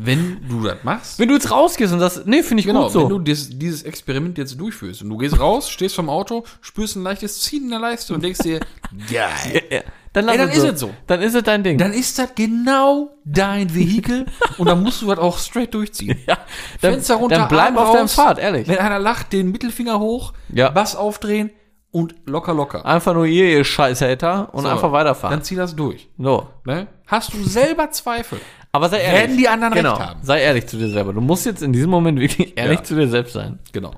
wenn 0.00 0.38
du 0.48 0.62
das 0.62 0.76
machst, 0.84 1.18
Wenn 1.18 1.28
du 1.28 1.34
jetzt 1.34 1.50
rausgehst 1.50 1.92
und 1.92 1.98
das, 1.98 2.24
nee, 2.24 2.42
finde 2.42 2.60
ich 2.60 2.66
genau, 2.66 2.84
gut 2.84 2.92
so. 2.92 3.02
wenn 3.02 3.08
du 3.08 3.18
dieses, 3.18 3.58
dieses 3.58 3.82
Experiment 3.82 4.38
jetzt 4.38 4.58
durchführst 4.60 5.02
und 5.02 5.10
du 5.10 5.16
gehst 5.18 5.38
raus, 5.40 5.68
stehst 5.68 5.96
vom 5.96 6.08
Auto, 6.08 6.44
spürst 6.60 6.96
ein 6.96 7.02
leichtes 7.02 7.40
Ziehen 7.40 7.64
in 7.64 7.70
der 7.70 7.80
Leiste 7.80 8.14
und 8.14 8.22
denkst 8.22 8.38
dir, 8.40 8.60
geil. 9.12 9.62
Ja, 9.70 9.80
dann, 10.12 10.28
Ey, 10.28 10.38
dann 10.38 10.48
es 10.48 10.56
ist 10.56 10.62
so. 10.62 10.68
es 10.68 10.80
so. 10.80 10.90
Dann 11.06 11.20
ist 11.22 11.34
es 11.34 11.42
dein 11.42 11.62
Ding. 11.64 11.78
Dann 11.78 11.92
ist 11.92 12.18
das 12.18 12.34
genau 12.34 13.10
dein 13.24 13.74
Vehikel 13.74 14.26
und 14.56 14.66
dann 14.68 14.82
musst 14.82 15.02
du 15.02 15.06
das 15.06 15.18
auch 15.18 15.36
straight 15.38 15.74
durchziehen. 15.74 16.16
ja, 16.26 16.38
dann, 16.80 16.92
Fenster 16.94 17.16
runter, 17.16 17.36
dann 17.36 17.48
bleib 17.48 17.68
Arm 17.76 17.78
auf 17.78 17.92
deinem. 17.94 18.08
Pfad, 18.08 18.38
ehrlich. 18.38 18.68
Wenn 18.68 18.78
einer 18.78 18.98
lacht, 18.98 19.32
den 19.32 19.50
Mittelfinger 19.50 19.98
hoch, 19.98 20.32
Ja. 20.52 20.70
Bass 20.70 20.96
aufdrehen 20.96 21.50
und 21.90 22.14
locker, 22.26 22.54
locker. 22.54 22.84
Einfach 22.86 23.14
nur 23.14 23.26
ihr, 23.26 23.48
ihr 23.50 23.64
Scheißhater 23.64 24.52
und 24.54 24.62
So, 24.62 24.68
einfach 24.68 24.92
weiterfahren. 24.92 25.36
Dann 25.38 25.44
zieh 25.44 25.56
das 25.56 25.74
durch. 25.74 26.08
so. 26.18 26.48
Ne? 26.64 26.86
Hast 27.06 27.32
du 27.32 27.42
selber 27.44 27.90
Zweifel? 27.90 28.38
Aber 28.78 28.88
sei 28.90 29.00
ehrlich. 29.00 29.20
Werden 29.22 29.36
die 29.36 29.48
anderen 29.48 29.74
genau. 29.74 29.94
recht 29.96 30.08
haben. 30.08 30.20
Sei 30.22 30.40
ehrlich 30.40 30.68
zu 30.68 30.76
dir 30.76 30.88
selber. 30.88 31.12
Du 31.12 31.20
musst 31.20 31.44
jetzt 31.46 31.62
in 31.64 31.72
diesem 31.72 31.90
Moment 31.90 32.20
wirklich 32.20 32.56
ehrlich 32.56 32.78
Ja. 32.78 32.84
zu 32.84 32.94
dir 32.94 33.08
selbst 33.08 33.32
sein. 33.32 33.58
Genau. 33.72 33.90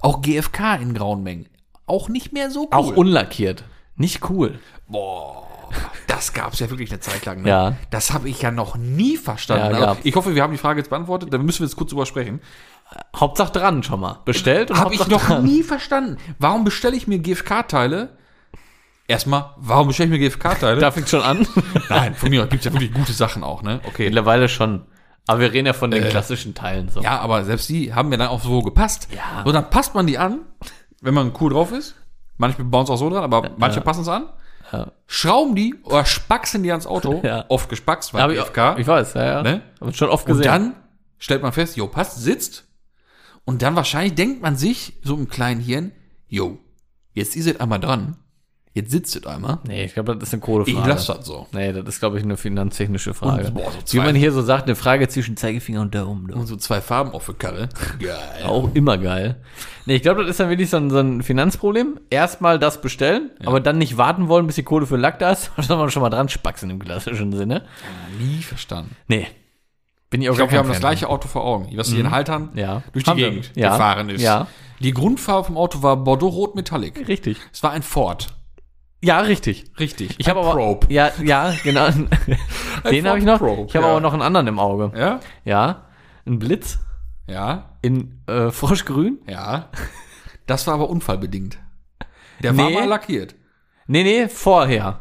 Auch 0.00 0.20
GFK 0.22 0.74
in 0.80 0.92
grauen 0.94 1.22
Mengen. 1.22 1.46
Auch 1.86 2.08
nicht 2.08 2.32
mehr 2.32 2.50
so 2.50 2.62
cool. 2.62 2.68
Auch 2.72 2.96
unlackiert. 2.96 3.62
Nicht 3.94 4.28
cool. 4.28 4.58
Boah, 4.88 5.46
das 6.08 6.32
gab's 6.32 6.58
ja 6.58 6.68
wirklich 6.70 6.90
eine 6.90 6.98
Zeit 6.98 7.24
lang. 7.26 7.42
Ne? 7.42 7.48
Ja. 7.48 7.76
Das 7.90 8.12
habe 8.12 8.28
ich 8.28 8.42
ja 8.42 8.50
noch 8.50 8.76
nie 8.76 9.16
verstanden. 9.16 9.76
Ja, 9.76 9.86
Also, 9.90 10.00
ich 10.02 10.16
hoffe, 10.16 10.34
wir 10.34 10.42
haben 10.42 10.50
die 10.52 10.58
Frage 10.58 10.80
jetzt 10.80 10.90
beantwortet. 10.90 11.32
Dann 11.32 11.44
müssen 11.44 11.60
wir 11.60 11.66
jetzt 11.66 11.76
kurz 11.76 11.90
drüber 11.90 12.06
sprechen. 12.06 12.40
Hauptsache 13.16 13.52
dran 13.52 13.84
schon 13.84 14.00
mal. 14.00 14.18
Bestellt 14.24 14.72
und 14.72 14.78
Habe 14.80 14.94
ich 14.94 15.06
noch 15.06 15.24
dran. 15.26 15.44
nie 15.44 15.62
verstanden. 15.62 16.16
Warum 16.40 16.64
bestelle 16.64 16.96
ich 16.96 17.06
mir 17.06 17.20
GFK-Teile? 17.20 18.16
Erstmal, 19.08 19.54
warum 19.56 19.88
bestelle 19.88 20.14
ich 20.14 20.20
mir 20.20 20.28
GFK-Teile? 20.28 20.80
Da 20.80 20.90
fängt 20.90 21.08
schon 21.08 21.22
an. 21.22 21.46
Nein, 21.88 22.14
von 22.14 22.30
mir 22.30 22.46
gibt's 22.46 22.64
ja 22.64 22.72
wirklich 22.72 22.92
gute 22.92 23.12
Sachen 23.12 23.42
auch, 23.42 23.62
ne? 23.62 23.80
Okay. 23.86 24.04
Mittlerweile 24.06 24.48
schon. 24.48 24.86
Aber 25.26 25.40
wir 25.40 25.52
reden 25.52 25.66
ja 25.66 25.72
von 25.72 25.92
Äh. 25.92 26.00
den 26.00 26.08
klassischen 26.10 26.54
Teilen. 26.54 26.88
So. 26.88 27.00
Ja, 27.02 27.18
aber 27.20 27.44
selbst 27.44 27.68
die 27.68 27.94
haben 27.94 28.08
mir 28.08 28.18
dann 28.18 28.28
auch 28.28 28.40
so 28.40 28.62
gepasst. 28.62 29.08
Ja. 29.14 29.42
So, 29.44 29.52
dann 29.52 29.70
passt 29.70 29.94
man 29.94 30.06
die 30.06 30.18
an, 30.18 30.40
wenn 31.00 31.14
man 31.14 31.32
cool 31.40 31.52
drauf 31.52 31.72
ist. 31.72 31.94
Manche 32.38 32.64
bauen 32.64 32.84
es 32.84 32.90
auch 32.90 32.96
so 32.96 33.10
dran, 33.10 33.22
aber 33.22 33.50
manche 33.58 33.80
passen 33.80 34.02
es 34.02 34.08
an. 34.08 34.28
Ja. 34.72 34.90
Schrauben 35.06 35.54
die 35.54 35.74
oder 35.84 36.04
spaxen 36.06 36.62
die 36.62 36.70
ans 36.70 36.86
Auto. 36.86 37.20
Ja. 37.24 37.44
Oft 37.48 37.68
gespaxt, 37.68 38.14
weil 38.14 38.22
Hab 38.22 38.30
ich, 38.30 38.38
GFK. 38.38 38.78
ich 38.78 38.86
weiß, 38.86 39.14
ja, 39.14 39.24
ja. 39.24 39.42
Ne? 39.42 39.62
Hab 39.80 39.88
ich 39.90 39.96
schon 39.96 40.08
oft 40.08 40.26
Und 40.26 40.38
gesehen. 40.38 40.44
dann 40.50 40.74
stellt 41.18 41.42
man 41.42 41.52
fest, 41.52 41.76
jo, 41.76 41.86
passt, 41.88 42.20
sitzt. 42.20 42.64
Und 43.44 43.62
dann 43.62 43.76
wahrscheinlich 43.76 44.14
denkt 44.14 44.40
man 44.42 44.56
sich, 44.56 44.94
so 45.04 45.14
im 45.16 45.28
kleinen 45.28 45.60
Hirn, 45.60 45.92
jo, 46.28 46.58
jetzt 47.12 47.36
ist 47.36 47.46
es 47.46 47.60
einmal 47.60 47.80
dran. 47.80 48.16
Jetzt 48.74 48.90
sitzt 48.90 49.14
es 49.16 49.26
einmal. 49.26 49.58
Nee, 49.66 49.84
ich 49.84 49.92
glaube, 49.92 50.14
das 50.16 50.28
ist 50.28 50.32
eine 50.34 50.40
Kohlefrage. 50.40 50.78
Ich 50.80 50.86
lasse 50.86 51.12
das 51.14 51.26
so. 51.26 51.46
Nee, 51.52 51.74
das 51.74 51.84
ist, 51.86 51.98
glaube 52.00 52.16
ich, 52.16 52.24
eine 52.24 52.38
finanztechnische 52.38 53.12
Frage. 53.12 53.48
Und, 53.48 53.54
boah, 53.54 53.70
so 53.84 53.92
Wie 53.98 54.02
man 54.02 54.14
hier 54.14 54.32
so 54.32 54.40
sagt, 54.40 54.64
eine 54.64 54.76
Frage 54.76 55.08
zwischen 55.08 55.36
Zeigefinger 55.36 55.82
und 55.82 55.94
Daumen. 55.94 56.32
Und 56.32 56.46
so 56.46 56.56
zwei 56.56 56.80
Farben 56.80 57.10
auf 57.10 57.26
der 57.26 57.34
Karre. 57.34 57.68
Geil. 57.98 58.44
Auch 58.46 58.70
immer 58.74 58.96
geil. 58.96 59.42
Nee, 59.84 59.96
ich 59.96 60.02
glaube, 60.02 60.22
das 60.22 60.30
ist 60.30 60.40
dann 60.40 60.48
wirklich 60.48 60.70
so 60.70 60.78
ein, 60.78 60.88
so 60.88 60.98
ein 61.00 61.22
Finanzproblem. 61.22 62.00
Erstmal 62.08 62.58
das 62.58 62.80
bestellen, 62.80 63.30
aber 63.44 63.60
dann 63.60 63.76
nicht 63.76 63.98
warten 63.98 64.28
wollen, 64.28 64.46
bis 64.46 64.56
die 64.56 64.62
Kohle 64.62 64.86
für 64.86 64.96
den 64.96 65.02
Lack 65.02 65.18
da 65.18 65.32
ist, 65.32 65.50
sondern 65.58 65.90
schon 65.90 66.00
mal 66.00 66.08
dran 66.10 66.30
spaxen 66.30 66.70
im 66.70 66.78
klassischen 66.78 67.32
Sinne. 67.32 67.66
Nie 68.18 68.42
verstanden. 68.42 68.96
Nee. 69.06 69.26
Bin 70.08 70.22
ich 70.22 70.28
auch 70.30 70.32
Ich 70.32 70.38
glaube, 70.38 70.52
wir 70.52 70.58
haben 70.60 70.64
kein 70.66 70.72
das 70.74 70.80
Fan 70.80 70.90
gleiche 70.92 71.08
Auto 71.10 71.28
vor 71.28 71.44
Augen, 71.44 71.68
was 71.76 71.88
hier 71.88 72.00
in 72.00 72.10
Haltern 72.10 72.50
Ja. 72.54 72.82
durch 72.92 73.04
die 73.04 73.10
Haben 73.10 73.16
wir. 73.18 73.30
Gegend 73.30 73.50
Ja. 73.54 73.72
gefahren 73.72 74.08
ist. 74.08 74.22
Ja. 74.22 74.46
Die 74.80 74.92
Grundfarbe 74.92 75.44
vom 75.46 75.58
Auto 75.58 75.82
war 75.82 75.96
Bordeaux-Rot 75.98 76.54
Metallic. 76.54 76.96
von. 76.96 77.04
Richtig. 77.04 77.36
Es 77.52 77.62
war 77.62 77.72
ein 77.72 77.82
Ford. 77.82 78.28
Ja, 79.04 79.20
richtig. 79.20 79.64
Richtig. 79.78 80.14
Ich 80.18 80.28
habe 80.28 80.40
aber 80.40 80.52
Probe. 80.52 80.86
ja, 80.92 81.10
ja, 81.22 81.52
genau. 81.64 81.88
Den 82.90 83.06
habe 83.08 83.18
ich 83.18 83.24
noch. 83.24 83.38
Probe, 83.38 83.66
ich 83.68 83.74
habe 83.74 83.84
ja. 83.86 83.90
aber 83.92 84.00
noch 84.00 84.12
einen 84.12 84.22
anderen 84.22 84.46
im 84.46 84.58
Auge. 84.58 84.92
Ja? 84.96 85.18
Ja, 85.44 85.86
ein 86.24 86.38
Blitz 86.38 86.78
Ja? 87.26 87.76
in 87.82 88.22
äh, 88.28 88.50
Froschgrün. 88.50 89.18
Ja. 89.28 89.70
Das 90.46 90.66
war 90.66 90.74
aber 90.74 90.88
unfallbedingt. 90.88 91.58
Der 92.42 92.56
war 92.56 92.68
Nee. 92.68 92.74
mal 92.74 92.86
lackiert. 92.86 93.34
Nee, 93.86 94.04
nee, 94.04 94.28
vorher. 94.28 95.00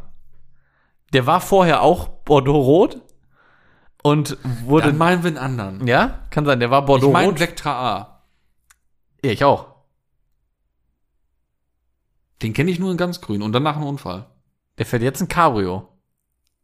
Der 1.14 1.28
war 1.28 1.42
vorher 1.42 1.82
auch 1.82 2.08
Bordeaux-Rot 2.08 3.02
und 4.04 4.38
wurde 4.66 4.88
Dann 4.88 4.98
meinen 4.98 5.24
wir 5.24 5.28
einen 5.30 5.38
anderen. 5.38 5.86
ja, 5.88 6.22
kann 6.32 6.46
sein, 6.46 6.60
der 6.60 6.72
war 6.72 6.82
Ich 6.84 6.88
meine 6.90 7.02
Bordeaux-Rot. 7.02 7.40
Vectra 7.40 7.72
A. 7.98 8.24
Ja, 9.24 9.32
ich 9.32 9.44
auch. 9.44 9.71
Den 12.42 12.54
kenne 12.54 12.72
ich 12.72 12.80
nur 12.80 12.92
in 12.92 12.98
ganz 12.98 13.22
grün 13.22 13.42
und 13.42 13.52
danach 13.54 13.78
ein 13.78 13.84
Unfall. 13.84 14.26
Der 14.78 14.86
fährt 14.86 15.04
jetzt 15.04 15.22
ein 15.22 15.28
Cabrio. 15.28 15.88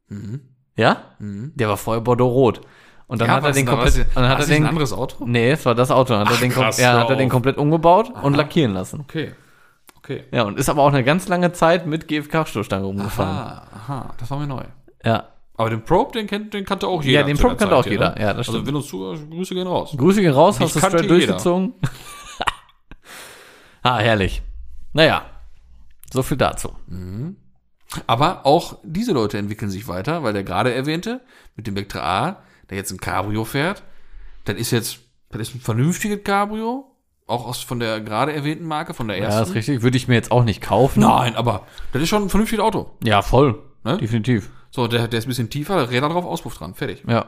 Mhm. 0.07 0.41
Ja? 0.75 1.03
Mhm. 1.19 1.51
Der 1.55 1.69
war 1.69 1.77
vorher 1.77 2.01
Bordeaux-Rot. 2.01 2.61
Und 3.07 3.21
dann 3.21 3.31
hat 3.31 3.43
er 3.45 3.51
den 3.53 3.65
da? 3.65 3.71
komplett, 3.73 3.95
und 3.99 4.15
dann 4.15 4.27
hat 4.29 4.39
er 4.39 4.43
ist 4.43 4.49
ein 4.51 4.63
den, 4.63 4.65
anderes 4.65 4.91
Auto? 4.91 5.25
nee, 5.25 5.51
es 5.51 5.65
war 5.65 5.75
das 5.75 5.91
Auto, 5.91 6.13
dann 6.13 6.27
hat 6.27 6.35
er 6.35 6.39
den, 6.41 6.51
krass, 6.51 6.77
ja, 6.77 6.99
hat 6.99 7.09
er 7.09 7.15
den 7.15 7.29
komplett 7.29 7.57
umgebaut 7.57 8.11
und 8.21 8.35
lackieren 8.35 8.73
lassen. 8.73 8.99
Okay. 8.99 9.33
Okay. 9.97 10.25
Ja, 10.31 10.43
und 10.43 10.57
ist 10.59 10.67
aber 10.69 10.81
auch 10.83 10.89
eine 10.89 11.03
ganz 11.05 11.27
lange 11.29 11.51
Zeit 11.53 11.85
mit 11.85 12.07
GFK-Stoßstange 12.09 12.83
rumgefahren. 12.83 13.37
Aha, 13.37 13.67
aha, 13.73 14.13
das 14.17 14.29
war 14.29 14.39
mir 14.39 14.47
neu. 14.47 14.63
Ja. 15.03 15.27
Aber 15.55 15.69
den 15.69 15.83
Probe, 15.83 16.11
den, 16.13 16.27
kennt, 16.27 16.53
den 16.53 16.65
kannte 16.65 16.87
auch 16.87 17.01
jeder. 17.01 17.21
Ja, 17.21 17.25
den 17.25 17.37
Probe 17.37 17.55
kannte 17.55 17.73
Zeit 17.73 17.73
auch 17.73 17.85
jeder. 17.85 18.09
Ne? 18.15 18.21
Ja, 18.21 18.27
das 18.27 18.37
Also, 18.39 18.51
stimmt. 18.53 18.67
wenn 18.67 18.73
du 18.75 18.81
zuhörst, 18.81 19.29
Grüße 19.29 19.55
gehen 19.55 19.67
raus. 19.67 19.93
Grüße 19.97 20.21
gehen 20.21 20.33
raus, 20.33 20.57
Ich 20.57 20.61
hast 20.65 20.75
du 20.75 20.79
straight 20.79 21.01
jeder. 21.01 21.07
durchgezogen. 21.07 21.73
ah, 23.83 23.97
herrlich. 23.99 24.41
Naja, 24.93 25.23
so 26.11 26.23
viel 26.23 26.37
dazu. 26.37 26.73
Aber 28.05 28.45
auch 28.45 28.77
diese 28.83 29.13
Leute 29.13 29.37
entwickeln 29.37 29.71
sich 29.71 29.87
weiter, 29.87 30.23
weil 30.23 30.33
der 30.33 30.43
gerade 30.43 30.73
erwähnte, 30.73 31.21
mit 31.55 31.67
dem 31.67 31.75
Vectra 31.75 31.99
A, 32.27 32.37
der 32.69 32.77
jetzt 32.77 32.91
ein 32.91 32.99
Cabrio 32.99 33.45
fährt, 33.45 33.83
das 34.45 34.57
ist 34.57 34.71
jetzt, 34.71 34.99
das 35.29 35.41
ist 35.41 35.55
ein 35.55 35.61
vernünftiges 35.61 36.23
Cabrio, 36.23 36.85
auch 37.27 37.45
aus 37.47 37.61
von 37.61 37.79
der 37.79 37.99
gerade 38.01 38.33
erwähnten 38.33 38.65
Marke, 38.65 38.93
von 38.93 39.07
der 39.07 39.17
Ja, 39.17 39.25
ersten. 39.25 39.43
ist 39.49 39.55
richtig. 39.55 39.81
Würde 39.81 39.97
ich 39.97 40.07
mir 40.07 40.15
jetzt 40.15 40.31
auch 40.31 40.43
nicht 40.43 40.61
kaufen. 40.61 41.01
Nein, 41.01 41.35
aber 41.35 41.65
das 41.93 42.01
ist 42.01 42.09
schon 42.09 42.23
ein 42.23 42.29
vernünftiges 42.29 42.63
Auto. 42.63 42.91
Ja, 43.03 43.21
voll. 43.21 43.61
Ne? 43.83 43.97
Definitiv. 43.97 44.49
So, 44.69 44.87
der, 44.87 45.07
der 45.07 45.19
ist 45.19 45.25
ein 45.25 45.29
bisschen 45.29 45.49
tiefer, 45.49 45.89
Räder 45.89 46.09
drauf, 46.09 46.25
Auspuff 46.25 46.57
dran, 46.57 46.73
fertig. 46.73 47.03
Ja. 47.07 47.25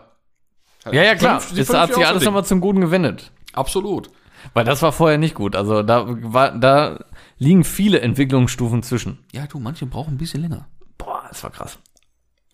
Ja, 0.92 1.04
ja, 1.04 1.16
klar. 1.16 1.42
Das 1.56 1.74
hat 1.74 1.94
sich 1.94 2.06
alles 2.06 2.24
nochmal 2.24 2.46
zum 2.46 2.62
Guten 2.62 2.80
gewendet. 2.82 3.32
Absolut. 3.54 4.10
Weil 4.54 4.64
das 4.64 4.82
war 4.82 4.94
vorher 4.94 5.18
nicht 5.18 5.36
gut. 5.36 5.56
Also 5.56 5.84
da 5.84 6.06
war, 6.08 6.52
da 6.58 7.04
liegen 7.40 7.64
viele 7.64 8.02
Entwicklungsstufen 8.02 8.84
zwischen. 8.84 9.20
Ja, 9.32 9.48
du, 9.48 9.60
manche 9.60 9.86
brauchen 9.86 10.14
ein 10.14 10.18
bisschen 10.18 10.42
länger. 10.42 10.68
Boah, 10.98 11.24
das 11.28 11.42
war 11.44 11.50
krass. 11.50 11.80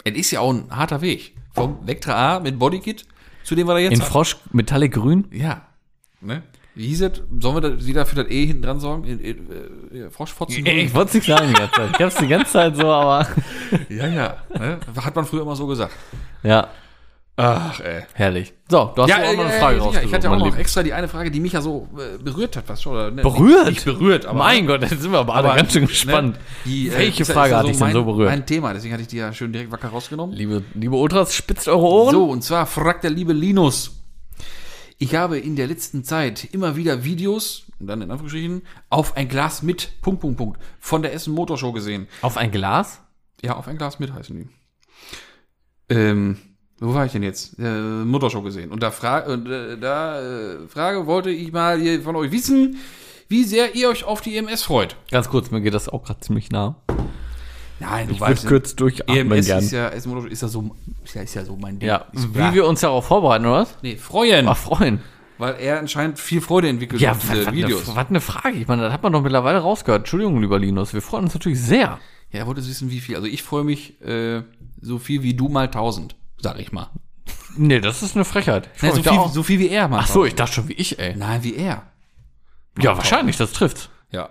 Es 0.04 0.16
ist 0.16 0.32
ja 0.32 0.40
auch 0.40 0.54
ein 0.54 0.70
harter 0.70 1.02
Weg. 1.02 1.36
Vom 1.54 1.86
Vectra 1.86 2.36
A 2.36 2.40
mit 2.40 2.60
Bodykit 2.60 3.06
zu 3.44 3.56
dem, 3.56 3.68
was 3.68 3.76
er 3.76 3.82
jetzt 3.82 3.94
In 3.94 4.02
hat. 4.02 4.08
Frosch 4.08 4.38
Metallic 4.52 4.94
Grün? 4.94 5.28
Ja. 5.32 5.68
Ne? 6.22 6.44
Wie 6.76 6.88
hieß 6.88 7.02
es? 7.04 7.22
Sollen 7.40 7.56
wir 7.56 7.62
da 7.62 7.86
wieder 7.86 8.06
für 8.06 8.16
das 8.16 8.30
E 8.30 8.46
hinten 8.46 8.64
dran 8.64 8.80
sorgen? 8.80 9.06
Äh, 9.06 9.14
äh, 9.14 9.98
äh, 9.98 10.10
Froschfotzen? 10.10 10.66
Ich 10.66 10.94
wollte 10.94 11.10
es 11.10 11.14
nicht 11.16 11.28
sagen 11.28 11.48
die 11.48 11.54
ganze 11.54 11.76
Zeit. 11.76 11.90
Ich 11.94 12.02
hab's 12.02 12.16
die 12.16 12.28
ganze 12.28 12.52
Zeit 12.52 12.76
so, 12.76 12.88
aber. 12.92 13.28
Ja, 13.90 14.08
ja. 14.08 14.38
Ne? 14.54 14.80
Hat 14.98 15.16
man 15.16 15.26
früher 15.26 15.44
immer 15.44 15.56
so 15.56 15.66
gesagt. 15.68 15.94
Ja, 16.44 16.68
Ach, 17.38 17.80
ey. 17.82 18.04
herrlich. 18.14 18.54
So, 18.70 18.94
du 18.96 19.02
hast 19.02 19.10
Ja, 19.10 19.20
ja, 19.22 19.28
auch 19.28 19.34
äh, 19.34 19.36
noch 19.36 19.44
eine 19.46 19.54
äh, 19.56 19.60
Frage 19.60 19.80
rausgesucht. 19.80 20.08
Ich 20.08 20.14
hatte 20.14 20.32
auch 20.32 20.38
noch 20.38 20.46
Lieber. 20.46 20.58
extra 20.58 20.84
die 20.84 20.94
eine 20.94 21.10
Frage, 21.10 21.32
die 21.32 21.42
mich 21.42 21.52
ja 21.52 21.62
so 21.62 21.90
äh, 21.98 22.18
berührt 22.24 22.56
hat, 22.56 22.64
was 22.68 22.82
schon. 22.82 22.94
Oder, 22.94 23.12
ne? 23.12 23.24
Berührt? 23.24 23.68
Nicht 23.68 23.84
berührt, 23.84 24.26
aber. 24.26 24.40
mein 24.40 24.66
Gott, 24.66 24.82
jetzt 24.82 25.02
sind 25.02 25.12
wir 25.12 25.20
aber 25.20 25.36
alle 25.36 25.50
ganz 25.50 25.74
schön 25.74 25.86
gespannt. 25.86 26.36
Ne? 26.38 26.42
Die, 26.64 26.88
äh, 26.88 26.98
Welche 26.98 27.24
ja- 27.24 27.34
Frage 27.34 27.48
ist 27.48 27.52
ja 27.52 27.60
hat 27.60 27.68
dich 27.68 27.78
denn 27.78 27.92
so 27.92 28.06
berührt? 28.06 28.30
Mein 28.30 28.46
Thema, 28.46 28.74
deswegen 28.74 28.94
hatte 28.94 29.02
ich 29.02 29.10
die 29.10 29.18
ja 29.18 29.34
schön 29.34 29.52
direkt 29.52 29.72
wacker 29.72 29.90
rausgenommen. 29.90 30.34
Liebe, 30.34 30.64
liebe 30.74 30.96
Ultras, 30.96 31.36
spitzt 31.36 31.68
eure 31.68 31.84
Ohren. 31.84 32.12
So, 32.14 32.26
und 32.26 32.42
zwar 32.42 32.66
fragt 32.68 33.04
der 33.04 33.12
liebe 33.12 33.34
Linus. 33.34 33.92
Ich 34.98 35.14
habe 35.16 35.38
in 35.38 35.58
der 35.58 35.68
letzten 35.68 36.06
Zeit 36.06 36.46
immer 36.54 36.78
wieder 36.78 37.04
Videos, 37.04 37.64
und 37.82 37.88
dann 37.88 38.02
in 38.02 38.12
Anführungsstrichen, 38.12 38.62
auf 38.90 39.18
ein 39.18 39.28
Glas 39.28 39.62
mit, 39.62 40.02
Punkt, 40.02 40.22
Punkt, 40.22 40.38
Punkt, 40.38 40.60
von 40.80 41.02
der 41.02 41.14
Essen 41.14 41.34
Motorshow 41.34 41.74
gesehen. 41.74 42.08
Auf 42.22 42.38
ein 42.38 42.50
Glas? 42.50 43.02
Ja, 43.44 43.58
auf 43.58 43.68
ein 43.68 43.78
Glas 43.78 44.00
mit 44.00 44.14
heißen 44.14 44.38
die. 44.38 44.50
Ähm, 45.94 46.38
wo 46.80 46.94
war 46.94 47.06
ich 47.06 47.12
denn 47.12 47.24
jetzt? 47.24 47.58
Äh, 47.60 47.64
Motorshow 47.64 48.42
gesehen. 48.42 48.72
Und 48.72 48.84
da, 48.84 48.92
fra 48.92 49.20
und, 49.20 49.48
äh, 49.50 49.78
da 49.78 50.22
äh, 50.22 50.68
Frage 50.68 51.06
wollte 51.06 51.30
ich 51.30 51.52
mal 51.52 51.80
hier 51.80 52.02
von 52.02 52.16
euch 52.16 52.32
wissen, 52.32 52.78
wie 53.28 53.44
sehr 53.44 53.76
ihr 53.76 53.90
euch 53.90 54.04
auf 54.04 54.22
die 54.22 54.36
EMS 54.38 54.64
freut. 54.64 54.96
Ganz 55.10 55.30
kurz, 55.30 55.52
mir 55.52 55.62
geht 55.62 55.74
das 55.74 55.90
auch 55.90 56.04
gerade 56.04 56.20
ziemlich 56.20 56.52
nah. 56.52 56.76
Nein, 57.80 58.08
du 58.08 58.14
Ich 58.14 58.22
würde 58.22 58.42
kurz 58.48 58.76
durchatmen 58.76 59.32
EMS 59.32 59.46
gern. 59.48 59.64
ist 59.64 59.72
ja, 59.72 59.92
Motorshow 60.06 60.28
ist 60.28 60.42
ja 60.42 60.48
so, 60.48 60.76
ist 61.04 61.16
ja, 61.16 61.22
ist 61.22 61.34
ja 61.34 61.46
so 61.46 61.56
mein 61.56 61.80
Ding. 61.80 61.90
Ja, 61.90 62.06
ist, 62.14 62.34
wie 62.34 62.54
wir 62.54 62.66
uns 62.68 62.82
darauf 62.82 63.06
vorbereiten, 63.06 63.46
oder 63.46 63.62
was? 63.62 63.78
nee, 63.82 63.96
freuen. 63.96 64.48
Ach, 64.48 64.58
freuen. 64.58 65.02
Weil 65.38 65.56
er 65.60 65.80
anscheinend 65.80 66.18
viel 66.18 66.40
Freude 66.40 66.70
entwickelt 66.70 67.02
Ja, 67.02 67.12
auf 67.12 67.18
was, 67.18 67.30
diese 67.30 67.48
was, 67.48 67.54
Videos. 67.54 67.88
Eine, 67.90 67.98
was 67.98 68.08
eine 68.08 68.22
Frage. 68.22 68.58
Ich 68.58 68.68
meine, 68.68 68.84
das 68.84 68.94
hat 68.94 69.04
man 69.04 69.12
doch 69.12 69.22
mittlerweile 69.22 69.60
rausgehört. 69.60 70.02
Entschuldigung, 70.02 70.42
lieber 70.42 70.60
Linus. 70.60 70.94
Wir 70.94 71.02
freuen 71.02 71.26
uns 71.26 71.34
natürlich 71.34 71.60
sehr. 71.62 72.00
Ja, 72.32 72.40
er 72.40 72.48
wollte 72.48 72.66
wissen, 72.66 72.90
wie 72.90 73.00
viel. 73.02 73.16
Also 73.16 73.28
ich 73.28 73.44
freue 73.44 73.66
mich 73.66 74.02
äh, 74.02 74.44
so 74.82 74.98
viel 74.98 75.24
wie 75.24 75.34
du 75.34 75.50
mal 75.50 75.70
tausend, 75.70 76.16
sag 76.40 76.60
ich 76.60 76.72
mal. 76.72 76.90
Nee, 77.58 77.80
das 77.80 78.04
ist 78.04 78.16
eine 78.16 78.26
Frechheit. 78.26 78.70
Ich 78.74 78.80
freu 78.82 78.88
Nein, 78.88 78.96
so, 78.98 79.02
da 79.02 79.12
viel, 79.12 79.20
auch. 79.20 79.32
so 79.32 79.44
viel 79.44 79.60
wie 79.60 79.70
er 79.70 79.88
mal. 79.88 80.00
Ach 80.00 80.08
so, 80.08 80.26
ich 80.26 80.36
dachte 80.36 80.54
schon 80.54 80.68
wie 80.68 80.74
ich, 80.74 81.00
ey. 81.00 81.16
Nein, 81.16 81.44
wie 81.44 81.56
er. 81.56 81.84
Ja, 82.80 82.98
wahrscheinlich, 82.98 83.38
das 83.38 83.54
trifft. 83.54 83.90
Ja. 84.12 84.30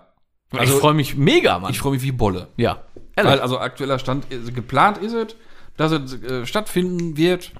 Also, 0.52 0.74
ich 0.74 0.80
freue 0.80 0.94
mich 0.94 1.16
mega, 1.16 1.59
Mann. 1.59 1.70
Ich 1.70 1.78
freue 1.78 1.92
mich 1.92 2.02
wie 2.02 2.12
Bolle. 2.12 2.48
ja. 2.57 2.82
Weil 3.16 3.26
Ehrlich. 3.26 3.42
also 3.42 3.59
aktueller 3.61 4.00
Stand, 4.00 4.26
geplant 4.55 4.98
ist 4.98 5.12
es, 5.12 5.36
dass 5.76 5.92
es 5.92 6.20
äh, 6.20 6.46
stattfinden 6.46 7.16
wird. 7.16 7.52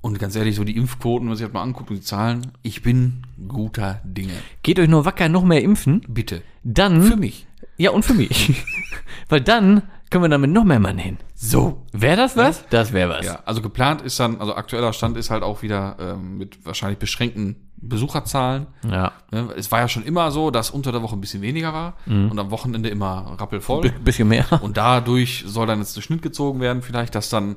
Und 0.00 0.18
ganz 0.18 0.34
ehrlich, 0.34 0.56
so 0.56 0.64
die 0.64 0.76
Impfquoten, 0.76 1.26
wenn 1.26 1.28
man 1.28 1.36
sich 1.36 1.46
das 1.46 1.52
mal 1.52 1.62
anguckt 1.62 1.90
und 1.90 1.96
die 1.96 2.02
Zahlen, 2.02 2.52
ich 2.62 2.82
bin 2.82 3.22
guter 3.48 4.00
Dinge. 4.02 4.32
Geht 4.62 4.80
euch 4.80 4.88
nur 4.88 5.04
wacker 5.04 5.28
noch 5.28 5.44
mehr 5.44 5.62
impfen, 5.62 6.00
Bitte. 6.08 6.42
dann. 6.64 7.02
Für 7.02 7.16
mich. 7.16 7.46
Ja, 7.76 7.90
und 7.90 8.02
für 8.04 8.14
mich. 8.14 8.64
Weil 9.28 9.42
dann 9.42 9.82
können 10.10 10.24
wir 10.24 10.28
damit 10.30 10.50
noch 10.50 10.64
mehr 10.64 10.80
Mann 10.80 10.96
hin. 10.96 11.18
So. 11.44 11.84
Wäre 11.90 12.16
das 12.16 12.36
was? 12.36 12.64
Das 12.70 12.92
wäre 12.92 13.10
was. 13.10 13.26
Ja, 13.26 13.40
also 13.44 13.62
geplant 13.62 14.00
ist 14.00 14.20
dann, 14.20 14.40
also 14.40 14.54
aktueller 14.54 14.92
Stand 14.92 15.16
ist 15.16 15.28
halt 15.28 15.42
auch 15.42 15.62
wieder 15.62 15.96
ähm, 15.98 16.38
mit 16.38 16.64
wahrscheinlich 16.64 17.00
beschränkten 17.00 17.72
Besucherzahlen. 17.78 18.68
Ja. 18.88 19.10
Ne? 19.32 19.48
Es 19.56 19.72
war 19.72 19.80
ja 19.80 19.88
schon 19.88 20.04
immer 20.04 20.30
so, 20.30 20.52
dass 20.52 20.70
unter 20.70 20.92
der 20.92 21.02
Woche 21.02 21.16
ein 21.16 21.20
bisschen 21.20 21.42
weniger 21.42 21.72
war 21.72 21.94
und 22.06 22.38
am 22.38 22.52
Wochenende 22.52 22.90
immer 22.90 23.34
rappelvoll. 23.40 23.82
B 23.82 23.90
bisschen 23.90 24.28
mehr. 24.28 24.46
Und 24.62 24.76
dadurch 24.76 25.42
soll 25.44 25.66
dann 25.66 25.80
jetzt 25.80 25.96
der 25.96 26.02
Schnitt 26.02 26.22
gezogen 26.22 26.60
werden, 26.60 26.80
vielleicht, 26.80 27.16
dass 27.16 27.28
dann 27.28 27.56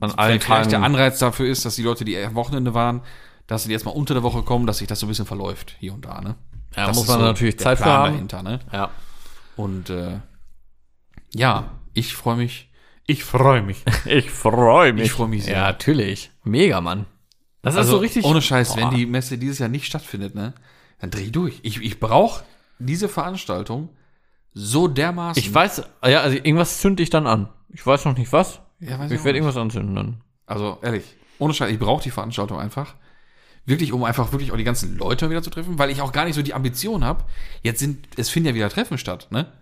An 0.00 0.12
vielleicht, 0.12 0.44
vielleicht 0.44 0.72
der 0.72 0.82
Anreiz 0.82 1.18
dafür 1.18 1.46
ist, 1.46 1.66
dass 1.66 1.76
die 1.76 1.82
Leute, 1.82 2.06
die 2.06 2.16
am 2.16 2.34
Wochenende 2.36 2.72
waren, 2.72 3.02
dass 3.46 3.64
sie 3.64 3.72
jetzt 3.72 3.84
mal 3.84 3.90
unter 3.90 4.14
der 4.14 4.22
Woche 4.22 4.42
kommen, 4.42 4.66
dass 4.66 4.78
sich 4.78 4.88
das 4.88 5.00
so 5.00 5.04
ein 5.04 5.10
bisschen 5.10 5.26
verläuft, 5.26 5.76
hier 5.78 5.92
und 5.92 6.06
da, 6.06 6.22
ne? 6.22 6.36
Ja, 6.74 6.86
das 6.86 6.96
muss 6.96 7.08
man 7.08 7.20
so 7.20 7.26
natürlich 7.26 7.56
der 7.56 7.64
Zeit 7.64 7.78
für 7.78 7.84
Plan 7.84 7.98
haben. 7.98 8.12
dahinter, 8.12 8.42
ne? 8.42 8.60
Ja. 8.72 8.90
Und 9.56 9.90
äh, 9.90 10.20
ja, 11.34 11.64
ich 11.92 12.14
freue 12.14 12.36
mich. 12.36 12.67
Ich 13.10 13.24
freue 13.24 13.62
mich. 13.62 13.82
Ich 14.04 14.30
freue 14.30 14.92
mich. 14.92 15.04
Ich 15.06 15.12
freu 15.12 15.26
mich 15.26 15.44
sehr. 15.44 15.54
Ja, 15.56 15.62
natürlich. 15.62 16.30
Mega, 16.44 16.80
Mann. 16.80 17.06
Das 17.62 17.74
ist 17.74 17.78
Also 17.78 17.92
so 17.92 17.98
richtig. 17.98 18.24
ohne 18.24 18.40
Scheiß, 18.42 18.74
Boah. 18.74 18.76
wenn 18.82 18.90
die 18.90 19.06
Messe 19.06 19.38
dieses 19.38 19.58
Jahr 19.58 19.70
nicht 19.70 19.86
stattfindet, 19.86 20.34
ne, 20.34 20.52
dann 21.00 21.10
dreh 21.10 21.22
ich 21.22 21.32
durch. 21.32 21.58
Ich, 21.62 21.80
ich 21.82 21.98
brauche 22.00 22.44
diese 22.78 23.08
Veranstaltung 23.08 23.88
so 24.52 24.88
dermaßen. 24.88 25.42
Ich 25.42 25.52
weiß, 25.52 25.82
ja, 26.06 26.20
also 26.20 26.36
irgendwas 26.36 26.78
zünde 26.80 27.02
ich 27.02 27.10
dann 27.10 27.26
an. 27.26 27.48
Ich 27.70 27.84
weiß 27.84 28.04
noch 28.04 28.16
nicht 28.16 28.32
was. 28.32 28.60
ja, 28.78 28.98
weiß 28.98 29.10
Ich 29.10 29.24
werde 29.24 29.38
irgendwas 29.38 29.56
anzünden 29.56 29.94
dann. 29.94 30.20
Also 30.46 30.78
ehrlich, 30.82 31.04
ohne 31.38 31.54
Scheiß, 31.54 31.70
ich 31.72 31.78
brauche 31.78 32.02
die 32.02 32.10
Veranstaltung 32.10 32.58
einfach. 32.60 32.94
Wirklich, 33.64 33.92
um 33.92 34.04
einfach 34.04 34.32
wirklich 34.32 34.52
auch 34.52 34.56
die 34.56 34.64
ganzen 34.64 34.96
Leute 34.98 35.28
wieder 35.30 35.42
zu 35.42 35.50
treffen, 35.50 35.78
weil 35.78 35.90
ich 35.90 36.00
auch 36.02 36.12
gar 36.12 36.24
nicht 36.24 36.34
so 36.34 36.42
die 36.42 36.54
Ambition 36.54 37.04
habe. 37.04 37.24
Jetzt 37.62 37.80
sind, 37.80 38.06
es 38.16 38.30
finden 38.30 38.48
ja 38.50 38.54
wieder 38.54 38.70
Treffen 38.70 38.96
statt, 38.98 39.28
ne? 39.30 39.52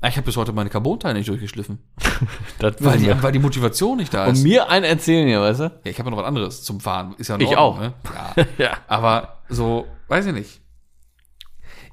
Ah, 0.00 0.08
Ich 0.08 0.16
habe 0.16 0.26
bis 0.26 0.36
heute 0.36 0.52
meine 0.52 0.70
Carbon-Teile 0.70 1.14
nicht 1.18 1.28
durchgeschliffen, 1.28 1.78
weil 2.80 2.98
die, 2.98 3.22
weil 3.22 3.32
die 3.32 3.38
Motivation 3.40 3.96
nicht 3.96 4.14
da 4.14 4.26
Und 4.26 4.34
ist. 4.34 4.44
mir 4.44 4.68
ein 4.68 4.84
erzählen 4.84 5.26
hier, 5.26 5.40
weißt 5.40 5.60
du? 5.60 5.64
Ja, 5.64 5.70
ich 5.90 5.98
habe 5.98 6.08
ja 6.08 6.10
noch 6.12 6.22
was 6.22 6.26
anderes 6.28 6.62
zum 6.62 6.78
Fahren. 6.80 7.14
Ist 7.18 7.28
ja 7.28 7.34
in 7.34 7.40
Ich 7.40 7.56
auch. 7.56 7.80
Ne? 7.80 7.94
Ja. 8.36 8.46
Ja. 8.58 8.76
Aber 8.86 9.42
so, 9.48 9.86
weiß 10.08 10.26
ich 10.26 10.32
nicht. 10.34 10.60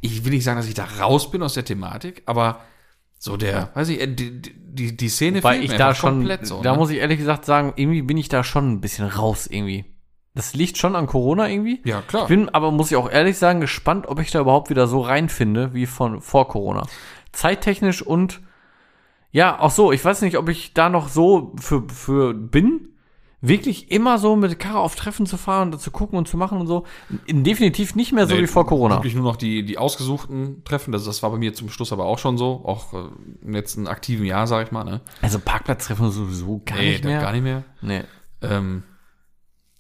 Ich 0.02 0.24
will 0.24 0.34
nicht 0.34 0.44
sagen, 0.44 0.58
dass 0.58 0.68
ich 0.68 0.76
da 0.76 0.86
raus 1.00 1.32
bin 1.32 1.42
aus 1.42 1.56
der 1.56 1.66
Thematik, 1.66 2.22
aber 2.28 2.60
So 3.18 3.38
der, 3.38 3.72
weiß 3.74 3.90
ich, 3.90 4.00
äh, 4.02 4.08
die, 4.08 4.40
die, 4.40 4.96
die 4.96 5.10
Szene 5.10 5.44
Weil 5.44 5.64
ich 5.64 5.74
da 5.74 5.96
schon, 5.96 6.18
komplett 6.20 6.46
so, 6.46 6.62
da 6.62 6.74
ne? 6.74 6.78
muss 6.78 6.92
ich 6.92 6.98
ehrlich 7.00 7.18
gesagt 7.18 7.46
sagen, 7.46 7.74
irgendwie 7.76 8.04
bin 8.04 8.18
ich 8.18 8.30
da 8.30 8.44
schon 8.44 8.72
ein 8.72 8.82
bisschen 8.82 9.08
raus 9.08 9.48
irgendwie. 9.48 9.86
Das 10.36 10.54
liegt 10.54 10.78
schon 10.78 10.96
an 10.98 11.08
Corona 11.08 11.48
irgendwie. 11.50 11.82
Ja, 11.86 12.02
klar. 12.02 12.24
Ich 12.24 12.28
bin 12.28 12.50
aber, 12.50 12.70
muss 12.72 12.92
ich 12.92 12.98
auch 12.98 13.10
ehrlich 13.10 13.38
sagen, 13.38 13.62
gespannt, 13.62 14.06
ob 14.08 14.20
ich 14.20 14.32
da 14.32 14.42
überhaupt 14.42 14.70
wieder 14.70 14.86
so 14.86 15.00
reinfinde 15.00 15.74
wie 15.74 15.86
von 15.86 16.22
vor 16.22 16.50
Corona. 16.50 16.86
Zeittechnisch 17.36 18.02
und 18.02 18.42
ja, 19.32 19.60
auch 19.60 19.72
so, 19.72 19.92
ich 19.92 20.04
weiß 20.04 20.22
nicht, 20.22 20.38
ob 20.38 20.48
ich 20.50 20.74
da 20.74 20.90
noch 20.90 21.10
so 21.10 21.54
für, 21.60 21.84
für 21.90 22.34
bin, 22.34 22.90
wirklich 23.42 23.92
immer 23.92 24.18
so 24.18 24.36
mit 24.38 24.58
Karre 24.60 24.80
auf 24.80 24.96
Treffen 24.96 25.26
zu 25.26 25.38
fahren 25.38 25.74
und 25.74 25.80
zu 25.80 25.92
gucken 25.92 26.18
und 26.18 26.28
zu 26.28 26.38
machen 26.38 26.58
und 26.60 26.68
so. 26.68 26.86
Definitiv 27.30 27.96
nicht 27.96 28.12
mehr 28.14 28.28
so 28.28 28.34
Nee, 28.36 28.44
wie 28.44 28.48
vor 28.48 28.66
Corona. 28.66 28.96
Wirklich 28.96 29.14
nur 29.14 29.26
noch 29.26 29.36
die, 29.36 29.64
die 29.66 29.78
ausgesuchten 29.78 30.64
Treffen. 30.64 30.92
Das, 30.94 31.04
das 31.04 31.22
war 31.22 31.30
bei 31.32 31.38
mir 31.38 31.54
zum 31.54 31.70
Schluss 31.70 31.92
aber 31.92 32.06
auch 32.06 32.18
schon 32.18 32.38
so. 32.38 32.62
Auch 32.66 32.94
äh, 32.94 33.08
im 33.44 33.52
letzten 33.54 33.88
aktiven 33.88 34.26
Jahr, 34.26 34.48
sag 34.48 34.66
ich 34.68 34.72
mal. 34.72 34.84
Ne? 34.86 35.02
Also 35.22 35.38
Parkplatztreffen 35.40 36.10
sowieso 36.12 36.62
gar 36.66 36.78
Nee, 36.78 36.92
nicht 36.92 37.04
mehr. 37.04 37.20
gar 37.22 37.34
nicht 37.34 37.44
mehr. 37.44 37.64
Nee. 37.82 38.04
Ähm, 38.42 38.84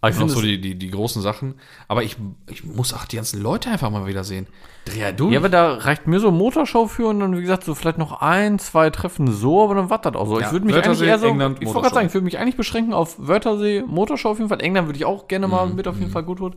Aber 0.01 0.09
ich 0.11 0.15
noch 0.15 0.27
finde 0.27 0.33
so 0.35 0.41
die, 0.41 0.61
die, 0.61 0.75
die 0.75 0.91
großen 0.91 1.21
Sachen. 1.21 1.55
Aber 1.87 2.03
ich, 2.03 2.17
ich 2.49 2.63
muss 2.63 2.93
auch 2.93 3.05
die 3.05 3.15
ganzen 3.15 3.41
Leute 3.41 3.69
einfach 3.71 3.89
mal 3.89 4.05
wieder 4.05 4.23
sehen. 4.23 4.45
Dreh 4.85 4.99
ja 4.99 5.11
durch. 5.11 5.33
Ja, 5.33 5.39
aber 5.39 5.49
da 5.49 5.73
reicht 5.73 6.05
mir 6.05 6.19
so 6.19 6.29
Motorshow 6.31 6.87
für 6.87 7.07
und 7.07 7.19
dann, 7.21 7.35
wie 7.35 7.41
gesagt, 7.41 7.63
so 7.63 7.73
vielleicht 7.73 7.97
noch 7.97 8.21
ein, 8.21 8.59
zwei 8.59 8.91
Treffen 8.91 9.31
so, 9.31 9.63
aber 9.63 9.73
dann 9.75 9.89
war 9.89 9.99
das 9.99 10.13
auch 10.13 10.27
so. 10.27 10.39
Ja, 10.39 10.45
ich 10.47 10.51
würde 10.51 10.67
mich 10.67 10.75
eigentlich 10.75 11.01
eher 11.01 11.17
so, 11.17 11.27
England, 11.27 11.57
ich 11.59 11.67
wollte 11.67 11.81
gerade 11.81 11.95
sagen, 11.95 12.07
ich 12.07 12.13
würde 12.13 12.25
mich 12.25 12.37
eigentlich 12.37 12.57
beschränken 12.57 12.93
auf 12.93 13.15
Wörthersee, 13.17 13.83
Motorshow 13.87 14.29
auf 14.29 14.37
jeden 14.37 14.49
Fall. 14.49 14.61
England 14.61 14.87
würde 14.87 14.97
ich 14.97 15.05
auch 15.05 15.27
gerne 15.27 15.47
mal 15.47 15.65
Mhm, 15.65 15.75
mit 15.75 15.87
auf 15.87 15.97
jeden 15.97 16.11
Fall 16.11 16.23
gut 16.23 16.37
tun. 16.37 16.55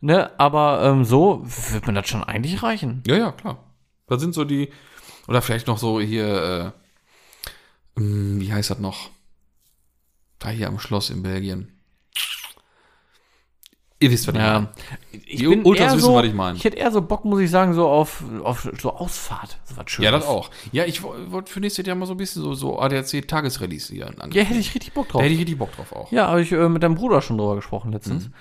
Ne, 0.00 0.30
aber 0.38 0.82
ähm, 0.84 1.04
so 1.04 1.42
wird 1.72 1.86
mir 1.88 1.94
das 1.94 2.08
schon 2.08 2.22
eigentlich 2.22 2.62
reichen. 2.62 3.02
Ja, 3.06 3.16
ja, 3.16 3.32
klar. 3.32 3.58
Da 4.06 4.18
sind 4.18 4.34
so 4.34 4.44
die, 4.44 4.70
oder 5.26 5.42
vielleicht 5.42 5.66
noch 5.66 5.78
so 5.78 6.00
hier, 6.00 6.72
äh, 7.96 8.00
ähm, 8.00 8.40
wie 8.40 8.52
heißt 8.52 8.70
das 8.70 8.78
noch? 8.78 9.10
Da 10.38 10.50
hier 10.50 10.68
am 10.68 10.78
Schloss 10.78 11.10
in 11.10 11.24
Belgien. 11.24 11.72
Ihr 14.00 14.10
wisst, 14.12 14.28
was 14.28 14.34
ich 14.36 14.40
meine. 14.40 14.68
Ich 15.26 15.38
Die 15.40 15.46
Ultras 15.48 15.76
eher 15.78 15.86
wissen, 15.96 16.00
so, 16.06 16.14
was 16.14 16.24
ich 16.24 16.32
meine. 16.34 16.56
Ich 16.56 16.62
hätte 16.64 16.76
eher 16.76 16.92
so 16.92 17.02
Bock, 17.02 17.24
muss 17.24 17.40
ich 17.40 17.50
sagen, 17.50 17.74
so 17.74 17.88
auf, 17.88 18.22
auf 18.44 18.68
so 18.80 18.92
Ausfahrt. 18.94 19.58
So 19.64 19.76
was 19.76 19.90
Schönes. 19.90 20.04
Ja, 20.04 20.10
das 20.12 20.24
auch. 20.26 20.50
Ja, 20.70 20.84
ich 20.84 21.02
wo- 21.02 21.14
wollte 21.30 21.50
für 21.52 21.58
nächstes 21.58 21.84
Jahr 21.84 21.96
mal 21.96 22.06
so 22.06 22.14
ein 22.14 22.16
bisschen 22.16 22.42
so, 22.42 22.54
so 22.54 22.78
ADAC-Tagesrelease 22.78 23.92
hier 23.92 24.06
an. 24.06 24.30
Ja, 24.32 24.42
hätte 24.44 24.60
ich 24.60 24.72
richtig 24.74 24.92
Bock 24.92 25.06
Da 25.08 25.12
drauf. 25.14 25.22
hätte 25.22 25.32
ich 25.34 25.40
richtig 25.40 25.58
Bock 25.58 25.72
drauf 25.74 25.92
auch. 25.92 26.12
Ja, 26.12 26.28
habe 26.28 26.42
ich 26.42 26.52
äh, 26.52 26.68
mit 26.68 26.82
deinem 26.84 26.94
Bruder 26.94 27.20
schon 27.22 27.38
drüber 27.38 27.56
gesprochen 27.56 27.90
letztens. 27.92 28.28
Mhm. 28.28 28.32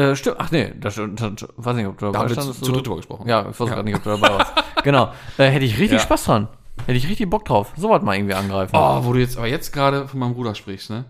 Äh, 0.00 0.14
stimmt, 0.14 0.36
ach 0.38 0.52
nee, 0.52 0.72
das, 0.78 0.94
das, 0.94 1.08
das 1.16 1.48
weiß 1.56 1.74
nicht, 1.74 1.86
ob 1.88 1.98
du 1.98 2.06
Da 2.06 2.12
dabei 2.12 2.28
wir 2.30 2.40
zu, 2.40 2.52
zu 2.52 2.70
dritt 2.70 2.86
drüber 2.86 2.96
gesprochen. 2.98 3.28
Ja, 3.28 3.48
ich 3.50 3.58
weiß 3.58 3.68
gerade 3.68 3.82
nicht, 3.82 3.96
ob 3.96 4.04
du 4.04 4.10
dabei 4.10 4.28
warst. 4.28 4.52
genau. 4.84 5.08
Äh, 5.36 5.46
hätte 5.50 5.64
ich 5.64 5.72
richtig 5.72 5.98
Ja. 5.98 6.04
Spaß 6.04 6.24
dran. 6.24 6.46
Hätte 6.86 6.96
ich 6.96 7.08
richtig 7.08 7.28
Bock 7.28 7.44
drauf. 7.44 7.72
So 7.76 7.90
was 7.90 8.00
mal 8.02 8.14
irgendwie 8.14 8.34
angreifen. 8.34 8.76
Oh, 8.76 9.04
wo 9.04 9.12
du 9.12 9.18
jetzt 9.18 9.36
aber 9.36 9.48
jetzt 9.48 9.72
gerade 9.72 10.06
von 10.06 10.20
meinem 10.20 10.34
Bruder 10.34 10.54
sprichst, 10.54 10.88
ne? 10.90 11.04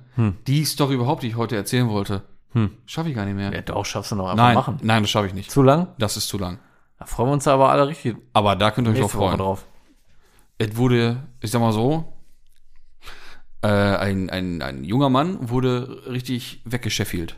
Die 0.47 0.65
Story 0.65 0.95
überhaupt, 0.95 1.23
die 1.23 1.29
ich 1.29 1.37
heute 1.37 1.55
erzählen 1.57 1.89
wollte, 1.91 2.23
Hm. 2.53 2.77
schaffe 2.87 3.09
ich 3.11 3.15
gar 3.15 3.25
nicht 3.27 3.35
mehr. 3.37 3.53
Ja, 3.53 3.61
doch, 3.63 3.85
schaffst 3.87 4.11
du 4.13 4.17
noch 4.17 4.25
einfach 4.31 4.37
nein, 4.45 4.55
machen. 4.55 4.79
nein, 4.83 5.03
das 5.05 5.11
schaffe 5.11 5.29
ich 5.29 5.35
nicht. 5.35 5.51
Zu 5.51 5.63
lang? 5.63 5.89
Das 5.99 6.17
ist 6.17 6.29
zu 6.29 6.37
lang. 6.39 6.59
Da 6.99 7.07
freuen 7.07 7.29
wir 7.29 7.33
uns 7.35 7.47
aber 7.49 7.71
alle 7.71 7.87
richtig 7.89 8.17
Aber 8.33 8.57
da 8.57 8.71
könnt 8.71 8.89
ihr 8.89 8.93
euch 8.95 9.01
Woche 9.03 9.17
freuen. 9.17 9.39
drauf. 9.39 9.65
Es 10.59 10.77
wurde, 10.77 11.23
ich 11.41 11.51
sag 11.51 11.61
mal 11.61 11.73
so, 11.73 12.13
äh, 13.63 13.69
ein, 13.69 14.29
ein, 14.31 14.63
ein 14.63 14.85
junger 14.85 15.09
Mann 15.09 15.49
wurde 15.49 16.03
richtig 16.09 16.61
weggescheffielt. 16.65 17.37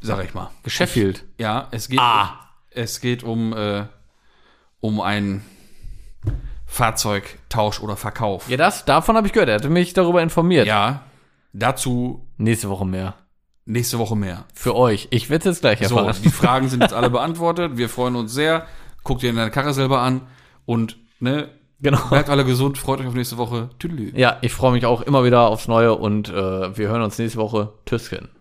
Sag 0.00 0.22
ich 0.24 0.34
mal. 0.34 0.50
Sheffield. 0.66 1.24
Ja, 1.38 1.68
es 1.70 1.88
geht, 1.88 1.98
Ah. 1.98 2.38
es 2.70 3.00
geht 3.00 3.22
um, 3.22 3.52
äh, 3.54 3.86
um 4.80 5.00
einen 5.00 5.42
Fahrzeugtausch 6.66 7.80
oder 7.80 7.96
Verkauf. 7.96 8.48
Ja, 8.48 8.56
das, 8.56 8.84
davon 8.84 9.16
habe 9.16 9.26
ich 9.26 9.32
gehört. 9.32 9.48
Er 9.48 9.54
hatte 9.56 9.70
mich 9.70 9.92
darüber 9.94 10.22
informiert. 10.22 10.66
Ja, 10.66 11.02
dazu 11.52 12.26
Nächste 12.36 12.68
Woche 12.68 12.84
mehr. 12.84 13.14
Nächste 13.66 13.98
Woche 13.98 14.16
mehr. 14.16 14.44
Für 14.54 14.74
euch. 14.74 15.08
Ich 15.10 15.30
werde 15.30 15.48
jetzt 15.48 15.60
gleich 15.60 15.78
So, 15.86 15.96
erfahren. 15.96 16.16
die 16.22 16.28
Fragen 16.30 16.68
sind 16.68 16.82
jetzt 16.82 16.94
alle 16.94 17.10
beantwortet. 17.10 17.76
Wir 17.76 17.88
freuen 17.88 18.16
uns 18.16 18.32
sehr. 18.32 18.66
Guckt 19.02 19.22
ihr 19.22 19.30
in 19.30 19.36
deine 19.36 19.50
Karre 19.50 19.74
selber 19.74 20.00
an 20.00 20.22
und 20.66 20.96
ne, 21.20 21.48
genau. 21.80 22.00
bleibt 22.08 22.30
alle 22.30 22.44
gesund. 22.44 22.78
Freut 22.78 23.00
euch 23.00 23.06
auf 23.06 23.14
nächste 23.14 23.36
Woche. 23.36 23.70
Tüdelü. 23.78 24.12
Ja, 24.14 24.38
ich 24.40 24.52
freue 24.52 24.72
mich 24.72 24.86
auch 24.86 25.02
immer 25.02 25.24
wieder 25.24 25.42
aufs 25.48 25.68
Neue 25.68 25.94
und 25.94 26.28
äh, 26.28 26.76
wir 26.76 26.88
hören 26.88 27.02
uns 27.02 27.18
nächste 27.18 27.38
Woche. 27.38 27.72
Tschüsschen. 27.86 28.28